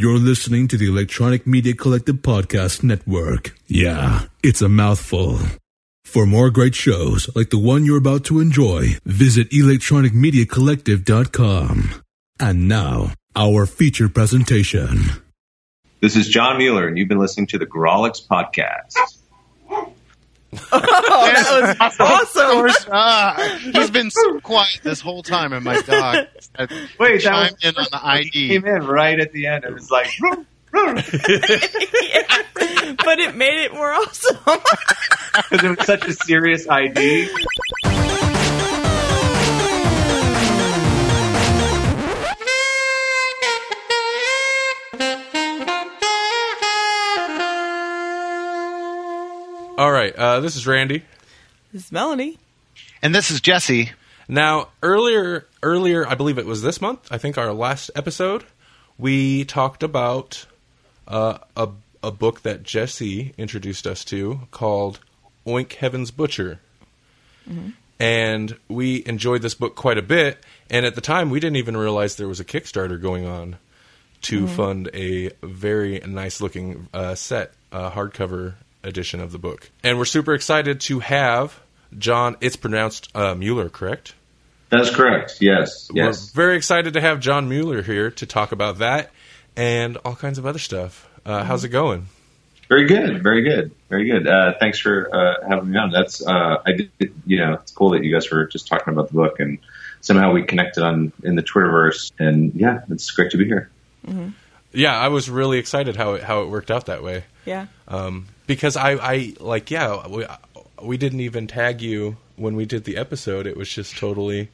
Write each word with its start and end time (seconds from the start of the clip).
You're 0.00 0.18
listening 0.18 0.68
to 0.68 0.76
the 0.76 0.86
Electronic 0.86 1.44
Media 1.44 1.74
Collective 1.74 2.18
Podcast 2.18 2.84
Network. 2.84 3.58
Yeah, 3.66 4.26
it's 4.44 4.62
a 4.62 4.68
mouthful. 4.68 5.40
For 6.04 6.24
more 6.24 6.50
great 6.50 6.76
shows 6.76 7.28
like 7.34 7.50
the 7.50 7.58
one 7.58 7.84
you're 7.84 7.98
about 7.98 8.22
to 8.26 8.38
enjoy, 8.38 8.90
visit 9.04 9.50
electronicmediacollective.com. 9.50 12.02
And 12.38 12.68
now, 12.68 13.10
our 13.34 13.66
feature 13.66 14.08
presentation. 14.08 15.00
This 16.00 16.14
is 16.14 16.28
John 16.28 16.58
Mueller, 16.58 16.86
and 16.86 16.96
you've 16.96 17.08
been 17.08 17.18
listening 17.18 17.48
to 17.48 17.58
the 17.58 17.66
Grawlix 17.66 18.24
Podcast. 18.24 19.17
that 20.70 21.76
was 21.78 21.96
awesome. 22.00 22.88
Ah, 22.92 23.58
he's 23.72 23.90
been 23.90 24.10
so 24.10 24.40
quiet 24.40 24.80
this 24.82 25.00
whole 25.00 25.22
time, 25.22 25.52
and 25.52 25.64
my 25.64 25.80
dog 25.80 26.26
Wait, 26.98 27.20
chimed 27.20 27.52
was 27.52 27.64
in 27.64 27.76
on 27.76 27.86
the 27.90 28.28
he 28.32 28.48
came 28.48 28.64
in 28.66 28.86
right 28.86 29.18
at 29.20 29.32
the 29.32 29.46
end. 29.46 29.64
It 29.64 29.72
was 29.72 29.90
like, 29.90 30.08
"Roo, 30.20 30.46
roo," 30.72 30.94
but 30.94 31.04
it 33.18 33.34
made 33.36 33.64
it 33.64 33.72
more 33.72 33.92
awesome. 33.92 34.38
because 34.44 35.64
it 35.64 35.78
was 35.78 35.86
such 35.86 36.06
a 36.06 36.12
serious 36.12 36.68
ID. 36.68 37.28
All 49.88 49.94
right, 49.94 50.14
uh, 50.14 50.40
this 50.40 50.54
is 50.54 50.66
Randy. 50.66 51.02
this 51.72 51.86
is 51.86 51.92
Melanie. 51.92 52.36
And 53.00 53.14
this 53.14 53.30
is 53.30 53.40
Jesse. 53.40 53.92
Now, 54.28 54.68
earlier, 54.82 55.46
earlier, 55.62 56.06
I 56.06 56.14
believe 56.14 56.36
it 56.36 56.44
was 56.44 56.60
this 56.60 56.82
month. 56.82 57.10
I 57.10 57.16
think 57.16 57.38
our 57.38 57.54
last 57.54 57.90
episode, 57.96 58.44
we 58.98 59.46
talked 59.46 59.82
about 59.82 60.44
uh, 61.06 61.38
a 61.56 61.70
a 62.02 62.10
book 62.10 62.42
that 62.42 62.64
Jesse 62.64 63.32
introduced 63.38 63.86
us 63.86 64.04
to 64.04 64.40
called 64.50 65.00
Oink 65.46 65.72
Heaven's 65.72 66.10
Butcher, 66.10 66.60
and 67.98 68.58
we 68.68 69.02
enjoyed 69.06 69.40
this 69.40 69.54
book 69.54 69.74
quite 69.74 69.96
a 69.96 70.02
bit. 70.02 70.36
And 70.68 70.84
at 70.84 70.96
the 70.96 71.00
time, 71.00 71.30
we 71.30 71.40
didn't 71.40 71.56
even 71.56 71.78
realize 71.78 72.16
there 72.16 72.28
was 72.28 72.40
a 72.40 72.44
Kickstarter 72.44 73.00
going 73.00 73.24
on 73.24 73.56
to 74.20 74.46
fund 74.48 74.90
a 74.92 75.30
very 75.42 76.00
nice 76.00 76.42
looking 76.42 76.88
uh, 76.92 77.14
set 77.14 77.54
uh, 77.72 77.90
hardcover 77.90 78.52
edition 78.88 79.20
of 79.20 79.32
the 79.32 79.38
book. 79.38 79.70
And 79.82 79.98
we're 79.98 80.04
super 80.04 80.34
excited 80.34 80.80
to 80.82 80.98
have 81.00 81.58
John. 81.96 82.36
It's 82.40 82.56
pronounced 82.56 83.14
uh, 83.14 83.34
Mueller, 83.34 83.68
correct? 83.68 84.14
That's 84.70 84.90
correct. 84.90 85.38
Yes, 85.40 85.90
yes. 85.94 86.32
We're 86.34 86.42
very 86.42 86.56
excited 86.56 86.94
to 86.94 87.00
have 87.00 87.20
John 87.20 87.48
Mueller 87.48 87.82
here 87.82 88.10
to 88.12 88.26
talk 88.26 88.52
about 88.52 88.78
that 88.78 89.10
and 89.56 89.96
all 90.04 90.14
kinds 90.14 90.38
of 90.38 90.46
other 90.46 90.58
stuff. 90.58 91.08
Uh, 91.24 91.44
How's 91.44 91.64
it 91.64 91.70
going? 91.70 92.06
Very 92.68 92.86
good. 92.86 93.22
Very 93.22 93.42
good. 93.42 93.72
Very 93.88 94.10
good. 94.10 94.26
Uh, 94.26 94.54
thanks 94.60 94.78
for 94.78 95.08
uh, 95.14 95.48
having 95.48 95.70
me 95.70 95.78
on. 95.78 95.90
That's 95.90 96.26
uh, 96.26 96.62
I 96.66 96.72
did. 96.72 96.90
You 97.26 97.38
know, 97.38 97.54
it's 97.54 97.72
cool 97.72 97.90
that 97.90 98.04
you 98.04 98.12
guys 98.12 98.30
were 98.30 98.46
just 98.46 98.68
talking 98.68 98.92
about 98.92 99.08
the 99.08 99.14
book, 99.14 99.40
and 99.40 99.58
somehow 100.02 100.32
we 100.32 100.42
connected 100.42 100.82
on 100.84 101.12
in 101.22 101.34
the 101.34 101.42
Twitterverse. 101.42 102.12
And 102.18 102.54
yeah, 102.54 102.82
it's 102.90 103.10
great 103.10 103.30
to 103.30 103.38
be 103.38 103.46
here. 103.46 103.70
Yeah, 104.72 104.98
I 104.98 105.08
was 105.08 105.30
really 105.30 105.58
excited 105.58 105.96
how 105.96 106.14
it, 106.14 106.22
how 106.22 106.42
it 106.42 106.50
worked 106.50 106.70
out 106.70 106.86
that 106.86 107.02
way. 107.02 107.24
Yeah. 107.46 107.66
Um, 107.88 108.26
because 108.48 108.76
I, 108.76 108.94
I 108.94 109.34
like 109.38 109.70
yeah 109.70 110.08
we, 110.08 110.26
we 110.82 110.96
didn't 110.96 111.20
even 111.20 111.46
tag 111.46 111.80
you 111.80 112.16
when 112.34 112.56
we 112.56 112.66
did 112.66 112.82
the 112.82 112.96
episode. 112.96 113.46
It 113.46 113.56
was 113.56 113.68
just 113.68 113.96
totally 113.96 114.48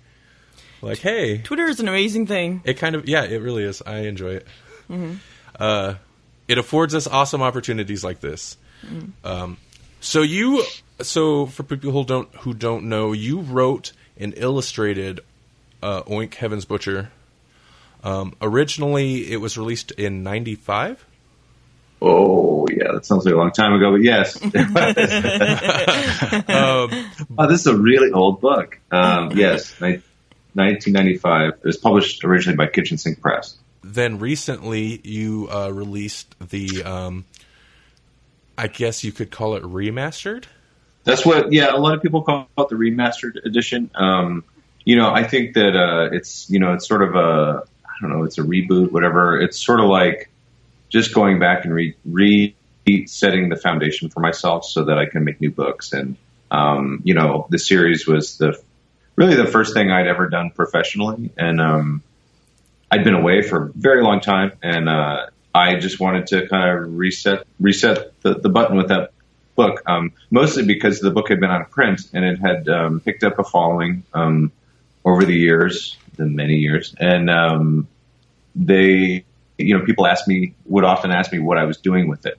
like 0.82 0.98
hey, 0.98 1.38
Twitter 1.38 1.64
is 1.64 1.80
an 1.80 1.88
amazing 1.88 2.26
thing. 2.26 2.60
it 2.64 2.74
kind 2.74 2.94
of 2.94 3.08
yeah 3.08 3.24
it 3.24 3.40
really 3.40 3.62
is. 3.64 3.80
I 3.86 4.00
enjoy 4.00 4.40
it. 4.40 4.46
Uh, 5.58 5.94
it 6.46 6.58
affords 6.58 6.94
us 6.94 7.06
awesome 7.06 7.40
opportunities 7.40 8.04
like 8.04 8.20
this. 8.20 8.58
Um, 9.24 9.56
so 10.00 10.20
you 10.20 10.62
so 11.00 11.46
for 11.46 11.62
people 11.62 11.92
who 11.92 12.04
don't 12.04 12.34
who 12.36 12.52
don't 12.52 12.84
know, 12.84 13.12
you 13.12 13.40
wrote 13.40 13.92
and 14.18 14.34
illustrated 14.36 15.20
uh, 15.83 16.02
Oink 16.02 16.34
Heaven's 16.34 16.66
Butcher. 16.66 17.10
Um, 18.02 18.34
originally, 18.42 19.33
it 19.33 19.38
was 19.38 19.56
released 19.56 19.90
in 19.92 20.22
'95. 20.22 21.06
Oh 22.06 22.66
yeah, 22.70 22.92
that 22.92 23.06
sounds 23.06 23.24
like 23.24 23.34
a 23.34 23.36
long 23.36 23.52
time 23.52 23.72
ago, 23.72 23.92
but 23.92 24.02
yes. 24.02 24.36
Um, 26.48 27.10
Oh, 27.38 27.46
this 27.48 27.60
is 27.60 27.66
a 27.66 27.76
really 27.76 28.10
old 28.12 28.40
book. 28.40 28.78
Um, 28.90 29.32
yes, 29.36 29.74
ni- 29.80 30.02
1995. 30.54 31.52
It 31.54 31.64
was 31.64 31.76
published 31.76 32.24
originally 32.24 32.56
by 32.56 32.66
Kitchen 32.66 32.98
Sink 32.98 33.20
Press. 33.20 33.56
then 33.82 34.18
recently, 34.18 35.00
you 35.04 35.48
uh, 35.50 35.70
released 35.70 36.34
the, 36.40 36.82
um, 36.84 37.24
I 38.56 38.68
guess 38.68 39.04
you 39.04 39.12
could 39.12 39.30
call 39.30 39.56
it 39.56 39.62
remastered. 39.62 40.44
That's 41.04 41.24
what, 41.26 41.52
yeah, 41.52 41.74
a 41.74 41.78
lot 41.78 41.94
of 41.94 42.02
people 42.02 42.22
call 42.22 42.48
it 42.56 42.68
the 42.68 42.76
remastered 42.76 43.44
edition. 43.44 43.90
Um, 43.94 44.44
you 44.84 44.96
know, 44.96 45.10
I 45.10 45.24
think 45.24 45.54
that 45.54 45.76
uh, 45.76 46.10
it's, 46.14 46.48
you 46.50 46.60
know, 46.60 46.72
it's 46.74 46.86
sort 46.86 47.02
of 47.02 47.14
a, 47.14 47.64
I 47.84 47.90
don't 48.00 48.10
know, 48.10 48.24
it's 48.24 48.38
a 48.38 48.42
reboot, 48.42 48.90
whatever. 48.92 49.40
It's 49.40 49.58
sort 49.58 49.80
of 49.80 49.86
like 49.86 50.30
just 50.94 51.12
going 51.12 51.40
back 51.40 51.64
and 51.64 51.74
re, 51.74 51.96
resetting 52.86 53.48
the 53.48 53.56
foundation 53.56 54.08
for 54.10 54.20
myself 54.20 54.64
so 54.64 54.84
that 54.84 54.96
I 54.96 55.06
can 55.06 55.24
make 55.24 55.40
new 55.40 55.50
books. 55.50 55.92
And, 55.92 56.16
um, 56.52 57.00
you 57.02 57.14
know, 57.14 57.48
the 57.50 57.58
series 57.58 58.06
was 58.06 58.38
the 58.38 58.56
really 59.16 59.34
the 59.34 59.48
first 59.48 59.74
thing 59.74 59.90
I'd 59.90 60.06
ever 60.06 60.28
done 60.28 60.52
professionally. 60.54 61.33
And, 61.36 61.60
um, 61.60 62.02
I'd 62.92 63.02
been 63.02 63.14
away 63.14 63.42
for 63.42 63.64
a 63.64 63.72
very 63.72 64.04
long 64.04 64.20
time 64.20 64.52
and, 64.62 64.88
uh, 64.88 65.27
I 65.52 65.80
just 65.80 65.98
wanted 65.98 66.28
to 66.28 66.46
kind 66.46 66.78
of 66.78 66.96
reset, 66.96 67.44
reset 67.58 68.12
the, 68.22 68.34
the 68.34 68.48
button 68.48 68.77
with 68.77 68.88
that 68.88 69.10
book, 69.56 69.83
um, 69.86 70.12
mostly 70.30 70.64
because 70.64 71.00
the 71.00 71.10
book 71.10 71.28
had 71.28 71.40
been 71.40 71.50
out 71.50 71.60
of 71.60 71.70
print 71.72 72.02
and 72.12 72.24
it 72.24 72.38
had, 72.38 72.68
um, 72.68 73.00
picked 73.00 73.24
up 73.24 73.40
a 73.40 73.44
following, 73.44 74.04
um, 74.14 74.52
over 75.04 75.24
the 75.24 75.34
years, 75.34 75.96
the 76.14 76.24
many 76.24 76.58
years. 76.58 76.94
And, 77.00 77.28
um, 77.28 77.88
they, 78.54 79.24
you 79.58 79.78
know, 79.78 79.84
people 79.84 80.06
ask 80.06 80.26
me, 80.26 80.54
would 80.64 80.84
often 80.84 81.10
ask 81.10 81.32
me 81.32 81.38
what 81.38 81.58
I 81.58 81.64
was 81.64 81.78
doing 81.78 82.08
with 82.08 82.26
it. 82.26 82.38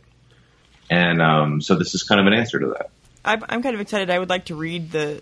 And, 0.89 1.21
um, 1.21 1.61
so 1.61 1.75
this 1.75 1.95
is 1.95 2.03
kind 2.03 2.21
of 2.21 2.27
an 2.27 2.33
answer 2.33 2.59
to 2.59 2.67
that. 2.67 2.89
I'm, 3.23 3.43
I'm 3.49 3.63
kind 3.63 3.73
of 3.73 3.81
excited. 3.81 4.09
I 4.09 4.19
would 4.19 4.29
like 4.29 4.45
to 4.45 4.55
read 4.55 4.91
the 4.91 5.21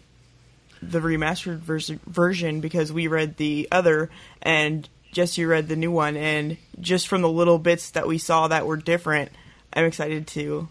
the 0.82 1.00
remastered 1.00 1.60
vers- 1.60 1.88
version 1.88 2.60
because 2.60 2.92
we 2.92 3.08
read 3.08 3.38
the 3.38 3.70
other 3.72 4.10
and 4.42 4.90
Jesse 5.14 5.46
read 5.46 5.68
the 5.68 5.76
new 5.76 5.92
one, 5.92 6.18
and 6.18 6.58
just 6.80 7.08
from 7.08 7.22
the 7.22 7.30
little 7.30 7.60
bits 7.60 7.92
that 7.92 8.08
we 8.08 8.18
saw 8.18 8.48
that 8.48 8.66
were 8.66 8.78
different, 8.78 9.32
I'm 9.72 9.86
excited 9.86 10.28
to 10.28 10.68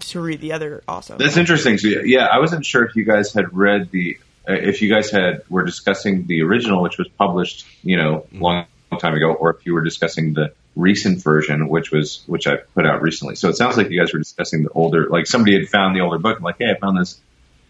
to 0.00 0.20
read 0.20 0.40
the 0.40 0.52
other 0.52 0.82
also. 0.88 1.18
That's 1.18 1.36
interesting. 1.36 1.76
So 1.78 1.88
yeah, 1.88 2.26
I 2.26 2.38
wasn't 2.38 2.64
sure 2.64 2.84
if 2.84 2.96
you 2.96 3.04
guys 3.04 3.32
had 3.32 3.54
read 3.54 3.90
the, 3.90 4.18
uh, 4.48 4.54
if 4.54 4.80
you 4.80 4.88
guys 4.88 5.10
had 5.10 5.42
were 5.50 5.64
discussing 5.64 6.26
the 6.26 6.42
original, 6.42 6.82
which 6.82 6.96
was 6.96 7.08
published, 7.08 7.66
you 7.82 7.98
know, 7.98 8.26
long, 8.32 8.54
long 8.54 8.66
time 8.98 9.14
ago, 9.14 9.32
or 9.32 9.50
if 9.50 9.66
you 9.66 9.74
were 9.74 9.82
discussing 9.82 10.34
the 10.34 10.52
recent 10.76 11.22
version, 11.22 11.68
which 11.68 11.90
was 11.90 12.22
which 12.26 12.46
I 12.46 12.56
put 12.74 12.86
out 12.86 13.02
recently. 13.02 13.36
So 13.36 13.48
it 13.48 13.56
sounds 13.56 13.76
like 13.76 13.90
you 13.90 14.00
guys 14.00 14.12
were 14.12 14.18
discussing 14.18 14.62
the 14.62 14.70
older, 14.70 15.08
like 15.08 15.26
somebody 15.26 15.58
had 15.58 15.68
found 15.68 15.94
the 15.94 16.00
older 16.00 16.18
book, 16.18 16.36
and 16.36 16.44
like, 16.44 16.56
hey, 16.58 16.70
I 16.70 16.78
found 16.78 16.98
this 16.98 17.20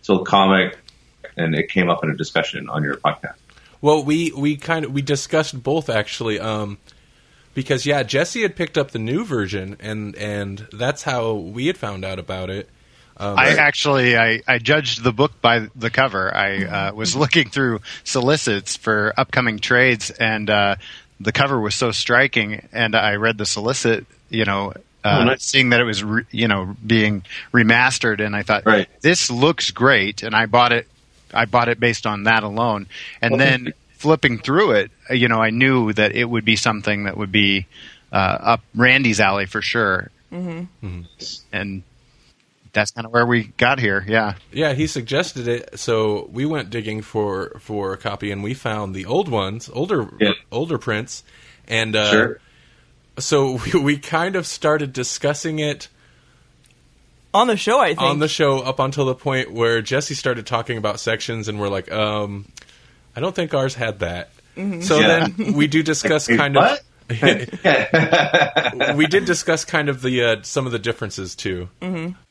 this 0.00 0.10
old 0.10 0.26
comic, 0.26 0.78
and 1.36 1.54
it 1.54 1.68
came 1.68 1.88
up 1.88 2.04
in 2.04 2.10
a 2.10 2.16
discussion 2.16 2.68
on 2.68 2.82
your 2.82 2.96
podcast. 2.96 3.34
Well, 3.80 4.04
we 4.04 4.30
we 4.32 4.56
kind 4.56 4.84
of 4.84 4.92
we 4.92 5.02
discussed 5.02 5.60
both 5.60 5.88
actually, 5.88 6.38
um, 6.38 6.78
because 7.54 7.84
yeah, 7.84 8.02
Jesse 8.02 8.42
had 8.42 8.56
picked 8.56 8.78
up 8.78 8.92
the 8.92 8.98
new 8.98 9.24
version, 9.24 9.76
and 9.80 10.14
and 10.16 10.68
that's 10.72 11.02
how 11.02 11.34
we 11.34 11.66
had 11.66 11.76
found 11.76 12.04
out 12.04 12.18
about 12.18 12.50
it. 12.50 12.68
Um, 13.16 13.38
I 13.38 13.50
actually 13.50 14.16
I, 14.16 14.40
I 14.48 14.58
judged 14.58 15.02
the 15.02 15.12
book 15.12 15.40
by 15.40 15.68
the 15.76 15.90
cover. 15.90 16.34
I 16.34 16.64
uh, 16.64 16.94
was 16.94 17.14
looking 17.22 17.50
through 17.50 17.80
solicits 18.04 18.76
for 18.76 19.12
upcoming 19.16 19.58
trades, 19.58 20.10
and 20.10 20.48
uh, 20.48 20.76
the 21.20 21.32
cover 21.32 21.60
was 21.60 21.74
so 21.74 21.90
striking. 21.90 22.68
And 22.72 22.94
I 22.94 23.14
read 23.14 23.38
the 23.38 23.46
solicit, 23.46 24.06
you 24.30 24.44
know, 24.44 24.72
uh, 25.04 25.18
Oh, 25.20 25.24
nice. 25.24 25.42
seeing 25.44 25.70
that 25.70 25.80
it 25.80 25.84
was 25.84 26.02
re- 26.04 26.24
you 26.30 26.46
know 26.46 26.76
being 26.86 27.24
remastered, 27.52 28.24
and 28.24 28.36
I 28.36 28.42
thought 28.42 28.64
Right. 28.64 28.88
this 29.00 29.30
looks 29.32 29.70
great, 29.72 30.22
and 30.22 30.32
I 30.34 30.46
bought 30.46 30.72
it. 30.72 30.86
I 31.34 31.46
bought 31.46 31.68
it 31.68 31.80
based 31.80 32.06
on 32.06 32.24
that 32.24 32.42
alone, 32.44 32.86
and 33.20 33.40
then 33.40 33.72
flipping 33.98 34.38
through 34.38 34.72
it, 34.72 34.90
uh, 35.10 35.14
you 35.14 35.26
know, 35.28 35.38
I 35.40 35.50
knew 35.50 35.92
that 35.94 36.14
it 36.14 36.24
would 36.28 36.44
be 36.44 36.56
something 36.56 37.04
that 37.04 37.16
would 37.16 37.32
be 37.32 37.66
uh, 38.12 38.16
up 38.40 38.60
Randy's 38.76 39.18
alley 39.18 39.46
for 39.46 39.60
sure, 39.62 40.10
mm-hmm. 40.32 41.02
and 41.52 41.82
that's 42.72 42.90
kind 42.90 43.06
of 43.06 43.12
where 43.12 43.26
we 43.26 43.44
got 43.56 43.78
here. 43.78 44.04
Yeah. 44.08 44.34
yeah, 44.52 44.72
he 44.72 44.86
suggested 44.86 45.46
it, 45.48 45.78
so 45.78 46.28
we 46.32 46.46
went 46.46 46.70
digging 46.70 47.02
for 47.02 47.58
for 47.60 47.92
a 47.92 47.96
copy, 47.96 48.30
and 48.30 48.42
we 48.42 48.54
found 48.54 48.94
the 48.94 49.06
old 49.06 49.28
ones, 49.28 49.68
older 49.72 50.08
Yeah. 50.20 50.32
older 50.50 50.78
prints, 50.78 51.22
and 51.68 51.94
uh, 51.96 52.10
Sure. 52.10 52.40
so 53.18 53.58
we, 53.74 53.80
we 53.80 53.98
kind 53.98 54.36
of 54.36 54.46
started 54.46 54.92
discussing 54.92 55.58
it 55.58 55.88
on 57.34 57.46
the 57.46 57.56
show, 57.56 57.78
I 57.80 57.88
think. 57.88 58.00
on 58.02 58.18
the 58.18 58.28
show 58.28 58.58
up 58.60 58.78
until 58.78 59.06
the 59.06 59.14
point 59.14 59.50
where 59.52 59.80
Jesse 59.80 60.14
started 60.14 60.46
talking 60.46 60.76
about 60.78 61.00
sections, 61.00 61.48
and 61.48 61.58
we're 61.58 61.68
like, 61.70 61.90
um, 61.90 62.46
I 63.16 63.20
don't 63.20 63.34
think 63.34 63.54
ours 63.54 63.74
had 63.74 64.00
that. 64.00 64.30
So 64.54 64.98
Yeah. 64.98 65.28
then 65.36 65.54
we 65.54 65.66
do 65.66 65.82
discuss 65.82 66.28
Like, 66.28 66.38
kind 66.38 66.54
what? 66.54 66.82
we 68.96 69.06
did 69.06 69.24
discuss 69.24 69.64
kind 69.64 69.88
of 69.88 70.02
the 70.02 70.22
uh, 70.22 70.36
some 70.42 70.66
of 70.66 70.72
the 70.72 70.78
differences 70.78 71.34
too. 71.34 71.68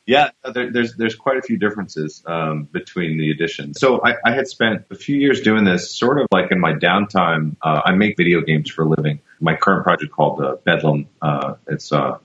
Yeah, 0.05 0.31
there, 0.53 0.71
there's 0.71 0.95
there's 0.95 1.15
quite 1.15 1.37
a 1.37 1.41
few 1.41 1.57
differences 1.57 2.23
um, 2.25 2.63
between 2.63 3.17
the 3.17 3.31
editions. 3.31 3.79
So 3.79 4.01
I, 4.03 4.15
I 4.25 4.33
had 4.33 4.47
spent 4.47 4.85
a 4.89 4.95
few 4.95 5.15
years 5.15 5.41
doing 5.41 5.63
this, 5.63 5.95
sort 5.95 6.19
of 6.19 6.27
like 6.31 6.51
in 6.51 6.59
my 6.59 6.73
downtime. 6.73 7.55
Uh, 7.61 7.81
I 7.85 7.93
make 7.93 8.17
video 8.17 8.41
games 8.41 8.69
for 8.69 8.83
a 8.83 8.89
living. 8.89 9.19
My 9.39 9.55
current 9.55 9.83
project 9.83 10.11
called 10.11 10.41
uh, 10.41 10.55
Bedlam. 10.65 11.07
Uh, 11.21 11.55
it's 11.67 11.91
uh, 11.91 12.17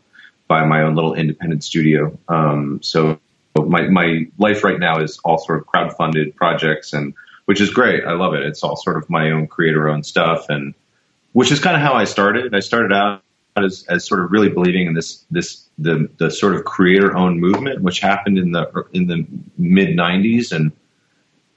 by 0.49 0.65
my 0.65 0.83
own 0.83 0.95
little 0.95 1.15
independent 1.15 1.65
studio. 1.65 2.19
Um, 2.29 2.81
so 2.83 3.21
my 3.55 3.83
my 3.89 4.27
life 4.39 4.65
right 4.65 4.79
now 4.79 5.01
is 5.01 5.19
all 5.25 5.39
sort 5.39 5.61
of 5.61 5.67
crowdfunded 5.67 6.35
projects, 6.35 6.93
and 6.93 7.15
which 7.45 7.61
is 7.61 7.71
great. 7.71 8.05
I 8.05 8.13
love 8.13 8.35
it. 8.35 8.43
It's 8.43 8.63
all 8.63 8.77
sort 8.77 8.97
of 8.97 9.09
my 9.11 9.31
own 9.31 9.47
creator 9.47 9.89
owned 9.89 10.07
stuff, 10.07 10.47
and 10.49 10.75
which 11.37 11.53
is 11.53 11.61
kind 11.61 11.77
of 11.77 11.83
how 11.83 11.93
I 11.93 12.05
started. 12.05 12.55
I 12.55 12.61
started 12.61 12.95
out 12.95 13.21
as, 13.57 13.85
as 13.91 14.07
sort 14.07 14.25
of 14.25 14.33
really 14.33 14.49
believing 14.49 14.87
in 14.87 14.95
this 14.95 15.23
this 15.31 15.69
the 15.77 16.09
the 16.17 16.31
sort 16.31 16.55
of 16.55 16.65
creator 16.65 17.15
owned 17.15 17.39
movement, 17.39 17.83
which 17.83 18.01
happened 18.01 18.39
in 18.39 18.53
the 18.53 18.87
in 18.95 19.07
the 19.07 19.27
mid 19.59 19.89
'90s, 19.89 20.53
and 20.53 20.73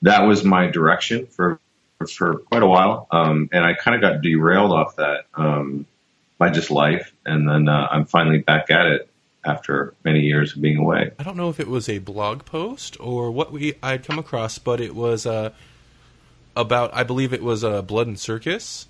that 0.01 0.23
was 0.23 0.43
my 0.43 0.67
direction 0.67 1.27
for 1.27 1.61
for 2.13 2.39
quite 2.39 2.61
a 2.61 2.67
while. 2.67 3.07
Um, 3.09 3.47
and 3.53 3.63
I 3.63 3.73
kind 3.73 3.95
of 3.95 4.01
got 4.01 4.21
derailed 4.21 4.73
off 4.73 4.97
that 4.97 5.27
um, 5.35 5.85
by 6.37 6.49
just 6.49 6.71
life, 6.71 7.13
and 7.25 7.47
then 7.47 7.69
uh, 7.69 7.87
I'm 7.89 8.03
finally 8.03 8.39
back 8.39 8.69
at 8.69 8.85
it 8.85 9.09
after 9.45 9.93
many 10.03 10.19
years 10.19 10.57
of 10.57 10.61
being 10.61 10.75
away. 10.75 11.11
I 11.17 11.23
don't 11.23 11.37
know 11.37 11.47
if 11.47 11.57
it 11.61 11.69
was 11.69 11.87
a 11.87 11.99
blog 11.99 12.43
post 12.43 12.97
or 12.99 13.31
what 13.31 13.53
we 13.53 13.75
I'd 13.81 14.03
come 14.03 14.19
across, 14.19 14.59
but 14.59 14.81
it 14.81 14.93
was 14.93 15.25
uh, 15.25 15.51
about 16.53 16.93
I 16.93 17.03
believe 17.03 17.31
it 17.31 17.41
was 17.41 17.63
uh, 17.63 17.81
Blood 17.81 18.07
and 18.07 18.19
Circus. 18.19 18.88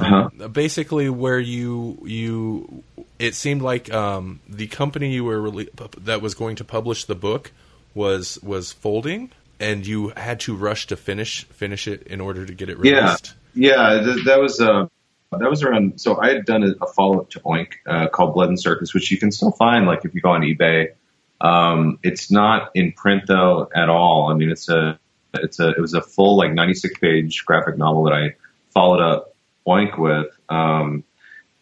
Uh-huh. 0.00 0.48
Basically, 0.48 1.08
where 1.08 1.38
you 1.38 1.98
you 2.04 2.82
it 3.18 3.34
seemed 3.34 3.62
like 3.62 3.92
um, 3.92 4.40
the 4.48 4.66
company 4.66 5.12
you 5.12 5.24
were 5.24 5.38
rele- 5.38 5.70
that 6.04 6.22
was 6.22 6.34
going 6.34 6.56
to 6.56 6.64
publish 6.64 7.04
the 7.04 7.14
book 7.14 7.52
was 7.94 8.38
was 8.42 8.72
folding, 8.72 9.30
and 9.58 9.86
you 9.86 10.12
had 10.16 10.40
to 10.40 10.54
rush 10.56 10.86
to 10.88 10.96
finish 10.96 11.44
finish 11.44 11.88
it 11.88 12.02
in 12.06 12.20
order 12.20 12.46
to 12.46 12.54
get 12.54 12.68
it 12.68 12.78
Yeah, 12.82 13.00
released. 13.00 13.34
yeah, 13.54 14.00
th- 14.04 14.24
that 14.26 14.38
was 14.40 14.60
uh, 14.60 14.86
that 15.32 15.50
was 15.50 15.62
around. 15.62 16.00
So 16.00 16.20
I 16.20 16.28
had 16.28 16.44
done 16.44 16.62
a, 16.62 16.84
a 16.84 16.86
follow 16.92 17.20
up 17.20 17.30
to 17.30 17.40
Oink 17.40 17.72
uh, 17.86 18.08
called 18.08 18.34
Blood 18.34 18.48
and 18.50 18.60
Circus, 18.60 18.94
which 18.94 19.10
you 19.10 19.18
can 19.18 19.32
still 19.32 19.52
find, 19.52 19.86
like 19.86 20.04
if 20.04 20.14
you 20.14 20.20
go 20.20 20.30
on 20.30 20.42
eBay. 20.42 20.92
Um, 21.40 21.98
it's 22.02 22.30
not 22.32 22.70
in 22.74 22.92
print 22.92 23.24
though 23.28 23.68
at 23.74 23.88
all. 23.88 24.28
I 24.30 24.34
mean, 24.34 24.50
it's 24.50 24.68
a 24.68 24.98
it's 25.34 25.60
a 25.60 25.68
it 25.70 25.80
was 25.80 25.94
a 25.94 26.00
full 26.02 26.36
like 26.36 26.52
96 26.52 26.98
page 26.98 27.44
graphic 27.44 27.78
novel 27.78 28.04
that 28.04 28.12
I 28.14 28.34
followed 28.72 29.00
up 29.00 29.34
Oink 29.66 29.98
with. 29.98 30.26
Um, 30.48 31.04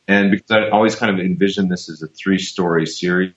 and 0.09 0.31
because 0.31 0.51
I 0.51 0.69
always 0.69 0.95
kind 0.95 1.13
of 1.13 1.25
envisioned 1.25 1.71
this 1.71 1.89
as 1.89 2.03
a 2.03 2.07
three 2.07 2.39
story 2.39 2.87
series, 2.87 3.35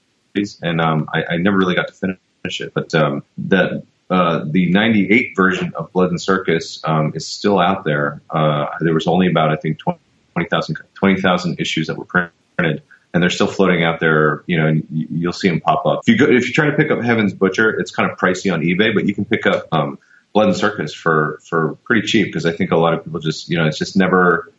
and 0.62 0.80
um, 0.80 1.10
I, 1.14 1.24
I 1.32 1.38
never 1.38 1.58
really 1.58 1.76
got 1.76 1.88
to 1.88 1.94
finish 1.94 2.62
it. 2.62 2.74
But 2.74 2.94
um, 2.94 3.24
the 3.38 3.84
uh, 4.10 4.46
the 4.46 4.72
'98 4.72 5.36
version 5.36 5.74
of 5.76 5.92
Blood 5.92 6.10
and 6.10 6.22
Circus 6.22 6.82
um, 6.84 7.14
is 7.16 7.28
still 7.28 7.60
out 7.60 7.86
there. 7.86 8.22
Uh, 8.30 8.68
there 8.82 8.94
was 8.94 9.08
only 9.08 9.28
about 9.28 9.50
I 9.52 9.56
think 9.56 9.80
20,000 9.80 10.78
20,000 10.94 11.60
issues 11.60 11.88
that 11.88 11.98
were 11.98 12.06
printed, 12.06 12.84
and 13.14 13.24
they're 13.24 13.30
still 13.30 13.48
floating 13.48 13.84
out 13.84 14.00
there. 14.00 14.44
You 14.46 14.60
know, 14.60 14.68
and 14.68 14.88
you'll 14.92 15.34
see 15.34 15.50
them 15.50 15.62
pop 15.62 15.86
up. 15.86 16.02
If 16.04 16.10
you 16.10 16.18
go, 16.18 16.32
if 16.32 16.48
you 16.48 16.54
try 16.54 16.68
to 16.68 16.78
pick 16.78 16.92
up 16.92 17.02
Heaven's 17.02 17.34
Butcher, 17.34 17.80
it's 17.80 17.92
kind 17.92 18.12
of 18.12 18.18
pricey 18.18 18.54
on 18.54 18.62
eBay, 18.62 18.94
but 18.94 19.08
you 19.08 19.16
can 19.16 19.26
pick 19.26 19.48
up 19.48 19.68
um, 19.72 19.98
Blood 20.34 20.48
and 20.48 20.58
Circus 20.58 20.94
for 20.94 21.40
for 21.48 21.76
pretty 21.84 22.08
cheap 22.08 22.28
because 22.28 22.46
I 22.46 22.52
think 22.52 22.72
a 22.72 22.78
lot 22.78 22.94
of 22.94 23.04
people 23.04 23.20
just 23.20 23.50
you 23.50 23.58
know 23.58 23.66
it's 23.66 23.78
just 23.78 23.96
never 23.96 24.52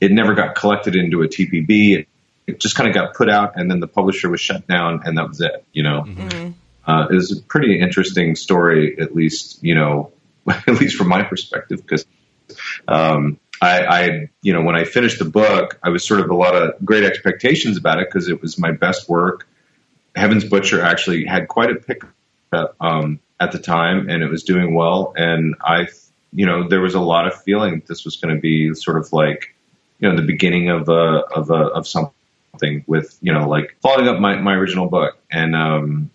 it 0.00 0.12
never 0.12 0.34
got 0.34 0.54
collected 0.54 0.94
into 0.96 1.22
a 1.22 1.28
TPB. 1.28 1.98
It, 1.98 2.08
it 2.46 2.60
just 2.60 2.76
kind 2.76 2.88
of 2.88 2.94
got 2.94 3.14
put 3.14 3.28
out, 3.28 3.54
and 3.56 3.70
then 3.70 3.80
the 3.80 3.88
publisher 3.88 4.30
was 4.30 4.40
shut 4.40 4.68
down, 4.68 5.02
and 5.04 5.18
that 5.18 5.28
was 5.28 5.40
it. 5.40 5.64
You 5.72 5.82
know, 5.82 6.04
uh, 6.86 7.06
it 7.10 7.14
was 7.14 7.36
a 7.36 7.42
pretty 7.42 7.80
interesting 7.80 8.36
story, 8.36 8.96
at 9.00 9.14
least 9.14 9.62
you 9.62 9.74
know, 9.74 10.12
at 10.48 10.68
least 10.68 10.96
from 10.96 11.08
my 11.08 11.22
perspective, 11.22 11.82
because 11.82 12.06
um, 12.86 13.40
I, 13.60 13.84
I, 13.84 14.30
you 14.42 14.52
know, 14.52 14.62
when 14.62 14.76
I 14.76 14.84
finished 14.84 15.18
the 15.18 15.24
book, 15.24 15.78
I 15.82 15.88
was 15.88 16.06
sort 16.06 16.20
of 16.20 16.30
a 16.30 16.34
lot 16.34 16.54
of 16.54 16.74
great 16.84 17.04
expectations 17.04 17.76
about 17.76 17.98
it 17.98 18.08
because 18.08 18.28
it 18.28 18.42
was 18.42 18.58
my 18.58 18.72
best 18.72 19.08
work. 19.08 19.48
Heaven's 20.14 20.44
Butcher 20.44 20.82
actually 20.82 21.24
had 21.24 21.48
quite 21.48 21.70
a 21.70 21.76
pickup 21.76 22.10
um, 22.80 23.20
at 23.38 23.52
the 23.52 23.58
time, 23.58 24.08
and 24.08 24.22
it 24.22 24.28
was 24.28 24.42
doing 24.44 24.74
well. 24.74 25.12
And 25.16 25.56
I, 25.60 25.88
you 26.32 26.46
know, 26.46 26.68
there 26.68 26.80
was 26.80 26.94
a 26.94 27.00
lot 27.00 27.26
of 27.26 27.42
feeling 27.42 27.76
that 27.76 27.86
this 27.86 28.04
was 28.04 28.16
going 28.16 28.34
to 28.34 28.40
be 28.40 28.74
sort 28.74 28.96
of 28.98 29.12
like, 29.12 29.54
you 29.98 30.08
know, 30.08 30.16
the 30.16 30.22
beginning 30.26 30.70
of 30.70 30.88
a 30.88 30.92
of 31.34 31.50
a 31.50 31.54
of 31.54 31.86
something 31.86 32.84
with, 32.86 33.16
you 33.20 33.32
know, 33.32 33.48
like 33.48 33.76
following 33.82 34.08
up 34.08 34.20
my 34.20 34.36
my 34.36 34.54
original 34.54 34.88
book. 34.88 35.18
And 35.30 35.54
um, 35.54 36.10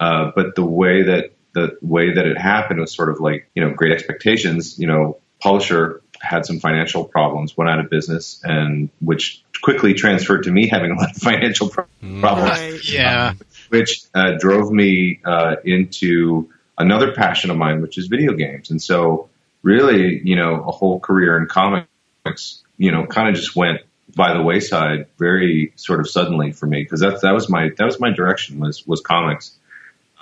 uh, 0.00 0.32
but 0.34 0.54
the 0.54 0.64
way 0.64 1.02
that 1.04 1.32
the 1.54 1.76
way 1.80 2.14
that 2.14 2.26
it 2.26 2.36
happened 2.38 2.80
was 2.80 2.92
sort 2.92 3.08
of 3.08 3.20
like, 3.20 3.48
you 3.54 3.64
know, 3.64 3.72
great 3.72 3.92
expectations. 3.92 4.78
You 4.78 4.88
know, 4.88 5.18
publisher 5.40 6.02
had 6.20 6.46
some 6.46 6.58
financial 6.58 7.04
problems, 7.04 7.56
went 7.56 7.70
out 7.70 7.78
of 7.78 7.90
business, 7.90 8.40
and 8.44 8.88
which 9.00 9.42
quickly 9.62 9.94
transferred 9.94 10.44
to 10.44 10.50
me 10.50 10.68
having 10.68 10.90
a 10.90 10.94
lot 10.94 11.10
of 11.10 11.16
financial 11.22 11.68
problems 11.68 12.22
Right. 12.22 12.80
Yeah. 12.84 13.34
which 13.68 14.02
uh, 14.14 14.32
drove 14.38 14.70
me 14.70 15.20
uh, 15.24 15.56
into 15.64 16.50
another 16.78 17.12
passion 17.12 17.50
of 17.50 17.56
mine, 17.56 17.82
which 17.82 17.98
is 17.98 18.06
video 18.06 18.32
games. 18.32 18.70
And 18.70 18.82
so, 18.82 19.28
really, 19.62 20.20
you 20.24 20.36
know, 20.36 20.64
a 20.64 20.72
whole 20.72 21.00
career 21.00 21.38
in 21.38 21.46
comics, 21.46 22.62
you 22.76 22.90
know, 22.90 23.06
kind 23.06 23.28
of 23.28 23.34
just 23.34 23.54
went 23.54 23.80
by 24.14 24.34
the 24.34 24.42
wayside 24.42 25.06
very 25.18 25.72
sort 25.76 26.00
of 26.00 26.08
suddenly 26.08 26.52
for 26.52 26.66
me 26.66 26.82
because 26.82 27.00
that 27.00 27.20
that 27.22 27.32
was 27.32 27.48
my 27.48 27.70
that 27.76 27.84
was 27.84 27.98
my 27.98 28.10
direction 28.10 28.60
was 28.60 28.86
was 28.86 29.00
comics. 29.00 29.56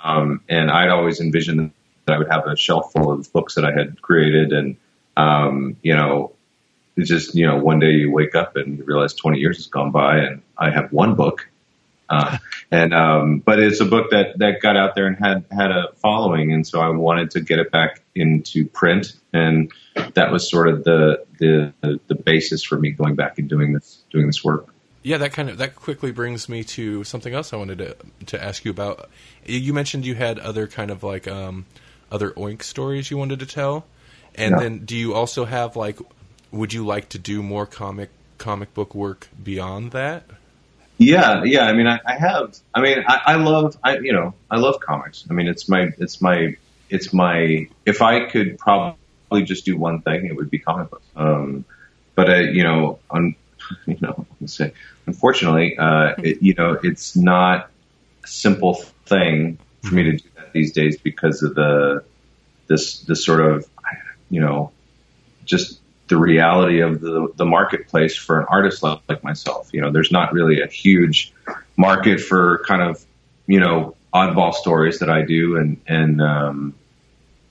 Um, 0.03 0.41
and 0.49 0.69
I'd 0.69 0.89
always 0.89 1.21
envisioned 1.21 1.71
that 2.05 2.13
I 2.13 2.17
would 2.17 2.29
have 2.29 2.45
a 2.45 2.57
shelf 2.57 2.91
full 2.91 3.11
of 3.11 3.31
books 3.31 3.55
that 3.55 3.65
I 3.65 3.71
had 3.71 4.01
created, 4.01 4.51
and 4.51 4.75
um, 5.15 5.77
you 5.81 5.95
know, 5.95 6.33
it's 6.95 7.09
just 7.09 7.35
you 7.35 7.47
know 7.47 7.57
one 7.57 7.79
day 7.79 7.91
you 7.91 8.11
wake 8.11 8.35
up 8.35 8.55
and 8.55 8.77
you 8.77 8.83
realize 8.83 9.13
20 9.13 9.39
years 9.39 9.57
has 9.57 9.67
gone 9.67 9.91
by 9.91 10.19
and 10.19 10.41
I 10.57 10.71
have 10.71 10.91
one 10.91 11.15
book. 11.15 11.47
Uh, 12.13 12.37
and 12.71 12.93
um, 12.93 13.39
but 13.39 13.59
it's 13.59 13.79
a 13.79 13.85
book 13.85 14.11
that 14.11 14.37
that 14.39 14.61
got 14.61 14.77
out 14.77 14.95
there 14.95 15.07
and 15.07 15.17
had 15.17 15.45
had 15.51 15.71
a 15.71 15.93
following, 15.95 16.53
and 16.53 16.65
so 16.65 16.79
I 16.79 16.89
wanted 16.89 17.31
to 17.31 17.41
get 17.41 17.59
it 17.59 17.71
back 17.71 18.01
into 18.15 18.65
print, 18.67 19.13
and 19.33 19.71
that 20.13 20.31
was 20.31 20.49
sort 20.49 20.67
of 20.69 20.83
the 20.83 21.25
the 21.39 21.73
the 22.07 22.15
basis 22.15 22.63
for 22.63 22.77
me 22.79 22.91
going 22.91 23.15
back 23.15 23.37
and 23.39 23.49
doing 23.49 23.73
this 23.73 24.03
doing 24.11 24.27
this 24.27 24.43
work. 24.43 24.67
Yeah, 25.03 25.17
that 25.17 25.33
kind 25.33 25.49
of 25.49 25.57
that 25.57 25.75
quickly 25.75 26.11
brings 26.11 26.47
me 26.47 26.63
to 26.63 27.03
something 27.03 27.33
else 27.33 27.51
I 27.53 27.57
wanted 27.57 27.79
to 27.79 27.97
to 28.27 28.43
ask 28.43 28.63
you 28.63 28.71
about. 28.71 29.09
You 29.45 29.73
mentioned 29.73 30.05
you 30.05 30.15
had 30.15 30.39
other 30.39 30.67
kind 30.67 30.91
of 30.91 31.03
like 31.03 31.27
um, 31.27 31.65
other 32.11 32.31
Oink 32.31 32.63
stories 32.63 33.11
you 33.11 33.17
wanted 33.17 33.39
to 33.39 33.45
tell, 33.45 33.85
and 34.35 34.51
Yeah. 34.51 34.59
then 34.59 34.85
do 34.85 34.95
you 34.95 35.13
also 35.13 35.45
have 35.45 35.75
like, 35.75 35.99
would 36.51 36.73
you 36.73 36.85
like 36.85 37.09
to 37.09 37.19
do 37.19 37.43
more 37.43 37.65
comic 37.65 38.09
comic 38.37 38.73
book 38.73 38.95
work 38.95 39.27
beyond 39.43 39.91
that? 39.91 40.23
Yeah, 41.03 41.43
yeah. 41.43 41.65
I 41.65 41.73
mean, 41.73 41.87
I, 41.87 41.99
I 42.05 42.15
have. 42.15 42.57
I 42.73 42.81
mean, 42.81 43.03
I, 43.07 43.21
I 43.25 43.35
love. 43.35 43.77
I 43.83 43.97
you 43.97 44.13
know, 44.13 44.33
I 44.49 44.57
love 44.57 44.79
comics. 44.79 45.25
I 45.29 45.33
mean, 45.33 45.47
it's 45.47 45.67
my, 45.67 45.89
it's 45.97 46.21
my, 46.21 46.55
it's 46.89 47.13
my. 47.13 47.67
If 47.85 48.01
I 48.01 48.29
could 48.29 48.57
probably 48.57 49.43
just 49.43 49.65
do 49.65 49.77
one 49.77 50.01
thing, 50.01 50.25
it 50.25 50.35
would 50.35 50.49
be 50.49 50.59
comic 50.59 50.89
books. 50.89 51.05
Um, 51.15 51.65
but 52.15 52.29
uh, 52.29 52.35
you 52.35 52.63
know, 52.63 52.99
on, 53.09 53.35
you 53.85 53.97
know, 54.01 54.25
say, 54.45 54.73
unfortunately, 55.05 55.77
uh, 55.77 56.13
it, 56.17 56.41
you 56.41 56.53
know, 56.53 56.79
it's 56.81 57.15
not 57.15 57.69
a 58.23 58.27
simple 58.27 58.75
thing 59.05 59.57
for 59.83 59.93
me 59.93 60.03
to 60.03 60.11
do 60.13 60.29
that 60.35 60.53
these 60.53 60.71
days 60.71 60.97
because 60.97 61.43
of 61.43 61.55
the 61.55 62.03
this 62.67 62.99
this 63.01 63.25
sort 63.25 63.41
of, 63.41 63.67
you 64.29 64.41
know, 64.41 64.71
just 65.45 65.79
the 66.07 66.17
reality 66.17 66.81
of 66.81 67.01
the, 67.01 67.29
the 67.35 67.45
marketplace 67.45 68.15
for 68.15 68.39
an 68.39 68.45
artist 68.49 68.83
like, 68.83 69.01
like 69.07 69.23
myself. 69.23 69.69
You 69.73 69.81
know, 69.81 69.91
there's 69.91 70.11
not 70.11 70.33
really 70.33 70.61
a 70.61 70.67
huge 70.67 71.33
market 71.77 72.19
for 72.19 72.63
kind 72.67 72.81
of, 72.81 73.03
you 73.47 73.59
know, 73.59 73.95
oddball 74.13 74.53
stories 74.53 74.99
that 74.99 75.09
I 75.09 75.23
do. 75.23 75.57
And, 75.57 75.81
and, 75.87 76.21
um, 76.21 76.75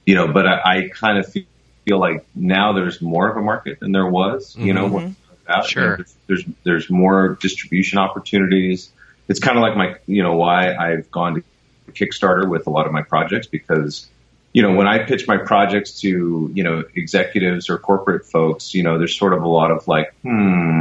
you 0.07 0.15
know, 0.15 0.33
but 0.33 0.47
I, 0.47 0.61
I 0.65 0.89
kind 0.89 1.19
of 1.19 1.27
feel, 1.27 1.45
feel 1.87 1.99
like 1.99 2.25
now 2.35 2.73
there's 2.73 3.01
more 3.01 3.29
of 3.29 3.37
a 3.37 3.43
market 3.43 3.81
than 3.81 3.93
there 3.93 4.07
was, 4.07 4.55
you 4.57 4.73
know, 4.73 4.87
when- 4.89 5.17
out. 5.49 5.67
Sure. 5.67 5.97
There's, 5.97 6.15
there's, 6.29 6.45
there's 6.65 6.91
more 6.91 7.37
distribution 7.41 7.99
opportunities. 7.99 8.93
It's 9.29 9.41
kind 9.41 9.59
of 9.59 9.63
like 9.63 9.77
my, 9.77 9.97
you 10.07 10.23
know, 10.23 10.37
why 10.37 10.75
I've 10.75 11.11
gone 11.11 11.35
to 11.35 11.93
Kickstarter 11.93 12.49
with 12.49 12.69
a 12.69 12.71
lot 12.71 12.87
of 12.87 12.93
my 12.93 13.03
projects 13.03 13.49
because, 13.49 14.07
you 14.53 14.63
know, 14.63 14.75
when 14.75 14.87
I 14.87 14.99
pitch 15.05 15.27
my 15.27 15.39
projects 15.39 16.01
to, 16.01 16.51
you 16.53 16.63
know, 16.63 16.85
executives 16.95 17.71
or 17.71 17.79
corporate 17.79 18.27
folks, 18.27 18.75
you 18.75 18.83
know, 18.83 18.99
there's 18.99 19.17
sort 19.17 19.33
of 19.33 19.43
a 19.43 19.49
lot 19.49 19.71
of 19.71 19.89
like, 19.89 20.15
hmm, 20.23 20.81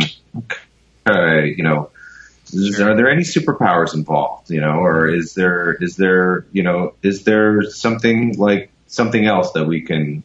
okay, 1.07 1.53
you 1.55 1.63
know, 1.63 1.89
is, 2.51 2.81
are 2.81 2.95
there 2.95 3.09
any 3.09 3.23
superpowers 3.23 3.93
involved, 3.93 4.49
you 4.51 4.59
know, 4.59 4.79
or 4.79 5.07
is 5.07 5.33
there, 5.35 5.73
is 5.73 5.95
there, 5.95 6.45
you 6.51 6.63
know, 6.63 6.95
is 7.01 7.23
there 7.23 7.63
something 7.63 8.37
like 8.37 8.71
something 8.87 9.25
else 9.25 9.53
that 9.53 9.65
we 9.65 9.81
can 9.81 10.23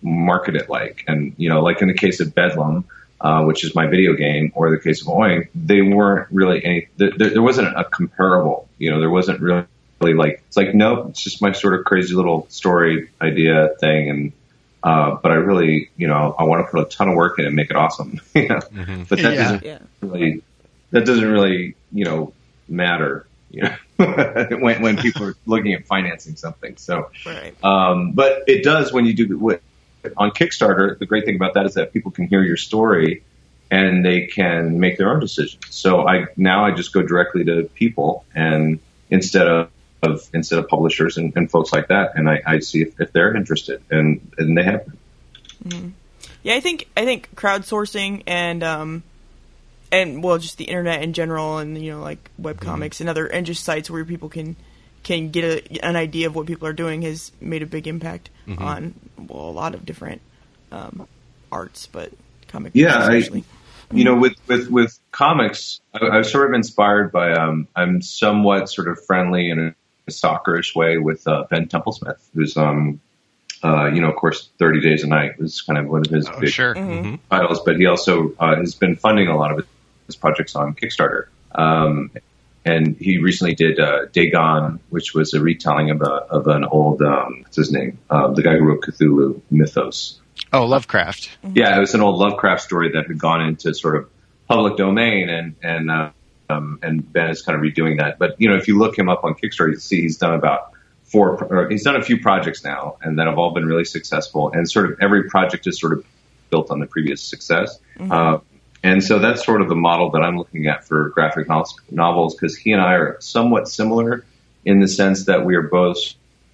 market 0.00 0.54
it 0.54 0.70
like? 0.70 1.04
And, 1.08 1.34
you 1.36 1.48
know, 1.48 1.62
like 1.62 1.82
in 1.82 1.88
the 1.88 1.94
case 1.94 2.20
of 2.20 2.32
Bedlam, 2.32 2.84
uh, 3.20 3.44
which 3.44 3.64
is 3.64 3.74
my 3.74 3.86
video 3.86 4.14
game, 4.14 4.52
or 4.54 4.70
the 4.70 4.78
case 4.78 5.00
of 5.00 5.08
Oink, 5.08 5.48
they 5.54 5.80
weren't 5.80 6.28
really 6.32 6.64
any. 6.64 6.88
There, 6.96 7.12
there 7.16 7.42
wasn't 7.42 7.68
a 7.68 7.84
comparable. 7.84 8.68
You 8.78 8.90
know, 8.90 8.98
there 8.98 9.10
wasn't 9.10 9.40
really 9.40 9.64
like 10.12 10.42
it's 10.48 10.56
like 10.56 10.74
nope, 10.74 11.10
it's 11.10 11.22
just 11.22 11.40
my 11.40 11.52
sort 11.52 11.74
of 11.78 11.84
crazy 11.84 12.14
little 12.14 12.46
story 12.50 13.10
idea 13.20 13.70
thing, 13.80 14.10
and 14.10 14.32
uh, 14.82 15.16
but 15.22 15.30
I 15.30 15.36
really, 15.36 15.90
you 15.96 16.08
know, 16.08 16.34
I 16.36 16.42
want 16.44 16.66
to 16.66 16.70
put 16.70 16.80
a 16.84 16.90
ton 16.90 17.08
of 17.08 17.14
work 17.14 17.38
in 17.38 17.46
and 17.46 17.54
make 17.54 17.70
it 17.70 17.76
awesome. 17.76 18.20
you 18.34 18.48
know? 18.48 18.56
Mm-hmm. 18.56 19.02
But 19.08 19.22
that 19.22 19.32
Yeah. 19.34 19.42
doesn't 19.42 19.62
Yeah. 19.64 19.78
really 20.00 20.42
that 20.90 21.06
doesn't 21.06 21.30
really 21.30 21.76
you 21.92 22.04
know 22.04 22.32
matter. 22.68 23.26
You 23.50 23.62
know, 23.64 23.76
when 24.60 24.82
when 24.82 24.96
people 24.96 25.24
are 25.26 25.34
looking 25.46 25.74
at 25.74 25.86
financing 25.86 26.36
something. 26.36 26.76
So, 26.78 27.10
Right. 27.24 27.54
um, 27.62 28.12
but 28.12 28.44
it 28.48 28.64
does 28.64 28.92
when 28.92 29.06
you 29.06 29.14
do 29.14 29.38
what 29.38 29.60
on 30.16 30.30
Kickstarter. 30.32 30.98
The 30.98 31.06
great 31.06 31.24
thing 31.26 31.36
about 31.36 31.54
that 31.54 31.66
is 31.66 31.74
that 31.74 31.92
people 31.92 32.10
can 32.10 32.26
hear 32.26 32.42
your 32.42 32.56
story 32.56 33.22
and 33.70 34.04
they 34.04 34.26
can 34.26 34.80
make 34.80 34.98
their 34.98 35.10
own 35.12 35.20
decisions. 35.20 35.62
So 35.70 36.06
I 36.06 36.26
now 36.36 36.64
I 36.64 36.72
just 36.72 36.92
go 36.92 37.02
directly 37.02 37.44
to 37.44 37.70
people 37.74 38.24
and 38.34 38.80
instead 39.10 39.46
of, 39.46 39.68
of 40.02 40.28
instead 40.34 40.58
of 40.58 40.68
publishers 40.68 41.16
and, 41.16 41.32
and 41.36 41.50
folks 41.50 41.72
like 41.72 41.88
that, 41.88 42.12
and 42.16 42.28
I, 42.28 42.42
I 42.46 42.58
see 42.58 42.82
if, 42.82 43.00
if 43.00 43.12
they're 43.12 43.34
interested, 43.36 43.82
and 43.90 44.32
and 44.38 44.56
they 44.56 44.64
have. 44.64 44.84
been. 45.64 45.94
Yeah, 46.42 46.54
I 46.54 46.60
think 46.60 46.88
I 46.96 47.04
think 47.04 47.34
crowdsourcing 47.36 48.24
and 48.26 48.62
um 48.64 49.02
and 49.92 50.22
well 50.22 50.38
just 50.38 50.58
the 50.58 50.64
internet 50.64 51.02
in 51.02 51.12
general 51.12 51.58
and 51.58 51.80
you 51.82 51.92
know 51.92 52.00
like 52.00 52.30
webcomics 52.40 53.00
and 53.00 53.08
other 53.08 53.26
and 53.26 53.46
just 53.46 53.62
sites 53.62 53.88
where 53.88 54.04
people 54.04 54.28
can 54.28 54.56
can 55.04 55.30
get 55.30 55.44
a, 55.44 55.84
an 55.84 55.94
idea 55.96 56.26
of 56.26 56.34
what 56.34 56.46
people 56.46 56.66
are 56.66 56.72
doing 56.72 57.02
has 57.02 57.30
made 57.40 57.62
a 57.62 57.66
big 57.66 57.86
impact 57.86 58.30
on 58.58 58.94
well 59.18 59.48
a 59.48 59.52
lot 59.52 59.74
of 59.74 59.86
different 59.86 60.20
um, 60.72 61.06
arts, 61.52 61.86
but 61.92 62.12
comic 62.48 62.72
Yeah, 62.74 62.96
I- 62.98 63.42
you 63.92 64.04
know, 64.04 64.16
with 64.16 64.36
with 64.48 64.68
with 64.70 64.98
comics, 65.10 65.80
I, 65.92 66.06
I 66.06 66.16
was 66.16 66.32
sort 66.32 66.48
of 66.48 66.54
inspired 66.54 67.12
by. 67.12 67.32
Um, 67.34 67.68
I'm 67.76 68.00
somewhat 68.00 68.70
sort 68.70 68.88
of 68.88 69.04
friendly 69.04 69.50
in 69.50 69.74
a 70.12 70.26
stalkerish 70.26 70.74
way 70.74 70.98
with 70.98 71.26
uh, 71.26 71.44
Ben 71.50 71.66
Templesmith, 71.66 72.20
who's 72.34 72.56
um, 72.56 73.00
uh, 73.64 73.86
you 73.86 74.00
know, 74.00 74.08
of 74.10 74.16
course, 74.16 74.48
Thirty 74.58 74.80
Days 74.80 75.02
of 75.04 75.08
Night 75.08 75.38
was 75.38 75.60
kind 75.62 75.78
of 75.78 75.86
one 75.88 76.02
of 76.04 76.10
his 76.12 76.28
Oh, 76.28 76.40
big 76.40 76.50
sure. 76.50 76.74
titles, 77.30 77.60
but 77.64 77.76
he 77.76 77.86
also 77.86 78.34
uh, 78.38 78.56
has 78.56 78.74
been 78.74 78.96
funding 78.96 79.28
a 79.28 79.36
lot 79.36 79.58
of 79.58 79.66
his 80.06 80.16
projects 80.16 80.56
on 80.56 80.74
Kickstarter. 80.74 81.26
Um, 81.54 82.10
and 82.64 82.96
he 82.96 83.18
recently 83.18 83.54
did 83.54 83.78
uh, 83.80 84.06
Dagon, 84.12 84.78
which 84.90 85.14
was 85.14 85.34
a 85.34 85.40
retelling 85.40 85.90
of, 85.90 86.00
a, 86.00 86.04
of 86.04 86.46
an 86.46 86.64
old, 86.64 87.02
um, 87.02 87.40
what's 87.42 87.56
his 87.56 87.72
name? 87.72 87.98
Uh, 88.08 88.28
the 88.32 88.42
guy 88.42 88.56
who 88.56 88.64
wrote 88.64 88.82
Cthulhu 88.82 89.40
mythos. 89.50 90.20
Oh, 90.52 90.64
Lovecraft. 90.66 91.30
Yeah, 91.54 91.76
it 91.76 91.80
was 91.80 91.94
an 91.94 92.00
old 92.02 92.18
Lovecraft 92.18 92.62
story 92.62 92.92
that 92.92 93.06
had 93.06 93.18
gone 93.18 93.42
into 93.42 93.74
sort 93.74 93.96
of 93.96 94.10
public 94.48 94.76
domain, 94.76 95.28
and 95.28 95.54
and 95.62 95.90
uh, 95.90 96.10
um, 96.52 96.78
and 96.82 97.12
Ben 97.12 97.30
is 97.30 97.42
kind 97.42 97.56
of 97.56 97.62
redoing 97.62 97.98
that. 97.98 98.18
But 98.18 98.40
you 98.40 98.48
know, 98.48 98.56
if 98.56 98.68
you 98.68 98.78
look 98.78 98.98
him 98.98 99.08
up 99.08 99.24
on 99.24 99.34
Kickstarter, 99.34 99.72
you 99.72 99.78
see 99.78 100.02
he's 100.02 100.18
done 100.18 100.34
about 100.34 100.72
four, 101.04 101.42
or 101.44 101.68
he's 101.68 101.84
done 101.84 101.96
a 101.96 102.02
few 102.02 102.20
projects 102.20 102.64
now, 102.64 102.96
and 103.02 103.18
that 103.18 103.26
have 103.26 103.38
all 103.38 103.52
been 103.52 103.66
really 103.66 103.84
successful. 103.84 104.50
And 104.52 104.70
sort 104.70 104.90
of 104.90 104.98
every 105.00 105.24
project 105.28 105.66
is 105.66 105.78
sort 105.78 105.92
of 105.92 106.04
built 106.50 106.70
on 106.70 106.80
the 106.80 106.86
previous 106.86 107.22
success. 107.22 107.78
Uh, 108.12 108.38
and 108.82 109.02
so 109.02 109.18
that's 109.18 109.44
sort 109.44 109.62
of 109.62 109.68
the 109.68 109.76
model 109.76 110.10
that 110.10 110.22
I'm 110.22 110.36
looking 110.36 110.66
at 110.66 110.84
for 110.86 111.10
graphic 111.10 111.48
novels- 111.48 111.78
novels 111.90 112.34
because 112.34 112.56
he 112.56 112.72
and 112.72 112.82
I 112.82 112.94
are 112.94 113.16
somewhat 113.20 113.68
similar 113.68 114.24
in 114.64 114.80
the 114.80 114.88
sense 114.88 115.26
that 115.26 115.44
we 115.44 115.54
are 115.54 115.62
both 115.62 115.98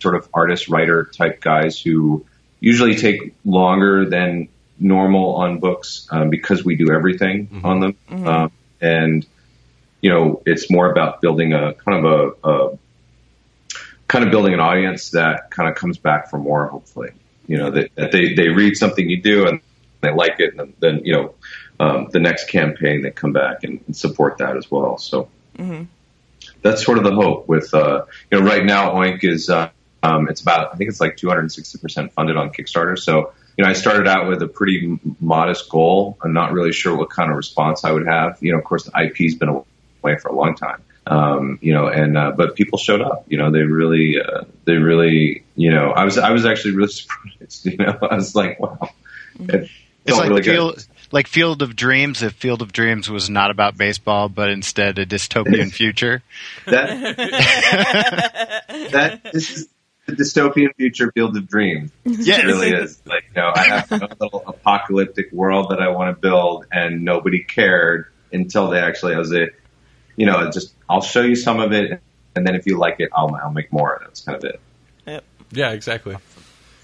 sort 0.00 0.14
of 0.14 0.28
artist 0.34 0.68
writer 0.68 1.04
type 1.04 1.40
guys 1.40 1.80
who 1.80 2.24
usually 2.60 2.96
take 2.96 3.34
longer 3.44 4.08
than 4.08 4.48
normal 4.78 5.36
on 5.36 5.58
books 5.58 6.06
um, 6.10 6.30
because 6.30 6.64
we 6.64 6.76
do 6.76 6.92
everything 6.92 7.48
on 7.64 7.80
them. 7.80 7.96
Um, 8.26 8.52
and 8.80 9.26
you 10.00 10.10
know, 10.10 10.42
it's 10.46 10.70
more 10.70 10.90
about 10.90 11.20
building 11.20 11.52
a 11.52 11.74
kind 11.74 12.04
of 12.04 12.34
a, 12.44 12.48
a 12.48 12.78
kind 14.06 14.24
of 14.24 14.30
building 14.30 14.54
an 14.54 14.60
audience 14.60 15.10
that 15.10 15.50
kind 15.50 15.68
of 15.68 15.76
comes 15.76 15.98
back 15.98 16.30
for 16.30 16.38
more. 16.38 16.66
Hopefully, 16.66 17.10
you 17.46 17.58
know 17.58 17.70
that, 17.70 17.94
that 17.96 18.12
they 18.12 18.34
they 18.34 18.48
read 18.48 18.76
something 18.76 19.08
you 19.08 19.20
do 19.20 19.46
and 19.46 19.60
they 20.00 20.12
like 20.12 20.36
it, 20.38 20.58
and 20.58 20.74
then 20.80 21.02
you 21.04 21.12
know 21.12 21.34
um, 21.80 22.08
the 22.10 22.20
next 22.20 22.48
campaign 22.48 23.02
they 23.02 23.10
come 23.10 23.32
back 23.32 23.64
and, 23.64 23.80
and 23.86 23.96
support 23.96 24.38
that 24.38 24.56
as 24.56 24.70
well. 24.70 24.98
So 24.98 25.28
that's 26.62 26.84
sort 26.84 26.98
of 26.98 27.04
the 27.04 27.14
hope. 27.14 27.48
With 27.48 27.72
uh, 27.74 28.04
you 28.30 28.38
know, 28.38 28.46
right 28.46 28.64
now 28.64 28.94
Oink 28.94 29.24
is 29.24 29.50
uh, 29.50 29.70
um, 30.02 30.28
it's 30.28 30.40
about 30.40 30.72
I 30.72 30.76
think 30.76 30.90
it's 30.90 31.00
like 31.00 31.16
260 31.16 31.78
percent 31.78 32.12
funded 32.12 32.36
on 32.36 32.50
Kickstarter. 32.50 32.98
So 32.98 33.32
you 33.56 33.64
know, 33.64 33.70
I 33.70 33.72
started 33.72 34.06
out 34.06 34.28
with 34.28 34.40
a 34.42 34.46
pretty 34.46 34.98
modest 35.20 35.68
goal. 35.68 36.16
I'm 36.22 36.32
not 36.32 36.52
really 36.52 36.72
sure 36.72 36.96
what 36.96 37.10
kind 37.10 37.28
of 37.30 37.36
response 37.36 37.84
I 37.84 37.90
would 37.90 38.06
have. 38.06 38.38
You 38.40 38.52
know, 38.52 38.58
of 38.58 38.64
course, 38.64 38.84
the 38.84 38.92
IP's 38.96 39.34
been 39.34 39.64
away 40.08 40.18
for 40.18 40.28
a 40.28 40.34
long 40.34 40.54
time. 40.54 40.82
Um, 41.06 41.58
you 41.62 41.72
know, 41.72 41.88
and 41.88 42.18
uh, 42.18 42.32
but 42.36 42.54
people 42.54 42.78
showed 42.78 43.00
up. 43.00 43.24
You 43.28 43.38
know, 43.38 43.50
they 43.50 43.62
really, 43.62 44.16
uh, 44.20 44.44
they 44.64 44.74
really, 44.74 45.44
you 45.56 45.70
know, 45.70 45.90
I 45.90 46.04
was 46.04 46.18
I 46.18 46.30
was 46.32 46.44
actually 46.44 46.76
really 46.76 46.88
surprised. 46.92 47.66
You 47.66 47.76
know, 47.78 47.98
I 48.10 48.16
was 48.16 48.34
like, 48.34 48.60
wow, 48.60 48.90
it 49.40 49.70
It's 50.04 50.16
like 50.18 50.28
really 50.28 50.42
good. 50.42 50.52
Field, 50.52 50.86
like 51.10 51.26
Field 51.26 51.62
of 51.62 51.74
Dreams. 51.74 52.22
If 52.22 52.34
Field 52.34 52.60
of 52.60 52.72
Dreams 52.72 53.08
was 53.08 53.30
not 53.30 53.50
about 53.50 53.78
baseball, 53.78 54.28
but 54.28 54.50
instead 54.50 54.98
a 54.98 55.06
dystopian 55.06 55.72
future. 55.72 56.22
that 56.66 57.16
that 58.92 59.32
this 59.32 59.50
is 59.50 59.68
the 60.08 60.14
dystopian 60.14 60.74
future 60.76 61.12
field 61.12 61.36
of 61.36 61.46
dreams. 61.46 61.90
Yes. 62.04 62.42
It 62.42 62.46
really 62.46 62.70
is. 62.70 63.00
Like, 63.04 63.24
you 63.34 63.42
know, 63.42 63.52
I 63.54 63.62
have 63.64 63.92
a 63.92 64.08
little 64.20 64.42
apocalyptic 64.46 65.30
world 65.32 65.68
that 65.70 65.80
I 65.80 65.88
want 65.88 66.16
to 66.16 66.20
build, 66.20 66.66
and 66.72 67.04
nobody 67.04 67.44
cared 67.44 68.06
until 68.32 68.70
they 68.70 68.80
actually, 68.80 69.14
I 69.14 69.18
was 69.18 69.32
a, 69.32 69.48
you 70.18 70.26
know, 70.26 70.50
just 70.50 70.75
I'll 70.90 71.00
show 71.00 71.22
you 71.22 71.37
some 71.37 71.60
of 71.60 71.72
it, 71.72 72.00
and 72.34 72.46
then 72.46 72.56
if 72.56 72.66
you 72.66 72.76
like 72.76 72.96
it, 72.98 73.08
I'll 73.16 73.32
I'll 73.37 73.52
make 73.52 73.72
more. 73.72 73.98
That's 74.04 74.20
kind 74.20 74.37
of 74.37 74.44
it. 74.44 74.60
Yep. 75.06 75.25
Yeah, 75.52 75.70
exactly. 75.70 76.16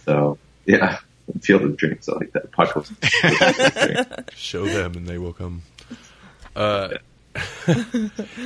So 0.04 0.38
yeah, 0.64 0.98
field 1.40 1.62
of 1.62 1.76
dreams. 1.76 2.08
I 2.08 2.12
like 2.12 2.32
that 2.32 2.44
apocalyptic. 2.44 4.30
Show 4.36 4.64
them 4.64 4.94
and 4.94 5.06
they 5.06 5.18
will 5.18 5.32
come. 5.32 5.62
Uh, 6.54 6.90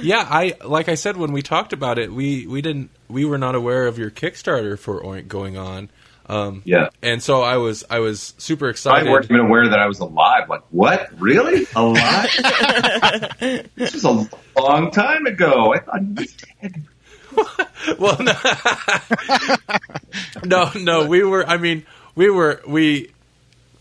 yeah, 0.01 0.27
I 0.27 0.55
like 0.65 0.89
I 0.89 0.95
said 0.95 1.19
when 1.19 1.33
we 1.33 1.43
talked 1.43 1.75
about 1.75 1.99
it, 1.99 2.11
we 2.11 2.47
we 2.47 2.63
didn't 2.63 2.91
we 3.09 3.27
were 3.27 3.39
not 3.39 3.55
aware 3.55 3.87
of 3.87 3.99
your 3.99 4.11
Kickstarter 4.11 4.79
for 4.79 5.03
Oink 5.03 5.29
going 5.29 5.59
on. 5.59 5.91
Um, 6.29 6.63
yeah. 6.67 6.91
and 7.03 7.23
so 7.23 7.41
I 7.43 7.57
was 7.57 7.85
I 7.89 8.01
was 8.01 8.35
super 8.39 8.69
excited. 8.69 8.95
I 8.95 8.99
excited. 8.99 9.13
weren't 9.13 9.25
even 9.31 9.41
aware 9.47 9.69
that 9.71 9.79
I 9.79 9.87
was 9.87 9.99
alive. 10.01 10.49
Like, 10.49 10.63
what? 10.71 11.09
Really? 11.19 11.67
Alive? 11.75 12.31
this 13.75 13.95
was 13.95 14.05
a 14.05 14.29
long 14.61 14.91
time 14.91 15.27
ago. 15.27 15.73
I 15.75 15.79
thought 15.79 16.01
he 16.01 16.13
was 16.15 16.35
dead. 16.61 16.85
well, 17.99 18.19
no, 18.21 18.35
no, 20.45 20.71
no, 20.75 21.07
we 21.07 21.23
were. 21.23 21.47
I 21.47 21.57
mean, 21.57 21.87
we 22.15 22.29
were 22.31 22.61
we 22.67 23.13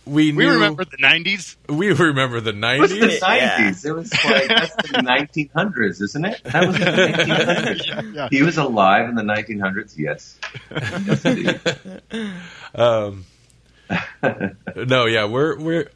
we 0.08 0.32
We 0.32 0.46
knew, 0.46 0.54
remember 0.54 0.86
the 0.86 0.98
'90s. 0.98 1.56
we 1.70 1.92
remember 1.92 2.40
the 2.40 2.52
It 2.52 2.80
was 2.80 2.90
the 2.92 2.98
nineties. 3.00 3.22
nineties. 3.22 3.86
It 3.86 3.96
was 3.96 4.12
like 4.26 4.48
that's 4.48 4.76
the 4.92 5.02
nineteen 5.04 5.50
hundreds, 5.54 6.02
isn't 6.02 6.26
it? 6.26 6.42
That 6.46 6.68
was 6.68 6.78
the 6.78 6.86
nineteen 6.86 7.30
hundreds. 7.36 7.88
Yeah. 8.18 8.28
He 8.32 8.42
was 8.44 8.58
alive 8.58 9.10
in 9.10 9.16
the 9.16 9.24
nineteen 9.24 9.60
hundreds. 9.60 9.98
Yes. 9.98 10.38
yes 10.72 11.26
indeed. 11.26 11.60
Um, 12.76 13.26
no, 14.76 15.06
yeah, 15.06 15.26
we're 15.26 15.58
we're 15.58 15.90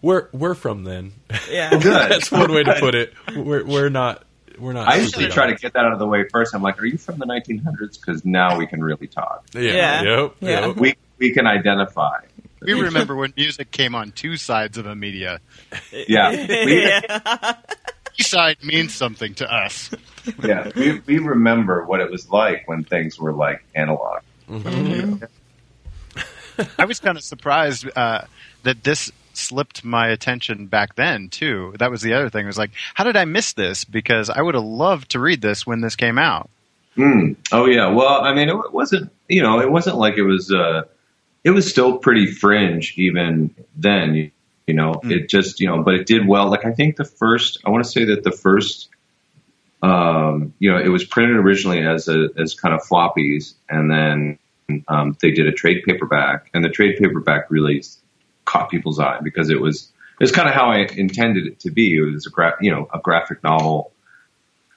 we're 0.00 0.28
we're 0.32 0.54
from 0.54 0.84
then. 0.84 1.12
Yeah. 1.50 1.70
Good. 1.70 2.10
That's 2.10 2.30
one 2.30 2.52
way 2.52 2.62
to 2.62 2.76
put 2.78 2.94
it. 2.94 3.12
We're 3.34 3.64
we're 3.64 3.88
not 3.90 4.24
we're 4.58 4.72
not. 4.72 4.88
I 4.88 4.96
usually 4.96 5.28
try 5.28 5.48
to 5.48 5.54
get 5.56 5.72
that 5.74 5.84
out 5.84 5.92
of 5.92 5.98
the 5.98 6.06
way 6.06 6.24
first. 6.30 6.54
I'm 6.54 6.62
like, 6.62 6.80
"Are 6.80 6.86
you 6.86 6.98
from 6.98 7.18
the 7.18 7.26
1900s?" 7.26 8.00
Because 8.00 8.24
now 8.24 8.56
we 8.58 8.66
can 8.66 8.82
really 8.82 9.08
talk. 9.08 9.44
Yeah. 9.54 9.60
Yeah. 9.62 10.02
Yep. 10.02 10.34
Yeah. 10.40 10.66
Yep. 10.68 10.76
We 10.76 10.94
we 11.18 11.32
can 11.32 11.46
identify. 11.46 12.20
We 12.64 12.72
remember 12.80 13.16
when 13.16 13.32
music 13.36 13.70
came 13.70 13.94
on 13.94 14.12
two 14.12 14.36
sides 14.36 14.78
of 14.78 14.86
a 14.86 14.94
media. 14.94 15.40
Yeah, 15.92 16.30
we, 16.64 16.82
yeah. 16.82 17.56
Each 18.18 18.26
side 18.26 18.58
means 18.62 18.94
something 18.94 19.34
to 19.34 19.52
us. 19.52 19.90
yeah. 20.42 20.70
We 20.74 21.00
we 21.00 21.18
remember 21.18 21.84
what 21.84 22.00
it 22.00 22.10
was 22.10 22.30
like 22.30 22.68
when 22.68 22.84
things 22.84 23.18
were 23.18 23.32
like 23.32 23.64
analog. 23.74 24.22
I 26.78 26.84
was 26.84 27.00
kind 27.00 27.16
of 27.16 27.24
surprised 27.24 27.88
uh, 27.96 28.24
that 28.62 28.84
this 28.84 29.10
slipped 29.34 29.84
my 29.84 30.08
attention 30.08 30.66
back 30.66 30.94
then 30.94 31.28
too. 31.28 31.74
That 31.78 31.90
was 31.90 32.02
the 32.02 32.12
other 32.14 32.28
thing. 32.28 32.44
It 32.44 32.48
was 32.48 32.58
like, 32.58 32.72
how 32.94 33.04
did 33.04 33.16
I 33.16 33.24
miss 33.24 33.54
this? 33.54 33.84
Because 33.84 34.28
I 34.28 34.42
would 34.42 34.54
have 34.54 34.64
loved 34.64 35.12
to 35.12 35.20
read 35.20 35.40
this 35.40 35.66
when 35.66 35.80
this 35.80 35.96
came 35.96 36.18
out. 36.18 36.50
Mm. 36.96 37.36
Oh 37.50 37.66
yeah. 37.66 37.88
Well, 37.88 38.20
I 38.22 38.34
mean, 38.34 38.48
it 38.48 38.72
wasn't. 38.72 39.10
You 39.28 39.42
know, 39.42 39.60
it 39.60 39.70
wasn't 39.70 39.96
like 39.96 40.18
it 40.18 40.24
was. 40.24 40.52
Uh, 40.52 40.82
it 41.44 41.50
was 41.50 41.68
still 41.68 41.98
pretty 41.98 42.26
fringe 42.26 42.94
even 42.96 43.54
then. 43.76 44.14
You, 44.14 44.30
you 44.66 44.74
know, 44.74 45.00
it 45.02 45.28
just 45.28 45.60
you 45.60 45.66
know, 45.68 45.82
but 45.82 45.94
it 45.94 46.06
did 46.06 46.26
well. 46.26 46.50
Like 46.50 46.64
I 46.64 46.72
think 46.72 46.96
the 46.96 47.04
first. 47.04 47.58
I 47.64 47.70
want 47.70 47.84
to 47.84 47.90
say 47.90 48.04
that 48.06 48.22
the 48.24 48.32
first. 48.32 48.88
Um, 49.82 50.54
you 50.60 50.70
know, 50.70 50.78
it 50.78 50.88
was 50.88 51.04
printed 51.04 51.36
originally 51.36 51.84
as 51.84 52.06
a 52.06 52.28
as 52.38 52.54
kind 52.54 52.72
of 52.72 52.82
floppies, 52.82 53.54
and 53.68 53.90
then 53.90 54.38
um, 54.86 55.16
they 55.20 55.32
did 55.32 55.48
a 55.48 55.52
trade 55.52 55.82
paperback, 55.84 56.50
and 56.54 56.64
the 56.64 56.68
trade 56.68 56.98
paperback 56.98 57.50
really 57.50 57.82
caught 58.44 58.70
people's 58.70 59.00
eye 59.00 59.18
because 59.22 59.50
it 59.50 59.60
was 59.60 59.90
it 60.20 60.22
was 60.22 60.30
kind 60.30 60.48
of 60.48 60.54
how 60.54 60.70
I 60.70 60.86
intended 60.96 61.46
it 61.48 61.60
to 61.60 61.72
be. 61.72 61.96
It 61.96 62.12
was 62.14 62.26
a 62.26 62.30
gra- 62.30 62.58
you 62.60 62.70
know 62.70 62.88
a 62.94 63.00
graphic 63.00 63.42
novel, 63.42 63.92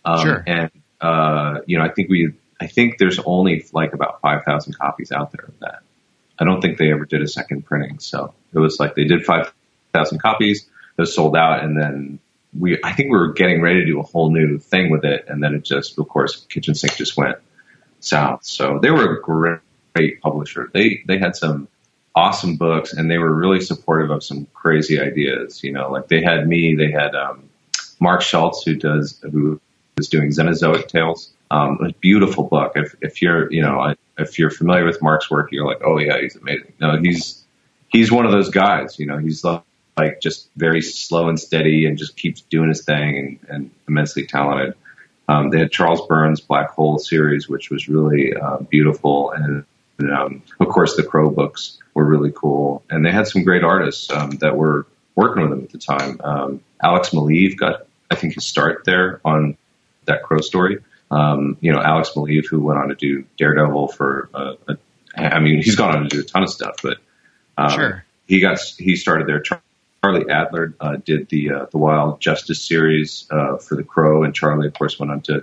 um, 0.04 0.22
Sure. 0.24 0.44
and 0.48 0.72
uh, 1.00 1.60
you 1.68 1.78
know 1.78 1.84
I 1.86 1.90
think 1.90 2.10
we 2.10 2.34
I 2.60 2.66
think 2.66 2.98
there's 2.98 3.20
only 3.20 3.64
like 3.74 3.94
about 3.94 4.22
five 4.22 4.44
thousand 4.44 4.76
copies 4.76 5.12
out 5.12 5.32
there 5.32 5.46
of 5.46 5.60
that. 5.60 5.84
I 6.40 6.44
don't 6.44 6.62
think 6.62 6.78
they 6.78 6.92
ever 6.92 7.06
did 7.06 7.22
a 7.22 7.28
second 7.28 7.66
printing, 7.66 8.00
so 8.00 8.34
it 8.54 8.60
was 8.60 8.80
like 8.80 8.96
they 8.96 9.06
did 9.06 9.26
five 9.26 9.54
thousand 9.94 10.20
copies. 10.22 10.64
It 10.98 11.02
was 11.02 11.14
sold 11.14 11.36
out, 11.36 11.64
and 11.64 11.80
then 11.80 12.20
we 12.58 12.80
I 12.84 12.94
think 12.94 13.12
we 13.12 13.18
were 13.18 13.34
getting 13.34 13.62
ready 13.62 13.82
to 13.82 13.86
do 13.86 14.00
a 14.00 14.04
whole 14.04 14.32
new 14.32 14.60
thing 14.60 14.90
with 14.90 15.06
it, 15.06 15.26
and 15.28 15.44
then 15.44 15.56
it 15.56 15.64
just 15.64 15.98
of 15.98 16.08
course 16.08 16.46
Kitchen 16.50 16.76
Sink 16.76 16.96
just 16.96 17.18
went 17.18 17.38
south. 18.00 18.46
So 18.46 18.80
they 18.82 18.92
were 18.92 19.18
a 19.18 19.22
great, 19.22 19.60
great 19.94 20.22
publisher. 20.22 20.70
They 20.74 21.04
they 21.06 21.18
had 21.18 21.36
some 21.36 21.68
awesome 22.16 22.56
books, 22.56 22.94
and 22.94 23.10
they 23.10 23.18
were 23.18 23.34
really 23.34 23.62
supportive 23.62 24.12
of 24.12 24.24
some 24.24 24.48
crazy 24.54 25.00
ideas. 25.00 25.64
You 25.64 25.74
know, 25.74 25.92
like 25.92 26.08
they 26.08 26.22
had 26.22 26.48
me, 26.48 26.76
they 26.76 26.92
had 26.92 27.16
um, 27.16 27.50
Mark 28.00 28.22
Schultz 28.22 28.64
who 28.64 28.76
does 28.76 29.20
who 29.22 29.60
is 29.98 30.10
doing 30.10 30.30
Xenozoic 30.30 30.88
Tales. 30.88 31.32
Um, 31.52 31.80
a 31.82 31.94
beautiful 31.94 32.46
book. 32.46 32.74
If 32.76 32.96
if 33.02 33.22
you're 33.22 33.52
you 33.52 33.62
know 33.62 33.96
if 34.18 34.40
you're 34.40 34.50
familiar 34.50 34.86
with 34.86 35.02
Mark's 35.02 35.30
work, 35.30 35.52
you're 35.52 35.66
like, 35.66 35.82
oh 35.84 36.00
yeah, 36.00 36.20
he's 36.20 36.36
amazing. 36.36 36.74
No, 36.80 36.98
he's 36.98 37.44
he's 37.90 38.12
one 38.12 38.26
of 38.26 38.32
those 38.32 38.50
guys. 38.50 39.00
You 39.00 39.06
know, 39.06 39.18
he's 39.18 39.44
like, 39.44 40.22
just 40.22 40.50
very 40.56 40.82
slow 40.82 41.30
and 41.30 41.40
steady, 41.40 41.86
and 41.86 41.98
just 41.98 42.18
keeps 42.18 42.42
doing 42.42 42.70
his 42.70 42.84
thing, 42.84 43.18
and, 43.18 43.50
and 43.50 43.72
immensely 43.88 44.26
talented. 44.26 44.76
Um, 45.28 45.50
they 45.50 45.60
had 45.60 45.72
Charles 45.72 46.06
Burns' 46.08 46.42
Black 46.42 46.72
Hole 46.72 47.00
series, 47.00 47.50
which 47.50 47.70
was 47.70 47.88
really 47.88 48.36
uh, 48.36 48.58
beautiful, 48.58 49.32
and, 49.32 49.66
and 49.98 50.12
um, 50.12 50.44
of 50.60 50.68
course 50.68 50.96
the 50.96 51.04
Crow 51.04 51.30
books 51.30 51.80
were 51.94 52.06
really 52.06 52.32
cool. 52.32 52.84
And 52.90 53.06
they 53.06 53.12
had 53.12 53.28
some 53.28 53.44
great 53.44 53.64
artists 53.64 54.12
um, 54.12 54.32
that 54.42 54.56
were 54.56 54.86
working 55.16 55.42
with 55.42 55.52
them 55.52 55.64
at 55.64 55.72
the 55.72 55.78
time. 55.78 56.20
Um, 56.24 56.62
Alex 56.84 57.10
Maleev 57.10 57.58
got, 57.58 57.88
I 58.12 58.16
think, 58.16 58.36
his 58.36 58.46
start 58.46 58.84
there 58.86 59.20
on 59.26 59.58
that 60.06 60.24
Crow 60.24 60.42
story. 60.42 60.80
Um, 61.12 61.58
you 61.62 61.72
know, 61.72 61.80
Alex 61.82 62.12
Maleev, 62.16 62.46
who 62.48 62.62
went 62.62 62.80
on 62.80 62.90
to 62.90 62.96
do 62.96 63.26
Daredevil 63.38 63.90
for, 63.90 64.30
uh, 64.34 64.56
a, 64.68 64.78
I 65.16 65.40
mean, 65.40 65.62
he's 65.62 65.76
gone 65.76 65.96
on 65.96 66.04
to 66.04 66.10
do 66.10 66.20
a 66.22 66.24
ton 66.24 66.44
of 66.44 66.50
stuff, 66.50 66.78
but 66.82 66.98
um, 67.58 67.70
Sure. 67.70 68.06
he 68.28 68.40
got 68.40 68.60
he 68.78 68.96
started 68.96 69.28
there. 69.28 69.40
Charlie 69.40 70.26
Adlard 70.26 70.74
uh, 70.80 70.98
did 70.98 71.30
the 71.30 71.52
uh, 71.52 71.66
the 71.72 71.78
Wild 71.78 72.20
Justice 72.22 72.62
series 72.62 73.28
uh, 73.32 73.58
for 73.58 73.76
the 73.76 73.84
Crow, 73.84 74.24
and 74.24 74.34
Charlie, 74.36 74.68
of 74.68 74.74
course, 74.74 75.00
went 75.00 75.12
on 75.12 75.22
to 75.22 75.42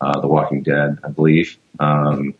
uh, 0.00 0.20
The 0.20 0.28
Walking 0.28 0.62
Dead, 0.62 0.98
I 1.02 1.08
believe, 1.08 1.56
um, 1.80 2.34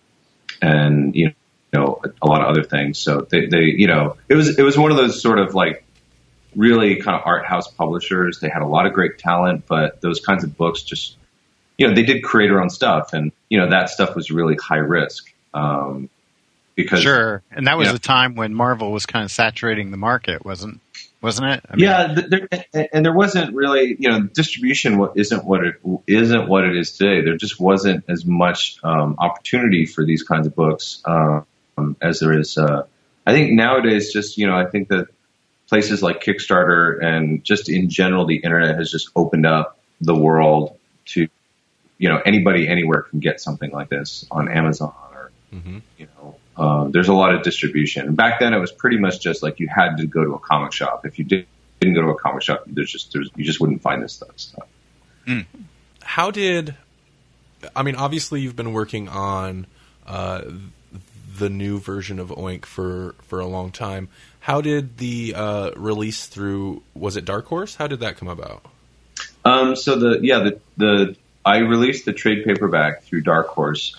and 0.60 1.14
you 1.16 1.32
know 1.72 2.00
a, 2.04 2.08
a 2.22 2.26
lot 2.28 2.42
of 2.42 2.48
other 2.48 2.64
things. 2.64 2.98
So 2.98 3.26
they, 3.28 3.46
they, 3.46 3.62
you 3.62 3.86
know, 3.86 4.16
it 4.28 4.34
was 4.34 4.58
it 4.58 4.62
was 4.62 4.76
one 4.76 4.90
of 4.90 4.96
those 4.96 5.20
sort 5.22 5.38
of 5.38 5.54
like 5.54 5.84
really 6.54 6.96
kind 6.96 7.16
of 7.16 7.22
art 7.24 7.46
house 7.46 7.68
publishers. 7.68 8.38
They 8.40 8.48
had 8.48 8.62
a 8.62 8.66
lot 8.66 8.86
of 8.86 8.92
great 8.92 9.18
talent, 9.18 9.64
but 9.66 10.00
those 10.00 10.20
kinds 10.20 10.44
of 10.44 10.56
books 10.56 10.82
just, 10.82 11.16
you 11.78 11.88
know, 11.88 11.94
they 11.94 12.02
did 12.02 12.22
create 12.22 12.48
their 12.48 12.60
own 12.60 12.70
stuff, 12.70 13.12
and 13.12 13.32
you 13.48 13.58
know 13.58 13.70
that 13.70 13.90
stuff 13.90 14.14
was 14.14 14.30
really 14.30 14.56
high 14.56 14.76
risk. 14.76 15.32
Um, 15.52 16.08
because 16.74 17.02
Sure. 17.02 17.42
And 17.52 17.68
that 17.68 17.78
was 17.78 17.86
Yeah. 17.86 17.92
the 17.92 17.98
time 18.00 18.34
when 18.34 18.52
Marvel 18.52 18.90
was 18.90 19.06
kind 19.06 19.24
of 19.24 19.30
saturating 19.30 19.92
the 19.92 19.96
market, 19.96 20.44
wasn't 20.44 20.80
wasn't 21.20 21.48
it? 21.48 21.64
I 21.70 21.76
mean, 21.76 21.84
yeah, 21.84 22.14
there, 22.28 22.48
and 22.92 23.04
there 23.04 23.14
wasn't 23.14 23.54
really, 23.54 23.96
you 23.98 24.10
know, 24.10 24.20
distribution 24.22 25.08
isn't 25.14 25.44
what 25.44 25.64
it 25.64 25.76
isn't 26.06 26.48
what 26.48 26.64
it 26.64 26.76
is 26.76 26.98
today. 26.98 27.22
There 27.22 27.36
just 27.36 27.58
wasn't 27.58 28.04
as 28.08 28.26
much 28.26 28.78
um, 28.82 29.16
opportunity 29.18 29.86
for 29.86 30.04
these 30.04 30.22
kinds 30.22 30.46
of 30.46 30.54
books 30.54 31.00
um, 31.06 31.46
as 32.02 32.20
there 32.20 32.38
is. 32.38 32.58
Uh, 32.58 32.82
I 33.26 33.32
think 33.32 33.52
nowadays, 33.52 34.12
just 34.12 34.36
you 34.36 34.46
know, 34.46 34.54
I 34.56 34.66
think 34.66 34.88
that 34.88 35.06
places 35.68 36.02
like 36.02 36.22
Kickstarter 36.22 37.02
and 37.02 37.42
just 37.42 37.70
in 37.70 37.88
general, 37.88 38.26
the 38.26 38.36
internet 38.36 38.76
has 38.76 38.90
just 38.90 39.08
opened 39.16 39.46
up 39.46 39.78
the 40.00 40.14
world 40.14 40.76
you 41.98 42.08
know, 42.08 42.20
anybody 42.24 42.68
anywhere 42.68 43.02
can 43.02 43.20
get 43.20 43.40
something 43.40 43.70
like 43.70 43.88
this 43.88 44.26
on 44.30 44.48
Amazon 44.48 44.92
or 45.12 45.30
Mhm. 45.54 45.82
you 45.98 46.06
know, 46.16 46.36
um, 46.56 46.90
there's 46.92 47.08
a 47.08 47.12
lot 47.14 47.34
of 47.34 47.42
distribution. 47.42 48.14
Back 48.14 48.40
then, 48.40 48.52
it 48.54 48.58
was 48.58 48.72
pretty 48.72 48.98
much 48.98 49.20
just 49.20 49.42
like 49.42 49.60
you 49.60 49.68
had 49.68 49.96
to 49.98 50.06
go 50.06 50.24
to 50.24 50.34
a 50.34 50.38
comic 50.38 50.72
shop. 50.72 51.06
If 51.06 51.18
you 51.18 51.24
did, 51.24 51.46
didn't 51.80 51.94
go 51.94 52.02
to 52.02 52.08
a 52.08 52.14
comic 52.18 52.42
shop, 52.42 52.64
there's 52.66 52.90
just 52.90 53.12
there's, 53.12 53.30
you 53.36 53.44
just 53.44 53.60
wouldn't 53.60 53.82
find 53.82 54.02
this 54.02 54.14
stuff. 54.14 54.30
stuff. 54.36 54.66
How 56.02 56.30
did? 56.30 56.74
I 57.74 57.82
mean, 57.82 57.94
obviously 57.96 58.40
you've 58.40 58.56
been 58.56 58.72
working 58.72 59.08
on 59.08 59.66
uh, 60.06 60.42
the 61.38 61.48
new 61.48 61.78
version 61.78 62.18
of 62.18 62.28
Oink 62.28 62.64
for 62.66 63.14
for 63.22 63.40
a 63.40 63.46
long 63.46 63.70
time. 63.72 64.08
How 64.40 64.60
did 64.60 64.98
the 64.98 65.34
uh, 65.34 65.70
release 65.76 66.26
through? 66.26 66.82
Was 66.94 67.16
it 67.16 67.24
Dark 67.24 67.46
Horse? 67.46 67.76
How 67.76 67.86
did 67.86 68.00
that 68.00 68.16
come 68.18 68.28
about? 68.28 68.64
Um, 69.44 69.76
so 69.76 69.96
the 69.98 70.18
yeah 70.22 70.40
the 70.40 70.60
the 70.76 71.16
I 71.44 71.58
released 71.58 72.04
the 72.04 72.12
trade 72.12 72.44
paperback 72.44 73.02
through 73.02 73.22
Dark 73.22 73.48
Horse 73.48 73.96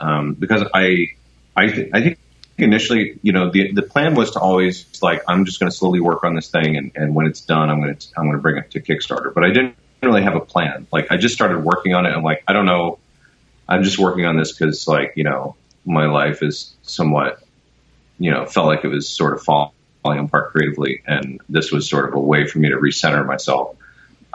um, 0.00 0.34
because 0.34 0.64
I 0.74 1.08
I 1.56 1.66
th- 1.68 1.90
I 1.92 2.02
think 2.02 2.18
initially 2.56 3.18
you 3.22 3.32
know 3.32 3.50
the 3.50 3.72
the 3.72 3.82
plan 3.82 4.14
was 4.14 4.32
to 4.32 4.40
always 4.40 4.84
like 5.00 5.22
I'm 5.28 5.44
just 5.44 5.60
going 5.60 5.70
to 5.70 5.76
slowly 5.76 6.00
work 6.00 6.24
on 6.24 6.34
this 6.34 6.50
thing 6.50 6.76
and, 6.76 6.92
and 6.94 7.14
when 7.14 7.26
it's 7.26 7.40
done 7.40 7.70
I'm 7.70 7.80
going 7.80 7.96
to 7.96 8.08
I'm 8.16 8.24
going 8.24 8.36
to 8.36 8.42
bring 8.42 8.56
it 8.56 8.70
to 8.72 8.80
Kickstarter. 8.80 9.32
But 9.32 9.44
I 9.44 9.48
didn't 9.48 9.76
really 10.02 10.22
have 10.22 10.34
a 10.34 10.40
plan. 10.40 10.86
Like 10.92 11.10
I 11.10 11.16
just 11.16 11.34
started 11.34 11.64
working 11.64 11.94
on 11.94 12.06
it 12.06 12.12
and 12.12 12.24
like 12.24 12.42
I 12.48 12.52
don't 12.52 12.66
know 12.66 12.98
I'm 13.68 13.82
just 13.82 13.98
working 13.98 14.24
on 14.24 14.36
this 14.36 14.52
because 14.52 14.88
like 14.88 15.12
you 15.16 15.24
know 15.24 15.56
my 15.84 16.06
life 16.06 16.42
is 16.42 16.74
somewhat 16.82 17.42
you 18.18 18.30
know 18.30 18.44
felt 18.46 18.66
like 18.66 18.84
it 18.84 18.88
was 18.88 19.08
sort 19.08 19.34
of 19.34 19.42
falling 19.42 19.72
apart 20.04 20.50
creatively 20.50 21.02
and 21.06 21.40
this 21.48 21.70
was 21.70 21.88
sort 21.88 22.08
of 22.08 22.14
a 22.14 22.20
way 22.20 22.46
for 22.46 22.58
me 22.58 22.70
to 22.70 22.76
recenter 22.76 23.24
myself 23.24 23.76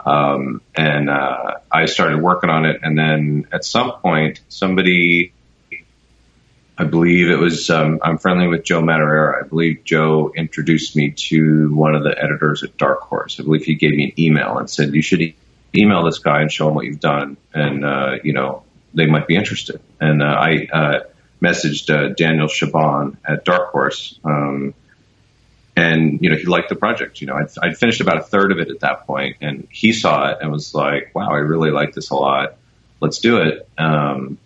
um, 0.04 0.60
and 0.74 1.08
uh, 1.08 1.54
I 1.70 1.86
started 1.86 2.20
working 2.20 2.50
on 2.50 2.66
it. 2.66 2.80
And 2.82 2.98
then 2.98 3.46
at 3.52 3.64
some 3.64 3.92
point, 3.92 4.40
somebody, 4.48 5.32
I 6.76 6.84
believe 6.84 7.28
it 7.28 7.38
was, 7.38 7.70
um, 7.70 8.00
I'm 8.02 8.18
friendly 8.18 8.46
with 8.46 8.64
Joe 8.64 8.82
Madureira. 8.82 9.44
I 9.44 9.48
believe 9.48 9.84
Joe 9.84 10.32
introduced 10.34 10.94
me 10.94 11.12
to 11.12 11.74
one 11.74 11.94
of 11.94 12.04
the 12.04 12.16
editors 12.22 12.62
at 12.62 12.76
Dark 12.76 13.00
Horse. 13.02 13.40
I 13.40 13.44
believe 13.44 13.64
he 13.64 13.76
gave 13.76 13.94
me 13.94 14.04
an 14.04 14.20
email 14.20 14.58
and 14.58 14.68
said, 14.68 14.92
"You 14.92 15.02
should 15.02 15.22
e- 15.22 15.36
email 15.74 16.04
this 16.04 16.18
guy 16.18 16.42
and 16.42 16.52
show 16.52 16.68
him 16.68 16.74
what 16.74 16.84
you've 16.84 17.00
done, 17.00 17.36
and 17.54 17.84
uh, 17.84 18.16
you 18.22 18.32
know 18.32 18.64
they 18.92 19.06
might 19.06 19.26
be 19.26 19.36
interested." 19.36 19.80
And 20.00 20.22
uh, 20.22 20.26
I 20.26 20.66
uh, 20.72 21.00
messaged 21.40 21.88
uh, 21.94 22.12
Daniel 22.14 22.48
Chabon 22.48 23.16
at 23.24 23.44
Dark 23.44 23.70
Horse. 23.70 24.18
Um, 24.24 24.74
and 25.76 26.20
you 26.22 26.30
know 26.30 26.36
he 26.36 26.44
liked 26.44 26.68
the 26.68 26.76
project. 26.76 27.20
You 27.20 27.26
know, 27.26 27.34
I'd, 27.34 27.48
I'd 27.62 27.76
finished 27.76 28.00
about 28.00 28.18
a 28.18 28.22
third 28.22 28.52
of 28.52 28.58
it 28.58 28.70
at 28.70 28.80
that 28.80 29.06
point, 29.06 29.36
and 29.40 29.66
he 29.70 29.92
saw 29.92 30.30
it 30.30 30.38
and 30.40 30.52
was 30.52 30.74
like, 30.74 31.14
"Wow, 31.14 31.30
I 31.30 31.38
really 31.38 31.70
like 31.70 31.94
this 31.94 32.10
a 32.10 32.14
lot. 32.14 32.56
Let's 33.00 33.18
do 33.18 33.38
it." 33.38 33.68
Um, 33.76 34.38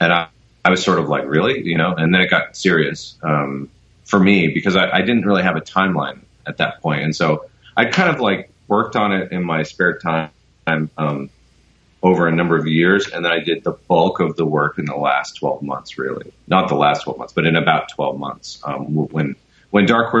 and 0.00 0.12
I, 0.12 0.28
I 0.64 0.70
was 0.70 0.82
sort 0.82 0.98
of 0.98 1.08
like, 1.08 1.24
"Really?" 1.26 1.62
You 1.62 1.78
know, 1.78 1.94
and 1.94 2.14
then 2.14 2.20
it 2.20 2.30
got 2.30 2.56
serious 2.56 3.16
um, 3.22 3.70
for 4.04 4.20
me 4.20 4.48
because 4.48 4.76
I, 4.76 4.90
I 4.90 5.00
didn't 5.00 5.26
really 5.26 5.42
have 5.42 5.56
a 5.56 5.60
timeline 5.60 6.20
at 6.46 6.58
that 6.58 6.80
point, 6.80 7.02
and 7.02 7.14
so 7.14 7.46
I 7.76 7.86
kind 7.86 8.14
of 8.14 8.20
like 8.20 8.50
worked 8.68 8.96
on 8.96 9.12
it 9.12 9.32
in 9.32 9.42
my 9.42 9.64
spare 9.64 9.98
time 9.98 10.30
um, 10.96 11.28
over 12.04 12.28
a 12.28 12.32
number 12.32 12.56
of 12.56 12.68
years, 12.68 13.08
and 13.08 13.24
then 13.24 13.32
I 13.32 13.40
did 13.40 13.64
the 13.64 13.72
bulk 13.72 14.20
of 14.20 14.36
the 14.36 14.46
work 14.46 14.78
in 14.78 14.84
the 14.84 14.96
last 14.96 15.32
twelve 15.32 15.62
months. 15.62 15.98
Really, 15.98 16.32
not 16.46 16.68
the 16.68 16.76
last 16.76 17.02
twelve 17.02 17.18
months, 17.18 17.32
but 17.32 17.46
in 17.46 17.56
about 17.56 17.88
twelve 17.88 18.16
months 18.16 18.60
um, 18.62 18.94
when 18.94 19.34
when 19.70 19.86
Dark 19.86 20.12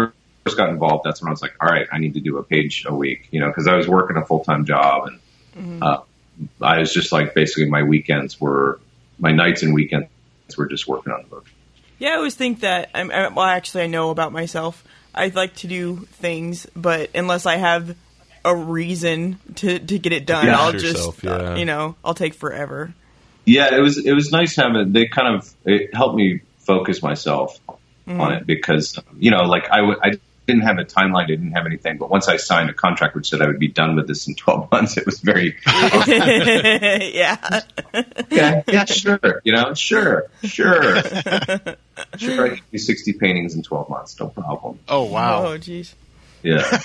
first 0.44 0.56
got 0.56 0.70
involved, 0.70 1.04
that's 1.04 1.20
when 1.22 1.28
I 1.28 1.30
was 1.32 1.42
like, 1.42 1.54
all 1.60 1.68
right, 1.68 1.86
I 1.92 1.98
need 1.98 2.14
to 2.14 2.20
do 2.20 2.38
a 2.38 2.42
page 2.42 2.84
a 2.86 2.94
week, 2.94 3.28
you 3.30 3.40
know, 3.40 3.48
because 3.48 3.66
I 3.66 3.74
was 3.76 3.88
working 3.88 4.16
a 4.16 4.24
full 4.24 4.44
time 4.44 4.64
job 4.64 5.08
and 5.56 5.82
uh, 5.82 6.00
I 6.60 6.78
was 6.78 6.92
just 6.92 7.12
like 7.12 7.34
basically 7.34 7.66
my 7.66 7.82
weekends 7.82 8.40
were 8.40 8.80
my 9.18 9.32
nights 9.32 9.62
and 9.62 9.74
weekends 9.74 10.08
were 10.56 10.66
just 10.66 10.88
working 10.88 11.12
on 11.12 11.22
the 11.22 11.28
book. 11.28 11.46
Yeah, 11.98 12.10
I 12.10 12.16
always 12.16 12.34
think 12.34 12.60
that. 12.60 12.90
I'm, 12.94 13.10
I, 13.12 13.28
well, 13.28 13.44
actually, 13.46 13.84
I 13.84 13.86
know 13.86 14.10
about 14.10 14.32
myself. 14.32 14.82
I 15.14 15.28
like 15.28 15.54
to 15.56 15.68
do 15.68 15.96
things, 16.14 16.66
but 16.74 17.10
unless 17.14 17.46
I 17.46 17.56
have 17.56 17.96
a 18.44 18.56
reason 18.56 19.38
to 19.56 19.78
to 19.78 19.98
get 19.98 20.12
it 20.12 20.26
done, 20.26 20.46
Yeah. 20.46 20.58
I'll 20.58 20.72
Yourself, 20.72 21.20
just, 21.20 21.26
uh, 21.26 21.42
yeah. 21.42 21.56
you 21.56 21.64
know, 21.64 21.94
I'll 22.04 22.14
take 22.14 22.34
forever. 22.34 22.92
Yeah, 23.44 23.74
it 23.74 23.80
was 23.80 23.98
it 24.04 24.12
was 24.12 24.32
nice 24.32 24.56
having 24.56 24.92
they 24.92 25.06
kind 25.06 25.36
of 25.36 25.54
it 25.64 25.94
helped 25.94 26.16
me 26.16 26.40
focus 26.58 27.02
myself 27.02 27.60
on 28.08 28.32
it 28.32 28.46
because 28.46 28.98
you 29.18 29.30
know 29.30 29.42
like 29.42 29.70
I 29.70 29.76
w- 29.78 29.98
I 30.02 30.12
didn't 30.46 30.62
have 30.62 30.78
a 30.78 30.84
timeline, 30.84 31.24
I 31.24 31.26
didn't 31.26 31.52
have 31.52 31.66
anything, 31.66 31.98
but 31.98 32.10
once 32.10 32.28
I 32.28 32.36
signed 32.36 32.68
a 32.68 32.74
contract 32.74 33.14
which 33.14 33.30
said 33.30 33.40
I 33.42 33.46
would 33.46 33.58
be 33.58 33.68
done 33.68 33.96
with 33.96 34.08
this 34.08 34.26
in 34.26 34.34
twelve 34.36 34.70
months, 34.70 34.96
it 34.96 35.06
was 35.06 35.20
very 35.20 35.56
yeah, 35.66 37.60
yeah 38.30 38.62
yeah 38.66 38.84
sure 38.84 39.42
you 39.44 39.52
know 39.52 39.74
sure 39.74 40.28
sure 40.42 41.02
sure 42.16 42.44
I 42.44 42.48
can 42.56 42.60
do 42.70 42.78
sixty 42.78 43.12
paintings 43.12 43.54
in 43.54 43.62
twelve 43.62 43.88
months, 43.88 44.18
no 44.18 44.28
problem. 44.28 44.78
Oh 44.88 45.04
wow. 45.04 45.46
Oh, 45.46 45.58
jeez. 45.58 45.94
Yeah. 46.42 46.80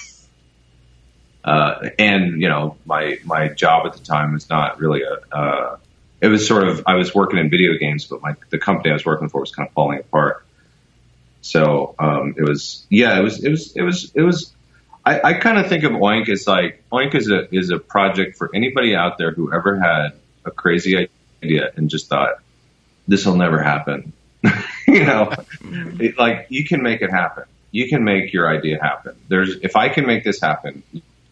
uh, 1.44 1.90
and 1.98 2.42
you 2.42 2.50
know, 2.50 2.78
my 2.86 3.18
my 3.26 3.50
job 3.50 3.86
at 3.88 3.94
the 3.94 4.04
time 4.04 4.34
was 4.34 4.50
not 4.50 4.80
really 4.80 5.02
a. 5.04 5.36
Uh, 5.36 5.78
it 6.20 6.28
was 6.28 6.48
sort 6.48 6.68
of 6.68 6.84
I 6.88 6.96
was 6.96 7.14
working 7.14 7.40
in 7.40 7.50
video 7.50 7.78
games, 7.78 8.06
but 8.06 8.22
my 8.22 8.36
the 8.50 8.58
company 8.58 8.92
I 8.92 8.94
was 8.94 9.06
working 9.06 9.30
for 9.30 9.42
was 9.42 9.52
kind 9.52 9.68
of 9.68 9.74
falling 9.74 10.00
apart. 10.00 10.46
So 11.42 11.96
um, 12.00 12.36
it 12.38 12.44
was 12.44 12.86
yeah, 12.90 13.18
it 13.20 13.24
was 13.24 13.44
it 13.44 13.50
was 13.50 13.76
it 13.76 13.82
was 13.82 14.12
it 14.14 14.22
was. 14.22 14.54
I, 15.06 15.22
I 15.22 15.34
kind 15.36 15.58
of 15.58 15.68
think 15.68 15.86
of 15.86 15.94
Oink 15.94 16.28
as 16.28 16.48
like 16.48 16.84
Oink 16.92 17.16
is 17.16 17.30
a 17.30 17.54
is 17.56 17.70
a 17.70 17.80
project 17.80 18.38
for 18.38 18.50
anybody 18.54 18.96
out 18.96 19.18
there 19.18 19.32
who 19.32 19.54
ever 19.54 19.80
had 19.80 20.10
a 20.46 20.52
crazy 20.52 21.10
idea 21.44 21.72
and 21.76 21.90
just 21.90 22.08
thought 22.08 22.40
this 23.08 23.26
will 23.26 23.36
never 23.36 23.62
happen. 23.62 24.14
you 24.88 25.06
know, 25.06 25.32
it, 25.62 26.18
like 26.18 26.48
you 26.50 26.66
can 26.66 26.84
make 26.84 27.02
it 27.02 27.10
happen. 27.10 27.46
You 27.72 27.88
can 27.88 28.04
make 28.04 28.34
your 28.34 28.50
idea 28.50 28.82
happen. 28.82 29.16
There's 29.28 29.56
if 29.62 29.76
I 29.76 29.90
can 29.90 30.06
make 30.06 30.24
this 30.24 30.42
happen, 30.42 30.84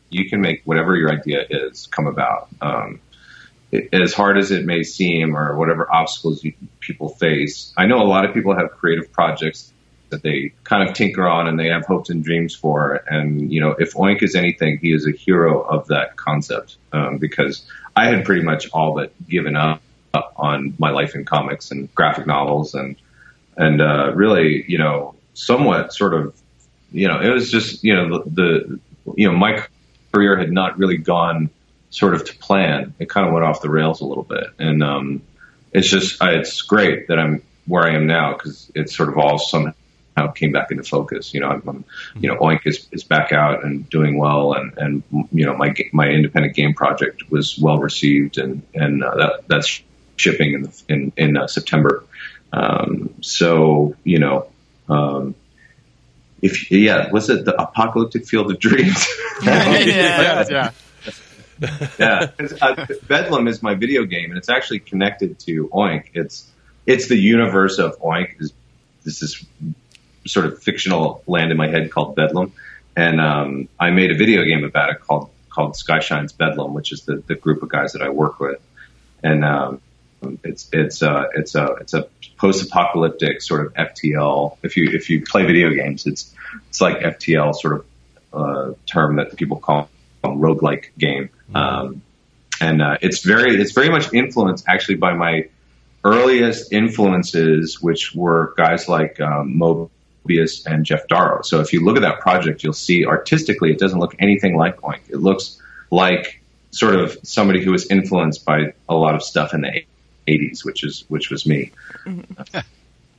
you 0.10 0.30
can 0.30 0.42
make 0.42 0.62
whatever 0.64 0.96
your 0.96 1.12
idea 1.12 1.46
is 1.50 1.88
come 1.88 2.08
about. 2.08 2.50
Um, 2.62 3.02
it, 3.72 3.90
as 3.94 4.14
hard 4.14 4.38
as 4.38 4.52
it 4.52 4.66
may 4.66 4.84
seem, 4.84 5.36
or 5.36 5.58
whatever 5.58 5.92
obstacles 5.92 6.44
you, 6.44 6.54
people 6.80 7.10
face, 7.10 7.74
I 7.78 7.88
know 7.88 8.02
a 8.02 8.08
lot 8.08 8.26
of 8.26 8.34
people 8.34 8.56
have 8.56 8.72
creative 8.72 9.12
projects 9.12 9.74
that 10.16 10.24
they 10.24 10.54
kind 10.64 10.88
of 10.88 10.96
tinker 10.96 11.28
on 11.28 11.48
and 11.48 11.60
they 11.60 11.68
have 11.68 11.86
hopes 11.86 12.10
and 12.10 12.24
dreams 12.24 12.56
for. 12.56 13.04
And 13.08 13.52
you 13.52 13.60
know, 13.60 13.72
if 13.72 13.94
Oink 13.94 14.24
is 14.24 14.36
anything, 14.36 14.80
he 14.80 14.94
is 14.94 15.06
a 15.06 15.12
hero 15.12 15.62
of 15.62 15.88
that 15.88 16.16
concept 16.16 16.78
um, 16.94 17.18
because 17.18 17.66
I 17.96 18.08
had 18.08 18.26
pretty 18.26 18.42
much 18.42 18.70
all 18.72 18.96
but 18.96 19.12
given 19.28 19.56
up 19.56 19.82
on 20.38 20.74
my 20.78 20.92
life 20.92 21.16
in 21.16 21.26
comics 21.26 21.72
and 21.72 21.94
graphic 21.94 22.26
novels 22.26 22.74
and 22.74 22.96
and 23.58 23.82
uh, 23.82 24.12
really, 24.14 24.66
you 24.68 24.78
know, 24.78 25.16
somewhat 25.34 25.94
sort 25.94 26.14
of, 26.14 26.36
you 26.92 27.08
know, 27.08 27.22
it 27.22 27.30
was 27.30 27.50
just, 27.50 27.84
you 27.84 27.96
know, 27.96 28.24
the, 28.24 28.30
the 28.30 28.80
you 29.16 29.32
know, 29.32 29.38
my 29.38 29.64
career 30.14 30.38
had 30.38 30.52
not 30.52 30.78
really 30.78 30.98
gone 30.98 31.50
sort 31.90 32.14
of 32.14 32.26
to 32.26 32.38
plan. 32.38 32.94
It 33.00 33.10
kind 33.10 33.28
of 33.28 33.34
went 33.34 33.46
off 33.46 33.62
the 33.62 33.70
rails 33.70 34.02
a 34.02 34.06
little 34.06 34.24
bit, 34.24 34.48
and 34.60 34.84
um, 34.84 35.22
it's 35.74 35.90
just 35.90 36.18
it's 36.22 36.62
great 36.62 37.08
that 37.08 37.20
I'm 37.20 37.44
where 37.68 37.84
I 37.84 37.96
am 37.96 38.08
now 38.08 38.34
because 38.34 38.72
it's 38.76 38.96
sort 38.96 39.10
of 39.10 39.18
all 39.18 39.38
somehow 39.38 39.74
came 40.36 40.52
back 40.52 40.72
into 40.72 40.84
focus. 40.84 41.34
You 41.34 41.42
know, 41.42 41.50
I'm, 41.50 41.64
I'm 41.68 41.86
you 42.16 42.30
know, 42.30 42.38
Oink 42.38 42.62
is, 42.66 42.88
is 42.92 43.04
back 43.04 43.32
out 43.32 43.64
and 43.64 43.90
doing 43.90 44.18
well, 44.18 44.54
and 44.54 44.78
and 44.78 45.04
you 45.32 45.46
know, 45.46 45.56
my 45.56 45.74
my 45.92 46.08
independent 46.08 46.56
game 46.56 46.74
project 46.74 47.30
was 47.30 47.58
well 47.60 47.78
received, 47.78 48.38
and 48.38 48.64
and 48.74 49.04
uh, 49.04 49.16
that 49.16 49.48
that's 49.48 49.82
shipping 50.16 50.54
in 50.54 50.64
the, 50.64 50.84
in 50.90 51.12
in 51.18 51.38
uh, 51.38 51.48
September. 51.48 52.04
Um, 52.54 53.14
so 53.22 53.96
you 54.04 54.20
know, 54.20 54.48
um, 54.90 55.36
if 56.42 56.72
yeah, 56.72 57.12
was 57.12 57.30
it 57.30 57.46
the 57.46 57.60
apocalyptic 57.62 58.28
field 58.28 58.52
of 58.52 58.60
dreams? 58.60 59.06
yeah. 59.44 60.44
yeah. 60.50 60.72
yeah, 62.00 62.28
'cause, 62.38 62.54
uh, 62.62 62.86
Bedlam 63.08 63.48
is 63.48 63.62
my 63.64 63.76
video 63.76 64.06
game, 64.06 64.30
and 64.30 64.38
it's 64.38 64.50
actually 64.50 64.80
connected 64.80 65.40
to 65.40 65.68
Oink. 65.70 66.06
It's 66.14 66.50
it's 66.86 67.08
the 67.08 67.18
universe 67.18 67.80
of 67.80 68.00
Oink. 68.00 68.42
Is 68.42 68.54
this 69.04 69.22
is 69.22 69.46
sort 70.26 70.46
of 70.46 70.62
fictional 70.62 71.24
land 71.28 71.52
in 71.52 71.58
my 71.58 71.68
head 71.68 71.92
called 71.92 72.16
Bedlam, 72.16 72.54
and 72.96 73.20
um, 73.20 73.70
I 73.80 73.92
made 73.92 74.12
a 74.12 74.16
video 74.16 74.44
game 74.44 74.64
about 74.64 74.90
it 74.92 75.02
called 75.02 75.30
called 75.50 75.74
Skyshine's 75.74 76.34
Bedlam, 76.34 76.74
which 76.74 76.92
is 76.92 77.04
the, 77.04 77.24
the 77.28 77.36
group 77.36 77.64
of 77.64 77.70
guys 77.70 77.94
that 77.94 78.02
I 78.02 78.10
work 78.10 78.40
with, 78.40 78.62
and 79.24 79.46
um, 79.46 79.82
it's 80.44 80.70
it's 80.72 81.02
uh, 81.02 81.26
it's 81.36 81.56
a 81.56 81.66
it's 81.82 81.94
a 81.94 82.08
post-apocalyptic 82.38 83.42
sort 83.42 83.66
of 83.66 83.74
FTL. 83.74 84.58
If 84.64 84.78
you 84.78 84.90
if 84.94 85.10
you 85.10 85.24
play 85.24 85.46
video 85.46 85.70
games, 85.72 86.06
it's 86.06 86.34
it's 86.70 86.82
like 86.82 87.00
FTL 87.00 87.56
sort 87.56 87.74
of 87.74 87.86
uh, 88.34 88.74
term 88.86 89.18
that 89.18 89.36
people 89.36 89.58
call 89.58 89.90
a 90.24 90.30
roguelike 90.30 90.88
game. 90.98 91.30
Um, 91.54 92.02
and 92.62 92.82
uh, 92.82 92.98
it's 93.02 93.24
very 93.24 93.60
it's 93.60 93.74
very 93.74 93.90
much 93.90 94.14
influenced 94.14 94.66
actually 94.68 94.96
by 94.96 95.14
my 95.14 95.50
earliest 96.04 96.72
influences, 96.72 97.82
which 97.82 98.14
were 98.14 98.54
guys 98.58 98.88
like 98.88 99.20
um, 99.20 99.58
Moebius 100.26 100.66
and 100.66 100.86
Geof 100.86 101.08
Darrow. 101.08 101.42
So 101.42 101.62
if 101.62 101.74
you 101.74 101.84
look 101.84 101.96
at 101.96 102.02
that 102.02 102.20
project, 102.20 102.64
you'll 102.64 102.74
see 102.74 103.06
artistically 103.06 103.72
it 103.72 103.80
doesn't 103.80 104.00
look 104.00 104.16
anything 104.20 104.56
like 104.58 104.82
Oink. 104.82 105.02
It 105.10 105.18
looks 105.18 105.62
like 105.92 106.42
sort 106.72 106.96
of 106.96 107.18
somebody 107.24 107.64
who 107.64 107.72
was 107.72 107.90
influenced 107.90 108.46
by 108.46 108.74
a 108.90 108.96
lot 108.96 109.16
of 109.16 109.24
stuff 109.24 109.54
in 109.54 109.62
the 109.62 109.86
80s, 110.28 110.66
which 110.66 110.84
is 110.84 111.06
which 111.08 111.30
was 111.30 111.46
me. 111.46 111.72
Mm-hmm. 112.06 112.60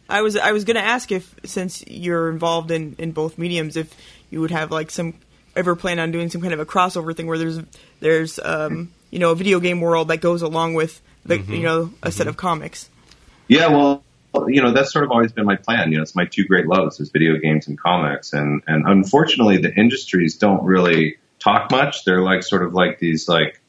I 0.08 0.22
was 0.22 0.36
I 0.36 0.52
was 0.52 0.64
going 0.64 0.76
to 0.76 0.82
ask 0.82 1.10
if 1.10 1.34
since 1.44 1.84
you're 1.86 2.30
involved 2.30 2.70
in 2.70 2.96
in 2.98 3.12
both 3.12 3.38
mediums, 3.38 3.76
if 3.76 3.92
you 4.30 4.40
would 4.40 4.50
have 4.50 4.70
like 4.70 4.90
some 4.90 5.14
ever 5.54 5.74
plan 5.74 5.98
on 5.98 6.12
doing 6.12 6.30
some 6.30 6.40
kind 6.40 6.52
of 6.52 6.60
a 6.60 6.66
crossover 6.66 7.16
thing 7.16 7.26
where 7.26 7.38
there's 7.38 7.58
there's 8.00 8.38
um 8.38 8.92
you 9.10 9.18
know 9.18 9.32
a 9.32 9.34
video 9.34 9.58
game 9.58 9.80
world 9.80 10.08
that 10.08 10.18
goes 10.18 10.42
along 10.42 10.74
with 10.74 11.00
the 11.24 11.38
mm-hmm. 11.38 11.52
you 11.52 11.62
know 11.62 11.92
a 12.02 12.12
set 12.12 12.22
mm-hmm. 12.22 12.30
of 12.30 12.36
comics. 12.36 12.90
Yeah, 13.48 13.68
well, 13.68 14.04
you 14.48 14.62
know, 14.62 14.72
that's 14.72 14.92
sort 14.92 15.04
of 15.04 15.10
always 15.10 15.32
been 15.32 15.46
my 15.46 15.56
plan. 15.56 15.90
You 15.90 15.98
know, 15.98 16.02
it's 16.02 16.14
my 16.14 16.26
two 16.26 16.44
great 16.44 16.66
loves 16.66 17.00
is 17.00 17.10
video 17.10 17.36
games 17.38 17.66
and 17.68 17.78
comics. 17.78 18.32
And, 18.32 18.62
and 18.66 18.86
unfortunately, 18.86 19.56
the 19.58 19.74
industries 19.74 20.36
don't 20.36 20.62
really 20.64 21.16
talk 21.38 21.70
much. 21.70 22.04
They're 22.04 22.22
like 22.22 22.42
sort 22.42 22.62
of 22.62 22.74
like 22.74 22.98
these, 22.98 23.28
like, 23.28 23.60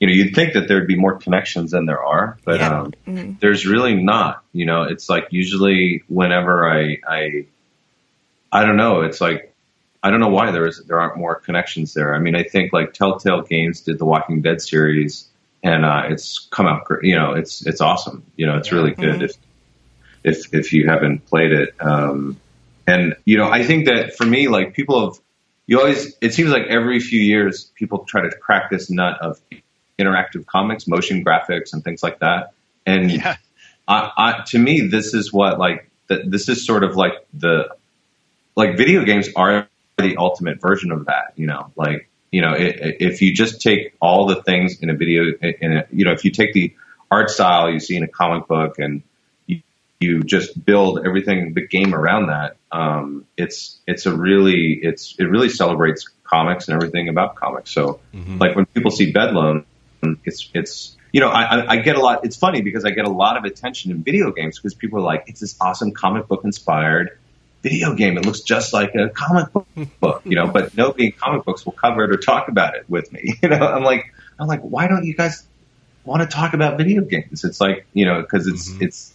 you 0.00 0.08
know, 0.08 0.12
you'd 0.12 0.34
think 0.34 0.54
that 0.54 0.68
there'd 0.68 0.86
be 0.88 0.96
more 0.96 1.16
connections 1.18 1.70
than 1.70 1.86
there 1.86 2.02
are, 2.02 2.36
but 2.44 2.60
Yeah. 2.60 2.88
um, 3.06 3.36
there's 3.40 3.64
really 3.66 3.94
not. 3.94 4.42
You 4.52 4.66
know, 4.66 4.82
it's 4.82 5.08
like 5.08 5.28
usually 5.30 6.02
whenever 6.08 6.68
I, 6.68 6.98
I, 7.08 7.46
I 8.52 8.64
don't 8.66 8.76
know. 8.76 9.02
It's 9.02 9.20
like 9.20 9.52
I 10.02 10.10
don't 10.10 10.20
know 10.20 10.28
why 10.28 10.50
there 10.50 10.66
is 10.66 10.82
there 10.86 11.00
aren't 11.00 11.16
more 11.16 11.34
connections 11.36 11.94
there. 11.94 12.14
I 12.14 12.18
mean, 12.18 12.36
I 12.36 12.42
think 12.42 12.72
like 12.72 12.92
Telltale 12.92 13.42
Games 13.42 13.80
did 13.80 13.98
the 13.98 14.04
Walking 14.04 14.42
Dead 14.42 14.60
series, 14.60 15.26
and 15.62 15.84
uh, 15.84 16.02
it's 16.10 16.46
come 16.50 16.66
out 16.66 16.84
great. 16.84 17.04
You 17.04 17.16
know, 17.16 17.32
it's 17.32 17.66
it's 17.66 17.80
awesome. 17.80 18.22
You 18.36 18.46
know, 18.46 18.58
it's 18.58 18.70
really 18.70 18.90
good 18.92 19.22
if 19.22 19.32
if 20.24 20.52
if 20.52 20.72
you 20.72 20.88
haven't 20.88 21.26
played 21.26 21.52
it. 21.52 21.74
Um, 21.80 22.40
and 22.86 23.16
you 23.24 23.36
know, 23.36 23.48
I 23.48 23.62
think 23.62 23.86
that 23.86 24.16
for 24.16 24.26
me, 24.26 24.48
like 24.48 24.74
people 24.74 25.10
have, 25.10 25.20
you 25.66 25.78
always. 25.78 26.16
It 26.20 26.34
seems 26.34 26.50
like 26.50 26.66
every 26.68 27.00
few 27.00 27.20
years 27.20 27.70
people 27.74 28.04
try 28.04 28.22
to 28.22 28.30
crack 28.36 28.70
this 28.70 28.90
nut 28.90 29.18
of 29.20 29.40
interactive 29.98 30.46
comics, 30.46 30.86
motion 30.88 31.24
graphics, 31.24 31.72
and 31.72 31.84
things 31.84 32.02
like 32.02 32.18
that. 32.20 32.52
And 32.86 33.10
Yeah. 33.10 33.36
I, 33.86 34.10
I, 34.16 34.42
to 34.48 34.58
me, 34.58 34.88
this 34.88 35.14
is 35.14 35.32
what 35.32 35.58
like 35.58 35.90
the, 36.08 36.24
this 36.26 36.48
is 36.48 36.66
sort 36.66 36.84
of 36.84 36.96
like 36.96 37.26
the 37.34 37.68
like 38.56 38.76
video 38.76 39.04
games 39.04 39.28
are 39.36 39.68
the 39.98 40.16
ultimate 40.16 40.60
version 40.60 40.90
of 40.90 41.06
that. 41.06 41.32
You 41.36 41.46
know, 41.46 41.70
like 41.76 42.08
you 42.30 42.40
know, 42.40 42.48
i 42.48 42.64
i 42.64 42.96
if 43.00 43.22
you 43.22 43.34
just 43.34 43.60
take 43.60 43.94
all 44.00 44.26
the 44.26 44.42
things 44.42 44.80
in 44.80 44.90
a 44.90 44.94
video, 44.94 45.32
in 45.40 45.76
a, 45.78 45.86
you 45.92 46.04
know, 46.04 46.12
if 46.12 46.24
you 46.24 46.30
take 46.30 46.52
the 46.52 46.74
art 47.10 47.30
style 47.30 47.70
you 47.70 47.78
see 47.78 47.96
in 47.96 48.02
a 48.02 48.08
comic 48.08 48.48
book 48.48 48.78
and 48.78 49.02
you, 50.04 50.22
just 50.22 50.64
build 50.64 51.04
everything 51.04 51.54
the 51.54 51.66
game 51.66 51.94
around 51.94 52.28
that, 52.28 52.56
um, 52.70 53.26
it's 53.36 53.78
it's 53.86 54.06
a 54.06 54.16
really 54.16 54.78
it's 54.82 55.16
it 55.18 55.24
really 55.24 55.48
celebrates 55.48 56.08
comics 56.22 56.68
and 56.68 56.74
everything 56.74 57.08
about 57.08 57.36
comics. 57.36 57.70
So 57.70 58.00
like 58.12 58.56
when 58.56 58.66
people 58.66 58.90
see 58.90 59.12
Bedlam, 59.12 59.66
it's 60.24 60.48
it's 60.54 60.96
you 61.12 61.20
know 61.20 61.28
I, 61.28 61.72
I, 61.72 61.76
get 61.76 61.96
a 61.96 62.00
lot. 62.00 62.24
It's 62.24 62.36
funny 62.36 62.62
because 62.62 62.84
I 62.84 62.90
get 62.90 63.06
a 63.06 63.10
lot 63.10 63.36
of 63.36 63.44
attention 63.44 63.90
in 63.90 64.02
video 64.02 64.32
games 64.32 64.58
because 64.58 64.74
people 64.74 64.98
are 64.98 65.02
like, 65.02 65.24
it's 65.28 65.40
this 65.40 65.56
awesome 65.60 65.92
comic 65.92 66.28
book 66.28 66.44
inspired 66.44 67.18
video 67.62 67.94
game. 67.94 68.16
It 68.18 68.26
looks 68.26 68.40
just 68.40 68.72
like 68.72 68.94
a 68.94 69.08
comic 69.08 69.52
book, 69.52 69.66
book, 70.00 70.22
you 70.24 70.36
know. 70.36 70.46
But 70.46 70.76
nobody 70.76 71.06
in 71.06 71.12
comic 71.12 71.44
books 71.44 71.64
will 71.64 71.72
cover 71.72 72.04
it 72.04 72.10
or 72.10 72.16
talk 72.16 72.48
about 72.48 72.76
it 72.76 72.88
with 72.88 73.12
me. 73.12 73.34
You 73.42 73.48
know, 73.48 73.66
I'm 73.66 73.82
like, 73.82 74.12
I'm 74.38 74.46
like, 74.46 74.60
why 74.60 74.86
don't 74.86 75.04
you 75.04 75.14
guys 75.14 75.44
want 76.04 76.22
to 76.22 76.28
talk 76.28 76.54
about 76.54 76.78
video 76.78 77.02
games? 77.02 77.44
It's 77.44 77.60
like 77.60 77.86
you 77.92 78.06
know, 78.06 78.20
because 78.20 78.46
it's 78.46 78.70
it's. 78.80 79.13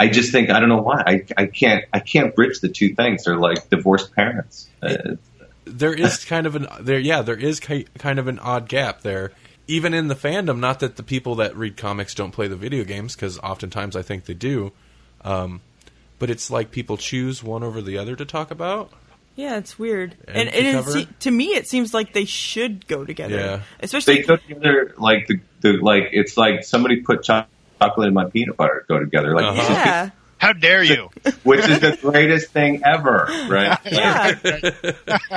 I 0.00 0.08
just 0.08 0.32
think 0.32 0.50
I 0.50 0.60
don't 0.60 0.68
know 0.68 0.82
why 0.82 1.02
I 1.06 1.24
I 1.36 1.46
can't 1.46 1.84
I 1.92 2.00
can't 2.00 2.34
bridge 2.34 2.60
the 2.60 2.68
two 2.68 2.94
things. 2.94 3.24
They're 3.24 3.36
like 3.36 3.70
divorced 3.70 4.12
parents. 4.14 4.68
Uh, 4.82 5.16
there 5.64 5.94
is 5.94 6.24
kind 6.24 6.46
of 6.46 6.56
an 6.56 6.66
there 6.80 6.98
yeah 6.98 7.22
there 7.22 7.38
is 7.38 7.58
ki- 7.60 7.86
kind 7.98 8.18
of 8.18 8.28
an 8.28 8.38
odd 8.38 8.68
gap 8.68 9.00
there 9.00 9.32
even 9.66 9.94
in 9.94 10.08
the 10.08 10.14
fandom 10.14 10.58
not 10.58 10.80
that 10.80 10.96
the 10.96 11.02
people 11.02 11.36
that 11.36 11.56
read 11.56 11.74
comics 11.76 12.14
don't 12.14 12.32
play 12.32 12.46
the 12.48 12.56
video 12.56 12.84
games 12.84 13.14
because 13.16 13.38
oftentimes 13.38 13.96
i 13.96 14.02
think 14.02 14.26
they 14.26 14.34
do 14.34 14.72
um, 15.22 15.62
but 16.18 16.28
it's 16.28 16.50
like 16.50 16.70
people 16.70 16.98
choose 16.98 17.42
one 17.42 17.62
over 17.62 17.80
the 17.80 17.96
other 17.96 18.14
to 18.14 18.26
talk 18.26 18.50
about 18.50 18.92
Yeah, 19.36 19.56
it's 19.56 19.78
weird, 19.78 20.14
And 20.28 20.36
and, 20.36 20.50
to 20.50 20.56
and 20.58 20.78
it, 20.78 20.84
se- 20.84 21.08
to 21.20 21.30
me, 21.30 21.54
it 21.54 21.66
seems 21.66 21.94
like 21.94 22.12
they 22.12 22.26
should 22.26 22.86
go 22.86 23.06
together. 23.06 23.34
Yeah. 23.34 23.60
especially 23.80 24.16
they 24.16 24.22
go 24.22 24.36
together 24.36 24.94
like 24.98 25.26
the, 25.28 25.40
the 25.62 25.72
like 25.78 26.10
it's 26.12 26.36
like 26.36 26.62
somebody 26.62 27.00
put 27.00 27.22
cho- 27.22 27.46
chocolate 27.80 28.06
and 28.06 28.14
my 28.14 28.24
peanut 28.26 28.56
butter 28.56 28.84
go 28.88 28.98
together. 28.98 29.34
Like 29.34 29.44
Uh-huh. 29.46 29.72
yeah, 29.72 30.10
How 30.38 30.52
dare 30.52 30.82
you? 30.82 31.10
which 31.42 31.68
is 31.68 31.80
the 31.80 31.96
greatest 32.00 32.50
thing 32.50 32.82
ever 32.84 33.26
right? 33.48 33.78
Yeah. 33.84 34.34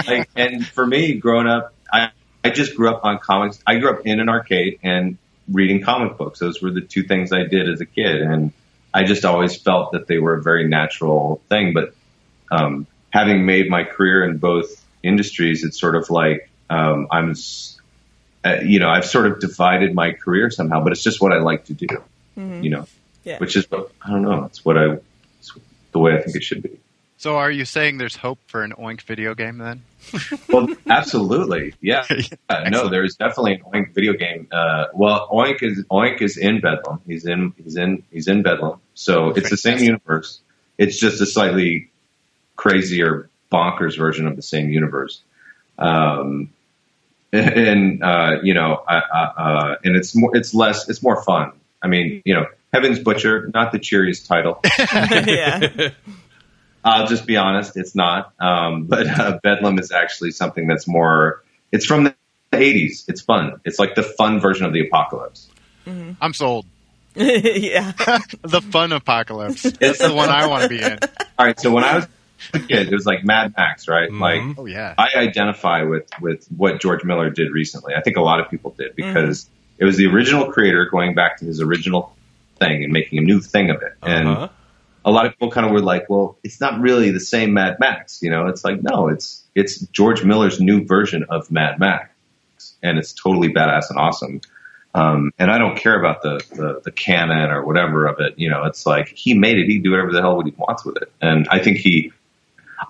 like, 0.08 0.30
and 0.36 0.66
for 0.66 0.86
me 0.86 1.14
growing 1.16 1.48
up 1.48 1.74
I, 1.92 2.10
I 2.44 2.50
just 2.50 2.76
grew 2.76 2.90
up 2.90 3.04
on 3.06 3.20
comics. 3.20 3.60
I 3.66 3.78
grew 3.80 3.92
up 3.92 4.06
in 4.06 4.20
an 4.20 4.30
arcade 4.30 4.80
and 4.84 5.18
reading 5.52 5.82
comic 5.82 6.18
books. 6.18 6.40
Those 6.40 6.62
were 6.62 6.72
the 6.72 6.82
two 6.82 7.04
things 7.04 7.32
i 7.32 7.44
did 7.44 7.70
as 7.70 7.82
a 7.82 7.86
kid. 7.86 8.22
And 8.22 8.52
i 8.94 9.04
just 9.04 9.26
always 9.26 9.56
felt 9.56 9.92
that 9.94 10.08
they 10.08 10.20
were 10.20 10.36
a 10.36 10.42
very 10.42 10.68
natural 10.68 11.42
thing. 11.50 11.74
But 11.74 11.94
um, 12.52 12.88
having 13.10 13.46
made 13.46 13.70
my 13.70 13.84
career 13.84 14.24
in 14.24 14.38
both 14.38 14.84
industries 15.04 15.64
it's 15.64 15.80
sort 15.80 15.96
of 15.96 16.10
like 16.10 16.50
um, 16.70 17.08
i'm 17.12 17.34
uh, 18.44 18.58
you 18.66 18.80
know 18.80 18.90
i've 18.90 19.06
sort 19.06 19.28
of 19.28 19.40
divided 19.40 19.94
my 19.94 20.12
career 20.12 20.50
somehow 20.50 20.84
but 20.84 20.92
it's 20.92 21.04
just 21.04 21.22
what 21.22 21.32
i 21.32 21.38
like 21.38 21.66
to 21.66 21.74
do 21.74 21.88
you 22.38 22.70
know 22.70 22.86
Yeah. 23.24 23.40
which 23.40 23.56
is 23.56 23.70
what 23.70 23.92
i 24.02 24.10
don't 24.10 24.22
know 24.22 24.46
it's 24.46 24.64
what 24.64 24.78
i 24.78 24.98
it's 25.40 25.52
the 25.92 26.00
way 26.00 26.14
i 26.14 26.22
think 26.22 26.36
it 26.36 26.44
should 26.44 26.62
be 26.64 26.80
So 27.20 27.38
are 27.38 27.50
you 27.50 27.66
saying 27.66 27.98
there's 27.98 28.16
hope 28.16 28.38
for 28.46 28.62
an 28.64 28.74
Oink 28.78 29.02
video 29.02 29.34
game 29.34 29.58
then? 29.58 29.82
Well, 30.54 30.68
absolutely, 30.88 31.74
yeah. 31.82 32.06
yeah 32.10 32.70
no, 32.70 32.90
there's 32.90 33.16
definitely 33.16 33.54
an 33.56 33.62
Oink 33.74 33.94
video 33.96 34.14
game. 34.14 34.48
Uh, 34.52 34.86
well, 34.94 35.28
Oink 35.34 35.64
is 35.64 35.84
Oink 35.90 36.22
is 36.22 36.38
in 36.38 36.62
Bedlam. 36.62 37.02
He's 37.08 37.26
in 37.26 37.54
he's 37.58 37.76
in 37.76 38.04
he's 38.12 38.28
in 38.28 38.44
Bedlam. 38.44 38.80
So 38.94 39.32
it's 39.32 39.50
the 39.50 39.58
same 39.58 39.80
universe. 39.80 40.40
It's 40.78 41.00
just 41.00 41.20
a 41.20 41.26
slightly 41.26 41.90
crazier, 42.56 43.30
bonkers 43.52 43.98
version 43.98 44.28
of 44.28 44.36
the 44.36 44.44
same 44.44 44.70
universe. 44.70 45.20
Um, 45.80 46.50
and 47.34 48.04
uh, 48.04 48.34
you 48.44 48.54
know, 48.54 48.76
uh, 48.88 49.02
uh, 49.44 49.76
and 49.84 49.96
it's 49.96 50.16
more 50.16 50.38
it's 50.38 50.54
less 50.54 50.88
it's 50.88 51.02
more 51.02 51.24
fun. 51.24 51.52
I 51.82 51.88
mean, 51.88 52.22
you 52.26 52.34
know, 52.34 52.46
Heaven's 52.74 53.00
Butcher, 53.00 53.50
not 53.54 53.72
the 53.72 53.80
cheeriest 53.80 54.26
title. 54.26 54.60
yeah. 54.80 55.90
I'll 56.84 57.08
just 57.08 57.26
be 57.26 57.38
honest, 57.38 57.76
it's 57.76 57.96
not. 57.96 58.34
Um, 58.40 58.86
but 58.86 59.08
uh, 59.08 59.40
Bedlam 59.44 59.80
is 59.80 59.92
actually 59.92 60.32
something 60.32 60.68
that's 60.68 60.88
more. 60.88 61.44
It's 61.72 61.86
from 61.86 62.06
the 62.06 62.16
80s. 62.52 63.06
It's 63.08 63.22
fun. 63.22 63.60
It's 63.66 63.80
like 63.80 63.96
the 63.96 64.04
fun 64.04 64.40
version 64.40 64.66
of 64.66 64.74
the 64.74 64.82
apocalypse. 64.88 65.50
I'm 65.86 66.34
sold. 66.34 66.66
yeah. 67.16 67.92
the 68.44 68.62
fun 68.62 68.92
apocalypse. 68.92 69.64
That's 69.64 70.00
the 70.00 70.14
one 70.14 70.30
I 70.30 70.48
want 70.48 70.64
to 70.64 70.70
be 70.70 70.82
in. 70.82 71.00
All 71.40 71.46
right. 71.46 71.60
So 71.60 71.72
when 71.72 71.84
I 71.84 71.96
was 71.96 72.08
a 72.54 72.60
kid, 72.60 72.88
it 72.88 72.94
was 72.94 73.06
like 73.06 73.24
Mad 73.24 73.54
Max, 73.58 73.88
right? 73.88 74.10
Mhm. 74.10 74.20
Like 74.20 74.58
Oh 74.58 74.66
yeah. 74.66 74.94
I 74.98 75.12
identify 75.16 75.84
with 75.84 76.08
with 76.22 76.46
what 76.56 76.80
George 76.80 77.04
Miller 77.04 77.30
did 77.30 77.52
recently. 77.52 77.96
I 77.96 78.02
think 78.02 78.18
a 78.18 78.22
lot 78.22 78.40
of 78.40 78.50
people 78.50 78.76
did 78.78 78.96
because 78.96 79.50
it 79.78 79.86
was 79.86 79.98
the 79.98 80.08
original 80.08 80.52
creator 80.52 80.86
going 80.90 81.14
back 81.16 81.38
to 81.38 81.46
his 81.46 81.62
original 81.62 82.16
thing 82.60 82.84
and 82.84 82.92
making 82.94 83.20
a 83.20 83.22
new 83.22 83.40
thing 83.40 83.70
of 83.70 83.82
it. 83.82 83.94
And 84.02 84.28
Uh-huh. 84.28 84.50
a 85.06 85.12
lot 85.12 85.26
of 85.26 85.34
people 85.34 85.52
kind 85.52 85.66
of 85.66 85.72
were 85.72 85.82
like, 85.82 86.10
"Well, 86.10 86.38
it's 86.44 86.60
not 86.60 86.80
really 86.82 87.12
the 87.12 87.20
same 87.20 87.54
Mad 87.54 87.78
Max." 87.80 88.22
You 88.22 88.30
know, 88.32 88.48
it's 88.48 88.64
like 88.64 88.82
no, 88.82 89.08
it's 89.10 89.44
it's 89.56 89.80
George 89.80 90.24
Miller's 90.24 90.60
new 90.60 90.86
version 90.86 91.26
of 91.30 91.50
Mad 91.52 91.80
Max, 91.80 92.10
and 92.82 92.98
it's 92.98 93.14
totally 93.14 93.50
badass 93.50 93.90
and 93.90 94.00
awesome. 94.00 94.42
Um, 94.96 95.32
and 95.38 95.52
I 95.52 95.60
don't 95.60 95.78
care 95.78 96.00
about 96.00 96.24
the, 96.24 96.44
the 96.56 96.82
the 96.86 96.92
canon 96.92 97.52
or 97.52 97.64
whatever 97.64 98.08
of 98.08 98.20
it. 98.20 98.34
You 98.38 98.50
know, 98.50 98.66
it's 98.66 98.86
like 98.86 99.10
he 99.10 99.34
made 99.36 99.58
it. 99.60 99.68
He 99.68 99.76
can 99.76 99.84
do 99.84 99.92
whatever 99.92 100.12
the 100.12 100.22
hell 100.22 100.36
what 100.36 100.48
he 100.48 100.54
wants 100.58 100.84
with 100.84 100.98
it. 100.98 101.12
And 101.22 101.48
I 101.50 101.60
think 101.60 101.78
he 101.78 102.12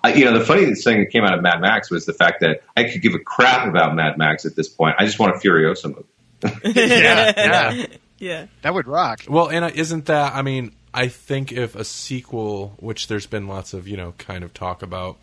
I, 0.04 0.12
you 0.14 0.24
know, 0.24 0.38
the 0.38 0.44
funny 0.44 0.74
thing 0.74 1.00
that 1.00 1.10
came 1.10 1.24
out 1.24 1.34
of 1.34 1.42
Mad 1.42 1.60
Max 1.60 1.90
was 1.90 2.04
the 2.06 2.12
fact 2.12 2.40
that 2.40 2.62
I 2.76 2.84
could 2.84 3.00
give 3.02 3.14
a 3.14 3.18
crap 3.18 3.66
about 3.66 3.94
Mad 3.94 4.18
Max 4.18 4.44
at 4.44 4.54
this 4.54 4.68
point. 4.68 4.96
I 4.98 5.04
just 5.06 5.18
want 5.18 5.34
a 5.34 5.38
Furiosa 5.38 5.86
movie. 5.86 6.04
Yeah, 6.42 7.32
yeah. 7.36 7.86
Yeah. 8.20 8.46
That 8.62 8.74
would 8.74 8.88
rock. 8.88 9.20
Well, 9.28 9.48
and 9.48 9.64
uh, 9.64 9.70
isn't 9.72 10.06
that? 10.06 10.34
I 10.34 10.42
mean, 10.42 10.72
I 10.92 11.06
think 11.06 11.52
if 11.52 11.76
a 11.76 11.84
sequel, 11.84 12.74
which 12.80 13.06
there's 13.06 13.26
been 13.26 13.46
lots 13.46 13.74
of 13.74 13.86
you 13.86 13.96
know 13.96 14.12
kind 14.18 14.42
of 14.42 14.52
talk 14.52 14.82
about, 14.82 15.18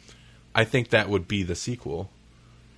I 0.53 0.63
think 0.63 0.89
that 0.89 1.09
would 1.09 1.27
be 1.27 1.43
the 1.43 1.55
sequel. 1.55 2.09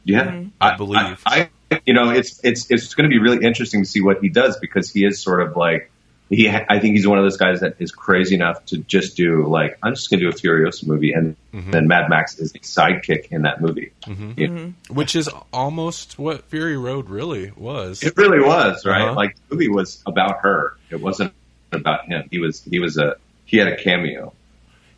Yeah, 0.03 0.45
I 0.59 0.75
believe. 0.75 1.21
I, 1.25 1.49
I, 1.69 1.81
you 1.85 1.93
know, 1.93 2.09
it's 2.09 2.39
it's 2.43 2.71
it's 2.71 2.95
going 2.95 3.09
to 3.09 3.13
be 3.13 3.19
really 3.19 3.45
interesting 3.45 3.83
to 3.83 3.87
see 3.87 4.01
what 4.01 4.19
he 4.21 4.29
does 4.29 4.57
because 4.57 4.89
he 4.89 5.05
is 5.05 5.21
sort 5.21 5.41
of 5.41 5.55
like 5.55 5.91
he. 6.29 6.49
I 6.49 6.79
think 6.79 6.95
he's 6.95 7.07
one 7.07 7.17
of 7.17 7.23
those 7.23 7.37
guys 7.37 7.61
that 7.61 7.75
is 7.79 7.91
crazy 7.91 8.35
enough 8.35 8.65
to 8.67 8.77
just 8.79 9.15
do 9.17 9.45
like 9.47 9.77
I'm 9.81 9.95
just 9.95 10.09
going 10.09 10.19
to 10.19 10.29
do 10.29 10.35
a 10.35 10.39
Furiosa 10.39 10.85
movie, 10.85 11.13
and 11.13 11.35
mm-hmm. 11.53 11.71
then 11.71 11.87
Mad 11.87 12.09
Max 12.09 12.37
is 12.37 12.53
a 12.55 12.59
sidekick 12.59 13.31
in 13.31 13.43
that 13.43 13.61
movie. 13.61 13.91
Mm-hmm. 14.05 14.31
Yeah. 14.37 14.47
Mm-hmm. 14.47 14.93
Which 14.93 15.15
is 15.15 15.29
almost 15.53 16.19
what 16.19 16.45
Fury 16.45 16.77
Road 16.77 17.09
really 17.09 17.51
was. 17.51 18.03
It 18.03 18.17
really 18.17 18.39
was 18.39 18.85
right. 18.85 19.03
Uh-huh. 19.03 19.13
Like 19.13 19.35
the 19.47 19.55
movie 19.55 19.69
was 19.69 20.01
about 20.05 20.39
her. 20.41 20.75
It 20.89 21.01
wasn't 21.01 21.33
about 21.71 22.05
him. 22.05 22.27
He 22.31 22.39
was 22.39 22.63
he 22.63 22.79
was 22.79 22.97
a 22.97 23.15
he 23.45 23.57
had 23.57 23.67
a 23.67 23.77
cameo. 23.77 24.33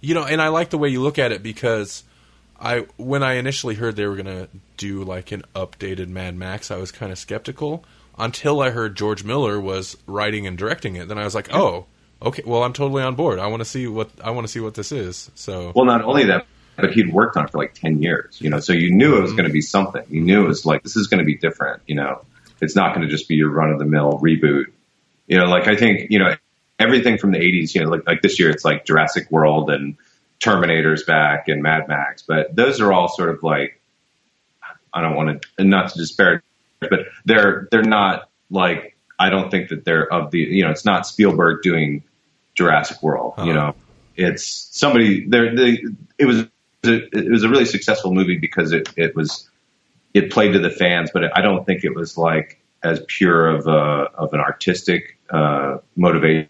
You 0.01 0.13
know, 0.13 0.25
and 0.25 0.41
I 0.41 0.47
like 0.47 0.69
the 0.69 0.77
way 0.77 0.89
you 0.89 1.01
look 1.01 1.19
at 1.19 1.31
it 1.31 1.43
because 1.43 2.03
I 2.59 2.85
when 2.97 3.23
I 3.23 3.33
initially 3.33 3.75
heard 3.75 3.95
they 3.95 4.05
were 4.05 4.15
going 4.15 4.25
to 4.25 4.49
do 4.77 5.03
like 5.03 5.31
an 5.31 5.43
updated 5.55 6.07
Mad 6.07 6.35
Max, 6.35 6.71
I 6.71 6.77
was 6.77 6.91
kind 6.91 7.11
of 7.11 7.17
skeptical 7.17 7.83
until 8.19 8.61
I 8.61 8.69
heard 8.69 8.95
George 8.95 9.23
Miller 9.23 9.59
was 9.59 9.97
writing 10.05 10.45
and 10.45 10.57
directing 10.57 10.95
it. 10.95 11.07
Then 11.07 11.17
I 11.17 11.23
was 11.23 11.33
like, 11.33 11.53
"Oh, 11.53 11.85
okay, 12.21 12.43
well, 12.45 12.63
I'm 12.63 12.73
totally 12.73 13.01
on 13.01 13.15
board. 13.15 13.39
I 13.39 13.47
want 13.47 13.61
to 13.61 13.65
see 13.65 13.87
what 13.87 14.09
I 14.23 14.31
want 14.31 14.45
to 14.45 14.51
see 14.51 14.59
what 14.59 14.75
this 14.75 14.91
is." 14.91 15.31
So, 15.35 15.71
Well, 15.75 15.85
not 15.85 16.03
only 16.03 16.25
that, 16.25 16.45
but 16.81 16.93
he'd 16.93 17.11
worked 17.11 17.37
on 17.37 17.45
it 17.45 17.51
for 17.51 17.57
like 17.57 17.73
10 17.73 18.01
years, 18.01 18.39
you 18.41 18.49
know, 18.49 18.59
so 18.59 18.73
you 18.73 18.91
knew 18.91 19.17
it 19.17 19.21
was 19.21 19.33
going 19.33 19.45
to 19.45 19.51
be 19.51 19.61
something. 19.61 20.03
You 20.09 20.21
knew 20.21 20.45
it 20.45 20.47
was 20.47 20.65
like, 20.65 20.83
this 20.83 20.95
is 20.95 21.07
going 21.07 21.19
to 21.19 21.25
be 21.25 21.35
different, 21.35 21.81
you 21.87 21.95
know, 21.95 22.23
it's 22.61 22.75
not 22.75 22.95
going 22.95 23.07
to 23.07 23.11
just 23.11 23.27
be 23.27 23.35
your 23.35 23.49
run 23.49 23.71
of 23.71 23.79
the 23.79 23.85
mill 23.85 24.19
reboot. 24.23 24.65
You 25.27 25.37
know, 25.37 25.45
like 25.45 25.67
I 25.67 25.75
think, 25.75 26.09
you 26.09 26.19
know, 26.19 26.35
everything 26.79 27.17
from 27.17 27.31
the 27.31 27.39
80s, 27.39 27.75
you 27.75 27.83
know, 27.83 27.89
like, 27.89 28.07
like 28.07 28.21
this 28.21 28.39
year, 28.39 28.49
it's 28.49 28.65
like 28.65 28.85
Jurassic 28.85 29.29
World 29.31 29.69
and 29.69 29.97
Terminator's 30.39 31.03
back 31.03 31.47
and 31.47 31.61
Mad 31.61 31.87
Max, 31.87 32.21
but 32.21 32.55
those 32.55 32.79
are 32.81 32.91
all 32.91 33.07
sort 33.09 33.29
of 33.29 33.43
like, 33.43 33.81
I 34.93 35.01
don't 35.01 35.15
want 35.15 35.45
to, 35.57 35.63
not 35.63 35.91
to 35.91 35.97
disparage, 35.99 36.41
but 36.79 36.99
they're, 37.25 37.67
they're 37.71 37.81
not 37.83 38.29
like, 38.49 38.95
I 39.17 39.29
don't 39.29 39.49
think 39.51 39.69
that 39.69 39.83
they're 39.85 40.11
of 40.11 40.31
the, 40.31 40.39
you 40.39 40.63
know, 40.63 40.71
it's 40.71 40.85
not 40.85 41.05
Spielberg 41.05 41.61
doing 41.61 42.03
Jurassic 42.55 43.01
World, 43.03 43.33
you 43.37 43.43
Uh-huh. 43.43 43.53
know, 43.53 43.75
it's 44.15 44.45
somebody 44.71 45.27
there. 45.27 45.55
They, 45.55 45.83
it 46.17 46.25
was 46.25 46.45
it 46.83 47.29
was 47.29 47.43
a 47.43 47.49
really 47.49 47.65
successful 47.65 48.13
movie 48.13 48.37
because 48.37 48.71
it 48.73 48.89
it 48.97 49.15
was 49.15 49.49
it 50.13 50.31
played 50.31 50.53
to 50.53 50.59
the 50.59 50.69
fans, 50.69 51.11
but 51.13 51.37
I 51.37 51.41
don't 51.41 51.65
think 51.65 51.83
it 51.83 51.93
was 51.95 52.17
like 52.17 52.59
as 52.83 53.01
pure 53.07 53.47
of 53.49 53.67
a 53.67 53.71
of 54.13 54.33
an 54.33 54.39
artistic 54.41 55.17
uh, 55.29 55.77
motivation 55.95 56.49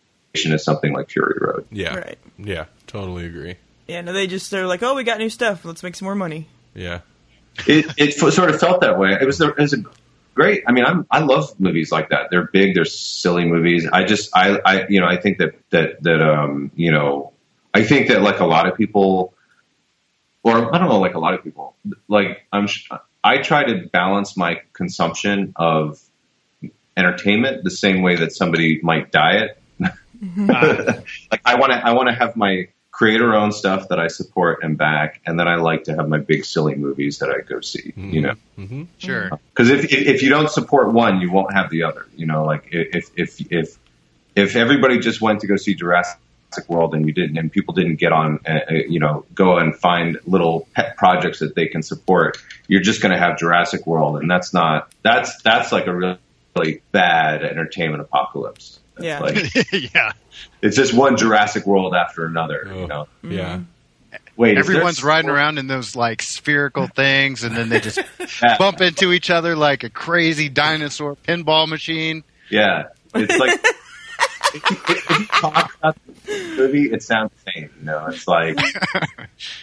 as 0.51 0.63
something 0.63 0.93
like 0.93 1.09
Fury 1.09 1.37
Road. 1.41 1.65
yeah. 1.71 1.95
Right. 1.95 2.17
Yeah, 2.37 2.65
totally 2.87 3.25
agree. 3.25 3.55
Yeah, 3.87 4.01
no, 4.01 4.13
they 4.13 4.27
just 4.27 4.49
they're 4.51 4.67
like, 4.67 4.81
oh, 4.83 4.95
we 4.95 5.03
got 5.03 5.17
new 5.19 5.29
stuff. 5.29 5.65
Let's 5.65 5.83
make 5.83 5.95
some 5.95 6.05
more 6.05 6.15
money. 6.15 6.47
Yeah. 6.75 7.01
It 7.67 7.85
it 7.97 8.13
sort 8.13 8.49
of 8.49 8.59
felt 8.59 8.81
that 8.81 8.97
way. 8.97 9.17
It 9.19 9.25
was 9.25 9.41
a, 9.41 9.49
it 9.49 9.57
was 9.59 9.73
a 9.73 9.83
great. 10.39 10.63
I 10.65 10.71
mean, 10.71 10.85
I'm 10.85 11.05
I 11.11 11.19
love 11.19 11.59
movies 11.59 11.91
like 11.91 12.09
that. 12.09 12.29
They're 12.31 12.47
big. 12.47 12.73
They're 12.73 12.85
silly 12.85 13.45
movies. 13.45 13.85
I 13.91 14.05
just 14.05 14.29
I 14.33 14.59
I 14.65 14.85
you 14.87 15.01
know 15.01 15.07
I 15.07 15.17
think 15.17 15.37
that 15.39 15.51
that 15.71 16.01
that 16.03 16.21
um 16.21 16.71
you 16.75 16.91
know 16.93 17.33
I 17.73 17.83
think 17.83 18.07
that 18.07 18.21
like 18.21 18.39
a 18.39 18.45
lot 18.45 18.65
of 18.69 18.77
people 18.77 19.33
or 20.43 20.73
I 20.73 20.77
don't 20.79 20.87
know 20.87 20.99
like 20.99 21.15
a 21.15 21.19
lot 21.19 21.33
of 21.33 21.43
people 21.43 21.75
like 22.07 22.45
I'm 22.53 22.67
sh- 22.67 22.89
I 23.21 23.39
try 23.39 23.65
to 23.65 23.89
balance 23.89 24.37
my 24.37 24.61
consumption 24.71 25.51
of 25.57 26.01
entertainment 26.95 27.65
the 27.65 27.75
same 27.85 28.01
way 28.01 28.15
that 28.15 28.31
somebody 28.31 28.79
might 28.81 29.11
diet. 29.11 29.61
like 29.81 31.41
I 31.43 31.55
want 31.59 31.73
to 31.73 31.85
I 31.85 31.91
want 31.91 32.07
to 32.07 32.15
have 32.15 32.37
my 32.37 32.69
creator 32.99 33.33
owned 33.33 33.55
stuff 33.55 33.87
that 33.87 33.97
I 33.97 34.07
support 34.09 34.61
and 34.61 34.77
back, 34.77 35.21
and 35.25 35.39
then 35.39 35.47
I 35.47 35.55
like 35.55 35.85
to 35.85 35.95
have 35.95 36.09
my 36.09 36.17
big 36.17 36.43
silly 36.43 36.75
movies 36.75 37.19
that 37.19 37.29
I 37.29 37.39
go 37.39 37.61
see. 37.61 37.93
You 37.95 38.21
know, 38.21 38.33
hmm 38.57 38.83
Sure. 38.97 39.29
because 39.53 39.69
if, 39.69 39.85
if 39.85 40.07
if 40.15 40.21
you 40.21 40.29
don't 40.29 40.51
support 40.51 40.91
one, 40.91 41.21
you 41.21 41.31
won't 41.31 41.53
have 41.53 41.69
the 41.69 41.83
other. 41.83 42.05
You 42.17 42.25
know, 42.25 42.43
like 42.43 42.67
if 42.71 43.09
if 43.15 43.39
if 43.49 43.77
if 44.35 44.57
everybody 44.57 44.99
just 44.99 45.21
went 45.21 45.39
to 45.41 45.47
go 45.47 45.55
see 45.55 45.75
Jurassic 45.75 46.19
World 46.67 46.93
and 46.93 47.07
you 47.07 47.13
didn't, 47.13 47.37
and 47.37 47.49
people 47.49 47.73
didn't 47.73 47.95
get 47.95 48.11
on, 48.11 48.39
uh, 48.45 48.51
uh, 48.69 48.73
you 48.73 48.99
know, 48.99 49.23
go 49.33 49.57
and 49.57 49.73
find 49.73 50.17
little 50.25 50.67
pet 50.75 50.97
projects 50.97 51.39
that 51.39 51.55
they 51.55 51.67
can 51.67 51.81
support, 51.83 52.37
you're 52.67 52.81
just 52.81 53.01
going 53.01 53.13
to 53.13 53.17
have 53.17 53.37
Jurassic 53.37 53.87
World, 53.87 54.19
and 54.19 54.29
that's 54.29 54.53
not 54.53 54.91
that's 55.03 55.41
that's 55.41 55.71
like 55.71 55.87
a 55.87 55.95
really, 55.95 56.17
really 56.57 56.81
bad 56.91 57.43
entertainment 57.43 58.01
apocalypse. 58.01 58.78
It's 58.99 59.05
Yeah. 59.05 59.19
like, 59.19 59.93
yeah. 59.93 60.11
it's 60.61 60.75
just 60.75 60.93
one 60.93 61.17
Jurassic 61.17 61.65
World 61.65 61.93
after 61.95 62.25
another. 62.25 62.67
Oh, 62.69 62.79
You 62.81 62.87
know, 62.87 63.07
Yeah. 63.23 63.55
Mm-hmm. 63.57 64.15
wait, 64.37 64.57
Everyone's 64.57 65.03
riding 65.03 65.29
around 65.29 65.57
in 65.57 65.67
those 65.67 65.95
like 65.95 66.21
spherical 66.21 66.87
things, 66.95 67.43
and 67.43 67.55
then 67.55 67.69
they 67.69 67.79
just 67.79 67.99
bump 68.59 68.81
into 68.81 69.11
each 69.11 69.29
other 69.29 69.55
like 69.55 69.83
a 69.83 69.89
crazy 69.89 70.49
dinosaur 70.49 71.15
pinball 71.15 71.67
machine. 71.67 72.23
Yeah, 72.49 72.85
it's 73.15 73.37
like 73.37 73.59
if 74.53 75.09
you 75.11 75.25
talk 75.27 75.75
about 75.77 75.95
the 76.25 76.53
movie, 76.57 76.91
it 76.91 77.03
sounds 77.03 77.31
same. 77.53 77.69
You 77.79 77.85
know, 77.85 78.07
it's 78.07 78.27
like, 78.27 78.57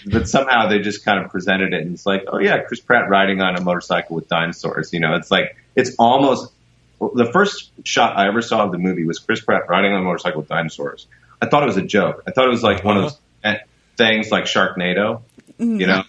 but 0.06 0.28
somehow 0.28 0.68
they 0.68 0.78
just 0.78 1.04
kind 1.04 1.24
of 1.24 1.30
presented 1.30 1.72
it, 1.74 1.82
and 1.82 1.94
it's 1.94 2.06
like, 2.06 2.24
oh 2.28 2.38
yeah, 2.38 2.62
Chris 2.62 2.80
Pratt 2.80 3.08
riding 3.08 3.40
on 3.40 3.56
a 3.56 3.60
motorcycle 3.60 4.14
with 4.16 4.28
dinosaurs. 4.28 4.92
You 4.92 5.00
know, 5.00 5.14
it's 5.16 5.30
like 5.30 5.56
it's 5.74 5.94
almost 5.98 6.52
the 7.00 7.28
first 7.32 7.70
shot 7.84 8.16
I 8.16 8.28
ever 8.28 8.42
saw 8.42 8.64
of 8.64 8.72
the 8.72 8.78
movie 8.78 9.04
was 9.04 9.18
Chris 9.18 9.40
Pratt 9.40 9.68
riding 9.68 9.92
on 9.92 10.00
a 10.00 10.04
motorcycle 10.04 10.40
with 10.40 10.48
dinosaurs. 10.48 11.06
I 11.40 11.46
thought 11.46 11.62
it 11.62 11.66
was 11.66 11.76
a 11.76 11.82
joke. 11.82 12.22
I 12.26 12.30
thought 12.30 12.46
it 12.46 12.50
was 12.50 12.62
like 12.62 12.84
one 12.84 12.96
of 12.96 13.02
those 13.02 13.18
eh, 13.44 13.58
things 13.96 14.30
like 14.30 14.44
Sharknado. 14.44 15.22
You 15.58 15.86
know. 15.86 16.02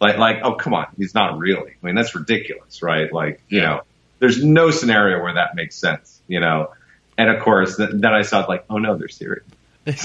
Like, 0.00 0.18
like, 0.18 0.38
oh, 0.42 0.54
come 0.54 0.74
on, 0.74 0.88
he's 0.96 1.14
not 1.14 1.38
really. 1.38 1.74
I 1.80 1.86
mean, 1.86 1.94
that's 1.94 2.12
ridiculous, 2.14 2.82
right? 2.82 3.12
Like, 3.12 3.40
you 3.48 3.60
know, 3.60 3.82
there's 4.18 4.42
no 4.42 4.72
scenario 4.72 5.22
where 5.22 5.34
that 5.34 5.54
makes 5.54 5.76
sense, 5.76 6.20
you 6.26 6.40
know. 6.40 6.72
And 7.16 7.30
of 7.30 7.40
course, 7.40 7.76
th- 7.76 7.90
then 7.92 8.12
I 8.12 8.22
saw 8.22 8.42
it 8.42 8.48
like, 8.48 8.64
oh 8.68 8.78
no, 8.78 8.96
they're 8.96 9.08
serious. 9.08 9.44
it 9.86 9.96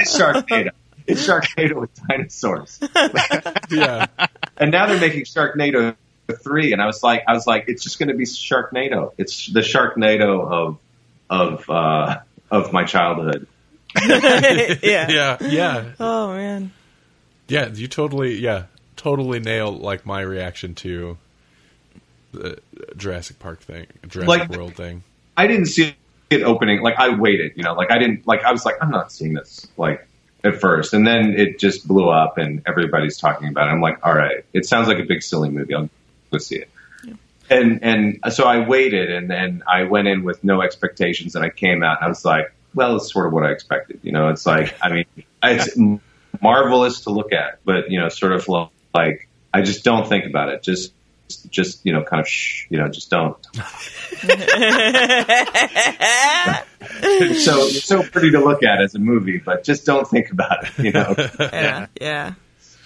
is 0.00 0.14
Sharknado. 0.14 0.70
It's 1.06 1.26
Sharknado 1.26 1.80
with 1.80 1.90
dinosaurs. 2.08 2.80
Yeah. 3.70 4.06
And 4.56 4.70
now 4.70 4.86
they're 4.86 5.00
making 5.00 5.24
Sharknado 5.24 5.96
three, 6.32 6.72
and 6.72 6.80
I 6.80 6.86
was 6.86 7.02
like, 7.02 7.24
I 7.28 7.32
was 7.32 7.46
like, 7.46 7.64
it's 7.68 7.82
just 7.82 7.98
going 7.98 8.08
to 8.08 8.14
be 8.14 8.24
Sharknado. 8.24 9.12
It's 9.18 9.46
the 9.52 9.60
Sharknado 9.60 10.50
of 10.50 10.78
of 11.30 11.68
uh, 11.70 12.18
of 12.50 12.72
my 12.72 12.84
childhood. 12.84 13.46
yeah. 14.08 14.76
yeah, 14.82 15.36
yeah, 15.40 15.84
Oh 16.00 16.32
man. 16.34 16.72
yeah. 17.46 17.68
You 17.68 17.86
totally, 17.88 18.34
yeah, 18.40 18.64
totally 18.96 19.38
nailed 19.40 19.80
like 19.80 20.04
my 20.04 20.20
reaction 20.20 20.74
to 20.76 21.16
the 22.32 22.58
Jurassic 22.96 23.38
Park 23.38 23.60
thing, 23.60 23.86
Jurassic 24.08 24.28
Like- 24.28 24.48
World 24.50 24.74
thing. 24.74 25.02
I 25.36 25.46
didn't 25.46 25.66
see 25.66 25.94
it 26.30 26.42
opening. 26.42 26.80
Like 26.80 26.98
I 26.98 27.16
waited, 27.16 27.52
you 27.56 27.62
know, 27.64 27.74
like 27.74 27.90
I 27.90 27.98
didn't 27.98 28.26
like 28.26 28.42
I 28.44 28.52
was 28.52 28.64
like 28.64 28.76
I'm 28.80 28.90
not 28.90 29.12
seeing 29.12 29.34
this 29.34 29.66
like 29.76 30.06
at 30.42 30.60
first, 30.60 30.92
and 30.94 31.06
then 31.06 31.32
it 31.38 31.58
just 31.58 31.88
blew 31.88 32.08
up, 32.08 32.36
and 32.38 32.62
everybody's 32.66 33.16
talking 33.18 33.48
about 33.48 33.68
it. 33.68 33.70
I'm 33.72 33.80
like, 33.80 34.04
all 34.06 34.14
right, 34.14 34.44
it 34.52 34.66
sounds 34.66 34.88
like 34.88 34.98
a 34.98 35.04
big 35.04 35.22
silly 35.22 35.50
movie. 35.50 35.74
I'll 35.74 35.88
go 36.34 36.38
see 36.38 36.56
it. 36.56 36.70
And 37.50 37.84
and 37.84 38.18
so 38.32 38.44
I 38.44 38.66
waited, 38.66 39.10
and 39.10 39.28
then 39.30 39.62
I 39.68 39.84
went 39.84 40.08
in 40.08 40.24
with 40.24 40.42
no 40.42 40.62
expectations, 40.62 41.34
and 41.36 41.44
I 41.44 41.50
came 41.50 41.82
out, 41.82 41.98
and 41.98 42.06
I 42.06 42.08
was 42.08 42.24
like, 42.24 42.52
well, 42.74 42.96
it's 42.96 43.12
sort 43.12 43.26
of 43.26 43.32
what 43.34 43.44
I 43.44 43.50
expected. 43.50 44.00
You 44.02 44.12
know, 44.12 44.28
it's 44.28 44.46
like 44.46 44.74
I 44.82 44.90
mean, 44.90 45.04
it's 45.42 45.76
marvelous 46.40 47.02
to 47.02 47.10
look 47.10 47.32
at, 47.32 47.60
but 47.64 47.90
you 47.90 48.00
know, 48.00 48.08
sort 48.08 48.32
of 48.32 48.48
like 48.94 49.28
I 49.52 49.60
just 49.62 49.84
don't 49.84 50.08
think 50.08 50.24
about 50.24 50.48
it. 50.48 50.62
Just 50.62 50.92
just 51.50 51.84
you 51.84 51.92
know, 51.92 52.02
kind 52.02 52.20
of 52.20 52.28
shh, 52.28 52.66
you 52.70 52.78
know, 52.78 52.88
just 52.88 53.10
don't. 53.10 53.36
so 53.54 53.60
it's 57.66 57.84
so 57.84 58.02
pretty 58.02 58.30
to 58.32 58.40
look 58.40 58.62
at 58.62 58.80
as 58.82 58.94
a 58.94 58.98
movie, 58.98 59.38
but 59.38 59.64
just 59.64 59.84
don't 59.86 60.08
think 60.08 60.30
about 60.30 60.64
it. 60.66 60.78
You 60.78 60.92
know, 60.92 61.14
Yeah. 61.40 61.86
Yeah. 62.00 62.34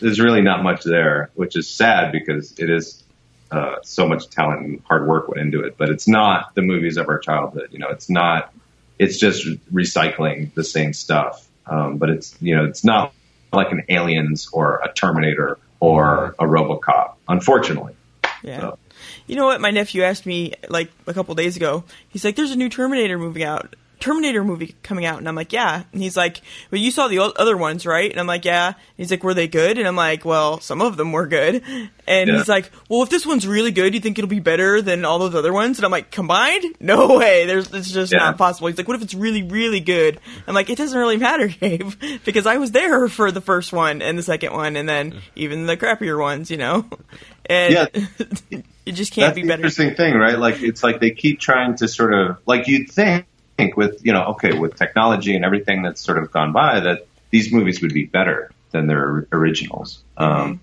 there's 0.01 0.21
really 0.21 0.43
not 0.43 0.63
much 0.63 0.85
there, 0.85 1.31
which 1.35 1.57
is 1.57 1.69
sad 1.69 2.13
because 2.13 2.59
it 2.59 2.71
is 2.71 3.03
uh, 3.51 3.77
so 3.83 4.07
much 4.09 4.29
talent 4.31 4.61
and 4.65 4.83
hard 4.85 5.07
work 5.07 5.29
went 5.29 5.41
into 5.41 5.61
it. 5.63 5.77
But 5.79 5.89
it's 5.91 6.07
not 6.09 6.55
the 6.55 6.63
movies 6.63 6.97
of 6.97 7.09
our 7.09 7.19
childhood. 7.19 7.69
You 7.73 7.79
know, 7.79 7.89
it's 7.89 8.11
not. 8.11 8.53
It's 8.99 9.19
just 9.19 9.47
recycling 9.73 10.53
the 10.55 10.65
same 10.65 10.93
stuff. 10.93 11.47
Um, 11.67 11.99
but 11.99 12.11
it's 12.11 12.35
you 12.41 12.57
know, 12.57 12.65
it's 12.65 12.85
not 12.85 13.13
like 13.53 13.73
an 13.73 13.83
Aliens 13.89 14.49
or 14.53 14.81
a 14.85 14.93
Terminator 14.93 15.59
or 15.81 16.35
a 16.39 16.45
RoboCop. 16.45 17.15
Unfortunately. 17.29 17.95
Yeah. 18.43 18.61
So- 18.61 18.79
You 19.27 19.37
know 19.37 19.47
what? 19.47 19.61
My 19.61 19.71
nephew 19.71 20.03
asked 20.03 20.27
me 20.27 20.55
like 20.69 20.91
a 21.07 21.15
couple 21.15 21.35
days 21.35 21.57
ago. 21.57 21.85
He's 22.09 22.25
like, 22.25 22.35
"There's 22.37 22.51
a 22.51 22.57
new 22.57 22.69
Terminator 22.69 23.19
movie 23.19 23.45
out. 23.45 23.77
Terminator 24.01 24.45
movie 24.45 24.75
coming 24.83 25.05
out," 25.05 25.19
and 25.19 25.29
I'm 25.29 25.35
like, 25.35 25.53
"Yeah." 25.53 25.83
And 25.93 26.03
he's 26.03 26.17
like, 26.17 26.41
"Well, 26.71 26.81
you 26.81 26.91
saw 26.91 27.09
the 27.09 27.19
other 27.21 27.57
ones, 27.57 27.85
right?" 27.87 28.11
And 28.11 28.19
I'm 28.21 28.27
like, 28.27 28.45
"Yeah." 28.45 28.69
And 28.69 28.77
he's 28.97 29.11
like, 29.11 29.25
"Were 29.25 29.35
they 29.35 29.49
good?" 29.49 29.79
And 29.79 29.87
I'm 29.87 29.97
like, 29.97 30.25
"Well, 30.25 30.61
some 30.61 30.81
of 30.83 30.97
them 30.97 31.13
were 31.13 31.27
good." 31.27 31.63
And 32.07 32.29
Yeah. 32.31 32.37
he's 32.39 32.49
like, 32.49 32.71
"Well, 32.89 33.03
if 33.03 33.11
this 33.11 33.27
one's 33.27 33.47
really 33.47 33.71
good, 33.71 33.93
you 33.95 34.01
think 34.01 34.19
it'll 34.19 34.29
be 34.29 34.41
better 34.41 34.81
than 34.81 35.05
all 35.05 35.19
those 35.19 35.35
other 35.35 35.53
ones?" 35.53 35.79
And 35.79 35.85
I'm 35.85 35.91
like, 35.91 36.11
"Combined? 36.11 36.65
No 36.81 37.17
way. 37.19 37.45
There's 37.47 37.73
it's 37.75 37.91
just 37.91 38.13
Yeah. 38.13 38.19
not 38.21 38.39
possible." 38.39 38.69
He's 38.69 38.79
like, 38.79 38.89
"What 38.89 38.97
if 38.97 39.03
it's 39.03 39.15
really, 39.15 39.43
really 39.43 39.81
good?" 39.81 40.19
I'm 40.47 40.55
like, 40.55 40.71
"It 40.71 40.79
doesn't 40.79 40.99
really 40.99 41.17
matter, 41.19 41.47
Gabe, 41.61 41.93
because 42.25 42.47
I 42.47 42.57
was 42.57 42.71
there 42.71 43.09
for 43.09 43.31
the 43.31 43.41
first 43.41 43.73
one 43.73 44.01
and 44.03 44.19
the 44.19 44.23
second 44.23 44.53
one, 44.53 44.77
and 44.77 44.89
then 44.89 45.15
even 45.37 45.67
the 45.67 45.77
crappier 45.77 46.19
ones, 46.19 46.51
you 46.51 46.57
know." 46.57 46.87
And 47.47 47.73
Yeah. 47.75 47.87
it 48.87 48.93
just 48.93 49.13
can't 49.13 49.35
That's 49.35 49.37
be 49.37 49.43
better. 49.43 49.55
interesting 49.55 49.95
thing, 49.95 50.15
right? 50.15 50.39
Like 50.39 50.63
it's 50.63 50.83
like 50.83 51.01
they 51.01 51.11
keep 51.11 51.41
trying 51.41 51.77
to 51.77 51.89
sort 51.89 52.15
of 52.15 52.39
like 52.47 52.69
you'd 52.69 52.91
think 52.91 53.27
with 53.77 54.01
you 54.05 54.13
know 54.13 54.25
okay 54.27 54.57
with 54.57 54.77
technology 54.77 55.35
and 55.35 55.45
everything 55.45 55.83
that's 55.83 56.01
sort 56.01 56.19
of 56.19 56.31
gone 56.31 56.53
by 56.53 56.81
that 56.81 57.07
these 57.31 57.53
movies 57.53 57.83
would 57.83 57.93
be 57.93 58.05
better 58.05 58.51
than 58.71 58.87
their 58.87 59.27
originals. 59.33 60.03
Um, 60.17 60.61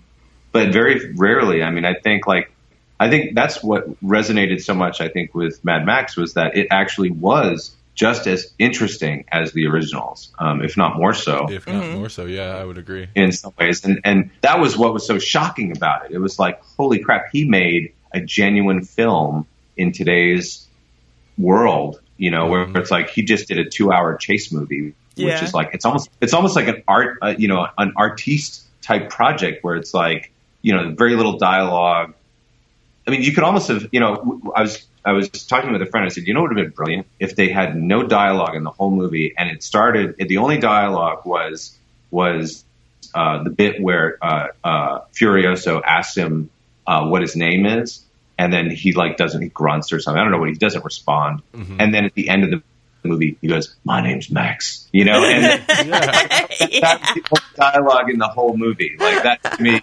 but 0.52 0.72
very 0.72 1.12
rarely. 1.14 1.62
I 1.62 1.70
mean, 1.70 1.84
I 1.84 1.94
think 1.94 2.26
like 2.26 2.50
I 2.98 3.10
think 3.10 3.34
that's 3.34 3.62
what 3.62 3.88
resonated 4.02 4.62
so 4.62 4.74
much. 4.74 5.00
I 5.00 5.08
think 5.08 5.34
with 5.34 5.62
Mad 5.64 5.84
Max 5.84 6.16
was 6.16 6.34
that 6.34 6.56
it 6.56 6.68
actually 6.70 7.10
was 7.10 7.76
just 7.94 8.26
as 8.26 8.52
interesting 8.58 9.24
as 9.32 9.52
the 9.52 9.66
originals, 9.66 10.30
um, 10.38 10.62
if 10.62 10.76
not 10.76 10.96
more 10.98 11.14
so 11.14 11.50
If 11.50 11.66
not 11.66 11.90
more 11.92 12.10
so, 12.10 12.26
yeah, 12.26 12.56
I 12.56 12.64
would 12.64 12.76
agree. 12.78 13.08
in 13.14 13.32
some 13.32 13.52
ways. 13.58 13.84
And 13.84 14.00
and 14.04 14.30
that 14.40 14.60
was 14.60 14.76
what 14.76 14.92
was 14.94 15.06
so 15.06 15.18
shocking 15.18 15.76
about 15.76 16.06
it. 16.06 16.12
It 16.12 16.18
was 16.18 16.38
like, 16.38 16.62
holy 16.78 17.00
crap, 17.00 17.26
he 17.32 17.46
made 17.48 17.92
a 18.12 18.20
genuine 18.20 18.82
film 18.84 19.46
in 19.76 19.92
today's 19.92 20.66
world, 21.36 22.00
you 22.18 22.30
know, 22.30 22.46
where 22.46 22.68
it's 22.76 22.90
like 22.90 23.10
he 23.10 23.22
just 23.22 23.48
did 23.48 23.58
a 23.58 23.68
two 23.68 23.92
hour 23.92 24.16
chase 24.16 24.52
movie, 24.52 24.94
which 25.16 25.34
Yeah. 25.34 25.44
is 25.44 25.54
like 25.54 25.70
it's 25.74 25.84
almost 25.84 26.10
it's 26.20 26.34
almost 26.34 26.56
like 26.56 26.68
an 26.68 26.82
art 26.88 27.18
uh, 27.22 27.34
you 27.36 27.48
know, 27.48 27.66
an 27.78 27.92
artiste 27.96 28.62
type 28.82 29.10
project 29.10 29.64
where 29.64 29.76
it's 29.76 29.92
like, 29.92 30.32
you 30.62 30.72
know, 30.74 30.94
very 30.96 31.16
little 31.16 31.38
dialogue. 31.38 32.14
I 33.06 33.10
mean, 33.10 33.22
you 33.22 33.32
could 33.32 33.44
almost 33.44 33.68
have, 33.68 33.88
you 33.92 34.00
know, 34.00 34.40
I 34.54 34.62
was 34.62 34.86
I 35.04 35.12
was 35.12 35.28
talking 35.28 35.72
with 35.72 35.82
a 35.82 35.86
friend. 35.86 36.04
I 36.04 36.08
said, 36.08 36.26
you 36.26 36.34
know, 36.34 36.40
what 36.40 36.50
would 36.50 36.58
have 36.58 36.66
been 36.66 36.74
brilliant 36.74 37.06
if 37.20 37.36
they 37.36 37.48
had 37.48 37.76
no 37.76 38.02
dialogue 38.02 38.56
in 38.56 38.64
the 38.64 38.70
whole 38.70 38.90
movie, 38.90 39.34
and 39.38 39.48
it 39.48 39.62
started. 39.62 40.16
The 40.18 40.38
only 40.38 40.58
dialogue 40.58 41.24
was 41.24 41.76
was 42.10 42.64
uh, 43.14 43.42
the 43.44 43.50
bit 43.50 43.80
where 43.80 44.18
uh, 44.22 44.48
uh, 44.64 45.00
Furiosa 45.14 45.80
asks 45.84 46.16
him 46.16 46.50
uh, 46.86 47.06
what 47.06 47.22
his 47.22 47.36
name 47.36 47.66
is, 47.66 48.02
and 48.38 48.52
then 48.52 48.70
he 48.70 48.92
like 48.92 49.16
doesn't 49.16 49.42
he 49.42 49.48
grunts 49.48 49.92
or 49.92 50.00
something. 50.00 50.20
I 50.20 50.24
don't 50.24 50.32
know 50.32 50.38
what 50.38 50.48
he 50.48 50.54
doesn't 50.54 50.84
respond, 50.84 51.42
and 51.80 51.92
then 51.94 52.04
at 52.04 52.14
the 52.14 52.28
end 52.28 52.44
of 52.44 52.50
the 52.50 52.62
movie 53.04 53.38
he 53.40 53.48
goes, 53.48 53.74
"My 53.84 54.00
name's 54.02 54.30
Max," 54.30 54.88
you 54.92 55.04
know, 55.04 55.24
and 55.24 55.44
that's 55.66 57.14
the 57.14 57.22
only 57.30 57.44
dialogue 57.56 58.10
in 58.10 58.18
the 58.18 58.28
whole 58.28 58.56
movie. 58.56 58.96
Like 58.98 59.22
that 59.22 59.56
to 59.56 59.62
me, 59.62 59.80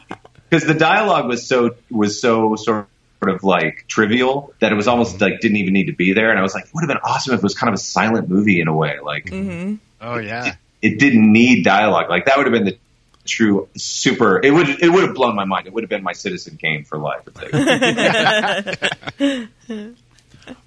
because 0.50 0.68
the 0.68 0.74
dialogue 0.74 1.28
was 1.28 1.48
so 1.48 1.76
was 1.90 2.20
so 2.22 2.56
sort 2.56 2.88
of 3.24 3.44
like 3.44 3.86
trivial 3.88 4.54
that 4.60 4.72
it 4.72 4.76
was 4.76 4.88
almost 4.88 5.22
like 5.22 5.40
didn't 5.40 5.58
even 5.58 5.74
need 5.74 5.86
to 5.86 5.94
be 5.96 6.14
there. 6.14 6.30
And 6.30 6.38
I 6.40 6.42
was 6.42 6.54
like, 6.54 6.66
it 6.66 6.72
would 6.74 6.82
have 6.82 6.90
been 6.90 7.04
awesome 7.04 7.34
if 7.34 7.40
it 7.40 7.44
was 7.44 7.56
kind 7.56 7.70
of 7.70 7.76
a 7.76 7.82
silent 7.82 8.30
movie 8.30 8.60
in 8.60 8.68
a 8.68 8.76
way. 8.76 8.98
Like 9.02 9.26
mhm 9.26 9.80
Oh 10.02 10.18
yeah. 10.18 10.56
it 10.82 11.00
didn't 11.00 11.32
need 11.32 11.64
dialogue. 11.64 12.10
Like 12.10 12.26
that 12.26 12.38
would 12.38 12.46
have 12.46 12.54
been 12.54 12.66
the 12.66 12.78
true 13.26 13.68
super. 13.76 14.40
It 14.44 14.52
would 14.52 14.70
it 14.70 14.90
would 14.90 15.04
have 15.04 15.16
blown 15.16 15.36
my 15.36 15.46
mind. 15.46 15.68
It 15.68 15.74
would 15.74 15.84
have 15.84 15.90
been 15.90 16.04
my 16.04 16.14
Citizen 16.14 16.58
Kane 16.58 16.84
for 16.84 16.98
life. 16.98 17.24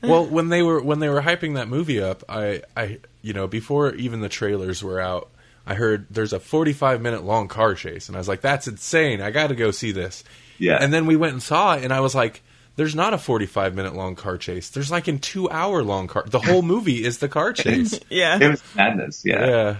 Well, 0.02 0.26
when 0.26 0.48
they 0.48 0.62
were 0.62 0.80
when 0.80 1.00
they 1.00 1.08
were 1.08 1.22
hyping 1.22 1.54
that 1.54 1.68
movie 1.68 2.00
up, 2.00 2.24
I 2.28 2.62
I 2.76 2.98
you 3.22 3.32
know 3.32 3.46
before 3.46 3.94
even 3.94 4.20
the 4.20 4.28
trailers 4.28 4.82
were 4.82 5.00
out, 5.00 5.30
I 5.66 5.74
heard 5.74 6.06
there's 6.10 6.32
a 6.32 6.40
45 6.40 7.02
minute 7.02 7.24
long 7.24 7.48
car 7.48 7.74
chase, 7.74 8.08
and 8.08 8.16
I 8.16 8.20
was 8.20 8.28
like, 8.28 8.40
that's 8.40 8.68
insane. 8.68 9.20
I 9.20 9.30
got 9.30 9.48
to 9.48 9.54
go 9.54 9.70
see 9.70 9.92
this. 9.92 10.24
Yeah. 10.58 10.78
And 10.80 10.92
then 10.92 11.06
we 11.06 11.16
went 11.16 11.34
and 11.34 11.42
saw 11.42 11.74
it, 11.74 11.84
and 11.84 11.92
I 11.92 12.00
was 12.00 12.14
like, 12.14 12.42
there's 12.76 12.94
not 12.94 13.14
a 13.14 13.18
45 13.18 13.74
minute 13.74 13.94
long 13.94 14.14
car 14.14 14.38
chase. 14.38 14.70
There's 14.70 14.90
like 14.90 15.08
a 15.08 15.18
two 15.18 15.50
hour 15.50 15.82
long 15.82 16.06
car. 16.06 16.24
The 16.26 16.40
whole 16.40 16.62
movie 16.62 17.04
is 17.04 17.18
the 17.18 17.28
car 17.28 17.52
chase. 17.52 17.98
Yeah. 18.08 18.38
it 18.40 18.48
was 18.48 18.62
madness. 18.74 19.24
Yeah. 19.24 19.46
yeah. 19.46 19.76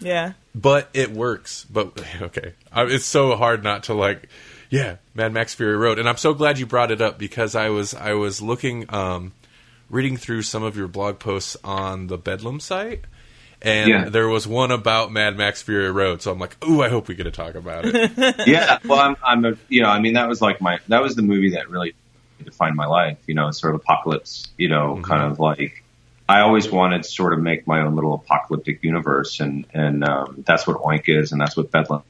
Yeah. 0.00 0.32
But 0.54 0.88
it 0.94 1.10
works. 1.12 1.64
But 1.70 2.02
okay, 2.22 2.54
I, 2.72 2.84
it's 2.84 3.04
so 3.04 3.36
hard 3.36 3.62
not 3.64 3.84
to 3.84 3.94
like. 3.94 4.28
Yeah, 4.68 4.96
Mad 5.14 5.32
Max 5.32 5.52
Fury 5.54 5.76
Road, 5.76 5.98
and 5.98 6.08
I'm 6.08 6.16
so 6.16 6.32
glad 6.32 6.58
you 6.60 6.64
brought 6.66 6.92
it 6.92 7.00
up 7.00 7.18
because 7.18 7.56
I 7.56 7.70
was 7.70 7.92
I 7.92 8.12
was 8.12 8.40
looking, 8.40 8.86
um, 8.94 9.32
reading 9.88 10.16
through 10.16 10.42
some 10.42 10.62
of 10.62 10.76
your 10.76 10.86
blog 10.86 11.18
posts 11.18 11.56
on 11.64 12.06
the 12.06 12.16
Bedlam 12.16 12.60
site, 12.60 13.02
and 13.60 13.88
Yeah. 13.90 14.08
there 14.10 14.28
was 14.28 14.46
one 14.46 14.70
about 14.70 15.10
Mad 15.10 15.36
Max 15.36 15.60
Fury 15.60 15.90
Road. 15.90 16.22
So 16.22 16.30
I'm 16.30 16.38
like, 16.38 16.56
ooh, 16.64 16.82
I 16.82 16.88
hope 16.88 17.08
we 17.08 17.16
get 17.16 17.24
to 17.24 17.32
talk 17.32 17.56
about 17.56 17.84
it. 17.84 18.12
yeah. 18.46 18.78
Well, 18.84 19.00
I'm, 19.00 19.16
I'm 19.24 19.44
a, 19.44 19.56
you 19.68 19.82
know, 19.82 19.88
I 19.88 19.98
mean, 19.98 20.14
that 20.14 20.28
was 20.28 20.40
like 20.40 20.60
my, 20.60 20.78
that 20.86 21.02
was 21.02 21.16
the 21.16 21.22
movie 21.22 21.50
that 21.50 21.68
really 21.68 21.94
defined 22.44 22.76
my 22.76 22.86
life, 22.86 23.18
you 23.26 23.34
know, 23.34 23.50
sort 23.50 23.74
of 23.74 23.80
apocalypse, 23.80 24.46
you 24.56 24.68
know, 24.68 25.00
kind 25.02 25.24
of 25.32 25.40
like, 25.40 25.79
I 26.30 26.40
always 26.42 26.70
wanted 26.70 27.02
to 27.02 27.08
sort 27.08 27.32
of 27.32 27.40
make 27.40 27.66
my 27.66 27.80
own 27.80 27.94
little 27.94 28.14
apocalyptic 28.14 28.82
universe. 28.82 29.40
And, 29.40 29.66
and, 29.74 30.04
um, 30.04 30.44
that's 30.46 30.66
what 30.66 30.78
Oink 30.78 31.04
is. 31.08 31.32
And 31.32 31.40
that's 31.40 31.56
what 31.56 31.70
Bedlam 31.70 32.02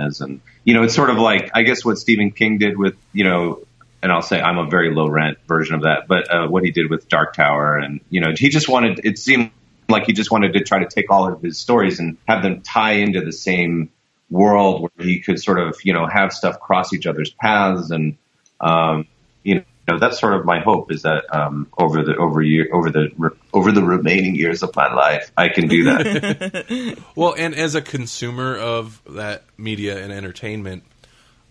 is. 0.00 0.20
And, 0.20 0.40
you 0.64 0.74
know, 0.74 0.82
it's 0.82 0.94
sort 0.94 1.10
of 1.10 1.18
like, 1.18 1.50
I 1.54 1.62
guess 1.62 1.84
what 1.84 1.98
Stephen 1.98 2.30
King 2.30 2.58
did 2.58 2.76
with, 2.76 2.96
you 3.12 3.24
know, 3.24 3.60
and 4.02 4.10
I'll 4.12 4.22
say 4.22 4.40
I'm 4.40 4.58
a 4.58 4.68
very 4.68 4.94
low 4.94 5.08
rent 5.08 5.38
version 5.46 5.74
of 5.74 5.82
that, 5.82 6.06
but, 6.08 6.32
uh, 6.32 6.46
what 6.48 6.64
he 6.64 6.70
did 6.70 6.90
with 6.90 7.08
Dark 7.08 7.34
Tower 7.34 7.76
and, 7.76 8.00
you 8.08 8.20
know, 8.20 8.32
he 8.36 8.48
just 8.48 8.68
wanted, 8.68 9.00
it 9.04 9.18
seemed 9.18 9.50
like 9.88 10.06
he 10.06 10.12
just 10.12 10.30
wanted 10.30 10.52
to 10.54 10.60
try 10.64 10.78
to 10.78 10.86
take 10.86 11.10
all 11.10 11.32
of 11.32 11.42
his 11.42 11.58
stories 11.58 12.00
and 12.00 12.16
have 12.26 12.42
them 12.42 12.62
tie 12.62 12.92
into 12.92 13.20
the 13.20 13.32
same 13.32 13.90
world 14.30 14.82
where 14.82 15.06
he 15.06 15.20
could 15.20 15.40
sort 15.40 15.58
of 15.58 15.78
you 15.84 15.92
know 15.92 16.06
have 16.06 16.32
stuff 16.32 16.58
cross 16.60 16.92
each 16.92 17.06
other's 17.06 17.30
paths 17.30 17.90
and 17.90 18.16
um, 18.60 19.06
you 19.42 19.56
know 19.56 19.62
that's 19.86 20.18
sort 20.18 20.34
of 20.34 20.44
my 20.44 20.60
hope 20.60 20.90
is 20.92 21.02
that 21.02 21.24
um, 21.34 21.68
over 21.78 22.02
the 22.02 22.16
over 22.16 22.42
year 22.42 22.68
over 22.72 22.90
the 22.90 23.10
re- 23.16 23.30
over 23.52 23.70
the 23.72 23.82
remaining 23.82 24.34
years 24.34 24.62
of 24.62 24.74
my 24.74 24.92
life 24.92 25.30
I 25.36 25.48
can 25.48 25.68
do 25.68 25.84
that. 25.84 26.98
well, 27.14 27.34
and 27.36 27.54
as 27.54 27.74
a 27.74 27.80
consumer 27.82 28.56
of 28.56 29.00
that 29.10 29.44
media 29.56 30.02
and 30.02 30.12
entertainment, 30.12 30.82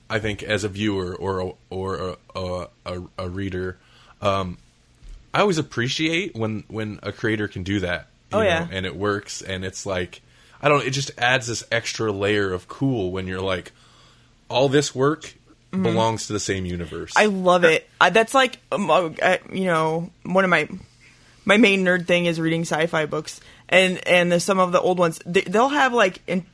I 0.10 0.20
think 0.20 0.44
as 0.44 0.64
a 0.64 0.70
viewer 0.70 1.16
or 1.16 1.40
a, 1.40 1.52
or 1.70 1.96
a, 1.96 2.18
a, 2.40 2.68
a, 2.86 3.02
a 3.20 3.30
reader, 3.30 3.78
um, 4.22 4.58
I 5.34 5.40
always 5.42 5.58
appreciate 5.58 6.36
when 6.36 6.64
when 6.68 7.00
a 7.04 7.12
creator 7.12 7.48
can 7.48 7.64
do 7.64 7.80
that. 7.82 8.08
you 8.32 8.38
Oh, 8.38 8.42
know, 8.42 8.48
yeah. 8.48 8.68
and 8.72 8.86
it 8.86 8.96
works, 8.96 9.42
and 9.42 9.64
it's 9.66 9.86
like 9.86 10.22
I 10.62 10.68
don't. 10.70 10.80
know, 10.80 10.86
It 10.86 10.92
just 10.92 11.12
adds 11.18 11.48
this 11.48 11.64
extra 11.72 12.12
layer 12.12 12.52
of 12.54 12.68
cool 12.68 13.12
when 13.12 13.28
you're 13.28 13.42
like, 13.42 13.72
all 14.50 14.68
this 14.70 14.94
work 14.96 15.34
belongs 15.84 16.28
to 16.28 16.34
the 16.34 16.40
same 16.40 16.66
universe. 16.66 17.14
I 17.16 17.26
love 17.26 17.64
it. 17.64 17.88
I, 18.00 18.10
that's 18.10 18.34
like, 18.34 18.60
um, 18.72 18.90
uh, 18.90 19.10
uh, 19.22 19.38
you 19.52 19.66
know, 19.66 20.10
one 20.24 20.44
of 20.44 20.50
my 20.50 20.68
my 21.46 21.58
main 21.58 21.86
nerd 21.86 22.08
thing 22.08 22.26
is 22.26 22.40
reading 22.40 22.62
sci-fi 22.62 23.06
books, 23.06 23.40
and 23.70 24.06
and 24.08 24.32
the, 24.32 24.40
some 24.40 24.60
of 24.60 24.72
the 24.72 24.82
old 24.82 25.00
ones 25.00 25.22
they, 25.26 25.42
they'll 25.42 25.70
have 25.70 25.94
like 25.94 26.22
in 26.28 26.46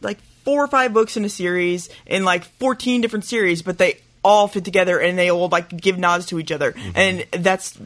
like 0.00 0.18
four 0.44 0.62
or 0.62 0.68
five 0.68 0.92
books 0.92 1.16
in 1.16 1.24
a 1.24 1.28
series 1.28 1.88
in 2.06 2.24
like 2.24 2.44
14 2.44 3.00
different 3.00 3.24
series, 3.24 3.62
but 3.62 3.78
they 3.78 3.98
all 4.22 4.46
fit 4.48 4.64
together 4.64 4.98
and 5.00 5.18
they 5.18 5.30
all 5.30 5.48
like 5.48 5.68
give 5.68 5.98
nods 5.98 6.26
to 6.26 6.38
each 6.38 6.52
other, 6.52 6.72
mm-hmm. 6.72 6.90
and 6.94 7.26
that's 7.32 7.78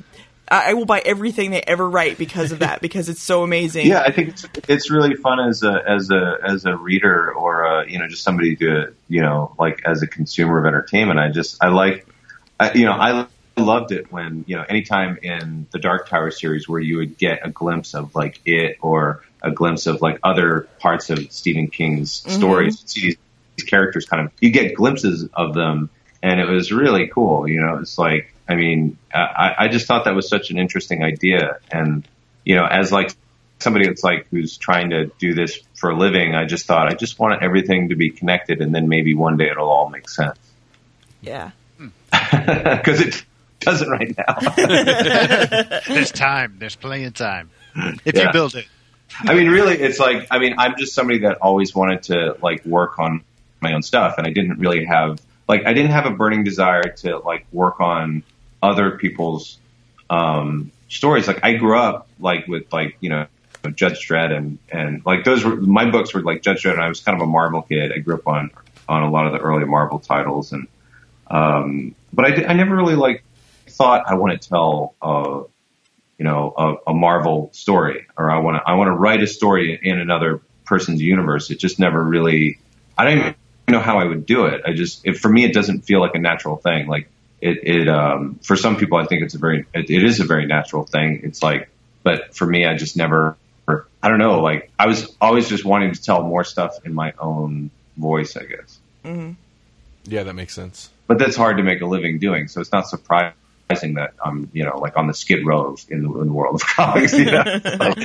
I 0.51 0.75
will 0.75 0.87
buy 0.87 1.01
everything 1.05 1.51
they 1.51 1.63
ever 1.63 1.89
write 1.89 2.19
because 2.19 2.53
of 2.53 2.61
that 2.61 2.81
because 2.83 3.09
it's 3.09 3.23
so 3.23 3.43
amazing. 3.43 3.87
Yeah, 3.87 4.03
I 4.03 4.13
think 4.13 4.29
it's 4.31 4.47
it's 4.69 4.91
really 4.91 5.15
fun 5.15 5.41
as 5.41 5.63
a 5.63 5.83
as 5.87 6.11
a 6.11 6.39
as 6.43 6.65
a 6.65 6.77
reader 6.77 7.33
or 7.33 7.65
a, 7.65 7.91
you 7.91 7.99
know 7.99 8.09
just 8.09 8.23
somebody 8.23 8.57
to 8.57 8.95
you 9.09 9.23
know 9.23 9.55
like 9.59 9.83
as 9.85 10.03
a 10.03 10.07
consumer 10.07 10.59
of 10.59 10.67
entertainment. 10.67 11.19
I 11.19 11.31
just 11.31 11.63
I 11.63 11.69
like 11.69 12.07
I, 12.59 12.73
you 12.73 12.85
know 12.85 12.93
I 12.93 13.27
loved 13.57 13.93
it 13.93 14.11
when 14.13 14.45
you 14.47 14.57
know 14.57 14.65
anytime 14.69 15.19
in 15.23 15.67
the 15.73 15.79
Dark 15.79 16.09
Tower 16.09 16.31
series 16.31 16.69
where 16.69 16.81
you 16.81 16.99
would 16.99 17.19
get 17.19 17.47
a 17.47 17.51
glimpse 17.51 17.95
of 17.95 18.15
like 18.15 18.41
it 18.45 18.79
or 18.81 19.23
a 19.43 19.51
glimpse 19.51 19.87
of 19.87 20.01
like 20.03 20.19
other 20.23 20.69
parts 20.79 21.11
of 21.11 21.31
Stephen 21.33 21.69
King's 21.69 22.23
mm-hmm. 22.23 22.39
stories. 22.39 22.83
See 22.87 23.01
these, 23.03 23.17
these 23.57 23.69
characters 23.69 24.07
kind 24.07 24.27
of 24.27 24.33
you 24.41 24.51
get 24.51 24.75
glimpses 24.75 25.29
of 25.35 25.55
them, 25.55 25.91
and 26.23 26.41
it 26.41 26.49
was 26.49 26.73
really 26.73 27.09
cool. 27.09 27.49
You 27.49 27.61
know, 27.61 27.79
it's 27.79 27.99
like 27.99 28.33
I 28.49 28.55
mean, 28.55 28.97
I, 29.15 29.55
I 29.59 29.69
just 29.69 29.87
thought 29.87 30.07
that 30.07 30.15
was 30.15 30.29
such 30.29 30.51
an 30.51 30.59
interesting 30.59 31.03
idea. 31.03 31.59
And, 31.71 32.09
you 32.45 32.57
know, 32.57 32.65
as 32.65 32.91
like 32.91 33.11
somebody 33.59 33.87
that's 33.87 34.03
like, 34.03 34.27
who's 34.29 34.57
trying 34.57 34.91
to 34.91 35.07
do 35.19 35.35
this 35.35 35.61
for 35.75 35.91
a 35.91 35.97
living, 35.97 36.35
I 36.35 36.47
just 36.47 36.67
thought 36.67 36.89
I 36.89 36.95
just 36.95 37.19
want 37.19 37.43
everything 37.43 37.91
to 37.91 37.97
be 37.97 38.11
connected 38.11 38.63
and 38.63 38.75
then 38.75 38.89
maybe 38.89 39.15
one 39.15 39.37
day 39.37 39.51
it'll 39.51 39.69
all 39.69 39.91
make 39.91 40.09
sense. 40.09 40.39
Yeah. 41.21 41.51
Because 42.21 43.01
it 43.01 43.25
doesn't 43.61 43.89
right 43.89 44.15
now. 44.17 44.35
there's 45.89 46.13
time. 46.13 46.57
There's 46.59 46.77
plenty 46.77 47.05
of 47.05 47.15
time. 47.15 47.51
If 48.05 48.15
yeah. 48.15 48.27
you 48.27 48.33
build 48.33 48.55
it. 48.55 48.67
I 49.21 49.35
mean, 49.35 49.49
really, 49.49 49.79
it's 49.79 49.99
like, 49.99 50.29
I 50.31 50.39
mean, 50.39 50.55
I'm 50.59 50.77
just 50.79 50.95
somebody 50.95 51.21
that 51.21 51.39
always 51.39 51.75
wanted 51.75 52.05
to 52.05 52.37
like 52.43 52.65
work 52.65 52.99
on 52.99 53.25
my 53.61 53.73
own 53.73 53.83
stuff 53.83 54.17
and 54.19 54.27
I 54.27 54.31
didn't 54.31 54.59
really 54.59 54.85
have, 54.85 55.21
like, 55.49 55.65
I 55.67 55.73
didn't 55.73 55.93
have 55.93 56.07
a 56.07 56.11
burning 56.11 56.45
desire 56.45 56.91
to 56.99 57.19
like 57.19 57.47
work 57.53 57.81
on 57.81 58.23
other 58.63 58.93
people's 58.93 59.59
um, 60.11 60.73
stories. 60.89 61.27
Like 61.27 61.41
I 61.43 61.55
grew 61.55 61.79
up 61.79 62.09
like 62.19 62.47
with 62.47 62.73
like 62.73 62.97
you 63.01 63.11
know 63.11 63.27
Judge 63.75 64.07
Dredd 64.07 64.33
and 64.33 64.59
and 64.71 65.05
like 65.05 65.25
those 65.25 65.45
were 65.45 65.57
my 65.57 65.91
books 65.91 66.15
were 66.15 66.23
like 66.23 66.43
Judge 66.43 66.63
Dredd. 66.63 66.75
And 66.75 66.83
I 66.83 66.89
was 66.89 67.01
kind 67.01 67.21
of 67.21 67.27
a 67.27 67.31
Marvel 67.31 67.63
kid. 67.63 67.93
I 67.93 67.99
grew 67.99 68.15
up 68.15 68.27
on 68.27 68.51
on 68.89 69.03
a 69.03 69.11
lot 69.11 69.27
of 69.27 69.33
the 69.33 69.39
early 69.39 69.65
Marvel 69.65 69.99
titles 69.99 70.53
and 70.53 70.67
um, 71.31 71.95
but 72.13 72.25
I 72.25 72.47
I 72.47 72.53
never 72.55 72.75
really 72.75 72.97
like 72.97 73.23
thought 73.67 74.05
I 74.07 74.15
want 74.15 74.41
to 74.41 74.49
tell 74.49 74.95
uh, 75.03 75.43
you 76.17 76.25
know 76.25 76.55
a, 76.57 76.91
a 76.91 76.95
Marvel 76.95 77.51
story 77.53 78.07
or 78.17 78.31
I 78.31 78.39
want 78.39 78.57
to 78.57 78.69
I 78.69 78.75
want 78.75 78.89
to 78.89 78.93
write 78.93 79.23
a 79.23 79.27
story 79.27 79.79
in 79.81 79.99
another 79.99 80.41
person's 80.65 81.03
universe. 81.03 81.51
It 81.51 81.59
just 81.59 81.79
never 81.79 82.03
really 82.03 82.59
I 82.97 83.05
don't 83.05 83.19
even 83.19 83.35
know 83.69 83.81
how 83.81 83.99
I 83.99 84.05
would 84.05 84.27
do 84.27 84.47
it. 84.47 84.63
I 84.67 84.73
just 84.73 85.07
for 85.19 85.29
me 85.29 85.45
it 85.45 85.53
doesn't 85.53 85.83
feel 85.83 86.01
like 86.01 86.15
a 86.15 86.19
natural 86.19 86.57
thing. 86.57 86.87
Like 86.87 87.09
it, 87.41 87.59
it 87.63 87.89
um, 87.89 88.39
for 88.43 88.57
some 88.57 88.77
people, 88.77 88.99
I 88.99 89.07
think 89.07 89.23
it's 89.23 89.35
a 89.35 89.39
very, 89.39 89.67
it, 89.75 89.91
it 89.91 90.03
is 90.03 90.21
a 90.21 90.25
very 90.25 90.47
natural 90.47 90.85
thing. 90.85 91.21
It's 91.25 91.43
like, 91.43 91.71
but 92.03 92.35
for 92.35 92.47
me, 92.47 92.67
I 92.67 92.77
just 92.77 92.97
never, 92.97 93.37
I 94.03 94.09
don't 94.09 94.19
know, 94.19 94.41
like 94.41 94.71
I 94.79 94.87
was 94.87 95.15
always 95.21 95.49
just 95.49 95.65
wanting 95.65 95.93
to 95.93 96.03
tell 96.03 96.23
more 96.23 96.45
stuff 96.45 96.85
in 96.85 96.95
my 96.95 97.13
own 97.19 97.71
voice, 97.97 98.37
I 98.37 98.45
guess. 98.45 98.79
Mm-hmm. 99.05 99.33
Yeah, 100.05 100.23
that 100.23 100.35
makes 100.35 100.55
sense. 100.55 100.91
But 101.07 101.19
that's 101.19 101.37
hard 101.37 101.59
to 101.59 101.63
make 101.63 101.81
a 101.81 101.87
living 101.87 102.19
doing, 102.19 102.49
so 102.49 102.61
it's 102.61 102.73
not 102.73 102.89
surprising 102.89 103.35
that 103.95 104.15
I'm, 104.25 104.51
you 104.53 104.65
know, 104.65 104.79
like 104.79 104.97
on 104.97 105.07
the 105.07 105.15
skid 105.15 105.45
row 105.45 105.77
in 105.89 106.03
the, 106.03 106.21
in 106.21 106.27
the 106.29 106.33
world 106.33 106.55
of 106.55 106.67
comics. 106.67 107.13
You 107.13 107.27
know, 107.27 107.43
like, 107.79 107.99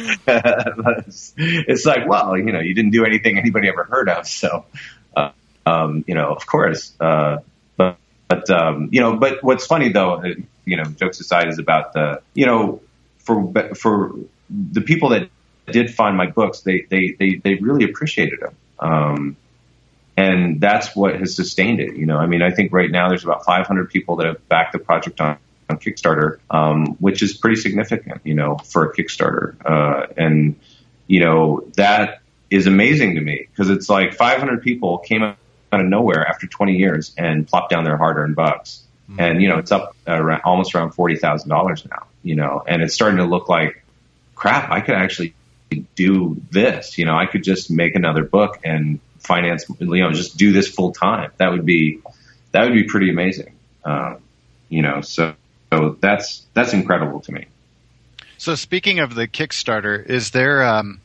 it's, 1.07 1.33
it's, 1.37 1.85
like, 1.85 2.07
well, 2.07 2.37
you 2.37 2.51
know, 2.51 2.59
you 2.59 2.73
didn't 2.73 2.91
do 2.91 3.05
anything 3.05 3.37
anybody 3.37 3.69
ever 3.69 3.83
heard 3.83 4.09
of, 4.09 4.27
so, 4.27 4.65
uh, 5.15 5.31
um, 5.65 6.03
you 6.07 6.15
know, 6.15 6.33
of 6.33 6.45
course, 6.45 6.93
uh, 6.99 7.37
but 8.33 8.49
um, 8.49 8.89
you 8.91 8.99
know, 8.99 9.15
but 9.17 9.43
what's 9.43 9.65
funny 9.65 9.89
though, 9.89 10.15
uh, 10.15 10.33
you 10.65 10.77
know, 10.77 10.85
jokes 10.85 11.19
aside, 11.19 11.47
is 11.49 11.59
about 11.59 11.93
the 11.93 12.21
you 12.33 12.45
know, 12.45 12.81
for 13.19 13.51
for 13.75 14.15
the 14.49 14.81
people 14.81 15.09
that 15.09 15.29
did 15.67 15.93
find 15.93 16.17
my 16.17 16.27
books, 16.27 16.61
they 16.61 16.85
they 16.89 17.15
they 17.19 17.35
they 17.35 17.55
really 17.55 17.85
appreciated 17.85 18.39
them. 18.39 18.55
Um, 18.79 19.37
and 20.15 20.61
that's 20.61 20.95
what 20.95 21.19
has 21.19 21.35
sustained 21.35 21.79
it. 21.79 21.95
You 21.95 22.05
know, 22.05 22.17
I 22.17 22.27
mean, 22.27 22.41
I 22.41 22.51
think 22.51 22.71
right 22.71 22.89
now 22.89 23.09
there's 23.09 23.23
about 23.23 23.45
500 23.45 23.89
people 23.89 24.17
that 24.17 24.27
have 24.27 24.47
backed 24.47 24.73
the 24.73 24.79
project 24.79 25.19
on, 25.19 25.37
on 25.69 25.79
Kickstarter, 25.79 26.37
um, 26.51 26.85
which 26.99 27.23
is 27.23 27.33
pretty 27.35 27.55
significant, 27.55 28.21
you 28.23 28.35
know, 28.35 28.57
for 28.57 28.85
a 28.85 28.95
Kickstarter. 28.95 29.55
Uh, 29.65 30.05
and, 30.15 30.59
you 31.07 31.19
know, 31.19 31.67
that 31.77 32.21
is 32.51 32.67
amazing 32.67 33.15
to 33.15 33.21
me 33.21 33.47
because 33.49 33.71
it's 33.71 33.89
like 33.89 34.13
500 34.13 34.61
people 34.61 34.99
came 34.99 35.23
out 35.73 35.81
of 35.81 35.87
nowhere 35.87 36.25
after 36.25 36.47
20 36.47 36.77
years 36.77 37.13
and 37.17 37.47
plop 37.47 37.69
down 37.69 37.83
their 37.83 37.97
hard-earned 37.97 38.35
bucks. 38.35 38.83
Mm-hmm. 39.09 39.19
And 39.19 39.41
you 39.41 39.49
know, 39.49 39.57
it's 39.57 39.71
up 39.71 39.95
around, 40.07 40.41
almost 40.45 40.73
around 40.75 40.91
forty 40.91 41.17
thousand 41.17 41.49
dollars 41.49 41.85
now. 41.89 42.07
You 42.23 42.35
know, 42.35 42.63
and 42.65 42.81
it's 42.81 42.93
starting 42.93 43.17
to 43.17 43.25
look 43.25 43.49
like 43.49 43.83
crap. 44.33 44.71
I 44.71 44.79
could 44.79 44.95
actually 44.95 45.33
do 45.95 46.41
this. 46.51 46.97
You 46.97 47.05
know, 47.05 47.15
I 47.15 47.25
could 47.25 47.43
just 47.43 47.69
make 47.69 47.95
another 47.95 48.23
book 48.23 48.59
and 48.63 48.99
finance. 49.19 49.65
You 49.79 49.87
know, 49.87 50.11
just 50.11 50.37
do 50.37 50.53
this 50.53 50.69
full 50.69 50.93
time. 50.93 51.31
That 51.37 51.51
would 51.51 51.65
be 51.65 51.99
that 52.53 52.63
would 52.63 52.73
be 52.73 52.83
pretty 52.83 53.09
amazing. 53.09 53.55
Um, 53.83 54.19
you 54.69 54.81
know, 54.81 55.01
so 55.01 55.35
so 55.71 55.97
that's 55.99 56.45
that's 56.53 56.73
incredible 56.73 57.19
to 57.21 57.31
me. 57.33 57.47
So 58.37 58.55
speaking 58.55 58.99
of 58.99 59.15
the 59.15 59.27
Kickstarter, 59.27 60.05
is 60.05 60.31
there 60.31 60.63
um, 60.63 61.01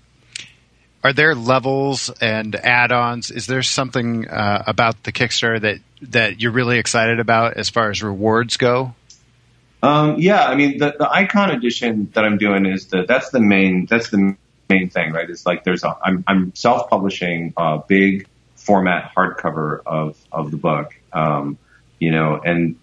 are 1.05 1.13
there 1.13 1.35
levels 1.35 2.11
and 2.21 2.55
add-ons? 2.57 3.31
Is 3.31 3.47
there 3.47 3.63
something 3.63 4.29
uh, 4.29 4.65
about 4.67 5.03
the 5.05 5.13
Kickstarter 5.13 5.61
that 5.61 5.79
that 6.01 6.41
you're 6.41 6.53
really 6.53 6.79
excited 6.79 7.19
about 7.19 7.57
as 7.57 7.71
far 7.71 7.91
as 7.91 8.03
rewards 8.03 8.57
go? 8.57 8.95
Um, 9.83 10.17
yeah, 10.19 10.45
I 10.45 10.57
mean 10.57 10.79
the, 10.79 10.95
the 10.99 11.09
icon 11.11 11.51
edition 11.51 12.11
that 12.15 12.25
I'm 12.25 12.39
doing 12.39 12.67
is 12.67 12.87
the 12.87 13.05
that's 13.07 13.31
the 13.31 13.41
main 13.41 13.87
that's 13.87 14.11
the 14.11 14.37
main 14.69 14.91
thing, 14.91 15.13
right? 15.13 15.29
It's 15.29 15.47
like 15.47 15.65
there's 15.65 15.85
a 15.85 15.97
I'm 16.03 16.25
I'm 16.27 16.55
self-publishing 16.55 17.55
a 17.57 17.79
big 17.87 18.27
format 18.57 19.13
hardcover 19.17 19.81
of 19.87 20.19
of 20.33 20.51
the 20.51 20.57
book, 20.57 20.95
um, 21.13 21.59
you 22.01 22.11
know, 22.11 22.41
and 22.45 22.77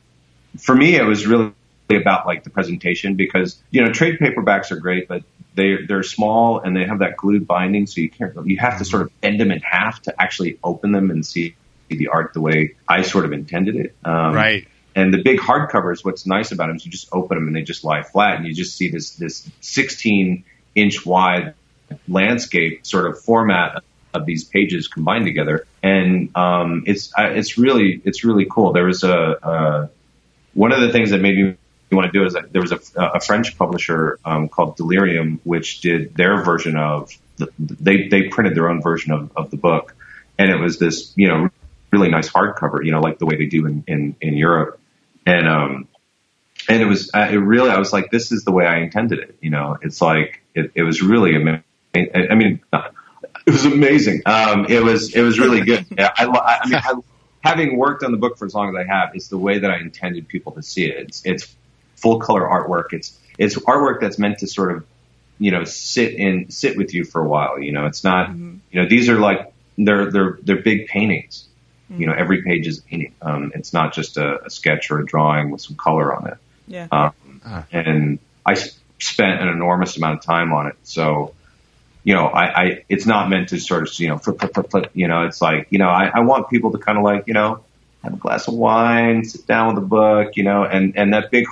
for 0.57 0.73
me 0.73 0.95
it 0.95 1.03
was 1.03 1.27
really 1.27 1.51
about 1.89 2.25
like 2.25 2.43
the 2.43 2.49
presentation 2.49 3.15
because 3.15 3.61
you 3.71 3.83
know 3.83 3.91
trade 3.91 4.17
paperbacks 4.19 4.71
are 4.71 4.79
great, 4.79 5.09
but 5.09 5.23
they 5.55 5.77
they're 5.87 6.03
small 6.03 6.59
and 6.59 6.75
they 6.75 6.85
have 6.85 6.99
that 6.99 7.17
glued 7.17 7.47
binding, 7.47 7.87
so 7.87 8.01
you 8.01 8.09
can't 8.09 8.33
you 8.45 8.57
have 8.57 8.77
to 8.79 8.85
sort 8.85 9.01
of 9.03 9.21
bend 9.21 9.39
them 9.39 9.51
in 9.51 9.59
half 9.59 10.01
to 10.03 10.21
actually 10.21 10.59
open 10.63 10.91
them 10.91 11.09
and 11.09 11.25
see 11.25 11.55
the 11.89 12.07
art 12.09 12.33
the 12.33 12.41
way 12.41 12.75
I 12.87 13.01
sort 13.03 13.25
of 13.25 13.33
intended 13.33 13.75
it. 13.75 13.95
Um, 14.03 14.33
right. 14.33 14.67
And 14.95 15.13
the 15.13 15.21
big 15.21 15.39
hardcovers, 15.39 16.05
what's 16.05 16.25
nice 16.25 16.51
about 16.51 16.67
them 16.67 16.77
is 16.77 16.85
you 16.85 16.91
just 16.91 17.09
open 17.11 17.37
them 17.37 17.47
and 17.47 17.55
they 17.55 17.63
just 17.63 17.83
lie 17.83 18.03
flat, 18.03 18.37
and 18.37 18.45
you 18.45 18.53
just 18.53 18.77
see 18.77 18.89
this 18.89 19.11
this 19.11 19.49
16 19.61 20.43
inch 20.75 21.05
wide 21.05 21.53
landscape 22.07 22.85
sort 22.85 23.07
of 23.07 23.19
format 23.21 23.83
of 24.13 24.25
these 24.25 24.43
pages 24.43 24.87
combined 24.87 25.25
together, 25.25 25.67
and 25.83 26.35
um, 26.35 26.83
it's 26.87 27.11
it's 27.17 27.57
really 27.57 28.01
it's 28.05 28.23
really 28.23 28.47
cool. 28.49 28.71
There 28.71 28.85
was 28.85 29.03
a, 29.03 29.11
a 29.11 29.89
one 30.53 30.71
of 30.71 30.81
the 30.81 30.91
things 30.91 31.11
that 31.11 31.21
made 31.21 31.37
me 31.37 31.55
you 31.89 31.97
want 31.97 32.11
to 32.11 32.19
do 32.19 32.25
is 32.25 32.35
there 32.51 32.61
was 32.61 32.71
a, 32.71 32.79
a 32.95 33.19
French 33.19 33.57
publisher 33.57 34.19
um, 34.25 34.49
called 34.49 34.75
Delirium, 34.75 35.39
which 35.43 35.81
did 35.81 36.15
their 36.15 36.43
version 36.43 36.77
of 36.77 37.11
the, 37.37 37.51
they 37.59 38.07
they 38.07 38.23
printed 38.23 38.55
their 38.55 38.69
own 38.69 38.81
version 38.81 39.11
of, 39.11 39.31
of 39.35 39.51
the 39.51 39.57
book, 39.57 39.95
and 40.37 40.49
it 40.49 40.57
was 40.57 40.79
this 40.79 41.13
you 41.15 41.27
know 41.27 41.49
really 41.91 42.09
nice 42.09 42.29
hardcover, 42.29 42.83
you 42.83 42.91
know, 42.91 42.99
like 42.99 43.19
the 43.19 43.25
way 43.25 43.37
they 43.37 43.45
do 43.45 43.65
in 43.65 43.83
in, 43.87 44.15
in 44.21 44.35
Europe, 44.35 44.79
and 45.25 45.47
um 45.47 45.87
and 46.67 46.81
it 46.81 46.85
was 46.85 47.11
uh, 47.13 47.27
it 47.29 47.37
really 47.37 47.69
I 47.69 47.77
was 47.77 47.93
like 47.93 48.09
this 48.09 48.31
is 48.31 48.43
the 48.43 48.51
way 48.51 48.65
I 48.65 48.79
intended 48.79 49.19
it, 49.19 49.37
you 49.41 49.51
know, 49.51 49.77
it's 49.81 50.01
like 50.01 50.41
it, 50.53 50.71
it 50.75 50.83
was 50.83 51.01
really 51.01 51.35
amazing. 51.35 51.63
I 51.95 52.35
mean, 52.35 52.59
it 53.45 53.51
was 53.51 53.63
amazing. 53.63 54.21
Um, 54.25 54.65
it 54.67 54.83
was 54.83 55.15
it 55.15 55.21
was 55.21 55.39
really 55.39 55.61
good. 55.61 55.85
Yeah, 55.97 56.11
I, 56.17 56.25
I 56.25 56.67
mean. 56.67 56.75
I, 56.75 56.93
having 57.45 57.77
worked 57.77 58.03
on 58.03 58.11
the 58.11 58.17
book 58.17 58.37
for 58.37 58.45
as 58.45 58.55
long 58.55 58.69
as 58.69 58.75
I 58.75 58.91
have, 58.91 59.11
it's 59.13 59.27
the 59.27 59.37
way 59.37 59.59
that 59.59 59.69
I 59.69 59.77
intended 59.77 60.27
people 60.27 60.53
to 60.53 60.63
see 60.63 60.85
it. 60.85 60.97
It's, 60.97 61.21
it's 61.25 61.55
full 62.05 62.19
color 62.19 62.43
artwork. 62.43 62.93
It's 62.93 63.19
it's 63.39 63.55
artwork 63.55 63.99
that's 63.99 64.19
meant 64.19 64.37
to 64.39 64.47
sort 64.47 64.71
of 64.75 64.85
you 65.39 65.49
know 65.49 65.63
sit 65.63 66.13
and 66.19 66.53
sit 66.53 66.77
with 66.77 66.93
you 66.93 67.03
for 67.03 67.19
a 67.19 67.27
while. 67.27 67.59
You 67.59 67.71
know, 67.71 67.87
it's 67.87 68.03
not 68.03 68.29
mm-hmm. 68.29 68.57
you 68.69 68.81
know 68.81 68.87
these 68.87 69.09
are 69.09 69.19
like 69.19 69.51
they're 69.75 70.11
they're 70.11 70.37
they're 70.43 70.61
big 70.61 70.85
paintings. 70.85 71.47
Mm-hmm. 71.91 72.01
You 72.01 72.07
know, 72.07 72.13
every 72.15 72.43
page 72.43 72.67
is 72.67 72.77
a 72.77 72.83
painting. 72.83 73.13
Um, 73.23 73.51
it's 73.55 73.73
not 73.73 73.93
just 73.93 74.17
a, 74.17 74.45
a, 74.45 74.49
sketch 74.49 74.89
or 74.91 74.99
a 74.99 75.05
drawing 75.05 75.51
with 75.51 75.61
some 75.61 75.75
color 75.75 76.15
on 76.15 76.27
it. 76.27 76.37
Yeah. 76.67 76.87
Um, 76.91 77.41
uh. 77.45 77.61
And 77.71 78.17
I 78.43 78.55
spent 78.99 79.41
an 79.41 79.49
enormous 79.49 79.95
amount 79.97 80.17
of 80.17 80.25
time 80.25 80.51
on 80.51 80.65
it. 80.65 80.75
So, 80.81 81.35
you 82.03 82.15
know, 82.15 82.25
I, 82.25 82.63
I 82.63 82.83
it's 82.89 83.05
not 83.05 83.29
meant 83.29 83.49
to 83.49 83.59
sort 83.59 83.87
of 83.87 83.99
you 83.99 84.09
know 84.09 84.19
flip 84.19 84.39
flip 84.39 84.53
flip 84.53 84.69
flip. 84.69 84.91
You 84.93 85.07
know, 85.07 85.23
it's 85.25 85.41
like 85.41 85.67
you 85.71 85.79
know 85.79 85.89
I, 85.89 86.11
I 86.13 86.19
want 86.19 86.49
people 86.51 86.71
to 86.71 86.77
kind 86.77 86.99
of 86.99 87.03
like 87.03 87.23
you 87.25 87.33
know 87.33 87.63
have 88.03 88.13
a 88.13 88.17
glass 88.17 88.47
of 88.47 88.53
wine, 88.53 89.25
sit 89.25 89.47
down 89.47 89.73
with 89.73 89.83
a 89.83 89.87
book, 89.87 90.37
you 90.37 90.43
know, 90.43 90.63
and 90.63 90.95
and 90.95 91.13
that 91.13 91.31
big 91.31 91.45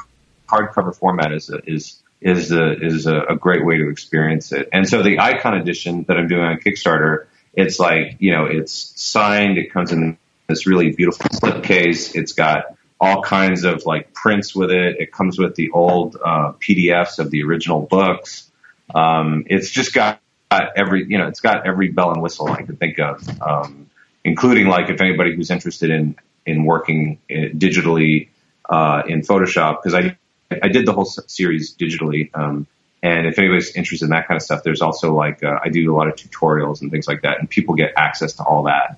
hardcover 0.47 0.95
format 0.95 1.31
is 1.33 1.49
is 1.65 2.03
is 2.23 2.51
a, 2.51 2.81
is 2.81 3.05
a, 3.05 3.19
a 3.29 3.35
great 3.35 3.65
way 3.65 3.77
to 3.77 3.89
experience 3.89 4.53
it. 4.53 4.69
And 4.71 4.87
so 4.87 5.03
the 5.03 5.19
icon 5.19 5.55
edition 5.55 6.05
that 6.07 6.17
I'm 6.17 6.29
doing 6.29 6.43
on 6.43 6.57
Kickstarter, 6.57 7.25
it's 7.53 7.79
like, 7.79 8.15
you 8.19 8.31
know, 8.31 8.45
it's 8.45 8.93
signed. 8.95 9.57
It 9.57 9.73
comes 9.73 9.91
in 9.91 10.17
this 10.47 10.65
really 10.65 10.91
beautiful 10.91 11.25
slipcase. 11.25 12.15
It's 12.15 12.31
got 12.31 12.77
all 12.99 13.21
kinds 13.21 13.65
of 13.65 13.85
like 13.85 14.13
prints 14.13 14.55
with 14.55 14.71
it. 14.71 14.95
It 14.99 15.11
comes 15.11 15.37
with 15.37 15.55
the 15.55 15.71
old 15.71 16.15
uh, 16.15 16.53
PDFs 16.53 17.19
of 17.19 17.29
the 17.29 17.43
original 17.43 17.81
books. 17.81 18.49
Um, 18.95 19.43
it's 19.47 19.69
just 19.69 19.93
got, 19.93 20.21
every, 20.49 21.05
you 21.05 21.17
know, 21.17 21.27
it's 21.27 21.41
got 21.41 21.67
every 21.67 21.89
bell 21.89 22.11
and 22.11 22.21
whistle 22.21 22.47
I 22.47 22.61
could 22.61 22.79
think 22.79 22.99
of, 22.99 23.27
um, 23.41 23.89
including 24.23 24.67
like 24.67 24.89
if 24.89 25.01
anybody 25.01 25.35
who's 25.35 25.51
interested 25.51 25.89
in 25.89 26.15
in 26.45 26.65
working 26.65 27.19
uh, 27.31 27.49
digitally 27.55 28.29
uh, 28.69 29.03
in 29.07 29.21
Photoshop 29.21 29.81
because 29.81 29.93
I 29.93 30.17
I 30.61 30.67
did 30.67 30.85
the 30.85 30.93
whole 30.93 31.05
series 31.05 31.75
digitally. 31.75 32.29
Um, 32.33 32.67
and 33.01 33.27
if 33.27 33.37
anybody's 33.37 33.75
interested 33.75 34.05
in 34.05 34.11
that 34.11 34.27
kind 34.27 34.37
of 34.37 34.41
stuff, 34.41 34.63
there's 34.63 34.81
also 34.81 35.13
like 35.13 35.43
uh, 35.43 35.59
I 35.61 35.69
do 35.69 35.93
a 35.93 35.95
lot 35.95 36.07
of 36.07 36.15
tutorials 36.15 36.81
and 36.81 36.89
things 36.89 37.07
like 37.07 37.21
that, 37.23 37.39
and 37.39 37.49
people 37.49 37.75
get 37.75 37.93
access 37.97 38.33
to 38.33 38.43
all 38.43 38.63
that 38.63 38.97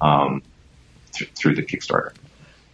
um, 0.00 0.42
th- 1.12 1.30
through 1.32 1.54
the 1.54 1.62
Kickstarter. 1.62 2.12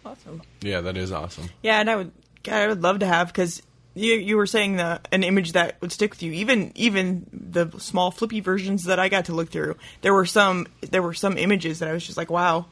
Awesome. 0.05 0.41
Yeah, 0.61 0.81
that 0.81 0.97
is 0.97 1.11
awesome. 1.11 1.49
Yeah, 1.61 1.79
and 1.79 1.89
I 1.89 1.95
would, 1.95 2.11
God, 2.43 2.61
I 2.61 2.67
would 2.67 2.83
love 2.83 2.99
to 2.99 3.05
have 3.05 3.27
because 3.27 3.61
you 3.95 4.15
you 4.15 4.37
were 4.37 4.45
saying 4.45 4.75
the 4.75 4.99
an 5.11 5.23
image 5.23 5.53
that 5.53 5.79
would 5.81 5.91
stick 5.91 6.11
with 6.11 6.23
you. 6.23 6.33
Even 6.33 6.71
even 6.75 7.27
the 7.31 7.71
small 7.79 8.11
flippy 8.11 8.41
versions 8.41 8.83
that 8.85 8.99
I 8.99 9.07
got 9.09 9.25
to 9.25 9.33
look 9.33 9.49
through, 9.49 9.77
there 10.01 10.13
were 10.13 10.25
some 10.25 10.67
there 10.81 11.01
were 11.01 11.13
some 11.13 11.37
images 11.37 11.79
that 11.79 11.89
I 11.89 11.93
was 11.93 12.05
just 12.05 12.17
like, 12.17 12.29
wow, 12.29 12.65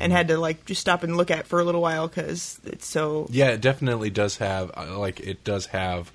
and 0.00 0.12
had 0.12 0.28
to 0.28 0.38
like 0.38 0.64
just 0.64 0.80
stop 0.80 1.02
and 1.02 1.16
look 1.16 1.30
at 1.30 1.46
for 1.46 1.60
a 1.60 1.64
little 1.64 1.80
while 1.82 2.08
because 2.08 2.58
it's 2.64 2.86
so 2.86 3.26
Yeah, 3.30 3.48
it 3.50 3.60
definitely 3.60 4.10
does 4.10 4.36
have 4.38 4.70
uh, 4.76 4.98
like 4.98 5.20
it 5.20 5.44
does 5.44 5.66
have. 5.66 6.12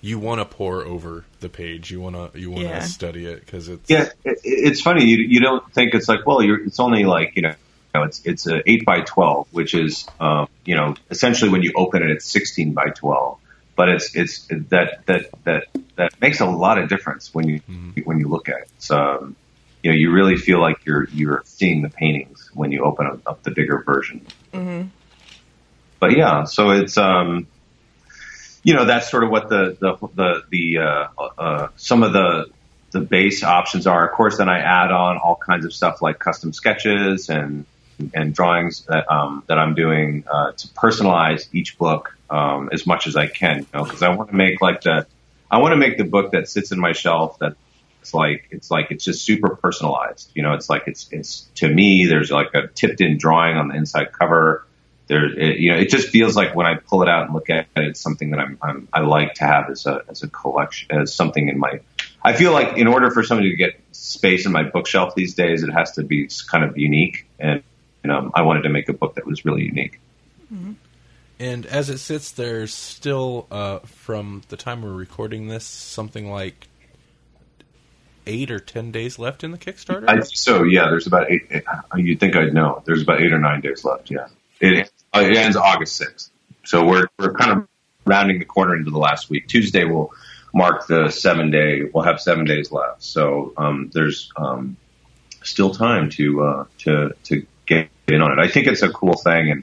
You 0.00 0.18
want 0.18 0.40
to 0.40 0.44
pour 0.44 0.84
over 0.84 1.24
the 1.40 1.48
page. 1.48 1.90
You 1.90 2.00
want 2.00 2.16
to 2.32 2.38
you 2.38 2.50
want 2.50 2.64
to 2.64 2.70
Yeah. 2.70 2.80
study 2.80 3.26
it 3.26 3.40
because 3.40 3.68
it's 3.68 3.88
Yeah, 3.88 4.08
it, 4.24 4.38
it's 4.42 4.80
funny. 4.80 5.04
You 5.04 5.18
you 5.18 5.40
don't 5.40 5.64
think 5.72 5.94
it's 5.94 6.08
like 6.08 6.26
well, 6.26 6.42
you're, 6.42 6.64
it's 6.64 6.80
only 6.80 7.04
like 7.04 7.36
you 7.36 7.42
know, 7.42 7.50
you 7.50 8.00
know, 8.00 8.02
it's 8.04 8.20
it's 8.24 8.46
a 8.48 8.68
eight 8.68 8.84
by 8.84 9.02
twelve, 9.02 9.46
which 9.52 9.74
is 9.74 10.08
um, 10.18 10.48
you 10.64 10.74
know 10.74 10.96
essentially 11.10 11.50
when 11.50 11.62
you 11.62 11.72
open 11.76 12.02
it, 12.02 12.10
it's 12.10 12.24
sixteen 12.24 12.72
by 12.72 12.88
twelve. 12.88 13.38
But 13.76 13.88
it's 13.90 14.14
it's 14.16 14.46
that 14.70 15.06
that 15.06 15.26
that 15.44 15.64
that 15.96 16.12
makes 16.20 16.40
a 16.40 16.46
lot 16.46 16.78
of 16.78 16.88
difference 16.88 17.32
when 17.32 17.48
you 17.48 17.60
when 18.04 18.18
you 18.18 18.28
look 18.28 18.48
at 18.48 18.56
it. 18.56 18.68
It's, 18.76 18.90
um, 18.90 19.36
you 19.82 19.90
know, 19.90 19.96
you 19.96 20.12
really 20.12 20.36
feel 20.36 20.60
like 20.60 20.84
you're 20.86 21.08
you're 21.12 21.42
seeing 21.44 21.82
the 21.82 21.90
paintings 21.90 22.50
when 22.54 22.72
you 22.72 22.84
open 22.84 23.06
up, 23.06 23.20
up 23.26 23.42
the 23.42 23.50
bigger 23.50 23.82
version. 23.84 24.26
But 25.98 26.16
yeah, 26.16 26.44
so 26.44 26.70
it's 26.70 26.96
um, 26.96 27.46
you 28.62 28.74
know 28.74 28.84
that's 28.84 29.10
sort 29.10 29.24
of 29.24 29.30
what 29.30 29.48
the 29.48 29.76
the 29.80 29.96
the, 30.14 30.42
the 30.50 30.78
uh, 30.78 31.22
uh, 31.38 31.68
some 31.76 32.02
of 32.02 32.12
the 32.12 32.46
the 32.92 33.00
base 33.00 33.42
options 33.42 33.86
are. 33.86 34.08
Of 34.08 34.14
course, 34.14 34.38
then 34.38 34.48
I 34.48 34.60
add 34.60 34.92
on 34.92 35.18
all 35.18 35.36
kinds 35.36 35.64
of 35.64 35.72
stuff 35.72 36.00
like 36.00 36.18
custom 36.18 36.52
sketches 36.52 37.28
and 37.28 37.66
and 38.14 38.34
drawings 38.34 38.84
that 38.86 39.10
um, 39.10 39.42
that 39.48 39.58
I'm 39.58 39.74
doing 39.74 40.24
uh, 40.30 40.52
to 40.52 40.68
personalize 40.68 41.48
each 41.52 41.76
book 41.76 42.16
um, 42.30 42.70
as 42.72 42.86
much 42.86 43.06
as 43.06 43.16
I 43.16 43.26
can. 43.26 43.60
You 43.60 43.66
know, 43.74 43.84
because 43.84 44.02
I 44.02 44.10
want 44.14 44.30
to 44.30 44.36
make 44.36 44.60
like 44.60 44.82
the 44.82 45.06
I 45.50 45.58
want 45.58 45.72
to 45.72 45.76
make 45.76 45.98
the 45.98 46.04
book 46.04 46.32
that 46.32 46.48
sits 46.48 46.72
in 46.72 46.78
my 46.78 46.92
shelf 46.92 47.38
that 47.40 47.56
it's 48.02 48.12
like 48.12 48.48
it's 48.50 48.68
like 48.68 48.90
it's 48.90 49.04
just 49.04 49.24
super 49.24 49.54
personalized. 49.54 50.32
You 50.34 50.42
know, 50.42 50.54
it's 50.54 50.68
like 50.68 50.82
it's 50.88 51.08
it's 51.12 51.42
to 51.56 51.68
me. 51.68 52.06
There's 52.06 52.32
like 52.32 52.52
a 52.52 52.66
tipped 52.66 53.00
in 53.00 53.16
drawing 53.16 53.56
on 53.56 53.68
the 53.68 53.76
inside 53.76 54.12
cover. 54.12 54.66
There, 55.06 55.26
it, 55.38 55.58
you 55.58 55.70
know, 55.70 55.78
it 55.78 55.88
just 55.88 56.08
feels 56.08 56.34
like 56.34 56.56
when 56.56 56.66
I 56.66 56.74
pull 56.74 57.02
it 57.02 57.08
out 57.08 57.26
and 57.26 57.34
look 57.34 57.48
at 57.48 57.68
it, 57.76 57.84
it's 57.84 58.00
something 58.00 58.30
that 58.32 58.40
I'm, 58.40 58.58
I'm 58.60 58.88
I 58.92 59.00
like 59.02 59.34
to 59.34 59.44
have 59.44 59.70
as 59.70 59.86
a 59.86 60.02
as 60.08 60.24
a 60.24 60.28
collection 60.28 60.90
as 60.90 61.14
something 61.14 61.48
in 61.48 61.58
my. 61.58 61.80
I 62.24 62.32
feel 62.32 62.52
like 62.52 62.76
in 62.76 62.88
order 62.88 63.10
for 63.12 63.22
somebody 63.22 63.50
to 63.50 63.56
get 63.56 63.80
space 63.92 64.46
in 64.46 64.52
my 64.52 64.64
bookshelf 64.64 65.14
these 65.14 65.34
days, 65.34 65.62
it 65.62 65.70
has 65.70 65.92
to 65.92 66.02
be 66.02 66.28
kind 66.50 66.64
of 66.64 66.76
unique, 66.76 67.26
and 67.38 67.62
you 68.02 68.08
know, 68.10 68.32
I 68.34 68.42
wanted 68.42 68.62
to 68.62 68.68
make 68.68 68.88
a 68.88 68.92
book 68.92 69.14
that 69.14 69.26
was 69.26 69.44
really 69.44 69.62
unique. 69.62 70.00
And 71.38 71.66
as 71.66 71.88
it 71.88 71.98
sits, 71.98 72.30
there's 72.30 72.72
still, 72.72 73.48
uh, 73.50 73.80
from 73.80 74.42
the 74.48 74.56
time 74.56 74.82
we're 74.82 74.92
recording 74.92 75.48
this, 75.48 75.64
something 75.64 76.30
like 76.30 76.68
eight 78.26 78.50
or 78.50 78.58
ten 78.58 78.90
days 78.92 79.18
left 79.18 79.44
in 79.44 79.50
the 79.50 79.58
Kickstarter. 79.58 80.04
I, 80.08 80.20
so 80.20 80.62
yeah, 80.62 80.88
there's 80.88 81.06
about 81.06 81.30
eight. 81.30 81.42
eight- 81.50 81.64
You'd 81.96 82.20
think 82.20 82.36
I'd 82.36 82.54
know. 82.54 82.82
There's 82.84 83.02
about 83.02 83.20
eight 83.20 83.32
or 83.32 83.38
nine 83.38 83.60
days 83.60 83.84
left. 83.84 84.10
Yeah, 84.10 84.28
it, 84.60 84.90
it 85.14 85.36
ends 85.36 85.56
August 85.56 85.96
sixth. 85.96 86.30
So 86.64 86.84
we're 86.86 87.08
we're 87.18 87.34
kind 87.34 87.52
of 87.52 87.68
rounding 88.04 88.38
the 88.38 88.44
corner 88.44 88.76
into 88.76 88.90
the 88.90 88.98
last 88.98 89.30
week. 89.30 89.48
Tuesday 89.48 89.84
will 89.84 90.12
mark 90.54 90.86
the 90.86 91.10
seven 91.10 91.50
day. 91.50 91.82
We'll 91.84 92.04
have 92.04 92.20
seven 92.20 92.44
days 92.44 92.70
left. 92.72 93.02
So 93.02 93.52
um, 93.56 93.90
there's 93.92 94.30
um, 94.36 94.76
still 95.42 95.74
time 95.74 96.10
to 96.10 96.42
uh, 96.42 96.64
to 96.78 97.14
to 97.24 97.46
get 97.66 97.88
in 98.08 98.20
on 98.20 98.32
it. 98.32 98.38
I 98.38 98.48
think 98.48 98.66
it's 98.66 98.82
a 98.82 98.90
cool 98.90 99.14
thing, 99.14 99.50
and 99.50 99.62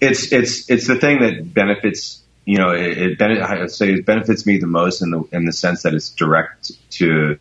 it's 0.00 0.32
it's 0.32 0.70
it's 0.70 0.86
the 0.86 0.96
thing 0.96 1.20
that 1.20 1.52
benefits. 1.52 2.20
You 2.46 2.58
know, 2.58 2.70
it, 2.72 3.18
it 3.20 3.22
I 3.22 3.66
say 3.68 3.94
it 3.94 4.04
benefits 4.04 4.44
me 4.44 4.58
the 4.58 4.66
most 4.66 5.00
in 5.00 5.10
the 5.10 5.22
in 5.32 5.46
the 5.46 5.52
sense 5.52 5.84
that 5.84 5.94
it's 5.94 6.10
direct 6.10 6.72
to 6.92 7.38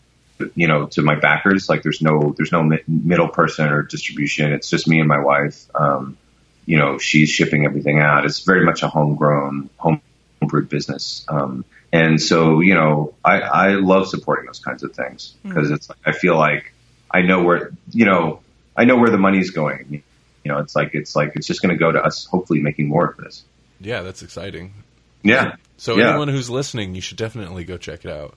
you 0.56 0.68
know, 0.68 0.88
to 0.88 1.02
my 1.02 1.16
backers. 1.16 1.70
Like 1.70 1.84
there's 1.84 2.02
no, 2.02 2.34
there's 2.38 2.52
no 2.52 2.64
mi- 2.64 2.84
middle 2.88 3.28
person 3.30 3.68
or 3.70 3.82
distribution. 3.84 4.52
It's 4.54 4.70
just 4.70 4.88
me 4.88 5.00
and 5.00 5.08
my 5.08 5.20
wife. 5.20 5.66
Um, 5.76 6.18
you 6.66 6.78
know, 6.78 6.98
she's 6.98 7.30
shipping 7.30 7.66
everything 7.66 8.00
out. 8.00 8.26
It's 8.26 8.40
very 8.42 8.64
much 8.66 8.84
a 8.84 8.88
homegrown, 8.88 9.70
homebrewed 9.80 10.70
business. 10.70 11.26
Um, 11.28 11.66
and 11.92 12.22
so, 12.22 12.62
you 12.62 12.74
know, 12.74 13.14
I, 13.24 13.42
I 13.42 13.68
love 13.76 14.08
supporting 14.08 14.46
those 14.46 14.60
kinds 14.60 14.84
of 14.84 14.94
things 14.96 15.36
because 15.44 15.70
it's, 15.72 15.90
I 16.06 16.12
feel 16.14 16.38
like 16.38 16.74
I 17.12 17.22
know 17.22 17.44
where, 17.44 17.72
you 17.92 18.06
know, 18.06 18.40
I 18.76 18.86
know 18.86 18.96
where 18.98 19.10
the 19.12 19.18
money's 19.18 19.52
going. 19.52 20.04
You 20.44 20.52
know, 20.52 20.60
it's 20.60 20.76
like, 20.76 20.92
it's 20.96 21.16
like, 21.16 21.34
it's 21.36 21.46
just 21.48 21.62
going 21.62 21.70
to 21.74 21.78
go 21.78 21.92
to 21.92 22.02
us, 22.02 22.26
hopefully 22.26 22.62
making 22.62 22.88
more 22.88 23.06
of 23.06 23.18
this. 23.18 23.44
yeah, 23.80 24.02
that's 24.02 24.24
exciting. 24.24 24.74
Yeah. 25.22 25.56
So 25.78 25.98
Yeah. 25.98 26.10
anyone 26.10 26.28
who's 26.30 26.50
listening, 26.50 26.96
you 26.96 27.02
should 27.02 27.18
definitely 27.18 27.64
go 27.66 27.78
check 27.78 28.04
it 28.06 28.12
out. 28.12 28.36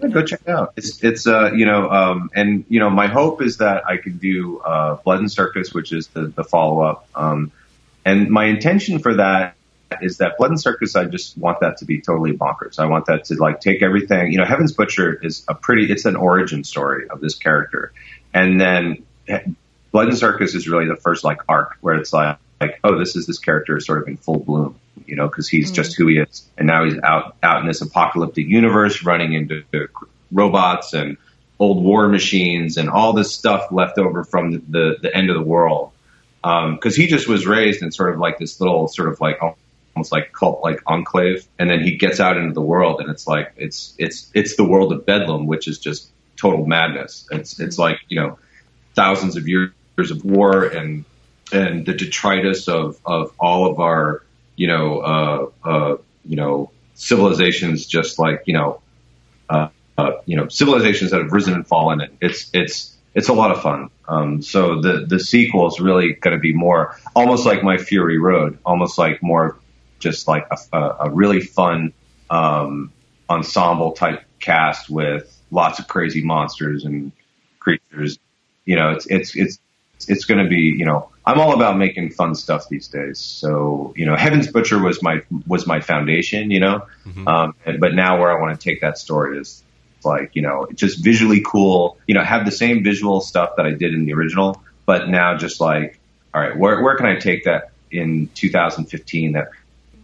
Go 0.00 0.22
check 0.22 0.40
it 0.46 0.50
out. 0.50 0.74
It's 0.76 1.02
it's 1.02 1.26
uh 1.26 1.52
you 1.54 1.64
know 1.64 1.88
um 1.90 2.30
and 2.34 2.64
you 2.68 2.80
know 2.80 2.90
my 2.90 3.06
hope 3.06 3.40
is 3.40 3.58
that 3.58 3.86
I 3.86 3.96
can 3.96 4.18
do 4.18 4.58
uh 4.60 4.96
Blood 4.96 5.20
and 5.20 5.32
Circus, 5.32 5.72
which 5.72 5.92
is 5.92 6.08
the 6.08 6.26
the 6.26 6.44
follow 6.44 6.82
up. 6.82 7.08
Um, 7.14 7.50
and 8.04 8.30
my 8.30 8.44
intention 8.44 8.98
for 8.98 9.14
that 9.14 9.56
is 10.02 10.18
that 10.18 10.36
Blood 10.36 10.50
and 10.50 10.60
Circus, 10.60 10.96
I 10.96 11.04
just 11.04 11.38
want 11.38 11.60
that 11.60 11.78
to 11.78 11.86
be 11.86 12.00
totally 12.00 12.32
bonkers. 12.32 12.78
I 12.78 12.86
want 12.86 13.06
that 13.06 13.24
to 13.26 13.34
like 13.36 13.60
take 13.60 13.82
everything. 13.82 14.32
You 14.32 14.38
know, 14.38 14.44
Heaven's 14.44 14.72
Butcher 14.72 15.14
is 15.14 15.44
a 15.48 15.54
pretty. 15.54 15.90
It's 15.90 16.04
an 16.04 16.16
origin 16.16 16.64
story 16.64 17.08
of 17.08 17.20
this 17.20 17.34
character, 17.34 17.92
and 18.34 18.60
then 18.60 19.04
eh, 19.28 19.40
Blood 19.92 20.08
and 20.08 20.18
Circus 20.18 20.54
is 20.54 20.68
really 20.68 20.86
the 20.86 20.96
first 20.96 21.24
like 21.24 21.40
arc 21.48 21.78
where 21.80 21.94
it's 21.94 22.12
like 22.12 22.38
like 22.60 22.80
oh 22.84 22.98
this 22.98 23.16
is 23.16 23.26
this 23.26 23.38
character 23.38 23.78
sort 23.80 24.02
of 24.02 24.08
in 24.08 24.16
full 24.16 24.38
bloom 24.38 24.78
you 25.06 25.16
know 25.16 25.28
because 25.28 25.48
he's 25.48 25.70
just 25.70 25.92
mm. 25.92 25.96
who 25.96 26.06
he 26.08 26.18
is. 26.18 26.46
And 26.56 26.66
now 26.66 26.84
he's 26.84 26.98
out 27.02 27.36
out 27.42 27.60
in 27.60 27.66
this 27.66 27.80
apocalyptic 27.80 28.46
universe 28.46 29.04
running 29.04 29.32
into 29.32 29.64
robots 30.32 30.92
and 30.92 31.16
old 31.58 31.82
war 31.82 32.08
machines 32.08 32.76
and 32.76 32.88
all 32.88 33.12
this 33.12 33.34
stuff 33.34 33.72
left 33.72 33.98
over 33.98 34.24
from 34.24 34.52
the 34.52 34.62
the, 34.68 34.96
the 35.02 35.16
end 35.16 35.30
of 35.30 35.36
the 35.36 35.42
world. 35.42 35.92
Um, 36.44 36.74
because 36.76 36.94
he 36.94 37.08
just 37.08 37.28
was 37.28 37.46
raised 37.46 37.82
in 37.82 37.90
sort 37.90 38.14
of 38.14 38.20
like 38.20 38.38
this 38.38 38.60
little 38.60 38.86
sort 38.86 39.08
of 39.08 39.20
like 39.20 39.40
almost 39.42 40.12
like 40.12 40.32
cult 40.32 40.62
like 40.62 40.80
enclave. 40.86 41.46
And 41.58 41.68
then 41.68 41.82
he 41.82 41.96
gets 41.96 42.20
out 42.20 42.36
into 42.36 42.54
the 42.54 42.60
world 42.60 43.00
and 43.00 43.10
it's 43.10 43.26
like 43.26 43.52
it's 43.56 43.94
it's 43.98 44.30
it's 44.34 44.56
the 44.56 44.64
world 44.64 44.92
of 44.92 45.04
bedlam 45.04 45.46
which 45.46 45.66
is 45.66 45.78
just 45.78 46.10
total 46.36 46.66
madness. 46.66 47.26
It's 47.30 47.58
it's 47.58 47.78
like 47.78 47.98
you 48.08 48.20
know 48.20 48.38
thousands 48.94 49.36
of 49.36 49.48
years 49.48 49.72
of 49.98 50.24
war 50.24 50.64
and 50.64 51.04
and 51.52 51.86
the 51.86 51.94
detritus 51.94 52.68
of 52.68 52.98
of 53.04 53.32
all 53.38 53.70
of 53.70 53.80
our 53.80 54.22
you 54.56 54.66
know 54.66 54.98
uh 54.98 55.46
uh 55.68 55.96
you 56.24 56.36
know 56.36 56.70
civilizations 56.94 57.86
just 57.86 58.18
like 58.18 58.42
you 58.46 58.54
know 58.54 58.80
uh, 59.48 59.68
uh 59.98 60.12
you 60.24 60.36
know 60.36 60.48
civilizations 60.48 61.10
that 61.10 61.20
have 61.20 61.32
risen 61.32 61.54
and 61.54 61.66
fallen. 61.66 62.00
And 62.00 62.16
it's 62.20 62.50
it's 62.52 62.96
it's 63.14 63.28
a 63.28 63.32
lot 63.32 63.50
of 63.50 63.62
fun. 63.62 63.90
Um 64.08 64.42
so 64.42 64.80
the 64.80 65.06
the 65.06 65.20
sequel 65.20 65.68
is 65.68 65.80
really 65.80 66.14
going 66.14 66.36
to 66.36 66.40
be 66.40 66.52
more 66.52 66.98
almost 67.14 67.46
like 67.46 67.62
my 67.62 67.76
fury 67.76 68.18
road 68.18 68.58
almost 68.64 68.98
like 68.98 69.22
more 69.22 69.58
just 69.98 70.28
like 70.28 70.46
a, 70.50 70.76
a, 70.76 70.96
a 71.06 71.10
really 71.10 71.40
fun 71.40 71.92
um 72.30 72.92
ensemble 73.28 73.92
type 73.92 74.22
cast 74.40 74.88
with 74.88 75.32
lots 75.50 75.78
of 75.78 75.88
crazy 75.88 76.22
monsters 76.24 76.84
and 76.84 77.12
creatures. 77.58 78.18
You 78.64 78.76
know 78.76 78.90
it's 78.90 79.06
it's 79.06 79.36
it's 79.36 79.58
it's 80.08 80.24
going 80.24 80.42
to 80.42 80.48
be, 80.48 80.74
you 80.78 80.84
know, 80.84 81.08
I'm 81.26 81.40
all 81.40 81.54
about 81.54 81.76
making 81.76 82.10
fun 82.10 82.34
stuff 82.36 82.68
these 82.68 82.86
days. 82.86 83.18
So, 83.18 83.92
you 83.96 84.06
know, 84.06 84.14
Heaven's 84.14 84.46
Butcher 84.46 84.80
was 84.80 85.02
my 85.02 85.22
was 85.46 85.66
my 85.66 85.80
foundation, 85.80 86.50
you 86.50 86.60
know, 86.60 86.86
um, 87.26 87.54
and- 87.64 87.80
but 87.80 87.94
now 87.94 88.20
where 88.20 88.30
I 88.36 88.40
want 88.40 88.58
to 88.58 88.62
take 88.70 88.80
that 88.82 88.96
story 88.96 89.38
is 89.38 89.62
like, 90.04 90.36
you 90.36 90.42
know, 90.42 90.68
just 90.74 91.02
visually 91.02 91.42
cool, 91.44 91.98
you 92.06 92.14
know, 92.14 92.22
have 92.22 92.44
the 92.44 92.52
same 92.52 92.84
visual 92.84 93.20
stuff 93.20 93.56
that 93.56 93.66
I 93.66 93.72
did 93.72 93.92
in 93.92 94.04
the 94.06 94.12
original, 94.14 94.62
but 94.86 95.08
now 95.08 95.36
just 95.36 95.60
like, 95.60 95.98
all 96.32 96.40
right, 96.40 96.56
where 96.56 96.80
where 96.82 96.96
can 96.96 97.06
I 97.06 97.16
take 97.18 97.44
that 97.44 97.72
in 97.90 98.28
2015 98.34 99.32
that 99.32 99.48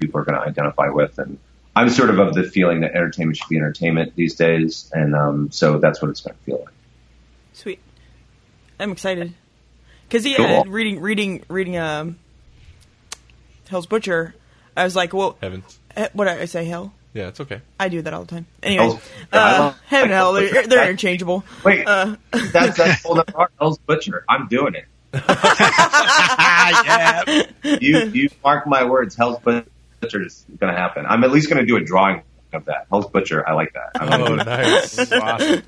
people 0.00 0.20
are 0.20 0.24
going 0.24 0.40
to 0.40 0.44
identify 0.46 0.88
with, 0.88 1.18
and 1.20 1.38
I'm 1.76 1.88
sort 1.88 2.10
of 2.10 2.18
of 2.18 2.34
the 2.34 2.42
feeling 2.42 2.80
that 2.80 2.92
entertainment 2.96 3.36
should 3.36 3.48
be 3.48 3.56
entertainment 3.58 4.14
these 4.16 4.34
days, 4.34 4.90
and 4.92 5.14
um, 5.14 5.50
so 5.52 5.78
that's 5.78 6.02
what 6.02 6.10
it's 6.10 6.20
going 6.20 6.36
to 6.36 6.42
feel 6.42 6.58
like. 6.64 6.74
Sweet. 7.52 7.78
I'm 8.80 8.90
excited. 8.90 9.34
Cause 10.12 10.26
yeah, 10.26 10.36
Cool. 10.36 10.64
reading 10.70 11.00
reading 11.00 11.42
reading 11.48 11.76
um 11.78 12.18
Hell's 13.68 13.86
Butcher, 13.86 14.34
I 14.76 14.84
was 14.84 14.94
like, 14.94 15.14
well, 15.14 15.38
Heavens. 15.40 15.78
what 16.12 16.26
did 16.26 16.38
I 16.38 16.44
say? 16.44 16.66
Hell. 16.66 16.92
Yeah, 17.14 17.28
it's 17.28 17.40
okay. 17.40 17.60
I 17.80 17.88
do 17.88 18.02
that 18.02 18.12
all 18.14 18.20
the 18.24 18.28
time. 18.34 18.46
Anyway, 18.62 18.84
Hell's- 18.84 19.00
uh, 19.32 19.72
heaven 19.86 20.04
and 20.10 20.12
hell, 20.12 20.32
they're, 20.34 20.66
they're 20.66 20.84
interchangeable. 20.90 21.44
Wait, 21.64 21.86
Uh, 21.86 22.16
that's 22.52 22.76
that's 22.76 23.02
whole 23.02 23.18
other 23.18 23.32
art. 23.34 23.52
Hell's 23.58 23.78
Butcher. 23.78 24.24
I'm 24.28 24.48
doing 24.48 24.74
it. 24.74 24.84
yeah. 26.06 27.42
You 27.80 27.98
you 28.12 28.28
mark 28.44 28.66
my 28.66 28.84
words. 28.84 29.14
Hell's 29.16 29.40
Butcher 29.42 30.22
is 30.24 30.44
going 30.58 30.72
to 30.72 30.78
happen. 30.78 31.04
I'm 31.08 31.24
at 31.24 31.30
least 31.30 31.48
going 31.48 31.60
to 31.60 31.66
do 31.66 31.76
a 31.76 31.80
drawing 31.84 32.22
of 32.52 32.64
that. 32.66 32.86
Hell's 32.90 33.10
Butcher. 33.10 33.46
I 33.48 33.52
like 33.54 33.72
that. 33.74 33.90
I'm 33.94 34.22
Oh, 34.22 34.34
nice. 34.36 35.12
Awesome. 35.12 35.62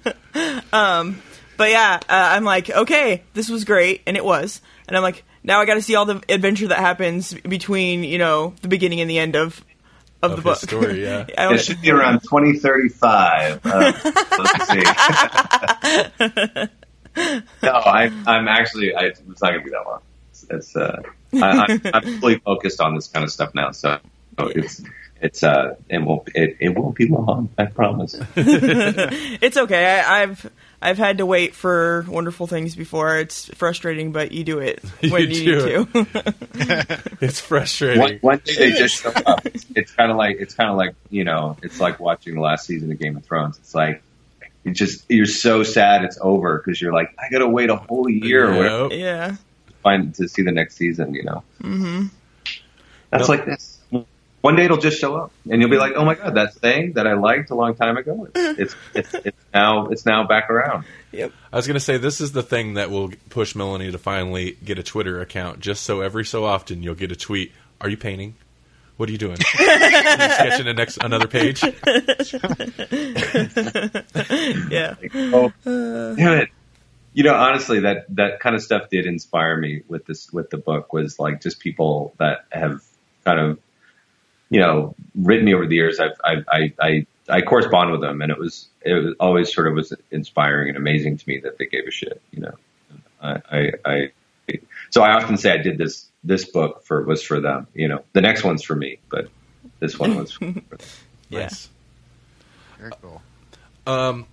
But 1.57 1.71
yeah, 1.71 2.01
uh, 2.03 2.07
I'm 2.09 2.45
like, 2.45 2.71
okay, 2.71 3.23
this 3.35 3.49
was 3.49 3.65
great, 3.65 4.03
and 4.07 4.17
it 4.17 4.25
was. 4.25 4.61
And 4.89 4.97
I'm 4.97 5.03
like, 5.03 5.25
now 5.43 5.61
I 5.61 5.67
got 5.67 5.75
to 5.75 5.83
see 5.83 5.95
all 5.95 6.05
the 6.05 6.23
adventure 6.29 6.69
that 6.69 6.79
happens 6.79 7.33
between, 7.35 8.05
you 8.05 8.19
know, 8.19 8.55
the 8.63 8.69
beginning 8.69 9.01
and 9.01 9.09
the 9.11 9.19
end 9.19 9.37
of 9.37 9.65
of, 10.25 10.31
Of 10.33 10.37
the 10.37 10.43
book. 10.43 10.59
story, 10.59 11.03
yeah. 11.05 11.27
It 11.29 11.59
should 11.59 11.83
be 11.83 11.91
around 11.91 12.21
2035. 12.23 13.61
Uh, 13.65 13.93
let's 14.39 14.67
see. 14.69 14.83
no, 17.63 17.73
I, 17.73 18.11
I'm 18.27 18.49
actually. 18.49 18.95
I, 18.95 19.05
it's 19.05 19.21
not 19.21 19.41
going 19.41 19.59
to 19.59 19.65
be 19.65 19.71
that 19.71 19.85
long. 19.85 20.01
It's. 20.31 20.47
it's 20.51 20.77
uh, 20.77 21.03
I, 21.35 21.39
I'm, 21.39 21.81
I'm 21.93 22.21
fully 22.21 22.39
focused 22.39 22.81
on 22.81 22.95
this 22.95 23.09
kind 23.09 23.25
of 23.25 23.31
stuff 23.31 23.55
now, 23.55 23.71
so, 23.73 23.99
so 24.39 24.47
it's. 24.47 24.83
It's 25.21 25.43
uh, 25.43 25.77
it 25.89 25.99
won't 26.03 26.29
it, 26.35 26.57
it 26.61 26.69
won't 26.71 26.97
be 26.97 27.09
long. 27.09 27.49
I 27.57 27.65
promise. 27.67 28.15
it's 28.37 29.57
okay. 29.57 30.01
I, 30.01 30.23
I've 30.23 30.51
I've 30.85 30.99
had 30.99 31.17
to 31.19 31.27
wait 31.27 31.55
for 31.55 32.05
wonderful 32.07 32.47
things 32.47 32.77
before. 32.77 33.17
It's 33.17 33.47
frustrating, 33.55 34.13
but 34.13 34.33
you 34.33 34.45
do 34.45 34.59
it 34.59 34.85
when 35.01 35.23
You 35.23 35.29
you, 35.29 35.61
do 35.61 35.87
need 35.95 36.13
to. 36.13 37.03
It's 37.23 37.41
frustrating. 37.41 38.01
One, 38.01 38.19
one 38.21 38.41
they 38.45 38.73
just 38.73 39.03
show 39.03 39.09
up. 39.09 39.47
It's, 39.47 39.65
it's 39.75 39.93
kind 39.93 40.11
of 40.11 40.19
like 40.19 40.37
it's 40.41 40.53
kind 40.53 40.69
of 40.69 40.77
like 40.77 40.95
you 41.09 41.25
know, 41.25 41.57
it's 41.63 41.81
like 41.81 42.01
watching 42.01 42.35
the 42.35 42.43
last 42.43 42.67
season 42.67 42.93
of 42.93 42.99
Game 42.99 43.17
of 43.17 43.25
Thrones. 43.25 43.57
It's 43.57 43.75
like 43.75 44.03
you 44.63 44.73
just 44.73 45.07
you're 45.09 45.25
so 45.25 45.63
sad 45.63 46.05
it's 46.05 46.19
over 46.21 46.59
because 46.59 46.83
you're 46.83 46.93
like 46.93 47.17
I 47.19 47.31
got 47.31 47.39
to 47.39 47.49
wait 47.49 47.71
a 47.71 47.77
whole 47.77 48.07
year 48.07 48.51
or 48.51 48.57
whatever 48.57 48.95
yeah. 48.95 49.29
to 49.29 49.73
find 49.83 50.15
to 50.17 50.29
see 50.29 50.43
the 50.43 50.53
next 50.53 50.77
season. 50.77 51.15
You 51.15 51.23
know, 51.23 51.43
mm-hmm. 51.63 52.07
that's 53.09 53.27
Nope. 53.27 53.29
like 53.31 53.47
this. 53.47 53.79
One 54.45 54.57
day 54.57 54.67
it'll 54.67 54.77
just 54.77 55.01
show 55.01 55.17
up, 55.17 55.33
and 55.51 55.63
you'll 55.63 55.71
be 55.71 55.79
like, 55.79 55.95
"Oh 55.97 56.05
my 56.05 56.17
god, 56.17 56.35
that 56.35 56.53
thing 56.53 56.93
that 56.97 57.07
I 57.07 57.15
liked 57.15 57.49
a 57.49 57.55
long 57.55 57.75
time 57.77 57.97
ago, 57.97 58.29
it's 58.35 58.75
uh-huh. 58.75 58.91
it's, 58.95 59.15
it's 59.15 59.39
now 59.55 59.87
it's 59.87 60.05
now 60.05 60.27
back 60.27 60.51
around." 60.51 60.85
Yep. 61.13 61.33
I 61.51 61.57
was 61.57 61.67
going 61.67 61.77
to 61.77 61.81
say 61.81 61.97
this 61.97 62.21
is 62.21 62.33
the 62.33 62.43
thing 62.43 62.75
that 62.75 62.91
will 62.91 63.11
push 63.31 63.55
Melanie 63.55 63.91
to 63.91 63.97
finally 63.97 64.59
get 64.63 64.79
a 64.79 64.83
Twitter 64.83 65.23
account, 65.23 65.61
just 65.61 65.85
so 65.85 66.03
every 66.03 66.27
so 66.27 66.45
often 66.45 66.83
you'll 66.83 66.95
get 66.95 67.11
a 67.11 67.17
tweet. 67.17 67.53
Are 67.81 67.89
you 67.89 67.97
painting? 67.97 68.35
What 68.99 69.09
are 69.09 69.13
you 69.13 69.19
doing? 69.19 69.39
are 69.59 69.63
you 69.63 70.33
sketching 70.35 70.69
a 70.69 70.75
next 70.75 70.99
another 71.03 71.27
page? 71.27 71.63
Yeah. 74.71 74.97
Oh, 75.33 75.53
uh. 75.65 76.15
damn 76.17 76.41
it. 76.41 76.51
You 77.15 77.25
know, 77.25 77.35
honestly, 77.35 77.81
that 77.81 78.05
that 78.11 78.41
kind 78.41 78.55
of 78.55 78.63
stuff 78.63 78.91
did 78.91 79.07
inspire 79.07 79.57
me 79.57 79.85
with 79.89 80.05
this 80.05 80.31
with 80.31 80.51
the 80.51 80.59
book. 80.59 80.93
Was 80.93 81.19
like 81.19 81.41
just 81.41 81.61
people 81.61 82.13
that 82.19 82.45
have 82.53 82.83
kind 83.25 83.41
of, 83.41 83.59
you 84.55 84.61
know, 84.61 84.95
written 85.17 85.45
me 85.45 85.53
over 85.53 85.67
the 85.67 85.75
years. 85.75 85.99
I've 85.99 86.13
I 86.23 86.35
I 86.49 86.73
I, 86.81 87.07
I 87.29 87.41
correspond 87.43 87.91
with 87.91 88.01
them, 88.01 88.23
and 88.23 88.31
it 88.31 88.39
was 88.39 88.69
it 88.83 88.93
was 88.93 89.15
always 89.19 89.53
sort 89.53 89.67
of 89.67 89.75
was 89.75 89.93
inspiring 90.13 90.69
and 90.69 90.77
amazing 90.77 91.17
to 91.17 91.29
me 91.29 91.41
that 91.41 91.59
they 91.59 91.67
gave 91.67 91.89
a 91.89 91.91
shit. 91.91 92.23
You 92.31 92.43
know, 92.43 92.55
I 93.21 93.41
I. 93.51 93.73
I 93.85 94.11
so 94.91 95.03
I 95.03 95.15
often 95.15 95.37
say 95.39 95.51
I 95.51 95.57
did 95.57 95.77
this 95.77 96.07
this 96.23 96.45
book 96.45 96.85
for 96.85 97.03
was 97.03 97.21
for 97.21 97.41
them. 97.41 97.67
You 97.75 97.89
know, 97.89 98.05
the 98.13 98.21
next 98.21 98.45
one's 98.45 98.63
for 98.63 98.77
me, 98.77 98.99
but 99.11 99.29
this 99.81 99.99
one 99.99 100.15
was 100.15 100.31
for 100.35 100.45
them. 100.45 100.63
Yeah. 101.31 101.41
Nice. 101.41 101.69
Very 102.79 102.93
cool. 103.03 103.23
Um, 103.89 104.27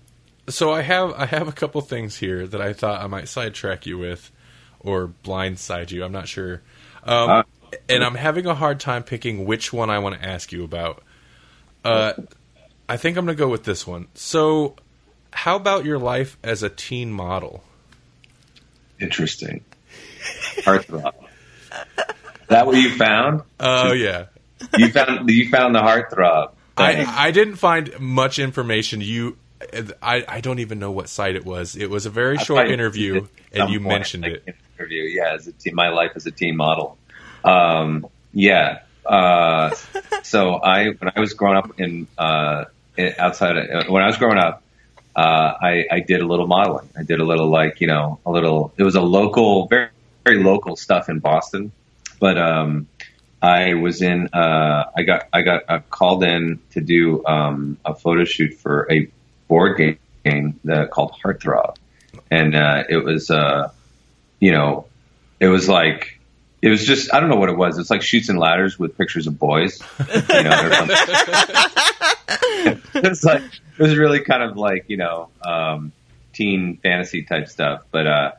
so 0.48 0.72
I 0.72 0.82
have 0.82 1.14
I 1.14 1.26
have 1.26 1.48
a 1.48 1.52
couple 1.52 1.80
things 1.80 2.16
here 2.16 2.46
that 2.46 2.60
I 2.60 2.74
thought 2.74 3.02
I 3.02 3.08
might 3.08 3.28
sidetrack 3.28 3.86
you 3.86 3.98
with, 3.98 4.30
or 4.78 5.10
blindside 5.24 5.90
you. 5.90 6.04
I'm 6.04 6.12
not 6.12 6.28
sure. 6.28 6.62
Um, 7.02 7.30
Uh, 7.30 7.42
and 7.88 8.04
I'm 8.04 8.14
having 8.14 8.46
a 8.46 8.54
hard 8.54 8.80
time 8.80 9.02
picking 9.02 9.44
which 9.44 9.72
one 9.72 9.90
I 9.90 9.98
want 9.98 10.20
to 10.20 10.26
ask 10.26 10.52
you 10.52 10.64
about. 10.64 11.02
Uh, 11.84 12.12
I 12.88 12.96
think 12.96 13.16
I'm 13.16 13.24
going 13.24 13.36
to 13.36 13.40
go 13.40 13.48
with 13.48 13.64
this 13.64 13.86
one. 13.86 14.08
So, 14.14 14.76
how 15.32 15.56
about 15.56 15.84
your 15.84 15.98
life 15.98 16.36
as 16.42 16.62
a 16.62 16.68
teen 16.68 17.12
model? 17.12 17.64
Interesting. 19.00 19.64
Heartthrob. 20.58 21.12
That 22.48 22.66
what 22.66 22.76
you 22.76 22.94
found? 22.96 23.42
Oh 23.58 23.92
yeah. 23.92 24.26
You 24.76 24.90
found 24.92 25.28
you 25.30 25.48
found 25.48 25.74
the 25.74 25.80
heartthrob. 25.80 26.52
I, 26.76 27.04
I 27.04 27.30
didn't 27.30 27.56
find 27.56 27.98
much 27.98 28.38
information. 28.38 29.00
You, 29.00 29.36
I, 30.02 30.24
I 30.26 30.40
don't 30.40 30.58
even 30.58 30.78
know 30.78 30.90
what 30.90 31.08
site 31.08 31.36
it 31.36 31.44
was. 31.44 31.76
It 31.76 31.90
was 31.90 32.06
a 32.06 32.10
very 32.10 32.38
I 32.38 32.42
short 32.42 32.68
interview, 32.68 33.26
and 33.52 33.70
you 33.70 33.80
mentioned 33.80 34.24
it. 34.24 34.56
Interview, 34.78 35.02
yeah, 35.02 35.34
as 35.34 35.46
a 35.46 35.52
teen, 35.52 35.74
my 35.74 35.88
life 35.88 36.12
as 36.14 36.26
a 36.26 36.30
teen 36.30 36.56
model. 36.56 36.98
Um, 37.44 38.06
yeah. 38.32 38.80
Uh, 39.04 39.74
so 40.22 40.54
I, 40.54 40.90
when 40.90 41.12
I 41.14 41.20
was 41.20 41.34
growing 41.34 41.56
up 41.56 41.80
in 41.80 42.06
uh, 42.16 42.64
outside, 43.18 43.56
of, 43.56 43.88
when 43.88 44.02
I 44.02 44.06
was 44.06 44.16
growing 44.16 44.38
up, 44.38 44.62
uh, 45.14 45.54
I, 45.60 45.84
I 45.90 46.00
did 46.00 46.20
a 46.20 46.26
little 46.26 46.46
modeling. 46.46 46.88
I 46.96 47.02
did 47.02 47.20
a 47.20 47.24
little 47.24 47.48
like 47.48 47.80
you 47.80 47.86
know 47.86 48.18
a 48.24 48.30
little. 48.30 48.72
It 48.76 48.82
was 48.82 48.94
a 48.94 49.02
local, 49.02 49.66
very 49.66 49.90
very 50.24 50.42
local 50.42 50.76
stuff 50.76 51.08
in 51.08 51.18
Boston, 51.18 51.72
but 52.18 52.38
um, 52.38 52.86
I 53.40 53.74
was 53.74 54.02
in. 54.02 54.28
Uh, 54.32 54.84
I 54.96 55.02
got 55.02 55.28
I 55.32 55.42
got 55.42 55.62
uh, 55.68 55.80
called 55.90 56.24
in 56.24 56.60
to 56.70 56.80
do 56.80 57.24
um, 57.26 57.76
a 57.84 57.94
photo 57.94 58.24
shoot 58.24 58.54
for 58.54 58.86
a 58.90 59.10
board 59.48 59.76
game, 59.76 59.98
game 60.24 60.60
that 60.64 60.90
called 60.90 61.14
Heartthrob, 61.22 61.76
and 62.30 62.54
uh, 62.54 62.84
it 62.88 63.04
was 63.04 63.30
uh, 63.30 63.70
you 64.40 64.52
know 64.52 64.86
it 65.40 65.48
was 65.48 65.68
like 65.68 66.20
it 66.62 66.68
was 66.68 66.86
just 66.86 67.12
I 67.12 67.18
don't 67.20 67.28
know 67.28 67.36
what 67.36 67.48
it 67.48 67.56
was. 67.56 67.76
It's 67.76 67.90
like 67.90 68.02
shoots 68.02 68.28
and 68.28 68.38
ladders 68.38 68.78
with 68.78 68.96
pictures 68.96 69.26
of 69.26 69.38
boys. 69.38 69.82
You 69.98 70.42
know, 70.44 70.50
or 70.50 70.72
something. 70.72 70.96
it 72.94 73.08
was 73.08 73.24
like 73.24 73.42
it 73.42 73.82
was 73.82 73.96
really 73.96 74.20
kind 74.20 74.44
of 74.44 74.56
like 74.56 74.84
you 74.88 74.96
know 74.96 75.28
um, 75.42 75.92
teen 76.32 76.78
fantasy 76.78 77.24
type 77.24 77.48
stuff. 77.48 77.82
But 77.90 78.06
uh, 78.06 78.32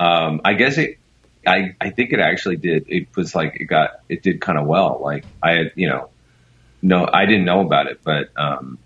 um, 0.00 0.40
I 0.44 0.54
guess 0.54 0.78
it. 0.78 0.98
I, 1.46 1.76
I 1.80 1.90
think 1.90 2.12
it 2.12 2.18
actually 2.18 2.56
did. 2.56 2.86
It 2.88 3.14
was 3.14 3.34
like 3.34 3.60
it 3.60 3.66
got 3.66 4.00
it 4.08 4.22
did 4.22 4.40
kind 4.40 4.58
of 4.58 4.66
well. 4.66 4.98
Like 5.00 5.24
I 5.42 5.52
had 5.52 5.72
you 5.76 5.88
know 5.88 6.08
no 6.82 7.08
I 7.12 7.26
didn't 7.26 7.44
know 7.44 7.60
about 7.60 7.86
it, 7.88 8.00
but 8.02 8.30
um, 8.36 8.78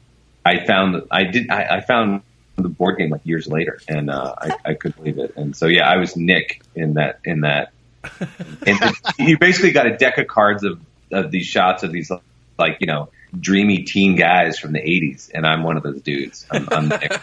I 0.45 0.67
found 0.67 1.05
I 1.11 1.25
did 1.25 1.49
I, 1.51 1.77
I 1.77 1.81
found 1.81 2.23
the 2.57 2.69
board 2.69 2.99
game 2.99 3.11
like 3.11 3.25
years 3.25 3.47
later, 3.47 3.81
and 3.89 4.11
uh, 4.11 4.35
I, 4.37 4.57
I 4.67 4.75
couldn't 4.75 4.97
believe 4.97 5.19
it. 5.19 5.35
And 5.37 5.57
so 5.57 5.67
yeah, 5.67 5.89
I 5.89 5.97
was 5.97 6.17
Nick 6.17 6.63
in 6.75 6.95
that 6.95 7.21
in 7.25 7.43
that. 7.43 7.73
And 8.67 8.79
you 9.19 9.39
basically 9.39 9.73
got 9.73 9.87
a 9.87 9.97
deck 9.97 10.19
of 10.19 10.27
cards 10.27 10.65
of 10.65 10.81
of 11.13 11.31
these 11.31 11.47
shots 11.47 11.83
of 11.83 11.93
these 11.93 12.11
like 12.59 12.79
you 12.81 12.87
know 12.87 13.09
dreamy 13.39 13.83
teen 13.85 14.17
guys 14.17 14.59
from 14.59 14.73
the 14.73 14.81
'80s, 14.81 15.31
and 15.35 15.47
I'm 15.47 15.63
one 15.63 15.77
of 15.77 15.83
those 15.83 16.01
dudes. 16.03 16.47
I'm, 16.51 16.69
I'm 16.71 16.89
Nick. 17.01 17.21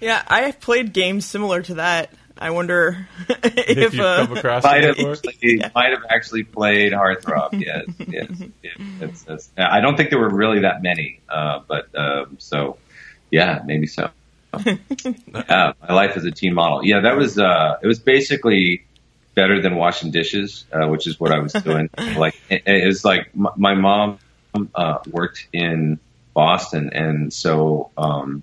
Yeah, 0.00 0.22
I 0.26 0.42
have 0.42 0.60
played 0.60 0.92
games 0.92 1.26
similar 1.26 1.62
to 1.62 1.74
that. 1.74 2.10
I 2.38 2.50
wonder 2.50 3.06
if, 3.28 3.54
If 3.54 3.94
you've 3.94 4.00
uh, 4.00 4.26
come 4.26 4.36
across 4.36 4.64
might 4.64 4.82
have 4.84 4.96
before. 4.96 5.12
actually, 5.12 5.62
might 5.74 5.90
have 5.90 6.04
actually 6.10 6.44
played 6.44 6.92
Heartthrob. 6.92 7.60
Yes, 7.60 7.84
yes, 8.08 8.30
yes. 8.62 8.74
That's, 8.98 9.22
that's, 9.22 9.50
I 9.56 9.80
don't 9.80 9.96
think 9.96 10.10
there 10.10 10.18
were 10.18 10.30
really 10.30 10.60
that 10.60 10.82
many, 10.82 11.20
uh, 11.28 11.60
but 11.68 11.88
um, 11.94 12.36
so 12.40 12.78
yeah, 13.30 13.62
maybe 13.64 13.86
so. 13.86 14.10
yeah, 14.66 15.72
my 15.80 15.94
life 15.94 16.16
as 16.16 16.24
a 16.24 16.30
teen 16.30 16.54
model. 16.54 16.84
Yeah, 16.84 17.00
that 17.00 17.16
was 17.16 17.38
uh, 17.38 17.78
it 17.82 17.86
was 17.86 18.00
basically 18.00 18.84
better 19.34 19.60
than 19.62 19.76
washing 19.76 20.10
dishes, 20.10 20.64
uh, 20.72 20.86
which 20.88 21.06
is 21.06 21.18
what 21.18 21.32
I 21.32 21.38
was 21.38 21.52
doing. 21.52 21.88
like 22.16 22.40
it, 22.50 22.62
it 22.66 22.86
was 22.86 23.04
like 23.04 23.34
my, 23.34 23.50
my 23.56 23.74
mom 23.74 24.18
uh, 24.74 24.98
worked 25.10 25.46
in 25.52 25.98
Boston, 26.34 26.90
and 26.92 27.32
so 27.32 27.90
um, 27.96 28.42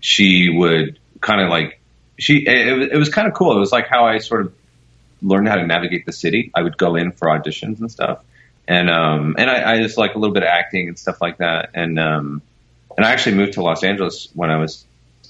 she 0.00 0.48
would 0.48 0.98
kind 1.20 1.40
of 1.40 1.48
like 1.48 1.80
she 2.18 2.46
it, 2.46 2.92
it 2.92 2.96
was- 2.96 3.08
kind 3.08 3.26
of 3.28 3.34
cool. 3.34 3.56
It 3.56 3.60
was 3.60 3.72
like 3.72 3.88
how 3.88 4.06
I 4.06 4.18
sort 4.18 4.42
of 4.42 4.52
learned 5.22 5.48
how 5.48 5.56
to 5.56 5.66
navigate 5.66 6.06
the 6.06 6.12
city. 6.12 6.50
I 6.54 6.62
would 6.62 6.76
go 6.76 6.94
in 6.96 7.12
for 7.12 7.28
auditions 7.28 7.80
and 7.80 7.90
stuff, 7.90 8.20
and 8.68 8.90
um 8.90 9.34
and 9.38 9.50
I, 9.50 9.74
I 9.74 9.82
just 9.82 9.96
like 9.98 10.14
a 10.14 10.18
little 10.18 10.34
bit 10.34 10.42
of 10.42 10.48
acting 10.48 10.88
and 10.88 10.98
stuff 10.98 11.20
like 11.20 11.38
that. 11.38 11.70
And 11.74 11.98
um 11.98 12.42
and 12.96 13.04
I 13.04 13.12
actually 13.12 13.36
moved 13.36 13.54
to 13.54 13.62
Los 13.62 13.82
Angeles 13.82 14.28
when 14.34 14.50
I 14.50 14.56
was 14.58 14.84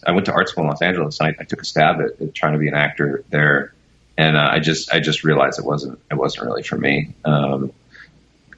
I 0.07 0.13
went 0.13 0.27
to 0.27 0.33
art 0.33 0.49
school 0.49 0.65
in 0.65 0.71
Los 0.71 0.83
Angeles 0.83 1.19
and 1.21 1.29
I, 1.29 1.43
I 1.43 1.45
took 1.45 1.63
a 1.63 1.65
stab 1.65 2.01
at, 2.01 2.21
at 2.21 2.35
trying 2.35 2.53
to 2.53 2.59
be 2.59 2.69
an 2.69 2.75
actor 2.75 3.25
there, 3.31 3.73
and 4.19 4.37
uh, 4.37 4.49
I 4.53 4.61
just 4.61 4.93
I 4.93 5.01
just 5.01 5.25
realized 5.25 5.59
it 5.59 5.65
wasn't 5.65 6.01
it 6.11 6.15
wasn't 6.15 6.47
really 6.47 6.63
for 6.63 6.77
me. 6.77 7.15
Um, 7.25 7.73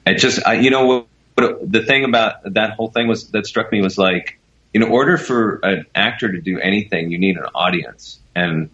it 0.05 0.15
just 0.15 0.45
I, 0.45 0.55
you 0.55 0.69
know 0.69 0.85
what 0.85 1.07
but 1.39 1.71
the 1.71 1.85
thing 1.85 2.03
about 2.03 2.53
that 2.53 2.71
whole 2.71 2.89
thing 2.89 3.07
was 3.07 3.29
that 3.29 3.45
struck 3.45 3.71
me 3.71 3.81
was 3.81 3.97
like, 3.97 4.37
in 4.73 4.83
order 4.83 5.17
for 5.17 5.59
an 5.63 5.85
actor 5.95 6.29
to 6.29 6.41
do 6.41 6.59
anything, 6.59 7.11
you 7.11 7.17
need 7.17 7.37
an 7.37 7.45
audience, 7.55 8.19
and 8.35 8.69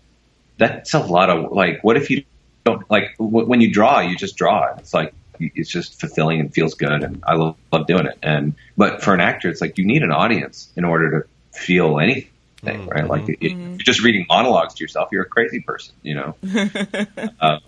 that's 0.58 0.96
a 0.96 1.00
lot 1.00 1.30
of 1.30 1.52
like. 1.52 1.84
What 1.84 1.96
if 1.96 2.10
you 2.10 2.24
don't 2.64 2.90
like 2.90 3.16
w- 3.20 3.46
when 3.46 3.62
you 3.62 3.72
draw? 3.72 4.00
You 4.00 4.18
just 4.18 4.36
draw. 4.36 4.74
It's 4.78 4.96
like 4.96 5.14
it's 5.40 5.70
just 5.70 6.00
fulfilling 6.00 6.40
and 6.40 6.52
feels 6.52 6.74
good, 6.74 7.04
and 7.04 7.24
I 7.26 7.36
love, 7.36 7.56
love 7.72 7.86
doing 7.86 8.08
it. 8.08 8.18
And 8.24 8.56
but 8.76 9.04
for 9.04 9.14
an 9.14 9.22
actor, 9.22 9.48
it's 9.48 9.62
like 9.62 9.78
you 9.78 9.86
need 9.86 10.02
an 10.02 10.12
audience 10.12 10.68
in 10.76 10.86
order 10.86 11.22
to 11.22 11.60
feel 11.60 12.00
anything. 12.00 12.32
Mm-hmm. 12.64 12.90
Right, 12.90 13.08
like 13.08 13.26
if 13.28 13.52
you're 13.52 13.78
just 13.78 14.04
reading 14.04 14.26
monologues 14.28 14.74
to 14.76 14.84
yourself, 14.84 15.10
you're 15.12 15.24
a 15.24 15.30
crazy 15.30 15.60
person, 15.60 15.94
you 16.02 16.16
know. 16.16 16.36
um, 17.40 17.60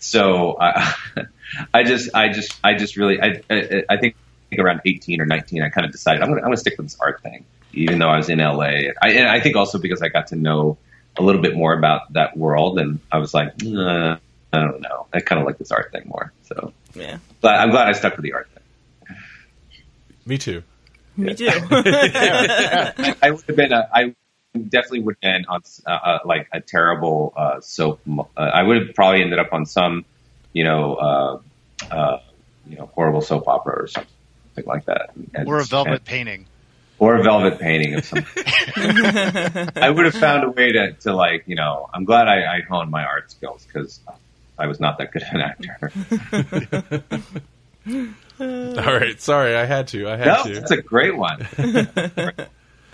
so 0.00 0.56
I, 0.60 0.94
I 1.74 1.84
just, 1.84 2.14
I 2.14 2.28
just, 2.30 2.58
I 2.64 2.74
just 2.74 2.96
really, 2.96 3.20
I, 3.20 3.42
I, 3.48 3.84
I 3.88 3.96
think 3.98 4.16
around 4.58 4.80
18 4.84 5.20
or 5.20 5.26
19, 5.26 5.62
I 5.62 5.68
kind 5.68 5.84
of 5.84 5.92
decided 5.92 6.22
I'm 6.22 6.30
gonna, 6.30 6.40
I'm 6.40 6.46
gonna 6.46 6.56
stick 6.56 6.76
with 6.78 6.86
this 6.86 6.98
art 6.98 7.22
thing, 7.22 7.44
even 7.72 7.98
though 7.98 8.08
I 8.08 8.16
was 8.16 8.28
in 8.28 8.38
LA. 8.38 8.90
I, 9.00 9.10
and 9.10 9.28
I 9.28 9.40
think 9.40 9.56
also 9.56 9.78
because 9.78 10.02
I 10.02 10.08
got 10.08 10.28
to 10.28 10.36
know 10.36 10.78
a 11.16 11.22
little 11.22 11.42
bit 11.42 11.54
more 11.54 11.72
about 11.72 12.12
that 12.14 12.36
world, 12.36 12.78
and 12.80 12.98
I 13.12 13.18
was 13.18 13.32
like, 13.32 13.52
uh, 13.64 14.16
I 14.52 14.58
don't 14.58 14.80
know, 14.80 15.06
I 15.12 15.20
kind 15.20 15.40
of 15.40 15.46
like 15.46 15.58
this 15.58 15.70
art 15.70 15.92
thing 15.92 16.04
more. 16.06 16.32
So, 16.42 16.72
Yeah. 16.94 17.18
but 17.40 17.54
I'm 17.54 17.70
glad 17.70 17.88
I 17.88 17.92
stuck 17.92 18.16
with 18.16 18.24
the 18.24 18.32
art 18.32 18.48
thing. 18.48 19.16
Me 20.26 20.38
too. 20.38 20.62
Me 21.16 21.34
too. 21.34 21.46
I 21.70 23.30
would 23.30 23.44
have 23.46 23.56
been 23.56 23.72
a, 23.72 23.88
I 23.92 24.14
definitely 24.54 25.00
would 25.00 25.16
have 25.22 25.34
been 25.34 25.44
on 25.48 25.62
uh, 25.86 25.90
uh, 25.90 26.18
like 26.24 26.48
a 26.52 26.60
terrible 26.60 27.32
uh, 27.36 27.60
soap. 27.60 28.00
Uh, 28.08 28.22
I 28.40 28.62
would 28.62 28.76
have 28.86 28.94
probably 28.94 29.22
ended 29.22 29.38
up 29.38 29.52
on 29.52 29.66
some, 29.66 30.04
you 30.52 30.64
know, 30.64 30.94
uh, 30.94 31.40
uh, 31.90 32.20
you 32.68 32.76
know, 32.76 32.86
horrible 32.94 33.20
soap 33.20 33.46
opera 33.48 33.82
or 33.82 33.86
something 33.88 34.64
like 34.66 34.84
that, 34.86 35.10
and, 35.34 35.48
Or 35.48 35.58
a 35.60 35.64
velvet 35.64 35.92
and- 35.92 36.04
painting. 36.04 36.46
or 36.98 37.16
a 37.16 37.22
velvet 37.22 37.58
painting 37.58 37.94
of 37.94 38.04
some. 38.04 38.24
I 38.76 39.88
would 39.94 40.04
have 40.04 40.14
found 40.14 40.44
a 40.44 40.50
way 40.50 40.72
to, 40.72 40.92
to 40.92 41.14
like, 41.14 41.44
you 41.46 41.54
know, 41.56 41.88
I'm 41.94 42.04
glad 42.04 42.28
I, 42.28 42.56
I 42.56 42.60
honed 42.68 42.90
my 42.90 43.04
art 43.04 43.30
skills 43.30 43.64
because 43.66 44.00
I 44.58 44.66
was 44.66 44.78
not 44.80 44.98
that 44.98 45.10
good 45.12 45.22
an 45.30 45.40
actor. 45.40 45.92
All 48.40 48.94
right, 48.98 49.20
sorry, 49.20 49.54
I 49.56 49.64
had 49.64 49.88
to. 49.88 50.08
I 50.08 50.16
had 50.16 50.26
No, 50.26 50.42
to. 50.44 50.54
that's 50.54 50.70
a 50.70 50.82
great 50.82 51.16
one. 51.16 51.46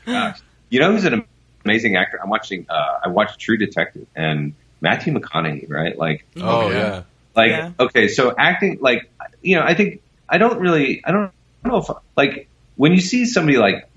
Gosh. 0.07 0.39
You 0.71 0.81
know 0.81 0.93
who's 0.93 1.05
an 1.05 1.25
amazing 1.67 1.97
actor? 1.97 2.19
I'm 2.23 2.31
watching. 2.31 2.67
Uh, 2.69 3.01
I 3.05 3.09
watched 3.09 3.41
True 3.41 3.57
Detective 3.57 4.07
and 4.15 4.55
Matthew 4.81 5.13
McConaughey. 5.13 5.71
Right, 5.71 5.99
like, 5.99 6.25
oh 6.41 6.71
yeah. 6.71 6.77
yeah. 6.77 7.03
like 7.35 7.51
Yeah. 7.51 7.73
okay, 7.79 8.09
so 8.09 8.35
acting, 8.37 8.79
like, 8.81 9.11
you 9.43 9.57
know, 9.57 9.63
I 9.63 9.75
think 9.75 10.03
I 10.29 10.39
don't 10.39 10.61
really, 10.61 11.03
I 11.05 11.13
don't, 11.13 11.33
I 11.65 11.69
don't 11.69 11.73
know 11.73 11.95
if 11.95 12.03
like 12.17 12.49
when 12.77 12.93
you 12.93 13.01
see 13.01 13.25
somebody 13.25 13.59
like 13.59 13.89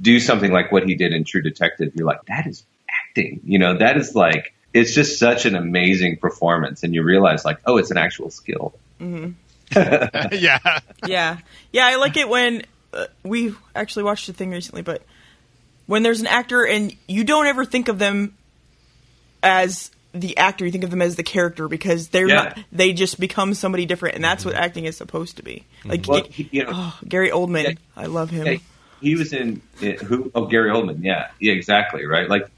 do 0.00 0.18
something 0.18 0.50
like 0.50 0.72
what 0.72 0.86
he 0.86 0.94
did 0.94 1.12
in 1.12 1.24
True 1.24 1.42
Detective, 1.42 1.92
you're 1.94 2.06
like, 2.06 2.24
that 2.26 2.46
is 2.46 2.64
acting. 2.88 3.40
You 3.44 3.58
know, 3.58 3.78
that 3.78 3.96
is 3.96 4.14
like, 4.14 4.54
it's 4.72 4.94
just 4.94 5.18
such 5.18 5.46
an 5.46 5.54
amazing 5.54 6.16
performance, 6.16 6.82
and 6.82 6.94
you 6.94 7.02
realize 7.02 7.44
like, 7.44 7.58
oh, 7.66 7.76
it's 7.76 7.90
an 7.90 7.98
actual 7.98 8.30
skill. 8.30 8.74
yeah. 9.76 10.80
yeah. 11.06 11.38
Yeah, 11.72 11.86
I 11.86 11.96
like 11.96 12.16
it 12.16 12.28
when 12.28 12.62
uh, 12.92 13.06
we 13.22 13.54
actually 13.74 14.04
watched 14.04 14.28
a 14.28 14.32
thing 14.32 14.50
recently, 14.50 14.82
but 14.82 15.02
when 15.88 16.04
there's 16.04 16.20
an 16.20 16.28
actor 16.28 16.64
and 16.64 16.94
you 17.08 17.24
don't 17.24 17.46
ever 17.46 17.64
think 17.64 17.88
of 17.88 17.98
them 17.98 18.34
as 19.42 19.90
the 20.12 20.36
actor, 20.36 20.64
you 20.64 20.70
think 20.70 20.84
of 20.84 20.90
them 20.90 21.02
as 21.02 21.16
the 21.16 21.22
character 21.22 21.66
because 21.68 22.08
they're 22.08 22.28
Yeah. 22.28 22.34
not. 22.34 22.58
They 22.72 22.92
just 22.92 23.18
become 23.18 23.54
somebody 23.54 23.86
different, 23.86 24.14
and 24.14 24.22
that's 24.24 24.44
what 24.44 24.54
acting 24.54 24.84
is 24.84 24.96
supposed 24.96 25.36
to 25.38 25.42
be. 25.42 25.64
Like 25.84 26.06
Well, 26.06 26.24
he- 26.30 26.48
you 26.52 26.64
know, 26.64 26.70
oh, 26.72 26.98
Gary 27.08 27.30
Oldman, 27.30 27.64
Yeah. 27.64 27.72
I 27.96 28.06
love 28.06 28.30
him. 28.30 28.46
Yeah, 28.46 28.56
he 29.00 29.14
was 29.16 29.32
in, 29.32 29.60
in 29.80 29.96
who? 29.96 30.30
Oh, 30.34 30.46
Gary 30.46 30.70
Oldman. 30.70 31.02
Yeah, 31.04 31.28
yeah, 31.40 31.52
exactly. 31.52 32.04
Right. 32.06 32.28
Like, 32.28 32.48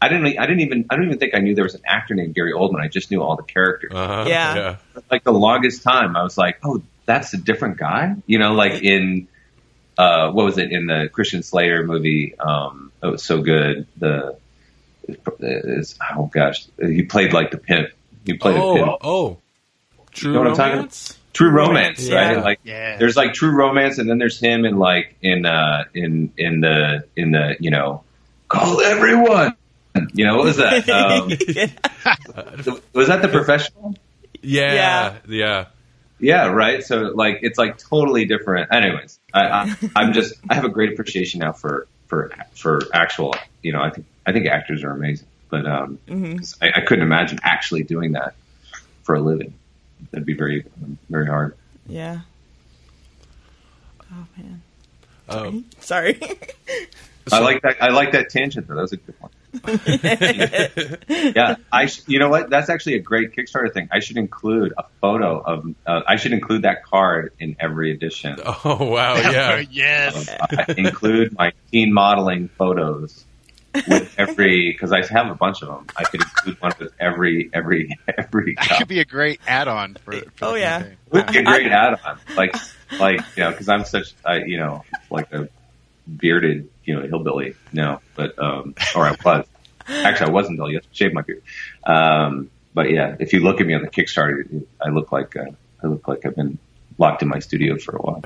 I 0.00 0.08
didn't. 0.08 0.26
I 0.38 0.46
didn't 0.46 0.60
even. 0.60 0.84
I 0.90 0.96
don't 0.96 1.06
even 1.06 1.18
think 1.18 1.34
I 1.34 1.38
knew 1.38 1.54
there 1.54 1.64
was 1.64 1.74
an 1.74 1.82
actor 1.86 2.14
named 2.14 2.34
Gary 2.34 2.52
Oldman. 2.52 2.80
I 2.82 2.88
just 2.88 3.10
knew 3.10 3.22
all 3.22 3.36
the 3.36 3.42
characters. 3.42 3.92
Uh-huh. 3.94 4.24
Yeah. 4.28 4.54
yeah. 4.54 4.76
Like 5.10 5.24
the 5.24 5.32
longest 5.32 5.82
time, 5.82 6.16
I 6.16 6.22
was 6.22 6.36
like, 6.36 6.58
oh, 6.64 6.82
that's 7.06 7.32
a 7.32 7.38
different 7.38 7.78
guy. 7.78 8.14
You 8.26 8.38
know, 8.38 8.52
like 8.52 8.82
in 8.82 9.26
uh, 9.98 10.30
what 10.32 10.44
was 10.44 10.58
it 10.58 10.70
in 10.72 10.86
the 10.86 11.08
Christian 11.12 11.42
Slater 11.42 11.84
movie? 11.84 12.34
Um, 12.38 12.92
it 13.02 13.06
was 13.06 13.22
so 13.24 13.40
good. 13.42 13.86
The 13.96 14.36
is 15.40 15.96
oh 16.16 16.26
gosh, 16.26 16.66
he 16.80 17.02
played 17.02 17.32
like 17.32 17.50
the 17.50 17.58
pimp. 17.58 17.90
He 18.24 18.34
played 18.34 18.56
a 18.56 18.60
pimp. 18.74 18.88
Oh, 18.88 18.98
oh. 19.02 19.38
True 20.12 20.32
know 20.32 20.38
what 20.40 20.48
I'm 20.48 20.56
talking 20.56 20.72
romance? 20.76 21.18
True 21.32 21.50
romance, 21.50 22.08
Yeah. 22.08 22.14
right? 22.34 22.42
Like 22.44 22.60
Yeah. 22.64 22.96
there's 22.96 23.16
like 23.16 23.34
true 23.34 23.50
romance, 23.54 23.98
and 23.98 24.08
then 24.08 24.18
there's 24.18 24.40
him 24.40 24.64
in 24.64 24.78
like 24.78 25.16
in 25.22 25.44
uh 25.46 25.84
in 25.94 26.32
in 26.36 26.60
the 26.60 27.04
in 27.16 27.32
the 27.32 27.56
you 27.60 27.70
know 27.70 28.02
call 28.48 28.80
everyone. 28.80 29.54
You 30.14 30.24
know 30.26 30.36
what 30.36 30.44
was 30.46 30.56
that? 30.56 30.88
Um, 32.06 32.80
was 32.92 33.08
that 33.08 33.22
the 33.22 33.28
professional? 33.28 33.94
Yeah, 34.42 34.74
Yeah. 34.74 35.14
yeah. 35.28 35.64
Yeah, 36.18 36.46
right. 36.46 36.82
So 36.84 37.12
like 37.14 37.40
it's 37.42 37.58
like 37.58 37.78
totally 37.78 38.24
different. 38.26 38.72
Anyways, 38.72 39.18
I, 39.36 39.42
I 39.70 39.76
I'm 39.96 40.12
just 40.12 40.34
I 40.48 40.54
have 40.54 40.64
a 40.64 40.68
great 40.68 40.92
appreciation 40.92 41.40
now 41.40 41.52
for 41.52 41.86
for 42.06 42.32
for 42.54 42.80
actual. 42.94 43.34
You 43.62 43.72
know, 43.72 43.80
I 43.82 43.90
think 43.90 44.06
I 44.26 44.32
think 44.32 44.46
actors 44.46 44.82
are 44.84 44.90
amazing, 44.90 45.26
but 45.50 45.66
um, 45.66 45.98
'cause 46.08 46.56
I, 46.62 46.70
I 46.76 46.80
couldn't 46.80 47.02
imagine 47.04 47.38
actually 47.42 47.82
doing 47.82 48.12
that 48.12 48.34
for 49.02 49.14
a 49.14 49.20
living. 49.20 49.54
That'd 50.10 50.26
be 50.26 50.34
very 50.34 50.64
very 51.10 51.26
hard. 51.26 51.54
yeah. 51.86 52.20
Oh 54.12 54.26
man, 54.36 54.62
Um, 55.28 55.64
sorry. 55.80 56.20
I 57.32 57.40
like 57.40 57.62
that. 57.62 57.82
I 57.82 57.88
like 57.90 58.12
that 58.12 58.30
tangent. 58.30 58.68
Though. 58.68 58.76
That 58.76 58.82
was 58.82 58.92
a 58.92 58.96
good 58.98 59.16
one. 59.18 59.32
yeah, 61.08 61.56
I. 61.72 61.86
Sh- 61.86 62.02
you 62.06 62.18
know 62.18 62.28
what? 62.28 62.50
That's 62.50 62.68
actually 62.70 62.94
a 62.94 63.00
great 63.00 63.32
Kickstarter 63.34 63.72
thing. 63.72 63.88
I 63.92 64.00
should 64.00 64.16
include 64.16 64.72
a 64.76 64.84
photo 65.00 65.38
of. 65.40 65.74
Uh, 65.86 66.00
I 66.06 66.16
should 66.16 66.32
include 66.32 66.62
that 66.62 66.84
card 66.84 67.32
in 67.38 67.56
every 67.60 67.92
edition. 67.92 68.36
oh 68.44 68.84
wow, 68.90 69.14
yeah. 69.16 69.62
yes. 69.70 70.28
I 70.28 70.74
include 70.76 71.32
my 71.36 71.52
teen 71.70 71.92
modeling 71.92 72.48
photos 72.48 73.24
with 73.88 74.14
every 74.18 74.72
because 74.72 74.92
I 74.92 75.04
have 75.12 75.30
a 75.30 75.34
bunch 75.34 75.62
of 75.62 75.68
them. 75.68 75.86
I 75.96 76.04
could 76.04 76.22
include 76.22 76.60
one 76.60 76.72
with 76.78 76.92
every 76.98 77.50
every 77.52 77.98
every. 78.16 78.54
That 78.56 78.78
could 78.78 78.88
be 78.88 79.00
a 79.00 79.04
great 79.04 79.40
add-on 79.46 79.96
for. 80.04 80.12
for 80.34 80.44
Oh, 80.46 80.54
yeah. 80.54 80.78
campaign. 80.80 80.96
would 81.12 81.26
be 81.26 81.38
a 81.38 81.42
great 81.44 81.66
add-on. 81.72 82.18
Like 82.36 82.54
like 82.98 83.20
you 83.36 83.42
know 83.44 83.50
because 83.50 83.68
I'm 83.68 83.84
such 83.84 84.14
I 84.24 84.38
you 84.38 84.58
know 84.58 84.84
like 85.10 85.32
a 85.32 85.48
bearded 86.06 86.68
you 86.84 86.94
know 86.94 87.06
hillbilly 87.06 87.54
now, 87.72 88.00
but 88.14 88.38
um 88.38 88.74
or 88.94 89.06
I 89.06 89.16
was 89.24 89.46
actually 89.88 90.30
I 90.30 90.32
wasn't 90.32 90.58
until 90.58 90.70
you 90.70 90.80
shaved 90.92 91.14
my 91.14 91.22
beard. 91.22 91.42
Um, 91.84 92.50
but 92.74 92.90
yeah, 92.90 93.16
if 93.18 93.32
you 93.32 93.40
look 93.40 93.60
at 93.60 93.66
me 93.66 93.74
on 93.74 93.82
the 93.82 93.88
Kickstarter, 93.88 94.64
I 94.80 94.90
look 94.90 95.12
like 95.12 95.36
uh, 95.36 95.46
I 95.82 95.86
look 95.86 96.06
like 96.08 96.26
I've 96.26 96.36
been 96.36 96.58
locked 96.98 97.22
in 97.22 97.28
my 97.28 97.38
studio 97.38 97.78
for 97.78 97.96
a 97.96 98.00
while. 98.00 98.22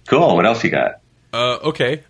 cool. 0.06 0.36
What 0.36 0.46
else 0.46 0.64
you 0.64 0.70
got? 0.70 1.00
Uh, 1.32 1.58
okay. 1.64 2.02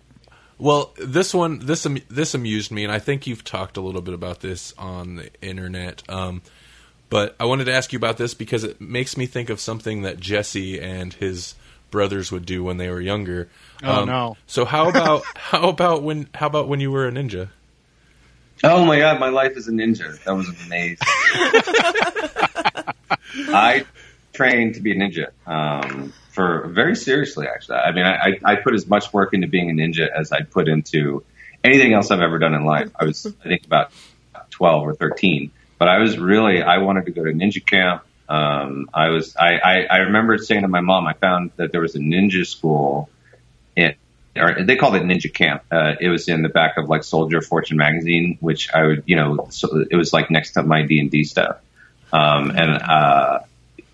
Well, 0.59 0.93
this 0.97 1.33
one, 1.33 1.59
this 1.59 1.85
am- 1.85 2.01
this 2.09 2.33
amused 2.33 2.71
me, 2.71 2.83
and 2.83 2.91
I 2.91 2.99
think 2.99 3.27
you've 3.27 3.43
talked 3.43 3.77
a 3.77 3.81
little 3.81 4.01
bit 4.01 4.13
about 4.13 4.39
this 4.39 4.73
on 4.77 5.17
the 5.17 5.29
internet. 5.41 6.03
Um, 6.09 6.41
but 7.09 7.35
I 7.39 7.45
wanted 7.45 7.65
to 7.65 7.73
ask 7.73 7.93
you 7.93 7.97
about 7.97 8.17
this 8.17 8.33
because 8.33 8.63
it 8.63 8.81
makes 8.81 9.17
me 9.17 9.27
think 9.27 9.49
of 9.49 9.59
something 9.59 10.01
that 10.01 10.19
Jesse 10.19 10.79
and 10.79 11.13
his 11.13 11.55
brothers 11.91 12.31
would 12.31 12.45
do 12.45 12.63
when 12.63 12.77
they 12.77 12.89
were 12.89 13.01
younger. 13.01 13.49
Oh, 13.83 14.01
Um, 14.03 14.07
no. 14.09 14.37
So 14.47 14.65
how 14.65 14.89
about 14.93 15.23
how 15.35 15.69
about 15.69 16.03
when 16.03 16.27
how 16.33 16.47
about 16.47 16.67
when 16.67 16.79
you 16.79 16.91
were 16.91 17.07
a 17.07 17.11
ninja? 17.11 17.49
Oh 18.63 18.85
my 18.85 18.97
god, 18.99 19.19
my 19.19 19.29
life 19.29 19.55
as 19.55 19.67
a 19.67 19.71
ninja. 19.71 20.21
That 20.23 20.31
was 20.35 20.49
amazing. 20.65 20.97
I 23.53 23.85
trained 24.33 24.75
to 24.75 24.81
be 24.81 24.91
a 24.91 24.95
ninja 24.95 25.27
um, 25.45 26.11
for 26.31 26.67
very 26.67 26.95
seriously, 26.95 27.47
actually. 27.47 27.77
I 27.77 27.91
mean, 27.91 28.05
I, 28.05 28.15
I 28.15 28.39
I 28.53 28.55
put 28.55 28.73
as 28.73 28.87
much 28.87 29.13
work 29.13 29.33
into 29.33 29.47
being 29.47 29.69
a 29.69 29.73
ninja 29.73 30.07
as 30.09 30.31
I 30.31 30.41
put 30.41 30.67
into 30.67 31.23
anything 31.63 31.93
else 31.93 32.11
I've 32.11 32.21
ever 32.21 32.39
done 32.39 32.53
in 32.53 32.65
life. 32.65 32.89
I 32.99 33.05
was, 33.05 33.25
I 33.25 33.47
think, 33.47 33.65
about 33.65 33.91
12 34.51 34.87
or 34.87 34.93
13, 34.95 35.51
but 35.77 35.87
I 35.87 35.99
was 35.99 36.17
really, 36.17 36.61
I 36.63 36.77
wanted 36.79 37.05
to 37.05 37.11
go 37.11 37.23
to 37.23 37.31
ninja 37.31 37.63
camp. 37.65 38.03
Um, 38.29 38.89
I 38.93 39.09
was, 39.09 39.35
I, 39.35 39.57
I, 39.57 39.87
I 39.89 39.97
remember 39.99 40.37
saying 40.37 40.63
to 40.63 40.67
my 40.67 40.81
mom, 40.81 41.07
I 41.07 41.13
found 41.13 41.51
that 41.55 41.71
there 41.71 41.81
was 41.81 41.95
a 41.95 41.99
ninja 41.99 42.45
school 42.45 43.09
in, 43.75 43.95
or 44.35 44.63
they 44.63 44.75
called 44.75 44.95
it 44.95 45.03
Ninja 45.03 45.33
Camp. 45.33 45.63
Uh, 45.71 45.93
it 45.99 46.09
was 46.09 46.27
in 46.27 46.41
the 46.41 46.49
back 46.49 46.77
of 46.77 46.89
like 46.89 47.03
Soldier 47.03 47.41
Fortune 47.41 47.77
magazine, 47.77 48.37
which 48.39 48.73
I 48.73 48.85
would, 48.85 49.03
you 49.05 49.15
know, 49.15 49.47
so 49.49 49.85
it 49.89 49.95
was 49.95 50.13
like 50.13 50.29
next 50.29 50.51
to 50.51 50.63
my 50.63 50.83
D 50.83 50.99
and 50.99 51.09
D 51.09 51.23
stuff. 51.23 51.57
Um, 52.11 52.51
and 52.51 52.81
uh, 52.81 53.39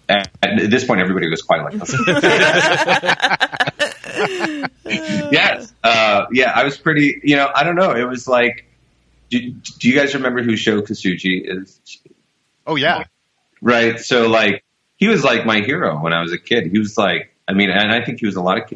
at, 0.09 0.29
at 0.41 0.69
this 0.69 0.85
point, 0.85 1.01
everybody 1.01 1.29
was 1.29 1.41
quiet, 1.41 1.63
like, 1.63 1.87
yes, 4.85 5.73
uh, 5.83 6.25
yeah. 6.31 6.51
I 6.53 6.63
was 6.63 6.77
pretty, 6.77 7.19
you 7.23 7.35
know, 7.35 7.49
I 7.53 7.63
don't 7.63 7.75
know. 7.75 7.91
It 7.91 8.07
was 8.07 8.27
like, 8.27 8.65
do, 9.29 9.51
do 9.51 9.89
you 9.89 9.95
guys 9.95 10.13
remember 10.13 10.43
who 10.43 10.55
Sho 10.55 10.81
Kosugi 10.81 11.41
is? 11.45 11.79
Oh 12.67 12.75
yeah. 12.75 13.05
Right. 13.63 13.97
So 13.99 14.27
like 14.27 14.63
he 14.97 15.07
was 15.07 15.23
like 15.23 15.45
my 15.45 15.61
hero 15.61 15.97
when 16.01 16.11
I 16.13 16.21
was 16.21 16.33
a 16.33 16.37
kid. 16.37 16.67
He 16.71 16.77
was 16.79 16.97
like 16.97 17.33
I 17.47 17.53
mean, 17.53 17.69
and 17.69 17.91
I 17.91 18.03
think 18.03 18.19
he 18.19 18.25
was 18.25 18.35
a 18.35 18.41
lot 18.41 18.57
of 18.61 18.69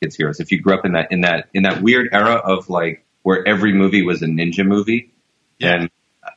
kids' 0.00 0.16
heroes. 0.16 0.38
If 0.40 0.52
you 0.52 0.60
grew 0.60 0.74
up 0.74 0.84
in 0.84 0.92
that 0.92 1.10
in 1.10 1.22
that 1.22 1.48
in 1.54 1.62
that 1.62 1.82
weird 1.82 2.10
era 2.12 2.34
of 2.34 2.68
like 2.68 3.04
where 3.22 3.46
every 3.48 3.72
movie 3.72 4.02
was 4.02 4.22
a 4.22 4.26
ninja 4.26 4.64
movie, 4.66 5.10
Yeah. 5.58 5.74
and 5.74 5.90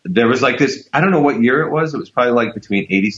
there 0.05 0.27
was 0.27 0.41
like 0.41 0.57
this. 0.57 0.87
I 0.93 1.01
don't 1.01 1.11
know 1.11 1.21
what 1.21 1.41
year 1.41 1.61
it 1.63 1.71
was. 1.71 1.93
It 1.93 1.97
was 1.97 2.09
probably 2.09 2.31
like 2.33 2.53
between 2.53 2.87
eighty 2.89 3.11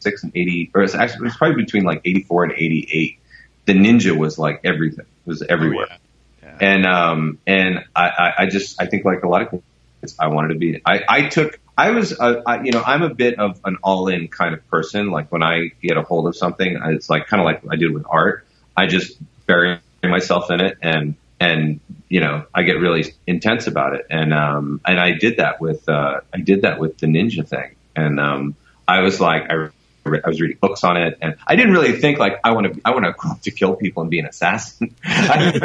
six 0.00 0.24
and 0.24 0.32
eighty, 0.36 0.70
or 0.74 0.82
it's 0.82 0.94
actually 0.96 1.20
it 1.20 1.24
was 1.30 1.36
probably 1.36 1.62
between 1.64 1.84
like 1.84 2.00
eighty 2.04 2.22
four 2.24 2.42
and 2.44 2.52
eighty 2.52 2.88
eight. 2.92 3.18
The 3.66 3.74
ninja 3.74 4.16
was 4.16 4.38
like 4.38 4.60
everything. 4.64 5.06
It 5.06 5.26
was 5.28 5.42
everywhere. 5.42 5.86
Oh, 5.90 5.96
yeah. 6.42 6.58
And 6.60 6.84
um 6.86 7.38
and 7.46 7.84
I, 7.94 8.08
I, 8.08 8.32
I 8.42 8.46
just 8.46 8.80
I 8.82 8.86
think 8.86 9.04
like 9.04 9.22
a 9.22 9.28
lot 9.28 9.42
of 9.42 9.62
kids 10.02 10.16
I 10.18 10.28
wanted 10.28 10.48
to 10.48 10.54
be 10.56 10.82
I, 10.84 11.00
I 11.08 11.22
took 11.28 11.58
I 11.76 11.90
was 11.90 12.18
uh, 12.18 12.42
I, 12.46 12.62
you 12.62 12.72
know 12.72 12.82
I'm 12.84 13.02
a 13.02 13.14
bit 13.14 13.38
of 13.38 13.60
an 13.64 13.78
all 13.82 14.08
in 14.08 14.28
kind 14.28 14.54
of 14.54 14.68
person. 14.68 15.10
Like 15.10 15.32
when 15.32 15.42
I 15.42 15.70
get 15.82 15.96
a 15.96 16.02
hold 16.02 16.26
of 16.26 16.36
something 16.36 16.78
it's 16.84 17.08
like 17.08 17.26
kind 17.26 17.40
of 17.40 17.46
like 17.46 17.62
I 17.70 17.76
did 17.76 17.92
with 17.92 18.04
art. 18.08 18.46
I 18.76 18.86
just 18.86 19.16
bury 19.46 19.78
myself 20.02 20.50
in 20.50 20.60
it 20.60 20.78
and 20.82 21.14
and 21.40 21.80
you 22.08 22.20
know 22.20 22.44
I 22.54 22.62
get 22.62 22.74
really 22.74 23.14
intense 23.26 23.66
about 23.66 23.94
it. 23.94 24.06
And 24.10 24.34
um 24.34 24.80
and 24.84 25.00
I 25.00 25.12
did 25.12 25.38
that 25.38 25.60
with 25.60 25.88
uh 25.88 26.20
I 26.32 26.40
did 26.40 26.62
that 26.62 26.78
with 26.78 26.98
the 26.98 27.06
ninja 27.06 27.46
thing. 27.48 27.76
And 27.96 28.20
um 28.20 28.54
I 28.86 29.00
was 29.00 29.20
like 29.20 29.50
I 29.50 29.70
I 30.04 30.28
was 30.28 30.40
reading 30.40 30.58
books 30.60 30.82
on 30.84 30.96
it, 30.96 31.18
and 31.20 31.36
I 31.46 31.54
didn't 31.54 31.72
really 31.72 31.92
think 31.92 32.18
like 32.18 32.40
I 32.42 32.52
want 32.52 32.74
to. 32.74 32.80
I 32.84 32.90
want 32.90 33.04
to 33.04 33.40
to 33.42 33.50
kill 33.50 33.76
people 33.76 34.02
and 34.02 34.10
be 34.10 34.18
an 34.18 34.26
assassin. 34.26 34.94
I 35.04 35.52
didn't 35.52 35.62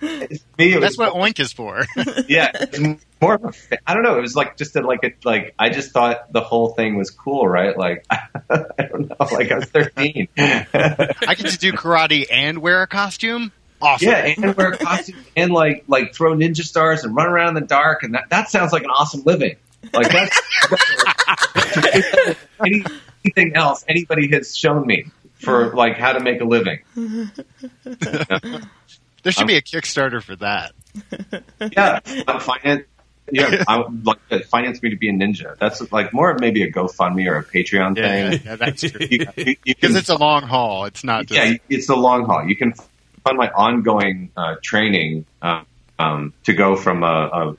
really, 0.00 0.28
me, 0.58 0.72
it 0.74 0.80
That's 0.80 0.98
was, 0.98 0.98
what 0.98 1.14
Oink 1.14 1.40
is 1.40 1.52
for. 1.52 1.86
yeah, 2.28 2.52
more 3.20 3.34
of 3.34 3.44
a. 3.44 3.52
fa- 3.52 3.78
I 3.86 3.94
don't 3.94 4.02
know. 4.02 4.18
It 4.18 4.20
was 4.20 4.36
like 4.36 4.56
just 4.56 4.76
a, 4.76 4.82
like 4.82 5.02
a 5.04 5.12
like. 5.24 5.54
I 5.58 5.70
just 5.70 5.92
thought 5.92 6.32
the 6.32 6.42
whole 6.42 6.70
thing 6.70 6.96
was 6.96 7.10
cool, 7.10 7.48
right? 7.48 7.76
Like 7.76 8.04
I 8.10 8.26
don't 8.78 9.08
know. 9.08 9.16
Like 9.20 9.50
I 9.50 9.56
was 9.56 9.66
thirteen. 9.66 10.28
I 10.36 11.34
get 11.36 11.46
to 11.46 11.58
do 11.58 11.72
karate 11.72 12.26
and 12.30 12.58
wear 12.58 12.82
a 12.82 12.86
costume. 12.86 13.52
Awesome. 13.80 14.08
Yeah, 14.08 14.34
and 14.36 14.56
wear 14.56 14.72
a 14.72 14.78
costume 14.78 15.16
and 15.36 15.52
like 15.52 15.84
like 15.88 16.14
throw 16.14 16.34
ninja 16.34 16.64
stars 16.64 17.04
and 17.04 17.14
run 17.16 17.28
around 17.28 17.56
in 17.56 17.62
the 17.62 17.68
dark, 17.68 18.02
and 18.02 18.14
that, 18.14 18.28
that 18.30 18.50
sounds 18.50 18.72
like 18.72 18.82
an 18.82 18.90
awesome 18.90 19.22
living. 19.24 19.56
Like 19.92 20.10
that's 20.10 20.38
anything 22.64 23.52
else 23.56 23.84
anybody 23.88 24.28
has 24.32 24.56
shown 24.56 24.86
me 24.86 25.06
for 25.34 25.74
like 25.74 25.96
how 25.96 26.12
to 26.12 26.20
make 26.20 26.40
a 26.40 26.44
living. 26.44 26.80
There 29.22 29.32
should 29.32 29.48
be 29.48 29.56
a 29.56 29.62
Kickstarter 29.62 30.22
for 30.22 30.36
that. 30.36 30.70
Yeah, 31.76 31.98
I'm 32.28 32.38
finance. 32.38 32.84
Yeah, 33.32 33.64
I 33.66 33.78
would 33.78 34.06
like 34.06 34.28
to 34.28 34.44
finance 34.44 34.80
me 34.84 34.90
to 34.90 34.96
be 34.96 35.08
a 35.08 35.12
ninja. 35.12 35.58
That's 35.58 35.90
like 35.90 36.14
more 36.14 36.36
maybe 36.38 36.62
a 36.62 36.70
GoFundMe 36.70 37.28
or 37.28 37.38
a 37.38 37.44
Patreon 37.44 37.96
Yeah, 37.96 38.30
thing. 38.30 38.40
yeah 38.44 38.54
that's 38.54 38.82
true. 38.82 39.04
You, 39.10 39.26
you, 39.36 39.44
you 39.64 39.74
Because 39.74 39.96
it's 39.96 40.10
a 40.10 40.16
long 40.16 40.44
haul. 40.44 40.84
It's 40.84 41.02
not 41.02 41.26
just. 41.26 41.40
yeah, 41.40 41.56
it's 41.68 41.88
a 41.88 41.96
long 41.96 42.24
haul. 42.26 42.46
You 42.46 42.54
can 42.54 42.72
fund 43.24 43.36
my 43.36 43.50
ongoing 43.50 44.30
uh, 44.36 44.54
training 44.62 45.26
uh, 45.42 45.64
um, 45.98 46.32
to 46.44 46.52
go 46.54 46.76
from 46.76 47.02
a, 47.02 47.06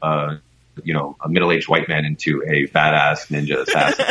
a, 0.02 0.08
a 0.08 0.42
you 0.84 0.94
know 0.94 1.16
a 1.22 1.30
middle 1.30 1.52
aged 1.52 1.68
white 1.70 1.88
man 1.90 2.06
into 2.06 2.44
a 2.48 2.68
badass 2.68 3.28
ninja 3.30 3.62
assassin. 3.62 4.06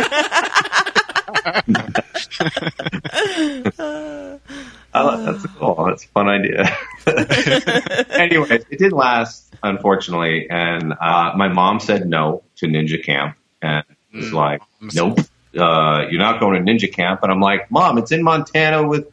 Oh, 4.98 5.22
that's 5.24 5.46
cool. 5.56 5.84
That's 5.86 6.04
a 6.04 6.08
fun 6.08 6.28
idea. 6.28 6.64
anyway, 8.10 8.48
it 8.70 8.78
didn't 8.78 8.92
last, 8.92 9.54
unfortunately, 9.62 10.48
and 10.48 10.94
uh, 10.98 11.32
my 11.36 11.48
mom 11.48 11.80
said 11.80 12.08
no 12.08 12.42
to 12.56 12.66
ninja 12.66 13.04
camp, 13.04 13.36
and 13.60 13.84
it 14.12 14.16
was 14.16 14.30
Mm. 14.30 14.32
like, 14.32 14.62
nope, 14.94 15.18
uh, 15.58 16.06
you're 16.10 16.18
not 16.20 16.40
going 16.40 16.64
to 16.64 16.72
ninja 16.72 16.90
camp. 16.90 17.22
And 17.22 17.30
I'm 17.30 17.40
like, 17.40 17.70
mom, 17.70 17.98
it's 17.98 18.10
in 18.10 18.22
Montana 18.22 18.88
with, 18.88 19.06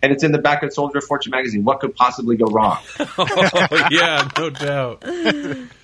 and 0.00 0.12
it's 0.12 0.22
in 0.22 0.30
the 0.30 0.38
back 0.38 0.62
of 0.62 0.72
Soldier 0.72 0.98
of 0.98 1.04
Fortune 1.04 1.32
magazine. 1.32 1.64
What 1.64 1.80
could 1.80 1.96
possibly 1.96 2.36
go 2.36 2.46
wrong? 2.46 2.78
oh, 3.18 3.88
yeah, 3.90 4.28
no 4.38 4.50
doubt. 4.50 5.02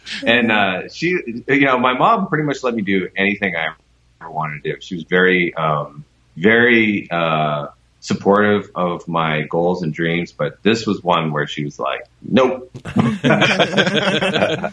and 0.26 0.52
uh, 0.52 0.88
she, 0.88 1.18
you 1.48 1.60
know, 1.60 1.78
my 1.78 1.94
mom 1.96 2.28
pretty 2.28 2.44
much 2.44 2.62
let 2.62 2.74
me 2.74 2.82
do 2.82 3.08
anything 3.16 3.56
I 3.56 3.74
ever 4.20 4.30
wanted 4.30 4.62
to 4.62 4.74
do. 4.74 4.80
She 4.80 4.96
was 4.96 5.04
very, 5.04 5.54
um, 5.54 6.04
very 6.36 7.08
uh, 7.10 7.68
supportive 8.00 8.70
of 8.74 9.08
my 9.08 9.42
goals 9.42 9.82
and 9.82 9.92
dreams, 9.92 10.32
but 10.32 10.62
this 10.62 10.86
was 10.86 11.02
one 11.02 11.32
where 11.32 11.46
she 11.46 11.64
was 11.64 11.78
like, 11.78 12.06
"Nope." 12.22 12.70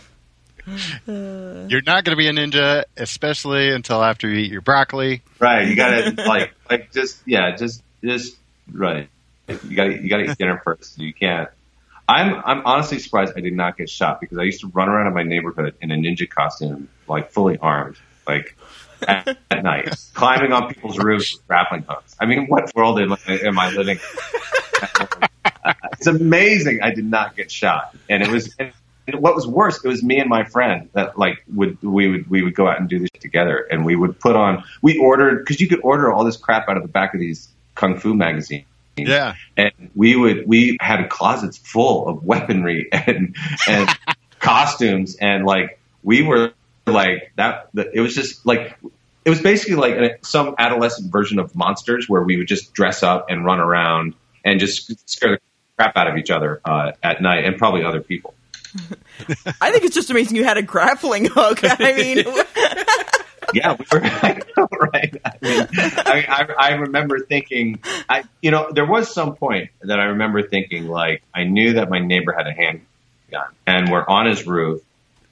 You're 0.68 1.82
not 1.82 2.04
going 2.04 2.12
to 2.12 2.16
be 2.16 2.28
a 2.28 2.32
ninja, 2.32 2.84
especially 2.96 3.72
until 3.72 4.04
after 4.04 4.30
you 4.30 4.40
eat 4.40 4.52
your 4.52 4.62
broccoli. 4.62 5.24
right? 5.40 5.68
You 5.68 5.76
gotta 5.76 6.14
like, 6.28 6.54
like 6.70 6.92
just 6.92 7.20
yeah, 7.26 7.56
just 7.56 7.82
just 8.04 8.38
right. 8.72 9.10
You 9.48 9.76
gotta 9.76 9.94
you 10.02 10.10
gotta 10.10 10.32
eat 10.32 10.38
dinner 10.38 10.62
first. 10.64 11.00
You 11.00 11.14
can't. 11.14 11.50
I'm 12.12 12.42
I'm 12.46 12.66
honestly 12.66 13.00
surprised 13.00 13.34
I 13.38 13.40
did 13.40 13.54
not 13.54 13.78
get 13.78 13.90
shot 13.90 14.20
because 14.20 14.38
I 14.38 14.44
used 14.44 14.60
to 14.62 14.68
run 14.68 14.90
around 14.90 15.08
in 15.08 15.14
my 15.14 15.24
neighborhood 15.24 15.76
in 15.82 15.92
a 15.92 15.96
ninja 15.96 16.30
costume, 16.30 16.90
like 17.08 17.32
fully 17.32 17.58
armed, 17.58 17.96
like 18.28 18.58
at, 19.08 19.38
at 19.50 19.64
night, 19.64 19.96
climbing 20.14 20.52
on 20.52 20.68
people's 20.68 21.00
roofs 21.00 21.34
with 21.34 21.48
grappling 21.48 21.84
hooks. 21.88 22.14
I 22.20 22.26
mean, 22.26 22.48
what 22.48 22.70
world 22.76 23.00
am, 23.00 23.16
am 23.28 23.58
I 23.58 23.72
living? 23.72 23.98
in? 23.98 25.18
it's 25.94 26.08
amazing 26.08 26.82
I 26.82 26.94
did 26.94 27.06
not 27.06 27.38
get 27.38 27.50
shot, 27.50 27.96
and 28.10 28.22
it 28.22 28.30
was. 28.30 28.54
And 28.60 28.74
what 29.20 29.34
was 29.34 29.48
worse, 29.48 29.84
it 29.84 29.88
was 29.88 30.04
me 30.04 30.20
and 30.20 30.30
my 30.30 30.44
friend 30.44 30.90
that 30.94 31.18
like 31.18 31.44
would 31.54 31.82
we 31.82 32.10
would 32.10 32.30
we 32.30 32.42
would 32.44 32.56
go 32.56 32.68
out 32.68 32.78
and 32.78 32.90
do 32.90 33.00
this 33.00 33.10
together, 33.22 33.66
and 33.72 33.86
we 33.86 33.96
would 33.96 34.20
put 34.20 34.36
on. 34.36 34.66
We 34.82 34.98
ordered 34.98 35.40
because 35.40 35.62
you 35.62 35.70
could 35.70 35.80
order 35.82 36.12
all 36.12 36.26
this 36.26 36.36
crap 36.36 36.68
out 36.68 36.76
of 36.76 36.84
the 36.84 36.90
back 36.90 37.14
of 37.14 37.22
these 37.22 37.48
kung 37.74 37.98
fu 37.98 38.14
magazines 38.14 38.66
Yeah. 39.08 39.36
and 39.58 39.72
we 39.96 40.16
would 40.16 40.48
we 40.48 40.78
had 40.80 41.08
closets 41.10 41.58
full 41.58 42.08
of 42.08 42.24
weaponry 42.24 42.90
and 42.92 43.36
and 43.68 43.90
costumes 44.40 45.16
and 45.16 45.46
like 45.46 45.80
we 46.04 46.24
were 46.24 46.54
like 46.88 47.32
that 47.36 47.70
it 47.94 48.02
was 48.02 48.16
just 48.16 48.46
like 48.46 48.78
it 49.24 49.30
was 49.30 49.42
basically 49.42 49.76
like 49.76 50.26
some 50.26 50.56
adolescent 50.58 51.12
version 51.12 51.38
of 51.38 51.56
monsters 51.56 52.10
where 52.10 52.24
we 52.24 52.38
would 52.38 52.48
just 52.48 52.74
dress 52.74 53.04
up 53.04 53.28
and 53.30 53.46
run 53.46 53.60
around 53.60 54.16
and 54.44 54.60
just 54.60 55.10
scare 55.10 55.32
the 55.32 55.40
crap 55.78 55.96
out 55.96 56.08
of 56.08 56.18
each 56.18 56.32
other 56.32 56.60
uh, 56.66 56.92
at 57.04 57.22
night 57.22 57.46
and 57.46 57.58
probably 57.58 57.84
other 57.84 58.02
people 58.02 58.34
I 59.60 59.72
think 59.72 59.84
it's 59.84 59.96
just 59.96 60.10
amazing 60.10 60.38
you 60.38 60.44
had 60.44 60.58
a 60.58 60.62
grappling 60.62 61.26
hook. 61.26 61.60
I 61.64 61.94
mean, 61.94 62.18
yeah, 63.54 63.76
we 63.78 63.86
were 63.92 64.00
know, 64.00 64.68
right. 64.94 65.01
I, 65.52 65.56
mean, 65.56 65.68
I, 65.76 66.26
I, 66.28 66.48
I 66.58 66.72
remember 66.76 67.20
thinking, 67.20 67.80
I, 68.10 68.24
you 68.42 68.52
know, 68.52 68.72
there 68.72 68.86
was 68.86 69.14
some 69.14 69.36
point 69.36 69.70
that 69.82 70.00
I 70.00 70.06
remember 70.06 70.42
thinking, 70.42 70.88
like, 70.88 71.24
I 71.34 71.44
knew 71.44 71.74
that 71.74 71.90
my 71.90 72.00
neighbor 72.00 72.34
had 72.34 72.48
a 72.48 72.54
handgun, 72.54 73.50
and 73.66 73.92
we're 73.92 74.06
on 74.08 74.28
his 74.28 74.46
roof, 74.46 74.82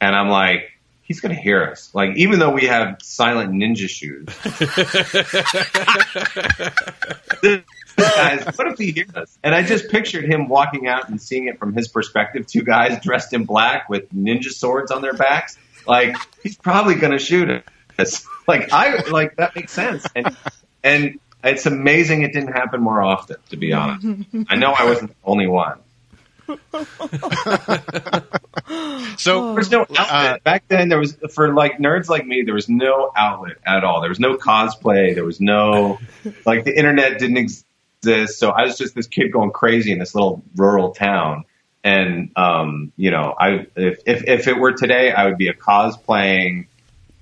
and 0.01 0.15
I'm 0.15 0.29
like, 0.29 0.71
he's 1.03 1.21
going 1.21 1.35
to 1.35 1.41
hear 1.41 1.65
us. 1.65 1.93
Like, 1.93 2.17
even 2.17 2.39
though 2.39 2.51
we 2.51 2.65
have 2.65 2.97
silent 3.01 3.51
ninja 3.51 3.89
shoes, 3.89 4.27
this 7.41 7.63
guys, 7.99 8.57
what 8.57 8.67
if 8.67 8.77
he 8.77 8.91
hears 8.91 9.13
us? 9.15 9.37
And 9.43 9.53
I 9.53 9.63
just 9.63 9.89
pictured 9.89 10.25
him 10.25 10.47
walking 10.47 10.87
out 10.87 11.09
and 11.09 11.21
seeing 11.21 11.47
it 11.47 11.59
from 11.59 11.73
his 11.73 11.87
perspective. 11.87 12.47
Two 12.47 12.63
guys 12.63 13.01
dressed 13.01 13.33
in 13.33 13.45
black 13.45 13.89
with 13.89 14.11
ninja 14.13 14.51
swords 14.51 14.91
on 14.91 15.01
their 15.01 15.13
backs. 15.13 15.57
Like 15.87 16.15
he's 16.43 16.57
probably 16.57 16.95
going 16.95 17.11
to 17.11 17.19
shoot 17.19 17.49
us. 17.49 17.63
Like 18.47 18.71
I 18.73 19.09
like 19.09 19.35
that 19.37 19.55
makes 19.55 19.71
sense. 19.71 20.05
And 20.15 20.35
and 20.83 21.19
it's 21.43 21.65
amazing 21.65 22.23
it 22.23 22.33
didn't 22.33 22.53
happen 22.53 22.81
more 22.81 23.01
often. 23.01 23.37
To 23.49 23.57
be 23.57 23.73
honest, 23.73 24.05
I 24.49 24.55
know 24.55 24.71
I 24.71 24.85
wasn't 24.85 25.11
the 25.11 25.15
only 25.23 25.47
one. 25.47 25.79
So 29.17 29.53
There's 29.53 29.71
no 29.71 29.81
outlet 29.81 30.09
Uh, 30.09 30.37
back 30.43 30.63
then. 30.67 30.89
There 30.89 30.99
was 30.99 31.17
for 31.33 31.53
like 31.53 31.77
nerds 31.77 32.09
like 32.09 32.25
me. 32.25 32.43
There 32.43 32.53
was 32.53 32.69
no 32.69 33.11
outlet 33.15 33.57
at 33.65 33.83
all. 33.83 34.01
There 34.01 34.09
was 34.09 34.19
no 34.19 34.37
cosplay. 34.37 35.13
There 35.13 35.25
was 35.25 35.41
no 35.41 35.99
like 36.45 36.63
the 36.63 36.75
internet 36.77 37.19
didn't 37.19 37.37
exist. 37.37 38.39
So 38.39 38.49
I 38.49 38.63
was 38.63 38.77
just 38.77 38.95
this 38.95 39.07
kid 39.07 39.31
going 39.31 39.51
crazy 39.51 39.91
in 39.91 39.99
this 39.99 40.15
little 40.15 40.41
rural 40.55 40.91
town. 40.91 41.43
And 41.83 42.31
um, 42.35 42.91
you 42.97 43.11
know, 43.11 43.35
I 43.37 43.67
if, 43.75 43.99
if 44.05 44.23
if 44.27 44.47
it 44.47 44.57
were 44.57 44.73
today, 44.73 45.11
I 45.11 45.25
would 45.25 45.37
be 45.37 45.47
a 45.49 45.53
cosplaying. 45.53 46.67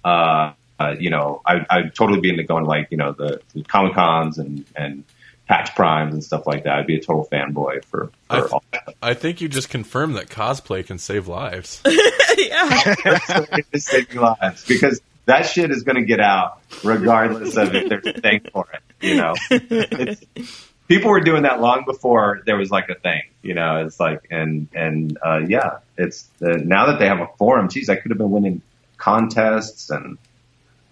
Uh, 0.04 0.54
uh, 0.80 0.96
you 1.00 1.10
know, 1.10 1.42
I, 1.46 1.66
I'd 1.70 1.96
totally 1.96 2.20
be 2.20 2.30
into 2.30 2.44
going 2.44 2.66
like 2.66 2.88
you 2.92 2.98
know 2.98 3.12
the, 3.12 3.42
the 3.54 3.64
comic 3.64 3.94
cons 3.94 4.38
and 4.38 4.66
and 4.76 5.04
PAX 5.48 5.70
Primes 5.72 6.14
and 6.14 6.24
stuff 6.24 6.46
like 6.46 6.64
that. 6.64 6.78
I'd 6.78 6.88
be 6.88 6.98
a 6.98 7.02
total 7.02 7.28
fanboy 7.32 7.86
for, 7.86 8.12
I 8.30 8.36
for 8.36 8.42
th- 8.42 8.52
all 8.52 8.64
that. 8.74 8.96
I 9.02 9.14
think 9.14 9.42
you 9.42 9.48
just 9.48 9.70
confirmed 9.70 10.16
that 10.16 10.28
cosplay 10.28 10.86
can 10.86 10.98
save 10.98 11.28
lives. 11.28 11.82
yeah. 12.38 12.96
Saving 13.76 14.20
lives 14.20 14.66
because 14.66 15.02
that 15.26 15.44
shit 15.44 15.72
is 15.72 15.84
going 15.84 15.96
to 15.96 16.06
get 16.06 16.20
out 16.20 16.62
regardless 16.84 17.56
of 17.56 17.74
if 17.74 17.90
there's 17.90 18.06
a 18.06 18.20
thing 18.20 18.42
for 18.52 18.68
it. 18.74 18.82
You 19.00 19.16
know, 19.16 19.34
it's, 19.50 20.68
people 20.88 21.12
were 21.12 21.22
doing 21.22 21.44
that 21.44 21.62
long 21.62 21.86
before 21.86 22.42
there 22.46 22.58
was 22.58 22.70
like 22.70 22.90
a 22.90 22.96
thing. 22.96 23.22
You 23.42 23.54
know, 23.54 23.86
it's 23.86 24.00
like 24.00 24.28
and 24.30 24.68
and 24.74 25.18
uh, 25.26 25.40
yeah, 25.48 25.80
it's 25.98 26.28
uh, 26.42 26.58
now 26.58 26.88
that 26.88 27.00
they 27.00 27.08
have 27.08 27.20
a 27.20 27.28
forum. 27.38 27.70
Geez, 27.70 27.90
I 27.90 27.96
could 27.96 28.12
have 28.12 28.18
been 28.18 28.32
winning 28.32 28.62
contests 28.98 29.90
and 29.90 30.18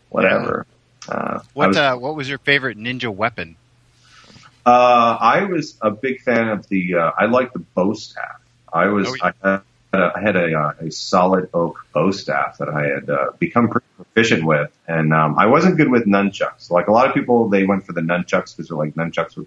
whatever. 0.09 0.65
Uh, 1.07 1.39
what 1.53 1.69
was- 1.69 1.77
uh, 1.77 1.95
what 1.95 2.15
was 2.15 2.27
your 2.29 2.39
favorite 2.39 2.77
ninja 2.77 3.13
weapon? 3.13 3.55
Uh, 4.65 5.17
I 5.21 5.43
was 5.43 5.77
a 5.81 5.91
big 5.91 6.21
fan 6.21 6.47
of 6.49 6.67
the. 6.69 6.95
Uh, 6.95 7.11
I 7.17 7.25
like 7.25 7.53
the 7.53 7.59
bow 7.59 7.93
staff. 7.93 8.41
I 8.73 8.87
was. 8.87 9.07
Oh, 9.07 9.15
yeah. 9.15 9.31
I 9.43 9.61
had 9.93 10.01
a, 10.01 10.11
I 10.15 10.21
had 10.21 10.35
a, 10.35 10.53
uh, 10.59 10.73
a 10.87 10.91
solid 10.91 11.49
oak 11.53 11.85
bow 11.93 12.09
staff 12.11 12.57
that 12.57 12.69
I 12.69 12.87
had 12.87 13.09
uh, 13.09 13.31
become 13.37 13.69
pretty 13.69 13.85
proficient 13.95 14.43
with, 14.43 14.71
and 14.87 15.13
um, 15.13 15.37
I 15.37 15.45
wasn't 15.45 15.77
good 15.77 15.89
with 15.89 16.05
nunchucks. 16.05 16.71
Like 16.71 16.87
a 16.87 16.91
lot 16.91 17.07
of 17.07 17.13
people, 17.13 17.47
they 17.49 17.63
went 17.65 17.85
for 17.85 17.93
the 17.93 18.01
nunchucks 18.01 18.55
because 18.55 18.69
they're 18.69 18.77
like 18.77 18.95
nunchucks 18.95 19.37
were 19.37 19.45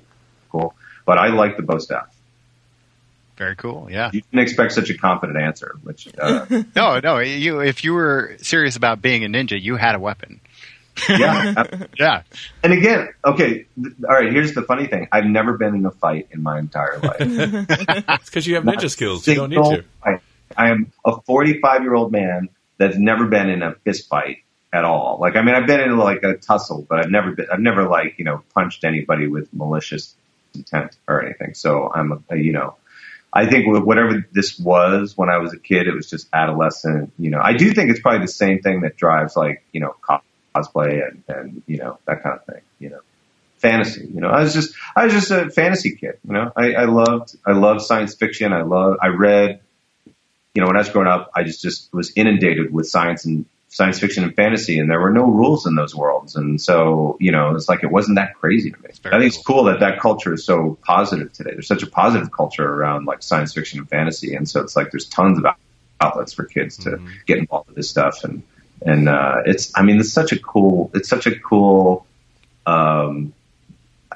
cool, 0.51 0.75
but 1.05 1.19
I 1.19 1.29
like 1.29 1.57
the 1.57 1.63
bow 1.65 1.79
staff. 1.79 2.15
Very 3.37 3.57
cool. 3.57 3.89
Yeah. 3.91 4.11
You 4.13 4.21
didn't 4.23 4.41
expect 4.43 4.73
such 4.73 4.91
a 4.91 4.97
confident 4.99 5.39
answer, 5.39 5.77
which 5.83 6.09
uh, 6.19 6.45
No, 6.77 6.99
no. 6.99 7.19
You, 7.19 7.61
if 7.61 7.85
you 7.85 7.95
were 7.95 8.37
serious 8.39 8.75
about 8.77 9.01
being 9.03 9.25
a 9.25 9.29
ninja, 9.29 9.61
you 9.61 9.77
had 9.77 9.95
a 9.95 10.01
weapon. 10.01 10.41
Yeah. 11.09 11.65
Yeah. 11.99 12.23
And 12.63 12.73
again, 12.73 13.09
okay, 13.25 13.67
th- 13.83 13.95
all 14.09 14.15
right. 14.15 14.33
Here's 14.33 14.55
the 14.55 14.63
funny 14.63 14.87
thing: 14.87 15.09
I've 15.13 15.27
never 15.27 15.57
been 15.57 15.75
in 15.75 15.85
a 15.87 15.91
fight 15.91 16.29
in 16.31 16.43
my 16.43 16.59
entire 16.59 16.99
life. 16.99 17.21
It's 18.09 18.31
because 18.31 18.47
you 18.47 18.55
have 18.57 18.65
ninja 18.65 18.91
skills. 18.91 19.27
You 19.27 19.35
don't 19.35 19.51
need 19.51 19.57
to. 19.57 19.85
fight. 20.03 20.21
I 20.57 20.71
am 20.71 20.93
a 21.05 21.21
45 21.23 21.83
year 21.83 21.95
old 21.95 22.13
man 22.13 22.49
that's 22.79 22.97
never 22.97 23.27
been 23.27 23.49
in 23.49 23.63
a 23.63 23.75
fist 23.85 24.09
fight 24.09 24.39
at 24.73 24.85
all. 24.85 25.19
Like, 25.21 25.37
I 25.37 25.43
mean, 25.43 25.55
I've 25.55 25.67
been 25.67 25.81
in 25.81 25.97
like 25.97 26.23
a 26.23 26.35
tussle, 26.35 26.87
but 26.89 27.01
I've 27.01 27.11
never 27.11 27.33
been, 27.33 27.47
I've 27.53 27.61
never 27.61 27.89
like, 27.89 28.15
you 28.19 28.25
know, 28.25 28.43
punched 28.55 28.85
anybody 28.85 29.27
with 29.27 29.53
malicious 29.53 30.15
intent 30.55 30.97
or 31.07 31.25
anything. 31.25 31.55
So 31.55 31.91
I'm, 31.93 32.25
a, 32.31 32.37
you 32.37 32.53
know, 32.53 32.77
I 33.33 33.47
think 33.47 33.67
whatever 33.67 34.27
this 34.33 34.59
was 34.59 35.17
when 35.17 35.29
I 35.29 35.39
was 35.39 35.53
a 35.53 35.59
kid, 35.59 35.87
it 35.87 35.95
was 35.95 36.09
just 36.09 36.29
adolescent. 36.33 37.13
You 37.19 37.31
know, 37.31 37.41
I 37.43 37.55
do 37.55 37.73
think 37.73 37.91
it's 37.91 38.01
probably 38.01 38.21
the 38.27 38.33
same 38.33 38.61
thing 38.61 38.83
that 38.83 38.97
drives 38.97 39.37
like, 39.37 39.65
you 39.73 39.81
know, 39.81 39.95
cosplay 40.59 41.07
and, 41.07 41.23
and, 41.29 41.63
you 41.67 41.79
know, 41.79 41.99
that 42.07 42.23
kind 42.23 42.37
of 42.37 42.45
thing, 42.45 42.63
you 42.79 42.91
know 42.91 43.01
fantasy. 43.59 44.09
You 44.13 44.21
know, 44.21 44.29
I 44.29 44.43
was 44.43 44.55
just 44.55 44.75
I 44.97 45.05
was 45.05 45.13
just 45.13 45.31
a 45.31 45.51
fantasy 45.51 45.95
kid. 45.97 46.19
You 46.27 46.33
know, 46.33 46.53
I, 46.57 46.73
I 46.73 46.85
loved 46.85 47.37
I 47.47 47.53
loved 47.53 47.83
science 47.83 48.15
fiction. 48.15 48.53
I 48.53 48.63
love 48.63 48.99
I 49.03 49.09
read. 49.09 49.61
You 50.55 50.63
know, 50.63 50.67
when 50.67 50.77
I 50.77 50.81
was 50.81 50.89
growing 50.89 51.09
up, 51.09 51.31
I 51.35 51.45
just 51.45 51.63
just 51.63 51.93
was 51.93 52.13
inundated 52.17 52.73
with 52.73 52.89
science 52.89 53.25
and 53.25 53.45
science 53.69 53.99
fiction 53.99 54.25
and 54.25 54.35
fantasy, 54.35 54.79
and 54.79 54.91
there 54.91 55.01
were 55.01 55.13
no 55.13 55.25
rules 55.25 55.67
in 55.67 55.75
those 55.75 55.95
worlds. 55.95 56.37
And 56.37 56.61
so, 56.61 57.17
you 57.21 57.33
know, 57.33 57.55
it's 57.55 57.69
like 57.69 57.85
it 57.85 57.91
wasn't 57.91 58.17
that 58.17 58.35
crazy 58.35 58.71
to 58.71 58.83
me. 58.83 58.89
I 59.05 59.19
think 59.19 59.35
it's 59.35 59.43
cool 59.43 59.65
that 59.65 59.81
that 59.81 60.01
culture 60.01 60.33
is 60.33 60.45
so 60.45 60.79
positive 60.83 61.33
today. 61.33 61.51
There's 61.53 61.69
such 61.69 61.83
a 61.83 61.87
positive 61.87 62.33
culture 62.33 62.67
around 62.67 63.05
like 63.05 63.23
science 63.23 63.53
fiction 63.53 63.81
and 63.81 63.89
fantasy, 63.89 64.35
and 64.35 64.49
so 64.49 64.63
it's 64.63 64.75
like 64.75 64.91
there's 64.91 65.07
tons 65.07 65.39
of 65.39 65.47
outlets 66.01 66.33
for 66.33 66.45
kids 66.45 66.79
to 66.79 66.91
mm-hmm. 66.91 67.09
get 67.27 67.39
involved 67.39 67.69
with 67.69 67.77
this 67.77 67.91
stuff 67.91 68.25
and 68.25 68.43
and 68.85 69.09
uh 69.09 69.37
it's 69.47 69.73
i 69.77 69.83
mean 69.83 69.99
it's 70.01 70.13
such 70.13 70.33
a 70.33 70.39
cool 70.39 70.91
it's 70.95 71.09
such 71.09 71.27
a 71.27 71.39
cool 71.39 72.07
um 72.67 73.33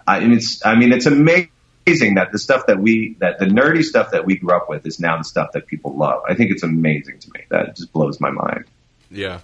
i 0.06 0.20
mean 0.20 0.32
it's 0.32 0.64
i 0.64 0.74
mean 0.74 0.92
it's 0.92 1.06
amazing 1.06 2.14
that 2.14 2.30
the 2.32 2.38
stuff 2.38 2.66
that 2.66 2.78
we 2.78 3.16
that 3.18 3.38
the 3.38 3.46
nerdy 3.46 3.82
stuff 3.82 4.10
that 4.12 4.24
we 4.24 4.36
grew 4.36 4.54
up 4.54 4.68
with 4.68 4.86
is 4.86 5.00
now 5.00 5.16
the 5.18 5.24
stuff 5.24 5.52
that 5.52 5.66
people 5.66 5.96
love 5.96 6.22
i 6.28 6.34
think 6.34 6.50
it's 6.50 6.62
amazing 6.62 7.18
to 7.18 7.30
me 7.32 7.40
that 7.48 7.76
just 7.76 7.92
blows 7.92 8.20
my 8.20 8.30
mind 8.30 8.64
Yeah. 9.10 9.40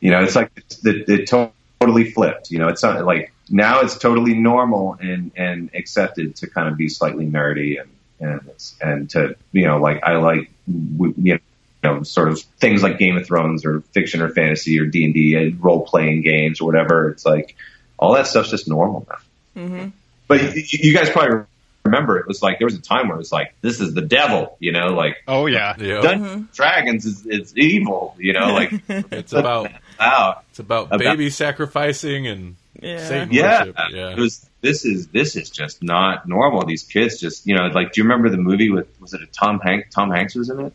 you 0.00 0.10
know, 0.10 0.22
it's 0.22 0.36
like 0.36 0.50
it's, 0.56 0.84
it, 0.84 1.08
it 1.08 1.26
totally 1.26 2.10
flipped. 2.10 2.50
You 2.50 2.58
know, 2.58 2.68
it's 2.68 2.82
not 2.82 3.04
like 3.04 3.32
now 3.48 3.80
it's 3.80 3.96
totally 3.98 4.34
normal 4.34 4.96
and 5.00 5.30
and 5.36 5.70
accepted 5.74 6.36
to 6.36 6.46
kind 6.48 6.68
of 6.68 6.76
be 6.76 6.88
slightly 6.88 7.26
nerdy 7.26 7.80
and 7.80 7.90
and 8.20 8.40
it's, 8.48 8.74
and 8.80 9.08
to 9.10 9.36
you 9.52 9.66
know 9.66 9.78
like 9.78 10.02
I 10.02 10.16
like 10.16 10.50
w- 10.66 11.14
you 11.18 11.38
know 11.86 12.02
sort 12.02 12.28
of 12.28 12.40
things 12.58 12.82
like 12.82 12.98
Game 12.98 13.16
of 13.16 13.26
Thrones 13.26 13.64
or 13.64 13.80
fiction 13.92 14.20
or 14.22 14.28
fantasy 14.28 14.78
or 14.80 14.86
D 14.86 15.04
and 15.04 15.14
D 15.14 15.56
role 15.58 15.84
playing 15.86 16.22
games 16.22 16.60
or 16.60 16.66
whatever. 16.66 17.10
It's 17.10 17.24
like 17.24 17.56
all 17.98 18.14
that 18.14 18.26
stuff's 18.26 18.50
just 18.50 18.68
normal 18.68 19.06
now. 19.08 19.62
Mm-hmm. 19.62 19.88
But 20.28 20.42
you, 20.56 20.62
you 20.90 20.94
guys 20.94 21.08
probably 21.10 21.44
remember 21.84 22.18
it 22.18 22.26
was 22.26 22.42
like 22.42 22.58
there 22.58 22.66
was 22.66 22.74
a 22.74 22.82
time 22.82 23.06
where 23.08 23.14
it 23.16 23.18
was 23.18 23.30
like 23.32 23.54
this 23.62 23.80
is 23.80 23.94
the 23.94 24.02
devil. 24.02 24.56
You 24.60 24.72
know, 24.72 24.88
like 24.88 25.16
Oh 25.26 25.46
yeah. 25.46 25.74
Yeah. 25.78 26.00
Dungeons 26.00 26.32
and 26.32 26.52
Dragons 26.52 27.04
is, 27.06 27.26
is 27.26 27.56
evil. 27.56 28.14
You 28.18 28.32
know, 28.34 28.52
like 28.52 28.72
It's 28.88 29.32
about 29.32 29.70
wow. 29.98 30.42
it's 30.50 30.58
about 30.58 30.86
About- 30.88 30.98
baby 30.98 31.30
sacrificing 31.30 32.26
and 32.26 32.56
Yeah. 32.82 33.06
Satan 33.08 33.28
yeah, 33.32 33.58
worship. 33.60 33.76
Yeah. 33.92 34.10
it 34.10 34.18
was. 34.18 34.44
This 34.62 34.84
is 34.84 35.06
this 35.08 35.36
is 35.36 35.48
just 35.50 35.80
not 35.82 36.26
normal. 36.28 36.66
These 36.66 36.82
kids 36.82 37.20
just 37.20 37.46
you 37.46 37.54
know 37.54 37.66
like. 37.68 37.92
Do 37.92 38.00
you 38.00 38.04
remember 38.04 38.30
the 38.30 38.36
movie 38.36 38.68
with 38.70 38.88
was 39.00 39.14
it 39.14 39.22
a 39.22 39.26
Tom 39.26 39.60
Hanks? 39.60 39.94
Tom 39.94 40.10
Hanks 40.10 40.34
was 40.34 40.50
in 40.50 40.58
it. 40.58 40.72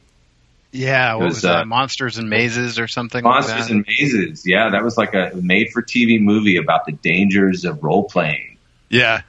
Yeah. 0.72 1.16
What 1.16 1.22
It 1.22 1.26
was, 1.26 1.34
was, 1.36 1.42
that? 1.44 1.56
uh, 1.62 1.66
Monsters 1.66 2.18
and 2.18 2.30
Mazes 2.30 2.80
or 2.80 2.88
something 2.88 3.24
Monsters 3.24 3.56
like 3.56 3.64
that? 3.68 3.72
and 3.72 3.86
Mazes. 3.88 4.44
Yeah, 4.46 4.70
that 4.72 4.84
was 4.84 4.98
like 4.98 5.14
a 5.14 5.32
made 5.36 5.70
for 5.72 5.82
TV 5.82 6.20
movie 6.22 6.58
about 6.58 6.86
the 6.86 6.92
dangers 6.94 7.66
of 7.66 7.84
role 7.84 8.04
playing. 8.06 8.58
yeah. 8.90 9.22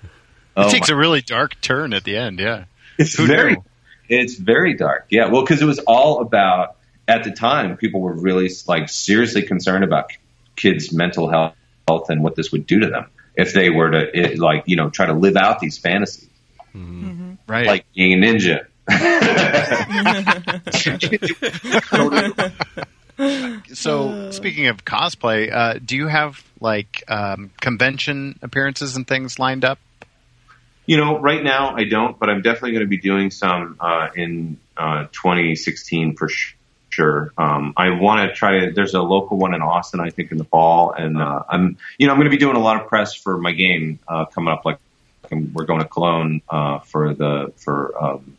Oh 0.55 0.67
it 0.69 0.71
takes 0.71 0.91
my- 0.91 0.95
a 0.95 0.99
really 0.99 1.23
dark 1.23 1.59
turn 1.63 1.95
at 1.95 2.05
the 2.05 2.17
end. 2.17 2.39
Yeah. 2.39 2.65
it's 2.99 3.15
who 3.15 3.27
very 3.27 3.55
knew? 3.55 3.65
it's 4.09 4.35
very 4.37 4.75
dark. 4.75 5.07
Yeah, 5.09 5.29
well, 5.29 5.43
because 5.43 5.63
it 5.63 5.65
was 5.65 5.79
all 5.81 6.21
about 6.21 6.77
at 7.09 7.25
the 7.25 7.31
time 7.31 7.77
people 7.79 8.01
were 8.03 8.13
really 8.13 8.51
like 8.69 8.89
seriously 8.91 9.43
concerned 9.43 9.83
about 9.83 10.11
kids' 10.57 10.93
mental 10.93 11.31
health 11.31 11.55
health 11.89 12.11
and 12.11 12.23
what 12.23 12.37
this 12.37 12.53
would 12.53 12.67
do 12.67 12.81
to 12.81 12.87
them 12.89 13.07
if 13.35 13.55
they 13.55 13.71
were 13.71 13.91
to 13.91 14.17
it, 14.33 14.39
like 14.39 14.65
you 14.67 14.77
know 14.77 14.91
try 14.91 15.07
to 15.07 15.15
live 15.15 15.37
out 15.39 15.59
these 15.59 15.79
fantasies. 15.79 16.29
Right. 17.47 17.67
like 17.67 17.85
being 17.95 18.13
a 18.23 18.27
ninja. 18.27 18.67
So 23.73 24.31
speaking 24.31 24.67
of 24.67 24.85
cosplay, 24.85 25.53
uh, 25.53 25.79
do 25.85 25.97
you 25.97 26.09
have 26.09 26.43
like 26.61 27.05
um, 27.09 27.51
convention 27.61 28.39
appearances 28.43 28.97
and 28.97 29.07
things 29.07 29.39
lined 29.39 29.65
up? 29.65 29.79
you 30.87 30.97
know, 30.97 31.19
right 31.19 31.43
now 31.43 31.75
I 31.75 31.85
don't, 31.85 32.19
but 32.19 32.29
I'm 32.29 32.43
definitely 32.43 32.73
going 32.73 32.85
to 32.85 32.89
be 32.89 32.99
doing 32.99 33.31
some 33.31 33.77
uh, 33.79 34.09
in 34.15 34.59
uh, 34.77 35.05
2016 35.13 36.17
for 36.17 36.29
sh- 36.29 36.55
sure. 36.91 37.33
Um, 37.39 37.75
I 37.77 37.91
want 37.91 38.29
to 38.29 38.35
try 38.35 38.61
to. 38.61 38.73
There's 38.73 38.95
a 38.95 39.01
local 39.01 39.39
one 39.39 39.55
in 39.55 39.63
Austin, 39.63 40.01
I 40.01 40.11
think, 40.11 40.33
in 40.33 40.39
the 40.39 40.45
fall, 40.45 40.93
and 40.93 41.21
uh, 41.21 41.45
I'm, 41.49 41.77
you 41.99 42.07
know, 42.07 42.13
I'm 42.13 42.19
going 42.19 42.31
to 42.31 42.37
be 42.37 42.41
doing 42.41 42.57
a 42.57 42.63
lot 42.63 42.81
of 42.81 42.89
press 42.89 43.15
for 43.15 43.39
my 43.39 43.53
game 43.53 44.01
uh, 44.09 44.25
coming 44.27 44.53
up. 44.53 44.65
Like 44.65 44.79
we're 45.31 45.65
going 45.65 45.81
to 45.81 45.89
Cologne 45.89 46.43
uh, 46.49 46.81
for 46.81 47.15
the 47.15 47.53
for 47.57 48.05
um, 48.05 48.37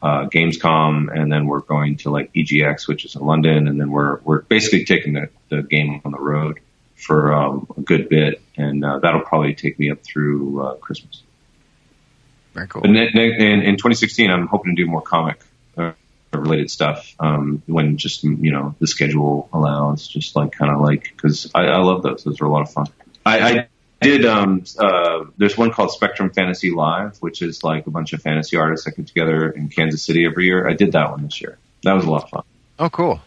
uh, 0.00 0.26
Gamescom, 0.26 1.08
and 1.14 1.32
then 1.32 1.46
we're 1.46 1.60
going 1.60 1.96
to 1.98 2.10
like 2.10 2.32
EGX, 2.32 2.86
which 2.86 3.04
is 3.04 3.16
in 3.16 3.22
London, 3.22 3.68
and 3.68 3.80
then 3.80 3.90
we're 3.90 4.20
we're 4.20 4.42
basically 4.42 4.84
taking 4.84 5.14
the, 5.14 5.28
the 5.48 5.62
game 5.62 6.00
on 6.04 6.12
the 6.12 6.20
road 6.20 6.60
for 6.94 7.32
um, 7.32 7.66
a 7.76 7.80
good 7.80 8.08
bit, 8.08 8.40
and 8.56 8.84
uh, 8.84 8.98
that'll 8.98 9.22
probably 9.22 9.54
take 9.54 9.78
me 9.78 9.90
up 9.90 10.02
through 10.02 10.62
uh, 10.62 10.74
Christmas. 10.76 11.22
Very 12.54 12.66
cool. 12.68 12.82
But 12.82 12.90
ne- 12.90 13.10
ne- 13.12 13.52
in, 13.52 13.62
in 13.62 13.76
2016, 13.76 14.30
I'm 14.30 14.46
hoping 14.46 14.74
to 14.74 14.84
do 14.84 14.90
more 14.90 15.02
comic 15.02 15.40
uh, 15.76 15.92
related 16.32 16.70
stuff 16.70 17.14
um, 17.20 17.62
when 17.66 17.96
just 17.96 18.24
you 18.24 18.52
know 18.52 18.74
the 18.78 18.86
schedule 18.86 19.48
allows. 19.52 20.06
Just 20.06 20.36
like 20.36 20.52
kind 20.52 20.72
of 20.72 20.80
like 20.80 21.12
because 21.16 21.50
I, 21.54 21.66
I 21.66 21.78
love 21.78 22.02
those; 22.02 22.24
those 22.24 22.40
are 22.40 22.46
a 22.46 22.50
lot 22.50 22.62
of 22.62 22.72
fun. 22.72 22.86
I, 23.24 23.40
I 23.40 23.68
did. 24.00 24.24
Um, 24.24 24.64
uh, 24.78 25.24
there's 25.36 25.56
one 25.58 25.70
called 25.72 25.90
Spectrum 25.92 26.30
Fantasy 26.30 26.70
Live, 26.70 27.16
which 27.18 27.42
is 27.42 27.62
like 27.64 27.86
a 27.86 27.90
bunch 27.90 28.12
of 28.12 28.22
fantasy 28.22 28.56
artists 28.56 28.84
that 28.84 28.96
get 28.96 29.06
together 29.06 29.50
in 29.50 29.68
Kansas 29.68 30.02
City 30.02 30.24
every 30.26 30.46
year. 30.46 30.68
I 30.68 30.74
did 30.74 30.92
that 30.92 31.10
one 31.10 31.22
this 31.24 31.40
year. 31.40 31.58
That 31.82 31.94
was 31.94 32.04
a 32.04 32.10
lot 32.10 32.24
of 32.24 32.30
fun. 32.30 32.42
Oh, 32.78 32.90
cool. 32.90 33.20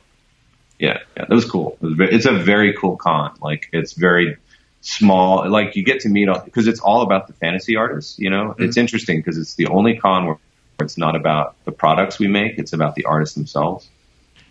Yeah, 0.80 1.00
yeah, 1.16 1.26
that 1.26 1.30
was 1.30 1.46
cool. 1.46 1.78
It 1.82 1.86
was 1.86 1.94
ve- 1.96 2.10
it's 2.16 2.26
a 2.26 2.32
very 2.34 2.74
cool 2.74 2.98
con. 2.98 3.36
Like 3.42 3.70
it's 3.72 3.94
very 3.94 4.38
small. 4.82 5.48
Like 5.50 5.76
you 5.76 5.84
get 5.84 6.02
to 6.02 6.10
meet 6.10 6.28
all 6.28 6.40
because 6.40 6.68
it's 6.68 6.80
all 6.80 7.02
about 7.04 7.28
the 7.28 7.34
fantasy 7.34 7.76
artists. 7.76 8.18
You 8.18 8.30
know, 8.30 8.56
it's 8.58 8.78
interesting 8.78 9.18
because 9.20 9.38
it's 9.38 9.56
the 9.56 9.68
only 9.68 9.98
con 9.98 10.26
where 10.26 10.38
it's 10.80 10.98
not 10.98 11.16
about 11.16 11.56
the 11.66 11.72
products 11.72 12.18
we 12.18 12.28
make; 12.28 12.58
it's 12.58 12.74
about 12.74 12.96
the 12.96 13.06
artists 13.06 13.36
themselves. 13.36 13.88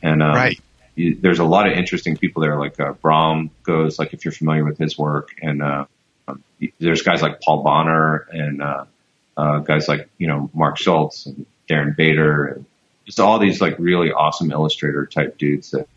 And 0.03 0.23
um, 0.23 0.35
Right. 0.35 0.61
you, 0.95 1.17
there's 1.21 1.41
a 1.41 1.45
lot 1.45 1.67
of 1.67 1.77
interesting 1.77 2.17
people 2.17 2.43
there. 2.43 2.59
Like 2.59 2.79
uh, 2.79 2.93
Brom 2.93 3.51
goes, 3.65 3.99
like 3.99 4.15
if 4.15 4.25
you're 4.25 4.33
familiar 4.33 4.65
with 4.65 4.79
his 4.79 4.97
work, 4.97 5.31
and 5.43 5.63
uh, 5.63 5.87
um, 6.31 6.45
there's 6.79 7.03
guys 7.03 7.23
like 7.23 7.41
Paul 7.41 7.63
Bonner 7.63 8.27
and 8.31 8.63
uh, 8.63 8.85
uh, 9.37 9.59
guys 9.61 9.89
like 9.89 10.09
you 10.19 10.27
know 10.27 10.51
Mark 10.55 10.79
Schultz 10.79 11.27
and 11.27 11.47
Darren 11.69 11.97
Bader 11.97 12.47
and 12.47 12.67
just 13.07 13.21
all 13.21 13.39
these 13.39 13.61
like 13.61 13.79
really 13.79 14.13
awesome 14.13 14.51
illustrator 14.51 15.07
type 15.07 15.39
dudes 15.39 15.71
that 15.71 15.89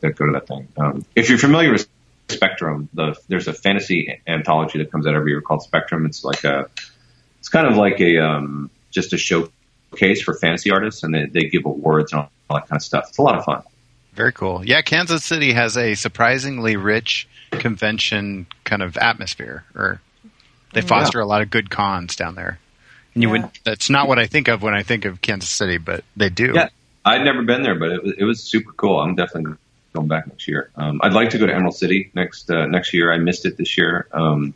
that 0.00 0.16
go 0.16 0.26
to 0.26 0.32
that 0.32 0.46
thing. 0.46 0.68
Um, 0.76 1.04
if 1.16 1.28
you're 1.28 1.38
familiar 1.38 1.72
with 1.72 1.88
Spectrum, 2.28 2.88
the 2.94 3.16
there's 3.28 3.48
a 3.48 3.52
fantasy 3.52 4.20
anthology 4.26 4.78
that 4.78 4.90
comes 4.92 5.06
out 5.06 5.14
every 5.14 5.32
year 5.32 5.40
called 5.40 5.62
Spectrum. 5.62 6.06
It's 6.06 6.24
like 6.24 6.44
a 6.44 6.68
it's 7.38 7.48
kind 7.48 7.66
of 7.66 7.76
like 7.76 8.00
a 8.00 8.18
um, 8.18 8.70
just 8.90 9.12
a 9.12 9.18
showcase 9.18 10.22
for 10.22 10.34
fantasy 10.34 10.70
artists, 10.70 11.02
and 11.02 11.14
they, 11.14 11.26
they 11.26 11.48
give 11.48 11.64
awards 11.64 12.12
and 12.12 12.22
all 12.22 12.56
that 12.56 12.68
kind 12.68 12.78
of 12.78 12.82
stuff. 12.82 13.06
It's 13.08 13.18
a 13.18 13.22
lot 13.22 13.36
of 13.36 13.44
fun. 13.44 13.62
Very 14.12 14.32
cool. 14.32 14.64
Yeah, 14.64 14.82
Kansas 14.82 15.24
City 15.24 15.52
has 15.52 15.76
a 15.76 15.94
surprisingly 15.94 16.76
rich 16.76 17.28
convention 17.50 18.46
kind 18.64 18.82
of 18.82 18.96
atmosphere, 18.96 19.64
or 19.74 20.00
they 20.72 20.80
foster 20.80 21.20
a 21.20 21.26
lot 21.26 21.42
of 21.42 21.50
good 21.50 21.70
cons 21.70 22.16
down 22.16 22.34
there. 22.34 22.58
And 23.14 23.22
you 23.22 23.34
Yeah. 23.34 23.42
would 23.42 23.50
that's 23.64 23.90
not 23.90 24.08
what 24.08 24.18
I 24.18 24.26
think 24.26 24.48
of 24.48 24.62
when 24.62 24.74
I 24.74 24.82
think 24.82 25.04
of 25.04 25.20
Kansas 25.20 25.50
City, 25.50 25.78
but 25.78 26.04
they 26.16 26.28
do. 26.28 26.52
Yeah, 26.54 26.68
I'd 27.04 27.24
never 27.24 27.42
been 27.42 27.62
there, 27.62 27.74
but 27.74 27.90
it 27.90 28.02
was, 28.02 28.14
it 28.18 28.24
was 28.24 28.42
super 28.42 28.72
cool. 28.72 29.00
I'm 29.00 29.14
definitely 29.16 29.54
going 29.92 30.08
back 30.08 30.28
next 30.28 30.46
year. 30.46 30.70
Um, 30.76 31.00
I'd 31.02 31.12
like 31.12 31.30
to 31.30 31.38
go 31.38 31.46
to 31.46 31.52
Emerald 31.52 31.74
City 31.74 32.10
next 32.14 32.50
uh, 32.50 32.66
next 32.66 32.94
year. 32.94 33.12
I 33.12 33.18
missed 33.18 33.46
it 33.46 33.56
this 33.56 33.76
year. 33.76 34.06
Um, 34.12 34.54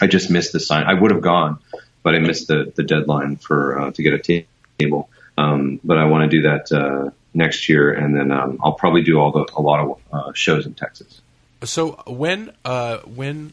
I 0.00 0.08
just 0.08 0.30
missed 0.30 0.52
the 0.52 0.60
sign. 0.60 0.84
I 0.84 0.94
would 0.94 1.12
have 1.12 1.20
gone, 1.22 1.58
but 2.02 2.14
I 2.14 2.18
missed 2.18 2.48
the 2.48 2.72
the 2.74 2.82
deadline 2.82 3.36
for 3.36 3.78
uh, 3.78 3.90
to 3.92 4.02
get 4.02 4.14
a 4.14 4.46
table. 4.78 5.08
Um, 5.36 5.80
but 5.84 5.98
I 5.98 6.04
want 6.06 6.30
to 6.30 6.36
do 6.36 6.42
that 6.48 6.72
uh, 6.72 7.10
next 7.32 7.68
year, 7.68 7.92
and 7.92 8.14
then 8.14 8.32
um, 8.32 8.58
I'll 8.62 8.72
probably 8.72 9.02
do 9.02 9.20
all 9.20 9.30
the 9.30 9.48
a 9.56 9.62
lot 9.62 9.80
of 9.80 10.00
uh, 10.12 10.32
shows 10.32 10.66
in 10.66 10.74
Texas. 10.74 11.20
So 11.64 12.02
when 12.06 12.52
uh, 12.64 12.98
when 12.98 13.52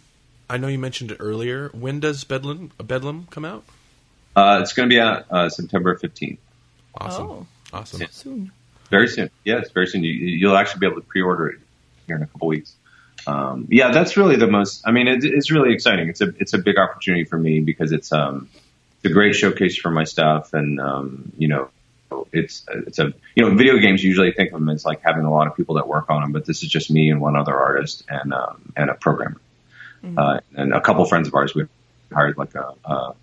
I 0.49 0.57
know 0.57 0.68
you 0.68 0.80
mentioned 0.80 1.12
it 1.12 1.18
earlier, 1.20 1.70
when 1.70 1.99
does 1.99 2.24
Bedlam 2.24 2.72
Bedlam 2.78 3.28
come 3.30 3.45
out? 3.45 3.64
Uh, 4.36 4.59
it's 4.62 4.74
going 4.74 4.89
to 4.89 4.93
be 4.93 4.99
out 4.99 5.26
uh, 5.30 5.49
September 5.49 5.95
fifteenth. 5.97 6.39
Awesome, 6.95 7.28
Oh. 7.28 7.47
awesome. 7.74 8.07
Soon. 8.12 8.51
Very 8.89 9.07
soon. 9.07 9.30
Yes, 9.45 9.72
very 9.72 9.88
soon. 9.88 10.03
You, 10.03 10.12
you'll 10.12 10.57
actually 10.57 10.80
be 10.80 10.86
able 10.88 11.01
to 11.01 11.07
pre-order 11.07 11.47
it 11.49 11.59
here 12.07 12.18
in 12.18 12.24
a 12.24 12.28
couple 12.28 12.47
weeks. 12.49 12.76
Um, 13.28 13.68
yeah, 13.70 13.91
that's 13.91 14.18
really 14.18 14.36
the 14.36 14.47
most. 14.47 14.82
I 14.86 14.91
mean, 14.91 15.07
it, 15.07 15.24
it's 15.24 15.51
really 15.51 15.74
exciting. 15.74 16.09
It's 16.09 16.22
a 16.22 16.34
it's 16.39 16.53
a 16.53 16.57
big 16.57 16.78
opportunity 16.78 17.24
for 17.24 17.38
me 17.38 17.62
because 17.62 17.91
it's 17.91 18.12
um 18.12 18.49
it's 18.97 19.12
a 19.12 19.14
great 19.14 19.36
showcase 19.36 19.78
for 19.78 19.91
my 19.91 20.03
stuff, 20.03 20.53
and 20.53 20.80
um, 20.80 21.32
you 21.38 21.47
know, 21.47 21.70
it's 22.32 22.66
it's 22.70 22.99
a 22.99 23.14
you 23.36 23.43
know, 23.43 23.55
video 23.55 23.78
games 23.78 24.03
usually 24.03 24.32
think 24.32 24.51
of 24.53 24.59
them 24.59 24.70
as 24.70 24.86
like 24.86 25.01
having 25.03 25.26
a 25.26 25.32
lot 25.32 25.47
of 25.47 25.55
people 25.55 25.76
that 25.76 25.88
work 25.88 26.09
on 26.09 26.22
them, 26.22 26.32
but 26.32 26.45
this 26.45 26.64
is 26.64 26.70
just 26.70 26.91
me 26.91 27.09
and 27.09 27.22
one 27.22 27.36
other 27.36 27.57
artist 27.57 28.03
and 28.09 28.34
um, 28.34 28.72
and 28.76 28.89
a 28.89 28.93
programmer, 28.93 29.41
uh, 30.18 30.39
and 30.55 30.74
a 30.74 30.82
couple 30.82 31.05
friends 31.05 31.28
of 31.28 31.36
ours. 31.36 31.53
We 31.55 31.66
hired 32.12 32.38
like 32.38 32.55
a. 32.55 32.74
a 32.86 33.16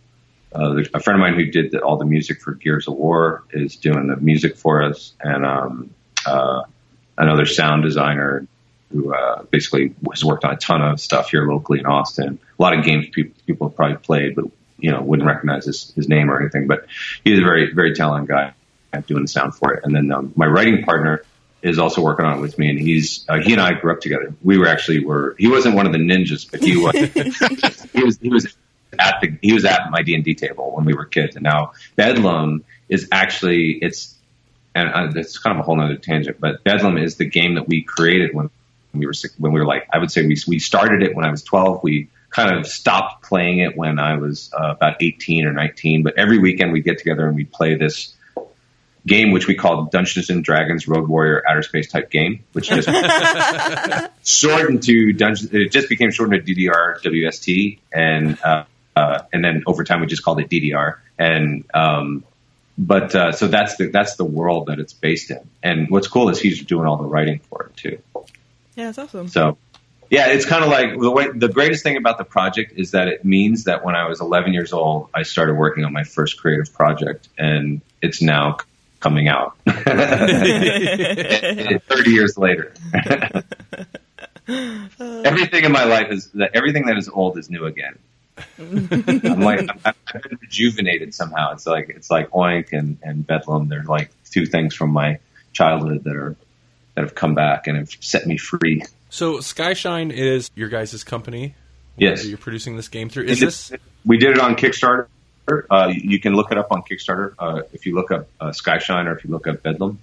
uh, 0.51 0.83
a 0.95 1.01
friend 1.01 1.17
of 1.17 1.21
mine 1.21 1.35
who 1.35 1.51
did 1.51 1.73
the, 1.73 1.81
all 1.81 1.99
the 1.99 2.07
music 2.07 2.41
for 2.41 2.53
Gears 2.53 2.89
of 2.89 2.95
War 2.95 3.45
is 3.53 3.77
doing 3.77 4.07
the 4.07 4.17
music 4.17 4.57
for 4.57 4.83
us, 4.83 5.13
and 5.21 5.45
um, 5.45 5.91
uh, 6.25 6.63
another 7.19 7.45
sound 7.45 7.83
designer 7.83 8.47
who 8.91 9.15
uh, 9.15 9.43
basically 9.51 9.95
has 10.11 10.25
worked 10.25 10.47
on 10.47 10.55
a 10.55 10.57
ton 10.57 10.81
of 10.81 11.01
stuff 11.01 11.31
here 11.31 11.47
locally 11.47 11.81
in 11.81 11.85
Austin. 11.85 12.39
A 12.59 12.63
lot 12.63 12.73
of 12.73 12.83
games 12.83 13.09
people 13.13 13.39
people 13.47 13.69
have 13.69 13.77
probably 13.77 13.99
played, 13.99 14.37
but 14.37 14.47
you 14.79 14.91
know 14.91 15.03
wouldn't 15.03 15.29
recognize 15.29 15.67
his, 15.67 15.93
his 15.95 16.09
name 16.09 16.31
or 16.31 16.41
anything. 16.41 16.67
But 16.67 16.87
he's 17.25 17.39
a 17.39 17.43
very 17.43 17.75
very 17.75 17.95
talented 17.95 18.31
guy 18.31 18.55
at 18.93 19.07
doing 19.07 19.23
the 19.23 19.29
sound 19.29 19.55
for 19.55 19.75
it. 19.75 19.85
And 19.85 19.95
then 19.95 20.11
um, 20.13 20.33
my 20.37 20.47
writing 20.47 20.85
partner 20.85 21.23
is 21.63 21.79
also 21.79 22.01
working 22.01 22.25
on 22.25 22.39
it 22.39 22.41
with 22.41 22.59
me, 22.59 22.71
and 22.71 22.79
he's 22.79 23.25
uh, 23.29 23.41
he 23.41 23.53
and 23.53 23.61
I 23.61 23.73
grew 23.73 23.93
up 23.93 24.01
together. 24.01 24.33
We 24.43 24.59
were 24.59 24.69
actually 24.69 25.05
were 25.05 25.35
he 25.39 25.49
wasn't 25.49 25.75
one 25.75 25.87
of 25.87 25.93
the 25.93 25.99
ninjas, 25.99 26.49
but 26.51 26.63
he 26.63 26.77
was 26.77 27.91
he 27.93 28.05
was 28.05 28.19
he 28.19 28.29
was 28.29 28.57
at 28.99 29.21
the 29.21 29.37
he 29.43 29.53
was 29.53 29.65
at 29.65 29.91
my 29.91 30.03
D 30.03 30.15
and 30.15 30.25
D 30.25 30.35
table 30.35 30.73
when 30.75 30.85
we 30.85 30.95
were 30.95 31.05
kids, 31.05 31.37
and 31.37 31.43
now 31.43 31.73
Bedlam 31.97 32.65
is 32.89 33.09
actually 33.11 33.79
it's 33.83 34.15
and 34.75 34.89
uh, 34.89 35.19
it's 35.19 35.39
kind 35.39 35.57
of 35.57 35.61
a 35.61 35.65
whole 35.65 35.81
other 35.81 35.97
tangent, 35.97 36.39
but 36.41 36.63
Bedlam 36.63 36.97
is 36.97 37.17
the 37.17 37.25
game 37.25 37.55
that 37.55 37.67
we 37.67 37.83
created 37.83 38.35
when 38.35 38.51
we 38.95 39.07
were 39.07 39.13
sick- 39.13 39.33
when 39.39 39.53
we 39.53 39.61
were 39.61 39.67
like 39.67 39.89
I 39.93 39.99
would 39.99 40.13
say 40.13 40.27
we 40.27 40.37
we 40.47 40.59
started 40.61 41.03
it 41.03 41.17
when 41.17 41.25
I 41.25 41.31
was 41.31 41.43
12. 41.43 41.83
We 41.83 42.09
kind 42.31 42.57
of 42.57 42.67
stopped 42.67 43.25
playing 43.25 43.61
it 43.61 43.77
when 43.77 43.99
I 43.99 44.17
was 44.19 44.53
uh, 44.53 44.71
about 44.71 45.03
18 45.03 45.47
or 45.47 45.53
19, 45.53 46.03
but 46.03 46.19
every 46.19 46.39
weekend 46.39 46.73
we 46.73 46.83
get 46.83 46.99
together 46.99 47.27
and 47.27 47.35
we 47.35 47.45
play 47.45 47.75
this 47.75 48.15
game 49.07 49.31
which 49.31 49.47
we 49.47 49.55
called 49.55 49.91
Dungeons 49.91 50.31
and 50.31 50.45
Dragons 50.45 50.87
Road 50.89 51.09
Warrior 51.09 51.43
Outer 51.49 51.63
Space 51.63 51.91
type 51.91 52.11
game, 52.11 52.45
which 52.53 52.69
just 52.69 52.89
shortened 54.25 54.83
to 54.85 55.13
Dungeons. 55.13 55.53
It 55.53 55.73
just 55.73 55.89
became 55.89 56.11
shortened 56.11 56.45
to 56.45 56.55
DDR 56.55 57.01
WST, 57.01 57.79
and 57.93 58.39
uh, 58.43 58.65
uh, 58.97 59.23
and 59.33 59.45
then 59.45 59.65
over 59.67 59.85
time 59.85 60.01
we 60.01 60.07
just 60.07 60.25
called 60.25 60.41
it 60.41 60.49
DDR. 60.49 60.97
And 61.19 61.65
um, 61.75 62.25
but 62.77 63.15
uh, 63.15 63.33
so 63.33 63.49
that's 63.49 63.77
the 63.77 63.89
that's 63.89 64.17
the 64.17 64.25
world 64.25 64.67
that 64.67 64.79
it's 64.79 64.93
based 64.93 65.31
in. 65.31 65.49
And 65.63 65.91
what's 65.91 66.09
cool 66.09 66.29
is 66.29 66.41
he's 66.41 66.65
doing 66.65 66.87
all 66.87 66.97
the 66.97 67.05
writing 67.05 67.41
for 67.51 67.71
it 67.71 67.77
too. 67.77 67.99
Yeah, 68.77 68.91
it's 68.91 68.99
awesome. 68.99 69.29
So 69.29 69.59
yeah, 70.11 70.29
it's 70.29 70.47
kind 70.47 70.65
of 70.65 70.71
like 70.71 70.99
the 70.99 71.11
way 71.11 71.29
the 71.35 71.49
greatest 71.49 71.83
thing 71.83 71.97
about 71.97 72.19
the 72.19 72.25
project 72.25 72.73
is 72.77 72.93
that 72.93 73.09
it 73.09 73.25
means 73.25 73.65
that 73.65 73.85
when 73.85 73.95
I 73.95 74.09
was 74.09 74.21
11 74.21 74.55
years 74.55 74.73
old, 74.73 75.11
I 75.13 75.23
started 75.23 75.55
working 75.55 75.85
on 75.85 75.93
my 75.93 76.05
first 76.05 76.41
creative 76.41 76.73
project, 76.73 77.29
and 77.37 77.83
it's 78.01 78.23
now 78.23 78.57
c- 78.59 78.67
coming 79.01 79.29
out 79.29 79.57
30 79.67 81.81
years 82.07 82.37
later. 82.37 82.75
everything 84.49 85.65
in 85.65 85.73
my 85.73 85.85
life 85.85 86.11
is 86.11 86.31
that 86.33 86.51
everything 86.55 86.87
that 86.87 86.97
is 86.97 87.09
old 87.09 87.39
is 87.39 87.51
new 87.51 87.67
again. 87.67 87.99
I'm 88.59 89.41
like 89.41 89.61
I'm, 89.61 89.81
I've 89.85 90.23
been 90.23 90.39
rejuvenated 90.41 91.15
somehow. 91.15 91.53
It's 91.53 91.67
like 91.67 91.89
it's 91.89 92.11
like 92.11 92.31
Oink 92.31 92.73
and, 92.73 92.99
and 93.03 93.27
Bedlam. 93.27 93.69
They're 93.69 93.83
like 93.83 94.11
two 94.31 94.47
things 94.47 94.75
from 94.75 94.91
my 94.91 95.19
childhood 95.53 96.05
that 96.05 96.17
are 96.17 96.37
that 96.95 97.03
have 97.03 97.15
come 97.15 97.35
back 97.35 97.67
and 97.67 97.77
have 97.77 97.91
set 98.01 98.27
me 98.27 98.37
free. 98.37 98.83
So 99.11 99.39
Skyshine 99.39 100.13
is 100.13 100.51
your 100.55 100.69
guys' 100.69 101.05
company. 101.05 101.55
Yes. 101.97 102.25
you're 102.25 102.39
producing 102.39 102.77
this 102.77 102.89
game 102.89 103.09
through. 103.09 103.25
Is 103.25 103.41
this 103.41 103.73
we 104.05 104.19
did 104.19 104.31
it 104.31 104.39
on 104.39 104.55
Kickstarter. 104.55 105.09
Uh, 105.71 105.93
you 105.95 106.21
can 106.21 106.35
look 106.35 106.53
it 106.53 106.59
up 106.59 106.71
on 106.71 106.83
Kickstarter. 106.83 107.35
Uh, 107.39 107.63
if 107.73 107.87
you 107.87 107.95
look 107.95 108.11
up 108.11 108.29
uh, 108.41 108.51
Skyshine 108.51 109.07
or 109.07 109.17
if 109.17 109.25
you 109.25 109.31
look 109.31 109.47
up 109.47 109.63
Bedlam, 109.63 109.99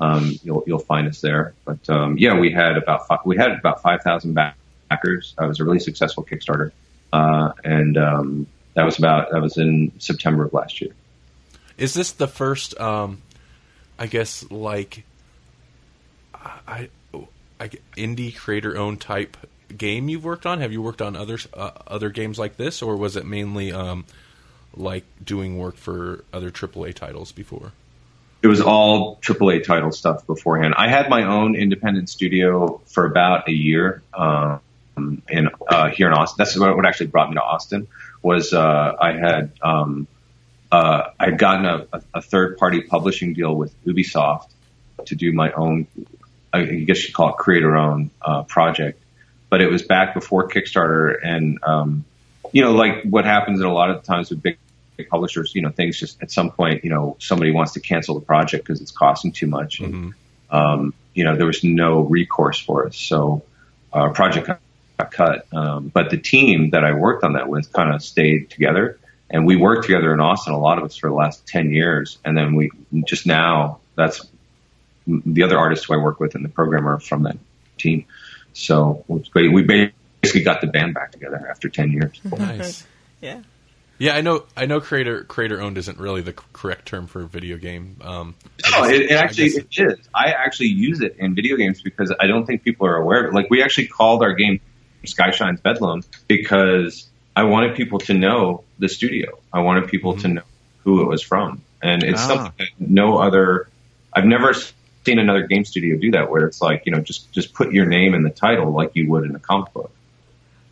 um, 0.00 0.32
you'll 0.42 0.64
you'll 0.66 0.78
find 0.78 1.06
us 1.08 1.20
there. 1.20 1.54
But 1.64 1.88
um, 1.88 2.18
yeah, 2.18 2.38
we 2.38 2.50
had 2.50 2.76
about 2.76 3.26
we 3.26 3.36
had 3.36 3.52
about 3.52 3.82
five 3.82 4.02
thousand 4.02 4.34
backers. 4.34 5.34
It 5.40 5.46
was 5.46 5.60
a 5.60 5.64
really 5.64 5.80
successful 5.80 6.24
Kickstarter, 6.24 6.72
uh, 7.12 7.52
and 7.64 7.96
um, 7.98 8.46
that 8.74 8.84
was 8.84 8.98
about 8.98 9.30
that 9.30 9.40
was 9.42 9.56
in 9.56 9.92
September 9.98 10.44
of 10.44 10.52
last 10.52 10.80
year. 10.80 10.92
is 11.78 11.94
this 11.94 12.12
the 12.12 12.28
first? 12.28 12.78
Um, 12.80 13.22
I 13.98 14.06
guess 14.06 14.50
like 14.50 15.04
I, 16.34 16.88
I 17.60 17.68
indie 17.96 18.34
creator 18.34 18.76
owned 18.78 19.00
type 19.00 19.36
game 19.76 20.08
you've 20.08 20.24
worked 20.24 20.46
on. 20.46 20.60
Have 20.60 20.72
you 20.72 20.82
worked 20.82 21.02
on 21.02 21.16
other 21.16 21.38
uh, 21.54 21.72
other 21.86 22.10
games 22.10 22.38
like 22.38 22.56
this, 22.56 22.82
or 22.82 22.96
was 22.96 23.16
it 23.16 23.26
mainly 23.26 23.72
um, 23.72 24.04
like 24.76 25.04
doing 25.24 25.58
work 25.58 25.76
for 25.76 26.24
other 26.32 26.50
AAA 26.50 26.94
titles 26.94 27.32
before? 27.32 27.72
it 28.42 28.46
was 28.46 28.60
all 28.60 29.16
AAA 29.16 29.64
title 29.64 29.92
stuff 29.92 30.26
beforehand. 30.26 30.74
I 30.76 30.88
had 30.88 31.10
my 31.10 31.24
own 31.24 31.54
independent 31.54 32.08
studio 32.08 32.80
for 32.86 33.04
about 33.04 33.48
a 33.48 33.52
year 33.52 34.02
um, 34.14 34.60
in 35.28 35.50
uh, 35.68 35.90
here 35.90 36.08
in 36.08 36.14
Austin. 36.14 36.36
That's 36.38 36.58
what 36.58 36.86
actually 36.86 37.08
brought 37.08 37.28
me 37.28 37.34
to 37.34 37.42
Austin. 37.42 37.86
Was 38.22 38.52
uh, 38.52 38.96
I 38.98 39.12
had 39.12 39.52
um, 39.62 40.06
uh, 40.72 41.10
I 41.18 41.26
had 41.26 41.38
gotten 41.38 41.66
a, 41.66 41.86
a, 42.14 42.22
third 42.22 42.56
party 42.58 42.82
publishing 42.82 43.34
deal 43.34 43.54
with 43.54 43.74
Ubisoft 43.84 44.48
to 45.06 45.14
do 45.14 45.32
my 45.32 45.52
own. 45.52 45.86
I 46.52 46.64
guess 46.64 47.06
you 47.06 47.12
call 47.12 47.30
it 47.30 47.36
creator 47.36 47.76
own 47.76 48.10
uh, 48.22 48.42
project, 48.44 49.02
but 49.50 49.60
it 49.60 49.70
was 49.70 49.82
back 49.82 50.14
before 50.14 50.48
Kickstarter, 50.48 51.14
and 51.22 51.58
um, 51.62 52.04
you 52.52 52.62
know, 52.62 52.72
like 52.72 53.02
what 53.04 53.24
happens 53.26 53.60
in 53.60 53.66
a 53.66 53.72
lot 53.72 53.90
of 53.90 54.02
times 54.02 54.30
with 54.30 54.42
big 54.42 54.58
publishers, 55.08 55.54
you 55.54 55.62
know, 55.62 55.70
things 55.70 55.98
just 55.98 56.22
at 56.22 56.30
some 56.30 56.50
point, 56.50 56.84
you 56.84 56.90
know, 56.90 57.16
somebody 57.20 57.50
wants 57.50 57.72
to 57.72 57.80
cancel 57.80 58.14
the 58.14 58.24
project 58.24 58.64
because 58.66 58.80
it's 58.80 58.90
costing 58.90 59.32
too 59.32 59.46
much. 59.46 59.80
And, 59.80 60.14
um, 60.50 60.94
you 61.14 61.24
know, 61.24 61.36
there 61.36 61.46
was 61.46 61.64
no 61.64 62.00
recourse 62.00 62.58
for 62.58 62.86
us. 62.86 62.96
So 62.96 63.42
our 63.92 64.12
project 64.12 64.46
got 64.46 64.60
got 65.00 65.12
cut. 65.12 65.46
Um, 65.52 65.88
but 65.88 66.10
the 66.10 66.18
team 66.18 66.70
that 66.70 66.84
I 66.84 66.92
worked 66.92 67.24
on 67.24 67.34
that 67.34 67.48
with 67.48 67.72
kind 67.72 67.94
of 67.94 68.02
stayed 68.02 68.50
together 68.50 68.98
and 69.30 69.46
we 69.46 69.56
worked 69.56 69.84
together 69.86 70.12
in 70.12 70.20
Austin, 70.20 70.52
a 70.52 70.58
lot 70.58 70.78
of 70.78 70.84
us 70.84 70.96
for 70.96 71.08
the 71.08 71.14
last 71.14 71.46
10 71.46 71.70
years. 71.70 72.18
And 72.24 72.36
then 72.36 72.54
we 72.54 72.70
just 73.04 73.26
now 73.26 73.80
that's 73.96 74.26
the 75.06 75.42
other 75.42 75.58
artists 75.58 75.86
who 75.86 75.94
I 75.94 75.96
work 75.98 76.20
with 76.20 76.34
and 76.34 76.44
the 76.44 76.48
programmer 76.48 76.98
from 76.98 77.24
that 77.24 77.38
team. 77.78 78.04
So 78.52 79.04
it 79.08 79.30
great. 79.30 79.52
We 79.52 79.62
basically 79.62 80.42
got 80.42 80.60
the 80.60 80.66
band 80.66 80.94
back 80.94 81.12
together 81.12 81.46
after 81.48 81.68
10 81.68 81.92
years. 81.92 82.20
Nice. 82.24 82.86
Yeah. 83.20 83.40
Yeah, 84.00 84.16
I 84.16 84.22
know. 84.22 84.44
I 84.56 84.64
know. 84.64 84.80
Creator 84.80 85.24
creator 85.24 85.60
owned 85.60 85.76
isn't 85.76 85.98
really 85.98 86.22
the 86.22 86.32
correct 86.32 86.86
term 86.86 87.06
for 87.06 87.20
a 87.20 87.26
video 87.26 87.58
game. 87.58 87.96
Um, 88.00 88.34
No, 88.72 88.84
it, 88.84 89.02
it 89.02 89.10
actually 89.12 89.48
it 89.48 89.66
is. 89.76 89.98
I 90.14 90.32
actually 90.32 90.68
use 90.68 91.02
it 91.02 91.16
in 91.18 91.34
video 91.34 91.56
games 91.56 91.82
because 91.82 92.10
I 92.18 92.26
don't 92.26 92.46
think 92.46 92.64
people 92.64 92.86
are 92.86 92.96
aware 92.96 93.20
of 93.24 93.26
it. 93.26 93.34
Like 93.34 93.50
we 93.50 93.62
actually 93.62 93.88
called 93.88 94.22
our 94.22 94.32
game 94.32 94.58
Skyshine's 95.04 95.60
Bedlam 95.60 96.02
because 96.28 97.06
I 97.36 97.42
wanted 97.42 97.76
people 97.76 97.98
to 98.00 98.14
know 98.14 98.64
the 98.78 98.88
studio. 98.88 99.38
I 99.52 99.60
wanted 99.60 99.88
people 99.88 100.16
to 100.16 100.28
know 100.28 100.42
who 100.82 101.02
it 101.02 101.06
was 101.06 101.22
from, 101.22 101.60
and 101.82 102.02
it's 102.02 102.22
Ah. 102.22 102.26
something 102.26 102.52
that 102.58 102.68
no 102.78 103.18
other. 103.18 103.68
I've 104.14 104.24
never 104.24 104.54
seen 105.04 105.18
another 105.18 105.46
game 105.46 105.66
studio 105.66 105.98
do 105.98 106.12
that, 106.12 106.30
where 106.30 106.46
it's 106.46 106.62
like 106.62 106.84
you 106.86 106.92
know 106.92 107.00
just 107.00 107.30
just 107.32 107.52
put 107.52 107.70
your 107.70 107.84
name 107.84 108.14
in 108.14 108.22
the 108.22 108.30
title 108.30 108.72
like 108.72 108.92
you 108.94 109.10
would 109.10 109.24
in 109.24 109.36
a 109.36 109.38
comic 109.38 109.74
book. 109.74 109.92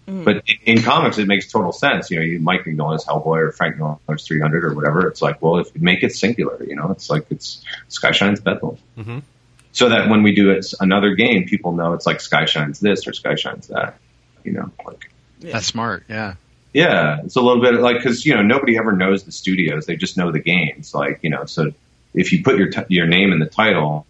But 0.08 0.42
in, 0.46 0.78
in 0.78 0.82
comics, 0.82 1.18
it 1.18 1.26
makes 1.26 1.50
total 1.52 1.72
sense. 1.72 2.10
You 2.10 2.18
know, 2.18 2.24
you 2.24 2.40
Mike 2.40 2.64
Mignola's 2.64 3.04
Hellboy 3.04 3.48
or 3.48 3.52
Frank 3.52 3.76
Miller's 3.76 4.26
300 4.26 4.64
or 4.64 4.74
whatever. 4.74 5.06
It's 5.06 5.20
like, 5.20 5.42
well, 5.42 5.58
if 5.58 5.68
you 5.74 5.82
make 5.82 6.02
it 6.02 6.14
singular, 6.14 6.62
you 6.64 6.76
know, 6.76 6.90
it's 6.90 7.10
like 7.10 7.26
it's 7.30 7.62
Skyshine's 7.90 8.40
Bedlam. 8.40 8.78
Mhm. 8.96 9.22
So 9.72 9.90
that 9.90 10.08
when 10.08 10.22
we 10.22 10.34
do 10.34 10.50
it 10.50 10.66
another 10.80 11.14
game, 11.14 11.44
people 11.44 11.72
know 11.72 11.92
it's 11.92 12.06
like 12.06 12.18
Skyshine's 12.18 12.80
this 12.80 13.06
or 13.06 13.12
Skyshine's 13.12 13.68
that. 13.68 13.98
You 14.44 14.52
know, 14.52 14.70
like 14.86 15.10
That's 15.40 15.66
smart. 15.66 16.04
Yeah. 16.08 16.34
yeah, 16.72 17.20
it's 17.24 17.36
a 17.36 17.40
little 17.40 17.60
bit 17.62 17.74
like 17.74 17.98
because 17.98 18.24
you 18.24 18.34
know 18.34 18.42
nobody 18.42 18.78
ever 18.78 18.92
knows 18.92 19.24
the 19.24 19.32
studios; 19.32 19.84
they 19.86 19.96
just 19.96 20.16
know 20.16 20.32
the 20.32 20.40
games. 20.40 20.94
Like 20.94 21.20
you 21.22 21.28
know, 21.30 21.44
so 21.44 21.72
if 22.14 22.32
you 22.32 22.42
put 22.42 22.56
your 22.56 22.70
t- 22.70 22.82
your 22.88 23.06
name 23.06 23.32
in 23.32 23.40
the 23.40 23.46
title, 23.46 24.06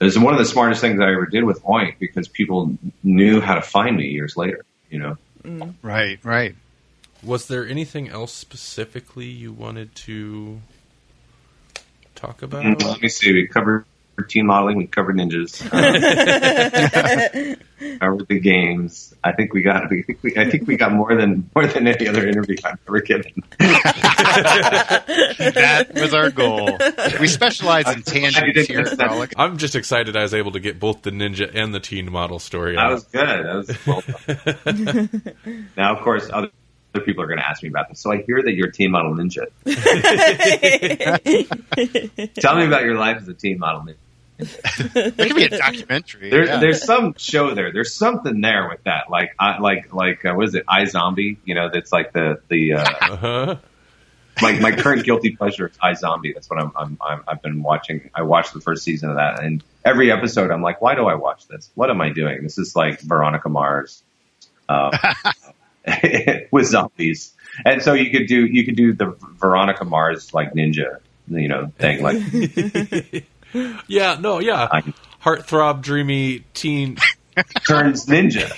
it's 0.00 0.18
one 0.18 0.32
of 0.34 0.38
the 0.40 0.44
smartest 0.44 0.80
things 0.80 1.00
I 1.00 1.12
ever 1.12 1.26
did 1.26 1.44
with 1.44 1.62
Oink 1.62 1.98
because 2.00 2.26
people 2.26 2.76
knew 3.04 3.40
how 3.40 3.54
to 3.54 3.62
find 3.62 3.96
me 3.96 4.08
years 4.08 4.36
later. 4.36 4.64
You 4.90 4.98
know, 4.98 5.74
Right. 5.82 6.18
Right. 6.22 6.54
Was 7.22 7.46
there 7.46 7.66
anything 7.66 8.08
else 8.08 8.32
specifically 8.32 9.26
you 9.26 9.52
wanted 9.52 9.94
to 9.94 10.60
talk 12.14 12.42
about? 12.42 12.64
Mm, 12.64 12.82
Let 12.82 13.00
me 13.02 13.08
see. 13.08 13.32
We 13.32 13.46
covered 13.46 13.84
teen 14.22 14.46
modeling. 14.46 14.76
We 14.76 14.86
covered 14.86 15.16
ninjas. 15.16 15.62
Um, 15.72 17.56
covered 17.98 18.28
the 18.28 18.40
games. 18.40 19.14
I 19.24 19.32
think 19.32 19.52
we 19.54 19.62
got. 19.62 19.88
We, 19.90 20.04
we, 20.22 20.36
I 20.36 20.50
think 20.50 20.66
we 20.66 20.76
got 20.76 20.92
more 20.92 21.14
than 21.14 21.48
more 21.54 21.66
than 21.66 21.86
any 21.86 22.08
other 22.08 22.26
interview 22.26 22.56
I've 22.64 22.78
ever 22.88 23.00
given. 23.00 23.32
that 25.48 25.90
was 25.94 26.12
our 26.14 26.30
goal. 26.30 26.78
We 27.20 27.26
specialize 27.26 27.86
in 27.88 28.02
tangents 28.02 28.66
here 28.66 28.86
Frolic. 28.86 29.32
I'm 29.36 29.58
just 29.58 29.74
excited 29.76 30.16
I 30.16 30.22
was 30.22 30.32
able 30.34 30.52
to 30.52 30.60
get 30.60 30.80
both 30.80 31.02
the 31.02 31.10
ninja 31.10 31.50
and 31.54 31.74
the 31.74 31.80
teen 31.80 32.10
model 32.10 32.38
story 32.38 32.76
That 32.76 32.86
out. 32.86 32.92
was 32.92 33.04
good. 33.04 33.46
That 33.46 33.54
was 33.56 33.86
well 33.86 34.02
now, 35.76 35.94
of 35.96 36.02
course, 36.02 36.28
other. 36.32 36.48
Other 36.92 37.04
people 37.04 37.22
are 37.22 37.28
going 37.28 37.38
to 37.38 37.46
ask 37.48 37.62
me 37.62 37.68
about 37.68 37.88
this. 37.88 38.00
So 38.00 38.10
I 38.10 38.20
hear 38.22 38.42
that 38.42 38.50
you're 38.50 38.66
a 38.66 38.72
teen 38.72 38.90
model 38.90 39.14
ninja. 39.14 39.46
Tell 42.34 42.56
me 42.56 42.66
about 42.66 42.82
your 42.82 42.96
life 42.96 43.18
as 43.18 43.28
a 43.28 43.34
teen 43.34 43.60
model 43.60 43.82
ninja. 43.82 43.94
It 44.40 45.16
could 45.16 45.36
be 45.36 45.44
a 45.44 45.48
documentary. 45.58 46.30
There, 46.30 46.44
yeah. 46.46 46.58
There's 46.60 46.84
some 46.84 47.14
show 47.16 47.54
there. 47.54 47.72
There's 47.72 47.94
something 47.94 48.40
there 48.40 48.68
with 48.68 48.82
that. 48.84 49.10
Like, 49.10 49.34
I, 49.38 49.58
like, 49.58 49.92
like, 49.92 50.24
uh, 50.24 50.32
what 50.34 50.46
is 50.48 50.54
it? 50.54 50.64
iZombie. 50.66 51.36
You 51.44 51.54
know, 51.54 51.70
that's 51.72 51.92
like 51.92 52.12
the 52.12 52.40
the. 52.48 52.74
Uh, 52.74 52.84
Uh-huh. 53.00 53.56
my 54.40 54.52
my 54.60 54.72
current 54.72 55.04
guilty 55.04 55.36
pleasure 55.36 55.68
is 55.68 55.76
iZombie. 55.78 56.32
That's 56.34 56.48
what 56.48 56.60
I'm, 56.60 56.72
I'm, 56.76 56.98
I'm 57.00 57.22
I've 57.28 57.42
been 57.42 57.62
watching. 57.62 58.10
I 58.14 58.22
watched 58.22 58.54
the 58.54 58.60
first 58.60 58.84
season 58.84 59.10
of 59.10 59.16
that, 59.16 59.42
and 59.42 59.62
every 59.84 60.10
episode 60.12 60.50
I'm 60.50 60.62
like, 60.62 60.80
why 60.80 60.94
do 60.94 61.06
I 61.06 61.14
watch 61.14 61.46
this? 61.48 61.70
What 61.74 61.90
am 61.90 62.00
I 62.00 62.10
doing? 62.10 62.42
This 62.42 62.56
is 62.58 62.74
like 62.76 63.00
Veronica 63.00 63.48
Mars, 63.48 64.02
uh, 64.68 64.96
with 66.50 66.66
zombies. 66.66 67.32
And 67.64 67.82
so 67.82 67.92
you 67.94 68.10
could 68.10 68.26
do 68.28 68.46
you 68.46 68.64
could 68.64 68.76
do 68.76 68.92
the 68.92 69.16
Veronica 69.38 69.84
Mars 69.84 70.32
like 70.32 70.54
ninja, 70.54 70.98
you 71.28 71.48
know, 71.48 71.72
thing 71.78 72.02
like 72.02 72.22
Yeah, 73.86 74.16
no, 74.20 74.38
yeah. 74.40 74.68
I, 74.70 74.82
Heartthrob, 75.22 75.82
dreamy 75.82 76.44
teen. 76.54 76.96
turns 77.66 78.06
ninja. 78.06 78.48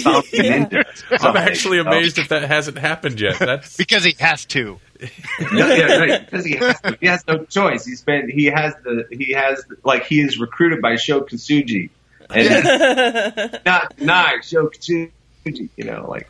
Zombie 0.00 0.28
ninja. 0.38 0.84
I'm 1.20 1.36
actually 1.36 1.78
amazed 1.78 2.18
if 2.18 2.28
that 2.28 2.42
hasn't 2.42 2.78
happened 2.78 3.20
yet. 3.20 3.38
That's 3.38 3.76
because 3.78 4.04
he 4.04 4.14
has 4.18 4.44
to. 4.46 4.78
Yeah, 5.00 5.74
yeah, 5.74 5.96
right. 5.96 6.24
Because 6.24 6.44
he 6.44 6.56
has, 6.56 6.80
to. 6.82 6.98
he 7.00 7.06
has 7.06 7.24
no 7.26 7.44
choice. 7.44 7.86
He's 7.86 8.02
been 8.02 8.28
he 8.30 8.46
has 8.46 8.74
the 8.84 9.06
he 9.10 9.32
has 9.32 9.64
like 9.82 10.04
he 10.06 10.20
is 10.20 10.38
recruited 10.38 10.82
by 10.82 10.96
Sho 10.96 11.22
Kosugi, 11.22 11.88
and 12.28 13.60
not 13.64 13.96
deny 13.96 14.40
Sho 14.42 14.68
Kosugi. 14.68 15.10
You 15.44 15.84
know, 15.84 16.04
like 16.06 16.28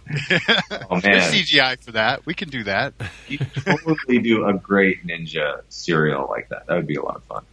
oh 0.89 1.01
There's 1.01 1.05
man, 1.05 1.33
CGI 1.33 1.83
for 1.83 1.93
that. 1.93 2.25
We 2.27 2.35
can 2.35 2.49
do 2.49 2.63
that. 2.65 2.95
you 3.27 3.39
could 3.39 3.53
totally 3.65 4.21
do 4.21 4.47
a 4.47 4.55
great 4.55 5.05
ninja 5.05 5.63
serial 5.69 6.29
like 6.31 6.49
that. 6.51 6.69
That 6.69 6.77
would 6.77 6.87
be 6.87 6.95
a 6.95 7.03
lot 7.03 7.17
of 7.17 7.25
fun. 7.25 7.45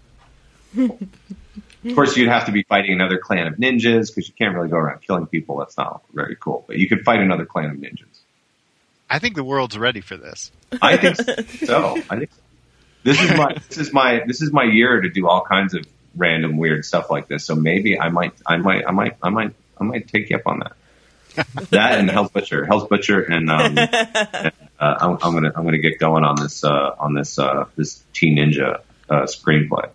Of 0.78 1.96
course, 1.96 2.16
you'd 2.18 2.30
have 2.30 2.46
to 2.46 2.52
be 2.52 2.64
fighting 2.64 2.94
another 2.94 3.18
clan 3.18 3.48
of 3.48 3.56
ninjas 3.56 4.08
because 4.08 4.28
you 4.28 4.34
can't 4.38 4.56
really 4.56 4.70
go 4.70 4.78
around 4.78 5.02
killing 5.02 5.28
people. 5.28 5.58
That's 5.58 5.78
not 5.78 6.04
very 6.14 6.36
cool. 6.36 6.64
But 6.68 6.78
you 6.78 6.88
could 6.88 7.04
fight 7.04 7.20
another 7.20 7.46
clan 7.46 7.70
of 7.72 7.78
ninjas. 7.78 8.06
I 9.10 9.20
think 9.20 9.36
the 9.36 9.44
world's 9.44 9.78
ready 9.78 10.02
for 10.02 10.18
this. 10.18 10.52
I 10.82 10.98
think 10.98 11.16
so. 11.66 11.98
I 12.10 12.18
think 12.20 12.32
so. 12.32 12.42
this 13.04 13.22
is 13.22 13.32
my 13.38 13.56
this 13.70 13.78
is 13.78 13.94
my 13.94 14.24
this 14.26 14.42
is 14.42 14.52
my 14.52 14.64
year 14.64 15.02
to 15.02 15.10
do 15.10 15.28
all 15.28 15.42
kinds 15.42 15.74
of 15.74 15.86
random 16.16 16.58
weird 16.58 16.84
stuff 16.84 17.10
like 17.10 17.28
this. 17.28 17.46
So 17.46 17.56
maybe 17.56 18.00
I 18.00 18.10
might 18.10 18.34
I 18.46 18.58
might 18.58 18.86
I 18.86 18.92
might 18.92 19.18
I 19.24 19.30
might 19.30 19.54
I 19.80 19.84
might 19.84 20.08
take 20.08 20.30
you 20.30 20.38
up 20.38 20.48
on 20.48 20.60
that. 20.60 20.74
that 21.70 22.00
and 22.00 22.10
Hell's 22.10 22.32
Butcher, 22.32 22.66
Hell's 22.66 22.88
Butcher, 22.88 23.22
and 23.22 23.50
um, 23.52 23.78
uh, 23.78 24.52
I'm, 24.80 25.18
I'm 25.22 25.34
gonna 25.34 25.52
I'm 25.56 25.64
gonna 25.64 25.78
get 25.78 26.00
going 26.00 26.24
on 26.24 26.36
this 26.36 26.64
uh, 26.64 26.96
on 27.00 27.14
this 27.14 27.38
uh, 27.38 27.66
this 27.76 28.04
Teen 28.14 28.38
Ninja 28.38 28.82
uh, 29.10 29.22
screenplay. 29.24 29.90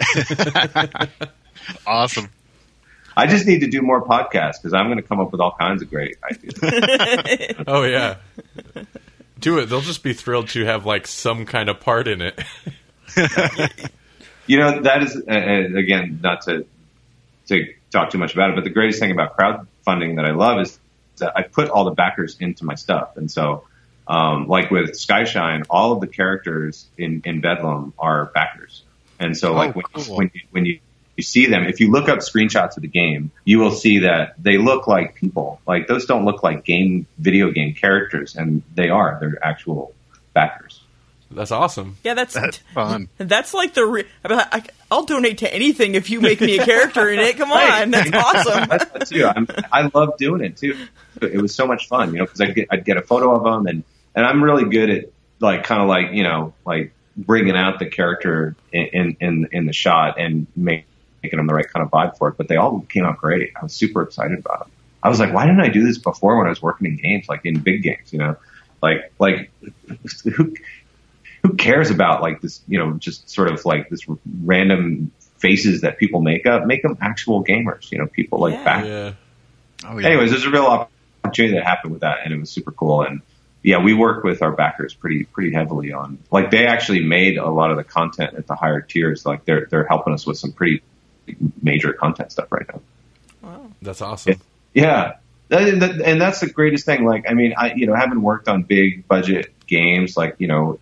Awesome. 1.86 2.28
I 3.16 3.26
just 3.26 3.46
need 3.46 3.60
to 3.60 3.68
do 3.68 3.80
more 3.80 4.04
podcasts 4.04 4.60
because 4.60 4.74
I'm 4.74 4.86
going 4.86 4.98
to 4.98 5.02
come 5.02 5.20
up 5.20 5.32
with 5.32 5.40
all 5.40 5.56
kinds 5.58 5.80
of 5.80 5.88
great 5.88 6.16
ideas. 6.22 6.54
oh 7.66 7.84
yeah. 7.84 8.16
Do 9.40 9.58
it. 9.58 9.66
They'll 9.66 9.80
just 9.80 10.02
be 10.02 10.12
thrilled 10.12 10.48
to 10.48 10.64
have 10.66 10.84
like 10.84 11.06
some 11.06 11.46
kind 11.46 11.68
of 11.68 11.80
part 11.80 12.08
in 12.08 12.20
it. 12.20 12.38
You 14.46 14.58
know, 14.58 14.82
that 14.82 15.02
is, 15.02 15.16
uh, 15.16 15.30
uh, 15.30 15.78
again, 15.78 16.20
not 16.22 16.42
to, 16.42 16.66
to 17.46 17.74
talk 17.90 18.10
too 18.10 18.18
much 18.18 18.34
about 18.34 18.50
it, 18.50 18.56
but 18.56 18.64
the 18.64 18.70
greatest 18.70 19.00
thing 19.00 19.10
about 19.10 19.38
crowdfunding 19.38 20.16
that 20.16 20.26
I 20.26 20.32
love 20.32 20.60
is 20.60 20.78
that 21.16 21.32
I 21.34 21.42
put 21.42 21.70
all 21.70 21.84
the 21.84 21.92
backers 21.92 22.36
into 22.40 22.66
my 22.66 22.74
stuff. 22.74 23.16
And 23.16 23.30
so, 23.30 23.64
um, 24.06 24.46
like 24.46 24.70
with 24.70 24.90
Skyshine, 24.92 25.64
all 25.70 25.92
of 25.92 26.00
the 26.00 26.06
characters 26.06 26.86
in, 26.98 27.22
in 27.24 27.40
Bedlam 27.40 27.94
are 27.98 28.26
backers. 28.34 28.82
And 29.24 29.36
so, 29.36 29.52
like, 29.52 29.70
Oh, 29.70 29.80
when, 29.80 29.84
cool. 30.04 30.16
when, 30.16 30.30
you, 30.34 30.40
when 30.50 30.64
you, 30.66 30.78
you 31.16 31.22
see 31.22 31.46
them, 31.46 31.64
if 31.64 31.80
you 31.80 31.90
look 31.90 32.08
up 32.08 32.18
screenshots 32.20 32.76
of 32.76 32.82
the 32.82 32.88
game, 32.88 33.30
you 33.44 33.58
will 33.58 33.70
see 33.72 34.00
that 34.00 34.34
they 34.42 34.58
look 34.58 34.86
like 34.86 35.14
people. 35.14 35.60
Like, 35.66 35.86
those 35.88 36.06
don't 36.06 36.24
look 36.24 36.42
like 36.42 36.64
game, 36.64 37.06
video 37.18 37.50
game 37.50 37.74
characters, 37.74 38.36
and 38.36 38.62
they 38.74 38.88
are. 38.88 39.18
They're 39.20 39.38
actual 39.44 39.94
backers. 40.32 40.80
That's 41.30 41.50
awesome. 41.50 41.96
Yeah, 42.04 42.14
that's 42.14 42.34
That's 42.34 42.58
fun. 42.74 43.08
that's 43.18 43.54
like 43.54 43.74
the. 43.74 43.84
Re- 43.84 44.04
I 44.24 44.28
mean, 44.28 44.38
I, 44.52 44.62
I'll 44.88 45.04
donate 45.04 45.38
to 45.38 45.52
anything 45.52 45.96
if 45.96 46.08
you 46.08 46.20
make 46.20 46.40
me 46.40 46.58
a 46.60 46.64
character 46.64 47.08
in 47.10 47.18
it. 47.18 47.36
Come 47.36 47.50
on, 47.50 47.90
that's 47.90 48.10
awesome. 48.14 48.68
That's 48.68 48.84
that 48.90 49.06
too. 49.08 49.26
I'm, 49.26 49.48
I 49.72 49.90
love 49.92 50.16
doing 50.16 50.42
it 50.44 50.56
too. 50.56 50.76
It 51.20 51.40
was 51.42 51.52
so 51.52 51.66
much 51.66 51.88
fun, 51.88 52.12
you 52.12 52.18
know, 52.18 52.24
because 52.26 52.40
I'd 52.40 52.54
get 52.54 52.68
I'd 52.70 52.84
get 52.84 52.98
a 52.98 53.02
photo 53.02 53.34
of 53.34 53.42
them, 53.42 53.66
and 53.66 53.82
and 54.14 54.24
I'm 54.24 54.44
really 54.44 54.66
good 54.70 54.90
at 54.90 55.04
like 55.40 55.64
kind 55.64 55.82
of 55.82 55.88
like 55.88 56.12
you 56.12 56.22
know 56.22 56.54
like 56.64 56.92
bringing 57.16 57.56
out 57.56 57.78
the 57.78 57.86
character 57.86 58.56
in 58.72 58.86
in 58.86 59.16
in, 59.20 59.48
in 59.52 59.66
the 59.66 59.72
shot 59.72 60.18
and 60.18 60.46
make, 60.56 60.86
making 61.22 61.36
them 61.38 61.46
the 61.46 61.54
right 61.54 61.68
kind 61.68 61.84
of 61.84 61.90
vibe 61.90 62.16
for 62.18 62.28
it. 62.28 62.36
But 62.36 62.48
they 62.48 62.56
all 62.56 62.80
came 62.80 63.04
out 63.04 63.18
great. 63.18 63.52
I 63.56 63.62
was 63.62 63.72
super 63.72 64.02
excited 64.02 64.38
about 64.38 64.60
them. 64.60 64.70
I 65.02 65.08
was 65.10 65.20
like, 65.20 65.32
why 65.34 65.46
didn't 65.46 65.60
I 65.60 65.68
do 65.68 65.84
this 65.84 65.98
before 65.98 66.38
when 66.38 66.46
I 66.46 66.50
was 66.50 66.62
working 66.62 66.86
in 66.86 66.96
games, 66.96 67.28
like 67.28 67.42
in 67.44 67.60
big 67.60 67.82
games, 67.82 68.12
you 68.12 68.18
know, 68.18 68.36
like 68.82 69.12
like 69.18 69.50
who 70.34 70.54
who 71.42 71.54
cares 71.54 71.90
about 71.90 72.22
like 72.22 72.40
this, 72.40 72.62
you 72.66 72.78
know, 72.78 72.94
just 72.94 73.28
sort 73.28 73.52
of 73.52 73.64
like 73.66 73.90
this 73.90 74.00
random 74.42 75.12
faces 75.38 75.82
that 75.82 75.98
people 75.98 76.22
make 76.22 76.46
up, 76.46 76.64
make 76.64 76.82
them 76.82 76.96
actual 77.02 77.44
gamers, 77.44 77.92
you 77.92 77.98
know, 77.98 78.06
people 78.06 78.40
like 78.40 78.54
Yeah. 78.54 78.64
back. 78.64 78.84
Yeah. 78.86 79.12
Oh, 79.86 79.98
yeah. 79.98 80.06
Anyways, 80.06 80.30
there's 80.30 80.46
a 80.46 80.50
real 80.50 80.88
opportunity 81.22 81.54
that 81.56 81.64
happened 81.64 81.92
with 81.92 82.00
that 82.00 82.20
and 82.24 82.32
it 82.32 82.40
was 82.40 82.48
super 82.50 82.72
cool. 82.72 83.02
And 83.02 83.20
yeah, 83.64 83.82
we 83.82 83.94
work 83.94 84.22
with 84.22 84.42
our 84.42 84.52
backers 84.52 84.92
pretty, 84.92 85.24
pretty 85.24 85.50
heavily 85.52 85.90
on, 85.90 86.18
like 86.30 86.50
they 86.50 86.66
actually 86.66 87.02
made 87.02 87.38
a 87.38 87.48
lot 87.48 87.70
of 87.70 87.78
the 87.78 87.82
content 87.82 88.34
at 88.34 88.46
the 88.46 88.54
higher 88.54 88.82
tiers. 88.82 89.24
Like 89.24 89.46
they're, 89.46 89.66
they're 89.70 89.86
helping 89.86 90.12
us 90.12 90.26
with 90.26 90.36
some 90.38 90.52
pretty 90.52 90.82
major 91.62 91.94
content 91.94 92.30
stuff 92.30 92.52
right 92.52 92.66
now. 92.68 92.80
Wow. 93.42 93.70
That's 93.80 94.02
awesome. 94.02 94.38
Yeah. 94.74 95.14
That- 95.48 95.80
that- 95.80 96.00
And 96.02 96.20
that's 96.20 96.40
the 96.40 96.48
greatest 96.50 96.84
thing. 96.84 97.06
Like, 97.06 97.24
I 97.28 97.32
mean, 97.32 97.54
I, 97.56 97.72
you 97.72 97.86
know, 97.86 97.94
having 97.94 98.20
worked 98.20 98.48
on 98.48 98.64
big 98.64 99.08
budget 99.08 99.52
games, 99.66 100.14
like, 100.14 100.36
you 100.38 100.46
know, 100.46 100.78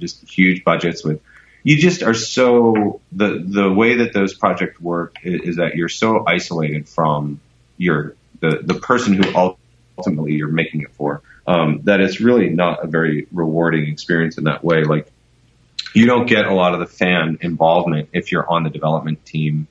just 0.00 0.26
huge 0.28 0.64
budgets 0.64 1.04
with, 1.04 1.20
you 1.64 1.76
just 1.76 2.02
are 2.02 2.14
so, 2.14 3.00
the, 3.12 3.44
the 3.46 3.70
way 3.70 3.98
that 3.98 4.14
those 4.14 4.32
projects 4.34 4.80
work 4.80 5.16
is, 5.22 5.42
is 5.42 5.56
that 5.56 5.76
you're 5.76 5.90
so 5.90 6.24
isolated 6.26 6.88
from 6.88 7.40
your, 7.76 8.16
the, 8.40 8.60
the 8.62 8.74
person 8.74 9.12
who 9.12 9.30
ultimately 9.98 10.32
you're 10.32 10.48
making 10.48 10.82
it 10.82 10.92
for, 10.92 11.22
um, 11.46 11.80
that 11.84 12.00
it's 12.00 12.20
really 12.20 12.48
not 12.48 12.84
a 12.84 12.86
very 12.86 13.26
rewarding 13.32 13.88
experience 13.88 14.38
in 14.38 14.44
that 14.44 14.64
way. 14.64 14.84
Like, 14.84 15.10
you 15.94 16.06
don't 16.06 16.26
get 16.26 16.46
a 16.46 16.54
lot 16.54 16.74
of 16.74 16.80
the 16.80 16.86
fan 16.86 17.38
involvement 17.40 18.08
if 18.12 18.32
you're 18.32 18.48
on 18.48 18.62
the 18.62 18.70
development 18.70 19.24
team 19.26 19.66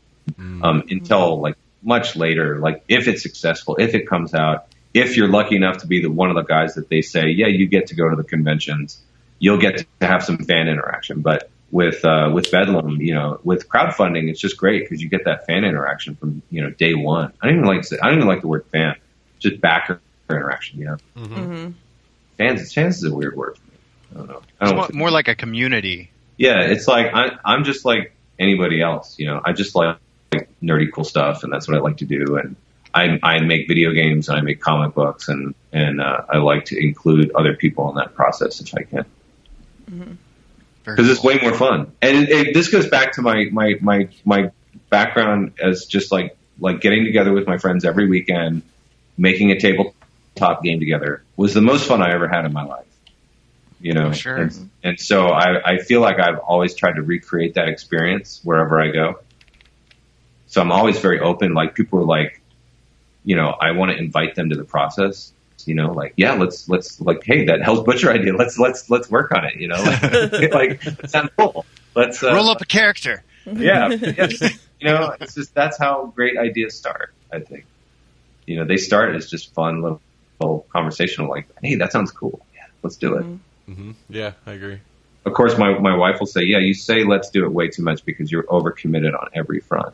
um, 0.62 0.84
until 0.90 1.40
like 1.42 1.56
much 1.82 2.16
later. 2.16 2.60
Like 2.60 2.84
if 2.88 3.08
it's 3.08 3.24
successful, 3.24 3.78
if 3.78 3.96
it 3.96 4.08
comes 4.08 4.34
out, 4.34 4.68
if 4.94 5.18
you're 5.18 5.28
lucky 5.28 5.56
enough 5.56 5.80
to 5.80 5.88
be 5.88 6.02
the 6.02 6.12
one 6.12 6.30
of 6.30 6.36
the 6.36 6.44
guys 6.44 6.76
that 6.76 6.90
they 6.90 7.02
say, 7.02 7.30
yeah, 7.30 7.48
you 7.48 7.68
get 7.68 7.88
to 7.88 7.96
go 7.96 8.10
to 8.10 8.16
the 8.16 8.24
conventions, 8.24 9.02
you'll 9.40 9.58
get 9.58 9.86
to 10.00 10.08
have 10.08 10.24
some 10.24 10.38
fan 10.38 10.68
interaction. 10.68 11.22
But 11.22 11.50
with 11.72 12.04
uh, 12.04 12.30
with 12.34 12.52
Bedlam, 12.52 13.02
you 13.02 13.16
know, 13.16 13.40
with 13.44 13.70
crowdfunding, 13.70 14.30
it's 14.30 14.40
just 14.40 14.58
great 14.58 14.84
because 14.84 15.02
you 15.02 15.10
get 15.10 15.26
that 15.26 15.46
fan 15.46 15.64
interaction 15.64 16.16
from 16.16 16.42
you 16.50 16.62
know 16.62 16.70
day 16.70 16.94
one. 16.94 17.32
I 17.42 17.48
don't 17.48 17.58
even 17.58 17.68
like 17.68 17.82
to 17.82 17.88
say, 17.88 17.98
I 18.02 18.10
don't 18.10 18.18
even 18.18 18.28
like 18.28 18.42
the 18.42 18.48
word 18.48 18.66
fan, 18.68 18.96
just 19.40 19.62
backer 19.62 20.02
interaction. 20.36 20.80
You 20.80 20.86
know, 20.86 20.98
hmm 21.16 21.72
fans 22.38 22.74
fans 22.74 22.98
is 22.98 23.04
a 23.04 23.14
weird 23.14 23.36
word 23.36 23.58
for 23.58 23.72
me. 23.72 23.78
I 24.12 24.18
don't 24.18 24.28
know. 24.28 24.42
I 24.60 24.66
don't 24.66 24.76
more, 24.76 24.90
more 24.94 25.12
like 25.12 25.28
a 25.28 25.36
community. 25.36 26.10
yeah, 26.38 26.62
it's 26.62 26.88
like 26.88 27.14
I, 27.14 27.38
I'm 27.46 27.64
just 27.64 27.86
like 27.86 28.16
anybody 28.40 28.82
else. 28.82 29.18
You 29.20 29.28
know, 29.28 29.42
I 29.44 29.54
just 29.54 29.76
like, 29.76 29.98
like 30.34 30.50
nerdy 30.62 30.92
cool 30.92 31.04
stuff, 31.04 31.44
and 31.44 31.52
that's 31.54 31.68
what 31.68 31.78
I 31.78 31.82
like 31.82 31.98
to 31.98 32.06
do. 32.06 32.38
And 32.38 32.56
I, 32.94 33.20
I 33.24 33.40
make 33.42 33.68
video 33.68 33.92
games 33.92 34.28
and 34.28 34.38
I 34.38 34.42
make 34.42 34.60
comic 34.60 34.94
books, 34.94 35.28
and 35.30 35.56
and 35.72 36.02
uh, 36.02 36.24
I 36.30 36.38
like 36.38 36.66
to 36.66 36.78
include 36.82 37.32
other 37.36 37.56
people 37.56 37.90
in 37.90 37.96
that 37.96 38.16
process 38.16 38.60
if 38.60 38.74
I 38.76 38.84
can, 38.84 39.06
Very 39.88 40.96
because 40.98 41.10
it's 41.10 41.20
cool. 41.22 41.32
way 41.32 41.40
more 41.42 41.54
fun. 41.54 41.92
And 42.02 42.18
it, 42.18 42.30
it, 42.30 42.54
this 42.54 42.70
goes 42.70 42.88
back 42.90 43.14
to 43.14 43.22
my 43.22 43.46
my 43.52 43.76
my 43.82 44.10
my 44.26 44.52
background 44.90 45.54
as 45.62 45.86
just 45.86 46.12
like 46.12 46.36
like 46.60 46.82
getting 46.82 47.06
together 47.06 47.32
with 47.32 47.48
my 47.48 47.58
friends 47.58 47.86
every 47.86 48.10
weekend, 48.10 48.64
making 49.18 49.52
a 49.52 49.60
tabletop 49.60 49.96
tabletop 50.36 50.64
game 50.64 50.80
together 50.80 51.24
was 51.36 51.54
the 51.54 51.62
most 51.62 51.88
fun 51.88 52.02
I 52.02 52.14
ever 52.14 52.28
had 52.28 52.46
in 52.46 52.54
my 52.54 52.64
life. 52.64 52.86
You 53.80 53.94
know, 53.94 54.12
Sure. 54.12 54.36
and, 54.38 54.70
and 54.84 55.00
so 55.00 55.28
I, 55.30 55.72
I 55.74 55.78
feel 55.80 56.02
like 56.02 56.20
I've 56.20 56.38
always 56.38 56.76
tried 56.76 56.96
to 56.96 57.02
recreate 57.02 57.56
that 57.56 57.68
experience 57.68 58.40
wherever 58.44 58.80
I 58.80 58.92
go. 58.92 59.20
So 60.48 60.62
I'm 60.62 60.72
always 60.72 61.00
very 61.00 61.20
open. 61.20 61.54
Like 61.54 61.74
people 61.74 62.00
are 62.00 62.06
like, 62.06 62.42
you 63.24 63.36
know, 63.36 63.50
I 63.60 63.72
want 63.72 63.92
to 63.92 63.98
invite 63.98 64.36
them 64.36 64.50
to 64.50 64.56
the 64.56 64.64
process. 64.66 65.32
You 65.66 65.76
know, 65.76 65.94
like 65.94 66.14
yeah, 66.18 66.34
let's 66.34 66.68
let's 66.70 67.00
like, 67.02 67.24
hey, 67.24 67.46
that 67.46 67.62
Hell's 67.64 67.84
Butcher 67.84 68.12
idea. 68.12 68.36
Let's 68.36 68.58
let's 68.60 68.90
let's 68.90 69.10
work 69.10 69.32
on 69.32 69.46
it. 69.46 69.56
You 69.56 69.68
know, 69.68 69.82
like, 69.82 70.02
like 70.54 70.82
that 70.82 71.10
sounds 71.10 71.30
cool. 71.38 71.66
Let's 71.96 72.24
uh, 72.24 72.34
Roll 72.34 72.50
up 72.50 72.62
a 72.62 72.66
character. 72.66 73.24
yeah, 73.46 73.90
yes. 73.90 74.42
you 74.80 74.88
know, 74.88 75.16
it's 75.20 75.36
just 75.36 75.54
that's 75.56 75.78
how 75.78 76.12
great 76.16 76.38
ideas 76.38 76.76
start. 76.76 77.14
I 77.32 77.40
think, 77.40 77.66
you 78.48 78.56
know, 78.58 78.66
they 78.66 78.78
start 78.78 79.16
as 79.16 79.30
just 79.30 79.54
fun 79.54 79.82
little, 79.82 80.02
little 80.42 80.66
conversational, 80.72 81.30
like, 81.30 81.48
hey, 81.62 81.76
that 81.76 81.92
sounds 81.92 82.12
cool. 82.12 82.46
Yeah, 82.54 82.66
let's 82.84 82.98
do 82.98 83.16
it. 83.16 83.24
hmm 83.72 83.92
Yeah, 84.10 84.34
I 84.46 84.54
agree. 84.54 84.80
Of 85.26 85.34
course, 85.34 85.58
my 85.58 85.78
my 85.78 85.96
wife 85.96 86.20
will 86.20 86.28
say, 86.28 86.44
yeah, 86.44 86.58
you 86.58 86.74
say 86.74 87.04
let's 87.04 87.30
do 87.30 87.46
it 87.46 87.52
way 87.52 87.68
too 87.70 87.84
much 87.84 88.04
because 88.06 88.32
you're 88.32 88.44
overcommitted 88.44 89.14
on 89.20 89.30
every 89.34 89.60
front. 89.60 89.94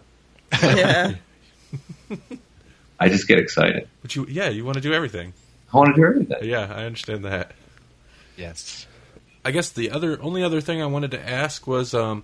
Yeah. 0.61 1.15
I 2.99 3.09
just 3.09 3.27
get 3.27 3.37
excited. 3.37 3.87
But 4.01 4.15
you, 4.15 4.25
yeah, 4.29 4.49
you 4.49 4.65
want 4.65 4.75
to 4.75 4.81
do 4.81 4.93
everything. 4.93 5.33
I 5.73 5.77
want 5.77 5.95
to 5.95 6.01
do 6.01 6.07
everything. 6.07 6.49
Yeah, 6.49 6.73
I 6.73 6.85
understand 6.85 7.25
that. 7.25 7.51
Yes. 8.37 8.87
I 9.43 9.51
guess 9.51 9.69
the 9.69 9.91
other 9.91 10.21
only 10.21 10.43
other 10.43 10.61
thing 10.61 10.81
I 10.81 10.85
wanted 10.87 11.11
to 11.11 11.29
ask 11.29 11.67
was, 11.67 11.93
um, 11.93 12.23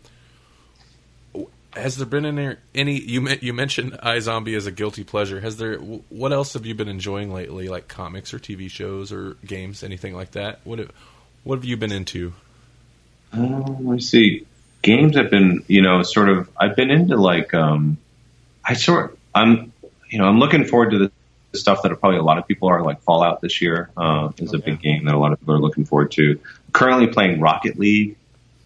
has 1.76 1.98
there 1.98 2.06
been 2.06 2.26
any 2.26 2.56
any 2.74 3.00
you 3.00 3.28
you 3.42 3.54
mentioned 3.54 3.94
iZombie 3.94 4.56
as 4.56 4.68
a 4.68 4.72
guilty 4.72 5.04
pleasure? 5.04 5.40
Has 5.40 5.58
there 5.58 5.78
what 5.78 6.32
else 6.32 6.54
have 6.54 6.66
you 6.66 6.76
been 6.76 6.88
enjoying 6.88 7.34
lately, 7.34 7.70
like 7.70 7.88
comics 7.88 8.34
or 8.34 8.40
TV 8.40 8.70
shows 8.70 9.12
or 9.12 9.38
games, 9.46 9.84
anything 9.84 10.16
like 10.16 10.32
that? 10.32 10.60
What 10.64 10.80
have, 10.80 10.92
what 11.44 11.56
have 11.56 11.66
you 11.66 11.78
been 11.78 11.92
into? 11.92 12.34
Um, 13.32 13.62
let 13.62 13.80
me 13.80 14.00
see. 14.00 14.46
Games 14.82 15.16
have 15.16 15.32
been, 15.32 15.64
you 15.68 15.82
know, 15.82 16.04
sort 16.04 16.30
of. 16.30 16.50
I've 16.58 16.76
been 16.76 16.92
into 16.92 17.18
like, 17.18 17.54
um, 17.54 17.98
I 18.64 18.74
sort. 18.74 19.18
I'm, 19.34 19.74
you 20.10 20.20
know, 20.20 20.26
I'm 20.26 20.40
looking 20.40 20.66
forward 20.66 20.92
to 20.92 21.00
the 21.00 21.12
the 21.54 21.60
stuff 21.60 21.84
that 21.84 21.96
probably 22.00 22.18
a 22.18 22.24
lot 22.24 22.40
of 22.40 22.48
people 22.48 22.68
are 22.68 22.82
like 22.82 23.02
Fallout 23.04 23.40
this 23.40 23.62
year 23.62 23.92
uh, 23.96 24.32
is 24.38 24.54
a 24.54 24.58
big 24.58 24.82
game 24.82 25.06
that 25.06 25.14
a 25.14 25.18
lot 25.18 25.32
of 25.32 25.40
people 25.40 25.54
are 25.54 25.60
looking 25.60 25.86
forward 25.86 26.12
to. 26.14 26.40
Currently 26.74 27.08
playing 27.08 27.40
Rocket 27.40 27.78
League 27.78 28.18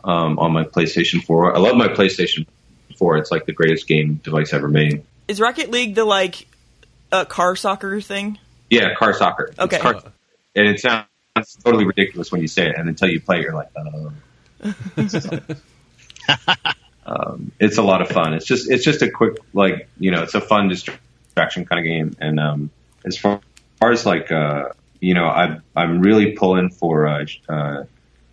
um, 0.05 0.39
on 0.39 0.53
my 0.53 0.63
PlayStation 0.63 1.21
4. 1.21 1.55
I 1.55 1.59
love 1.59 1.75
my 1.75 1.89
PlayStation 1.89 2.47
4. 2.97 3.17
It's 3.17 3.31
like 3.31 3.45
the 3.45 3.53
greatest 3.53 3.87
game 3.87 4.15
device 4.15 4.53
ever 4.53 4.67
made. 4.67 5.03
Is 5.27 5.39
Rocket 5.39 5.71
League 5.71 5.95
the 5.95 6.05
like 6.05 6.47
uh, 7.11 7.25
car 7.25 7.55
soccer 7.55 8.01
thing? 8.01 8.37
Yeah, 8.69 8.93
car 8.95 9.13
soccer. 9.13 9.45
It's 9.45 9.59
Okay. 9.59 9.79
car- 9.79 10.03
and 10.55 10.67
it 10.67 10.79
sounds 10.79 11.05
totally 11.63 11.85
ridiculous 11.85 12.31
when 12.31 12.41
you 12.41 12.47
say 12.47 12.69
it, 12.69 12.75
and 12.77 12.89
until 12.89 13.09
you 13.09 13.21
play 13.21 13.39
it, 13.39 13.43
you're 13.43 13.53
like, 13.53 13.69
oh. 13.77 14.11
um, 17.05 17.51
it's 17.59 17.77
a 17.77 17.83
lot 17.83 18.01
of 18.01 18.09
fun. 18.09 18.33
It's 18.33 18.45
just 18.45 18.69
it's 18.69 18.83
just 18.83 19.01
a 19.01 19.09
quick 19.09 19.37
like 19.53 19.87
you 19.99 20.11
know 20.11 20.23
it's 20.23 20.35
a 20.35 20.41
fun 20.41 20.67
distraction 20.67 21.65
kind 21.65 21.79
of 21.79 21.85
game. 21.85 22.15
And 22.19 22.39
um, 22.39 22.69
as 23.05 23.17
far, 23.17 23.41
far 23.79 23.91
as 23.91 24.05
like 24.05 24.31
uh, 24.31 24.69
you 24.99 25.13
know 25.13 25.25
I 25.25 25.59
I'm 25.75 26.01
really 26.01 26.31
pulling 26.31 26.69
for 26.69 27.07
uh, 27.07 27.25
uh, 27.47 27.83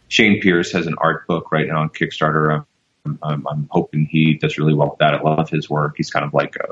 Shane 0.09 0.41
Pierce 0.41 0.73
has 0.73 0.87
an 0.87 0.95
art 0.99 1.27
book 1.27 1.53
right 1.53 1.67
now 1.67 1.81
on 1.81 1.91
Kickstarter. 1.91 2.65
I'm, 3.05 3.47
I'm, 3.47 3.69
hoping 3.71 4.07
he 4.07 4.35
does 4.35 4.57
really 4.59 4.75
well 4.75 4.91
with 4.91 4.99
that. 4.99 5.15
I 5.15 5.21
love 5.21 5.51
his 5.51 5.69
work. 5.69 5.95
He's 5.97 6.11
kind 6.11 6.25
of 6.25 6.33
like 6.33 6.57
a 6.57 6.71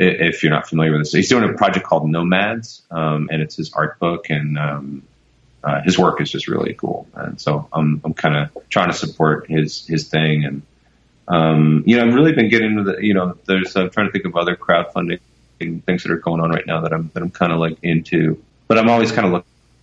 i- 0.00 0.16
if 0.28 0.42
you're 0.42 0.52
not 0.52 0.68
familiar 0.68 0.92
with 0.92 1.02
this, 1.02 1.12
he's 1.12 1.28
doing 1.28 1.48
a 1.48 1.52
project 1.54 1.86
called 1.86 2.08
Nomads, 2.08 2.82
um, 2.90 3.28
and 3.32 3.42
it's 3.42 3.56
his 3.56 3.72
art 3.72 3.98
book, 3.98 4.30
and 4.30 4.58
um, 4.58 5.02
uh, 5.64 5.80
his 5.82 5.98
work 5.98 6.20
is 6.20 6.30
just 6.30 6.46
really 6.48 6.74
cool. 6.74 7.08
And 7.14 7.40
so 7.40 7.68
I'm 7.72 8.00
I'm 8.04 8.14
kind 8.14 8.36
of 8.36 8.68
trying 8.68 8.88
to 8.90 8.96
support 8.96 9.48
his 9.48 9.86
his 9.86 10.08
thing, 10.08 10.44
and 10.44 10.62
um, 11.26 11.82
you 11.86 11.96
know 11.96 12.06
I've 12.06 12.14
really 12.14 12.32
been 12.32 12.48
getting 12.48 12.78
into 12.78 12.84
the 12.92 13.04
you 13.04 13.14
know 13.14 13.36
there's 13.46 13.74
I'm 13.76 13.90
trying 13.90 14.06
to 14.06 14.12
think 14.12 14.24
of 14.26 14.36
other 14.36 14.56
crowdfunding 14.56 15.20
things 15.58 16.04
that 16.04 16.12
are 16.12 16.18
going 16.18 16.40
on 16.40 16.50
right 16.50 16.66
now 16.66 16.82
that 16.82 16.92
I'm 16.92 17.10
that 17.14 17.22
I'm 17.22 17.30
kind 17.30 17.52
of 17.52 17.58
like 17.58 17.78
into, 17.82 18.40
but 18.68 18.78
I'm 18.78 18.88
always 18.88 19.10
kind 19.10 19.26
of 19.26 19.32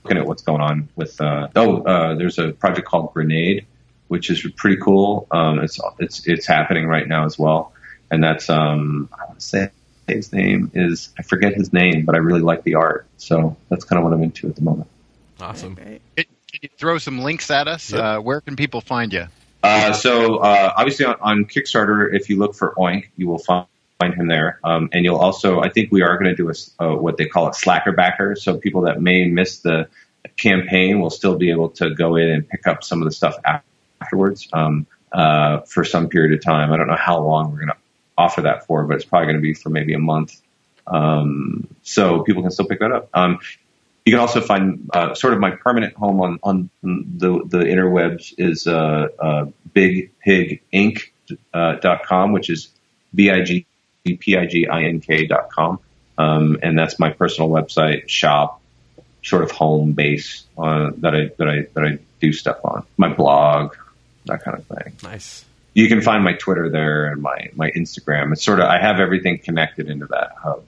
looking 0.05 0.17
at 0.17 0.25
what's 0.25 0.43
going 0.43 0.61
on 0.61 0.87
with 0.95 1.19
uh, 1.19 1.49
oh 1.57 1.81
uh, 1.83 2.15
there's 2.15 2.39
a 2.39 2.51
project 2.53 2.87
called 2.87 3.13
Grenade, 3.13 3.65
which 4.07 4.29
is 4.29 4.45
pretty 4.55 4.77
cool. 4.77 5.27
Um, 5.31 5.59
it's 5.59 5.79
it's 5.99 6.27
it's 6.27 6.47
happening 6.47 6.87
right 6.87 7.07
now 7.07 7.25
as 7.25 7.37
well, 7.37 7.73
and 8.11 8.23
that's 8.23 8.49
um, 8.49 9.09
I 9.13 9.25
want 9.25 9.39
to 9.39 9.45
say 9.45 9.69
his 10.07 10.31
name 10.31 10.71
is 10.73 11.09
I 11.17 11.23
forget 11.23 11.53
his 11.53 11.73
name, 11.73 12.05
but 12.05 12.15
I 12.15 12.19
really 12.19 12.41
like 12.41 12.63
the 12.63 12.75
art, 12.75 13.07
so 13.17 13.57
that's 13.69 13.83
kind 13.85 13.97
of 13.97 14.03
what 14.03 14.13
I'm 14.13 14.23
into 14.23 14.47
at 14.47 14.55
the 14.55 14.61
moment. 14.61 14.87
Awesome. 15.39 15.75
Right. 15.75 16.01
Can 16.15 16.59
you 16.61 16.69
throw 16.77 16.97
some 16.97 17.19
links 17.19 17.51
at 17.51 17.67
us? 17.67 17.91
Yep. 17.91 18.01
Uh, 18.01 18.19
where 18.19 18.39
can 18.39 18.55
people 18.55 18.79
find 18.81 19.11
you? 19.11 19.25
Uh, 19.63 19.91
so 19.93 20.37
uh, 20.37 20.73
obviously 20.77 21.05
on, 21.05 21.15
on 21.21 21.45
Kickstarter, 21.45 22.13
if 22.13 22.29
you 22.29 22.37
look 22.37 22.55
for 22.55 22.73
Oink, 22.77 23.07
you 23.17 23.27
will 23.27 23.39
find, 23.39 23.65
find 23.99 24.13
him 24.13 24.27
there, 24.27 24.59
um, 24.63 24.89
and 24.93 25.03
you'll 25.03 25.17
also 25.17 25.59
I 25.59 25.69
think 25.69 25.91
we 25.91 26.03
are 26.03 26.17
going 26.17 26.29
to 26.29 26.35
do 26.35 26.47
a 26.47 26.51
s- 26.51 26.71
uh, 26.79 26.89
what 26.89 27.17
they 27.17 27.25
call 27.25 27.49
a 27.49 27.53
slacker 27.53 27.91
backer, 27.91 28.35
so 28.35 28.57
people 28.57 28.81
that 28.81 29.01
may 29.01 29.25
miss 29.25 29.59
the 29.59 29.89
campaign 30.37 30.99
will 30.99 31.09
still 31.09 31.35
be 31.35 31.49
able 31.49 31.69
to 31.69 31.93
go 31.93 32.15
in 32.15 32.29
and 32.29 32.47
pick 32.47 32.67
up 32.67 32.83
some 32.83 33.01
of 33.01 33.05
the 33.05 33.11
stuff 33.11 33.35
afterwards 34.05 34.47
um, 34.53 34.87
uh, 35.11 35.61
for 35.61 35.83
some 35.83 36.09
period 36.09 36.37
of 36.37 36.43
time. 36.43 36.71
I 36.71 36.77
don't 36.77 36.87
know 36.87 36.95
how 36.95 37.21
long 37.21 37.51
we're 37.51 37.57
going 37.57 37.69
to 37.69 37.77
offer 38.17 38.43
that 38.43 38.65
for, 38.65 38.85
but 38.85 38.95
it's 38.95 39.05
probably 39.05 39.27
going 39.27 39.37
to 39.37 39.41
be 39.41 39.53
for 39.53 39.69
maybe 39.69 39.93
a 39.93 39.99
month. 39.99 40.39
Um, 40.87 41.67
so 41.81 42.21
people 42.21 42.43
can 42.43 42.51
still 42.51 42.67
pick 42.67 42.79
that 42.79 42.91
up. 42.91 43.09
Um, 43.13 43.39
you 44.05 44.13
can 44.13 44.19
also 44.19 44.41
find 44.41 44.89
uh, 44.93 45.15
sort 45.15 45.33
of 45.33 45.39
my 45.39 45.51
permanent 45.51 45.95
home 45.95 46.21
on, 46.21 46.39
on 46.43 46.69
the, 46.83 47.41
the 47.47 47.57
interwebs 47.57 48.35
is 48.37 48.67
uh, 48.67 49.07
uh, 49.19 49.45
bigpigink 49.73 51.01
uh, 51.53 52.27
which 52.27 52.51
is 52.51 52.69
B-I-G-P-I-G-I-N-K 53.15 55.25
dot 55.25 55.49
com. 55.49 55.79
Um, 56.17 56.57
and 56.61 56.77
that's 56.77 56.99
my 56.99 57.11
personal 57.11 57.49
website, 57.49 58.07
shop, 58.07 58.61
sort 59.23 59.43
of 59.43 59.51
home 59.51 59.93
base 59.93 60.43
uh, 60.57 60.91
that 60.97 61.15
I 61.15 61.31
that 61.37 61.49
I 61.49 61.67
that 61.73 61.83
I 61.83 61.97
do 62.21 62.31
stuff 62.31 62.59
on. 62.63 62.85
My 62.95 63.13
blog, 63.13 63.75
that 64.25 64.43
kind 64.43 64.57
of 64.57 64.65
thing. 64.65 64.93
Nice. 65.03 65.45
You 65.73 65.87
can 65.87 66.01
find 66.01 66.23
my 66.23 66.33
Twitter 66.33 66.69
there 66.69 67.07
and 67.11 67.21
my 67.21 67.49
my 67.55 67.69
Instagram. 67.71 68.31
It's 68.31 68.43
sort 68.43 68.59
of 68.59 68.65
I 68.67 68.79
have 68.79 68.99
everything 68.99 69.39
connected 69.39 69.89
into 69.89 70.05
that 70.07 70.31
hub. 70.37 70.63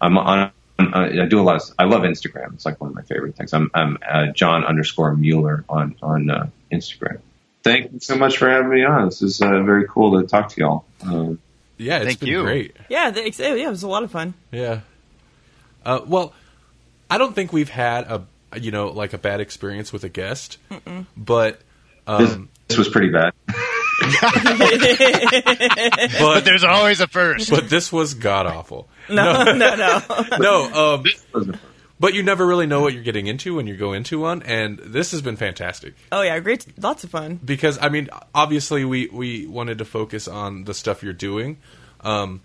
I'm 0.00 0.18
on. 0.18 0.50
I 0.78 1.24
do 1.24 1.40
a 1.40 1.42
lot. 1.42 1.56
Of, 1.56 1.74
I 1.78 1.84
love 1.84 2.02
Instagram. 2.02 2.52
It's 2.54 2.66
like 2.66 2.78
one 2.80 2.90
of 2.90 2.94
my 2.94 3.02
favorite 3.02 3.34
things. 3.34 3.54
I'm, 3.54 3.70
I'm 3.72 3.96
uh, 4.06 4.26
John 4.32 4.62
underscore 4.64 5.14
Mueller 5.16 5.64
on 5.70 5.96
on 6.02 6.28
uh, 6.28 6.48
Instagram. 6.70 7.20
Thank 7.64 7.92
you 7.92 8.00
so 8.00 8.16
much 8.16 8.36
for 8.36 8.48
having 8.50 8.68
me 8.68 8.84
on. 8.84 9.06
This 9.06 9.22
is 9.22 9.40
uh, 9.40 9.62
very 9.62 9.88
cool 9.88 10.20
to 10.20 10.26
talk 10.28 10.50
to 10.50 10.60
y'all. 10.60 10.84
Um, 11.02 11.38
Yeah, 11.78 11.96
it's 11.96 12.06
Thank 12.06 12.20
been 12.20 12.28
you. 12.28 12.42
great. 12.42 12.76
Yeah, 12.90 13.10
thanks. 13.10 13.38
Yeah, 13.38 13.54
it 13.54 13.68
was 13.68 13.82
a 13.82 13.88
lot 13.88 14.02
of 14.02 14.10
fun. 14.10 14.34
Yeah. 14.52 14.80
Uh, 15.84 16.00
well, 16.06 16.34
I 17.10 17.16
don't 17.18 17.34
think 17.34 17.52
we've 17.52 17.70
had 17.70 18.04
a 18.04 18.26
you 18.60 18.70
know 18.70 18.88
like 18.88 19.14
a 19.14 19.18
bad 19.18 19.40
experience 19.40 19.92
with 19.92 20.04
a 20.04 20.08
guest, 20.10 20.58
but 21.16 21.52
this, 21.54 21.65
um, 22.06 22.48
this 22.68 22.78
was 22.78 22.88
pretty 22.88 23.10
bad. 23.10 23.32
But 23.98 24.34
but 26.18 26.44
there's 26.44 26.64
always 26.64 27.00
a 27.00 27.06
first. 27.06 27.50
but 27.50 27.68
this 27.68 27.92
was 27.92 28.14
god 28.14 28.46
awful. 28.46 28.88
No, 29.08 29.44
no, 29.52 29.52
no. 29.76 30.02
No, 30.38 30.94
um, 30.94 31.02
This 31.02 31.24
was 31.32 31.46
the- 31.46 31.58
but 31.98 32.12
you 32.12 32.22
never 32.22 32.46
really 32.46 32.66
know 32.66 32.82
what 32.82 32.92
you're 32.92 33.02
getting 33.02 33.26
into 33.26 33.54
when 33.56 33.66
you 33.66 33.74
go 33.74 33.94
into 33.94 34.18
one, 34.20 34.42
and 34.42 34.78
this 34.78 35.12
has 35.12 35.22
been 35.22 35.36
fantastic. 35.36 35.94
Oh 36.12 36.20
yeah, 36.20 36.38
great. 36.40 36.66
Lots 36.78 37.04
of 37.04 37.10
fun. 37.10 37.40
because 37.42 37.78
I 37.80 37.88
mean, 37.88 38.10
obviously 38.34 38.84
we 38.84 39.08
we 39.08 39.46
wanted 39.46 39.78
to 39.78 39.86
focus 39.86 40.28
on 40.28 40.64
the 40.64 40.74
stuff 40.74 41.02
you're 41.02 41.14
doing, 41.14 41.56
um, 42.02 42.42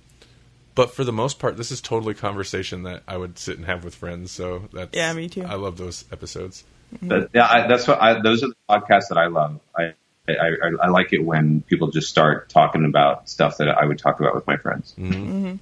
but 0.74 0.96
for 0.96 1.04
the 1.04 1.12
most 1.12 1.38
part, 1.38 1.58
this 1.58 1.70
is 1.70 1.82
totally 1.82 2.14
conversation 2.14 2.84
that 2.84 3.04
I 3.10 3.18
would 3.18 3.38
sit 3.38 3.58
and 3.58 3.66
have 3.66 3.84
with 3.84 3.94
friends. 3.94 4.32
So 4.32 4.70
that's 4.72 4.96
Yeah, 4.96 5.12
me 5.12 5.28
too. 5.28 5.44
I 5.44 5.56
love 5.56 5.76
those 5.78 6.06
episodes. 6.14 6.64
That, 7.04 7.30
yeah, 7.34 7.48
I, 7.50 7.68
that's 7.68 7.88
what 7.88 8.02
I, 8.02 8.22
those 8.22 8.44
are 8.44 8.48
the 8.48 8.56
podcasts 8.70 9.08
that 9.10 9.18
I 9.18 9.28
love. 9.28 9.60
I, 9.76 9.94
I, 10.28 10.34
I, 10.34 10.72
I 10.84 10.88
like 10.90 11.14
it 11.14 11.24
when 11.24 11.62
people 11.62 11.90
just 11.90 12.10
start 12.10 12.50
talking 12.50 12.86
about 12.86 13.30
stuff 13.30 13.58
that 13.58 13.70
I 13.70 13.86
would 13.86 13.98
talk 13.98 14.20
about 14.20 14.36
with 14.36 14.48
my 14.48 14.58
friends. 14.58 14.94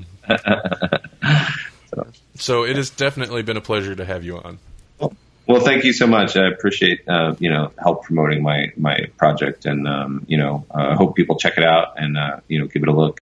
So 2.35 2.64
it 2.64 2.77
has 2.77 2.89
definitely 2.89 3.41
been 3.41 3.57
a 3.57 3.61
pleasure 3.61 3.93
to 3.93 4.06
have 4.06 4.23
you 4.23 4.38
on. 4.38 4.60
Well, 5.49 5.61
thank 5.61 5.84
you 5.84 5.93
so 5.93 6.06
much. 6.06 6.38
I 6.38 6.47
appreciate 6.47 7.01
uh, 7.07 7.34
you 7.39 7.49
know 7.49 7.72
help 7.77 8.03
promoting 8.03 8.43
my 8.43 8.72
my 8.77 9.07
project, 9.18 9.65
and 9.65 9.88
um, 9.88 10.23
you 10.27 10.38
know 10.38 10.65
uh, 10.69 10.95
hope 10.95 11.15
people 11.15 11.38
check 11.38 11.57
it 11.57 11.64
out 11.64 11.93
and 11.97 12.18
uh, 12.18 12.39
you 12.47 12.60
know 12.60 12.68
give 12.68 12.84
it 12.84 12.89
a 12.89 12.93
look. 12.93 13.19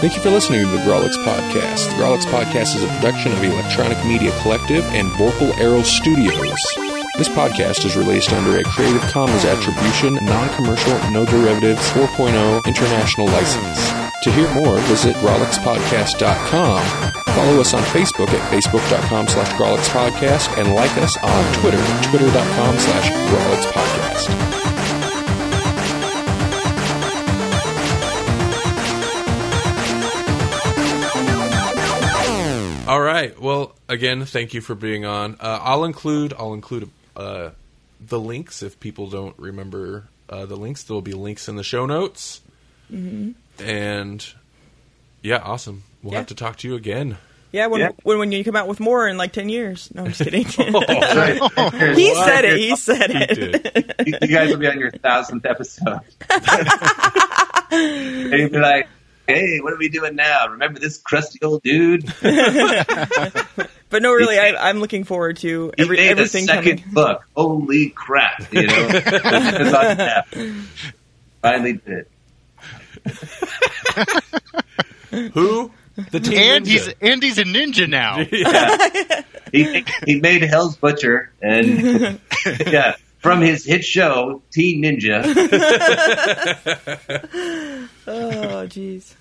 Thank 0.00 0.14
you 0.14 0.22
for 0.22 0.30
listening 0.30 0.60
to 0.60 0.66
the 0.70 0.78
Grawlix 0.78 1.16
Podcast. 1.24 1.88
The 1.88 1.94
Grawlix 2.02 2.24
Podcast 2.26 2.76
is 2.76 2.82
a 2.84 2.88
production 2.88 3.32
of 3.32 3.42
Electronic 3.42 3.96
Media 4.04 4.30
Collective 4.42 4.84
and 4.92 5.10
Vorpal 5.12 5.56
Arrow 5.58 5.82
Studios. 5.82 6.60
This 7.16 7.28
podcast 7.30 7.84
is 7.86 7.96
released 7.96 8.30
under 8.34 8.58
a 8.58 8.62
Creative 8.64 9.00
Commons 9.10 9.46
Attribution, 9.46 10.22
Non-Commercial, 10.22 11.10
No 11.10 11.24
Derivatives 11.24 11.80
4.0 11.92 12.66
International 12.66 13.26
License. 13.26 13.90
To 14.22 14.30
hear 14.32 14.52
more, 14.54 14.76
visit 14.80 15.16
grawlixpodcast.com. 15.16 17.12
Follow 17.34 17.60
us 17.60 17.72
on 17.72 17.82
Facebook 17.84 18.28
at 18.28 18.52
facebook.com 18.52 19.28
slash 19.28 19.50
grawlixpodcast 19.52 20.58
and 20.58 20.74
like 20.74 20.94
us 20.98 21.16
on 21.16 21.54
Twitter, 21.54 21.82
twitter.com 22.10 22.78
slash 22.78 23.10
grawlixpodcast. 23.30 24.75
All 32.86 33.00
right. 33.00 33.38
Well, 33.40 33.74
again, 33.88 34.24
thank 34.24 34.54
you 34.54 34.60
for 34.60 34.74
being 34.76 35.04
on. 35.04 35.34
Uh, 35.40 35.58
I'll 35.62 35.84
include 35.84 36.32
I'll 36.38 36.54
include 36.54 36.88
uh, 37.16 37.50
the 38.00 38.20
links 38.20 38.62
if 38.62 38.78
people 38.78 39.08
don't 39.10 39.36
remember 39.38 40.04
uh, 40.28 40.46
the 40.46 40.56
links. 40.56 40.84
There 40.84 40.94
will 40.94 41.02
be 41.02 41.12
links 41.12 41.48
in 41.48 41.56
the 41.56 41.64
show 41.64 41.86
notes. 41.86 42.40
Mm-hmm. 42.92 43.32
And 43.64 44.24
yeah, 45.22 45.38
awesome. 45.38 45.82
We'll 46.02 46.12
Yeah. 46.12 46.18
have 46.18 46.28
to 46.28 46.36
talk 46.36 46.56
to 46.58 46.68
you 46.68 46.76
again. 46.76 47.18
Yeah, 47.50 47.66
when, 47.68 47.80
Yeah. 47.80 47.90
when 48.04 48.18
when 48.18 48.30
you 48.32 48.44
come 48.44 48.54
out 48.54 48.68
with 48.68 48.78
more 48.78 49.08
in 49.08 49.16
like 49.16 49.32
ten 49.32 49.48
years. 49.48 49.90
No, 49.92 50.02
I'm 50.04 50.12
just 50.12 50.22
kidding. 50.22 50.44
Right. 50.72 51.96
he 51.96 52.14
said 52.14 52.44
it. 52.44 52.58
He 52.58 52.76
said 52.76 53.10
He 53.10 53.16
it. 53.18 53.34
did. 53.74 54.06
you, 54.06 54.14
you 54.22 54.28
guys 54.28 54.50
will 54.50 54.58
be 54.58 54.66
on 54.68 54.78
your 54.78 54.90
thousandth 54.92 55.44
episode. 55.46 56.00
and 57.72 58.32
you'll 58.32 58.50
be 58.50 58.58
like, 58.58 58.88
hey, 59.26 59.58
what 59.60 59.72
are 59.72 59.78
we 59.78 59.88
doing 59.88 60.16
now? 60.16 60.48
Remember 60.48 60.78
this 60.78 60.98
crusty 60.98 61.38
old 61.42 61.62
dude? 61.62 62.12
But 63.88 64.02
no, 64.02 64.12
really, 64.12 64.36
I, 64.38 64.68
I'm 64.68 64.80
looking 64.80 65.04
forward 65.04 65.36
to 65.38 65.72
every, 65.78 65.96
made 65.96 66.08
a 66.08 66.10
everything 66.10 66.46
second 66.46 66.78
coming. 66.78 66.92
book. 66.94 67.24
Holy 67.36 67.90
crap! 67.90 68.52
You 68.52 68.66
know, 68.66 68.88
it's 68.90 69.74
on 69.74 69.96
tap. 69.96 70.26
Finally 71.40 71.74
did 71.74 72.06
it. 75.12 75.32
Who? 75.34 75.70
The 76.10 76.20
team. 76.20 76.36
And 76.36 76.66
he's 76.66 76.88
and 77.00 77.22
he's 77.22 77.38
a 77.38 77.44
ninja 77.44 77.88
now. 77.88 78.18
yeah. 78.32 79.22
He 79.52 79.84
he 80.04 80.20
made 80.20 80.42
Hell's 80.42 80.76
Butcher, 80.76 81.32
and 81.40 82.20
yeah, 82.66 82.96
from 83.18 83.40
his 83.40 83.64
hit 83.64 83.84
show 83.84 84.42
Teen 84.50 84.82
Ninja. 84.82 85.24
Oh, 88.08 88.64
jeez. 88.68 89.14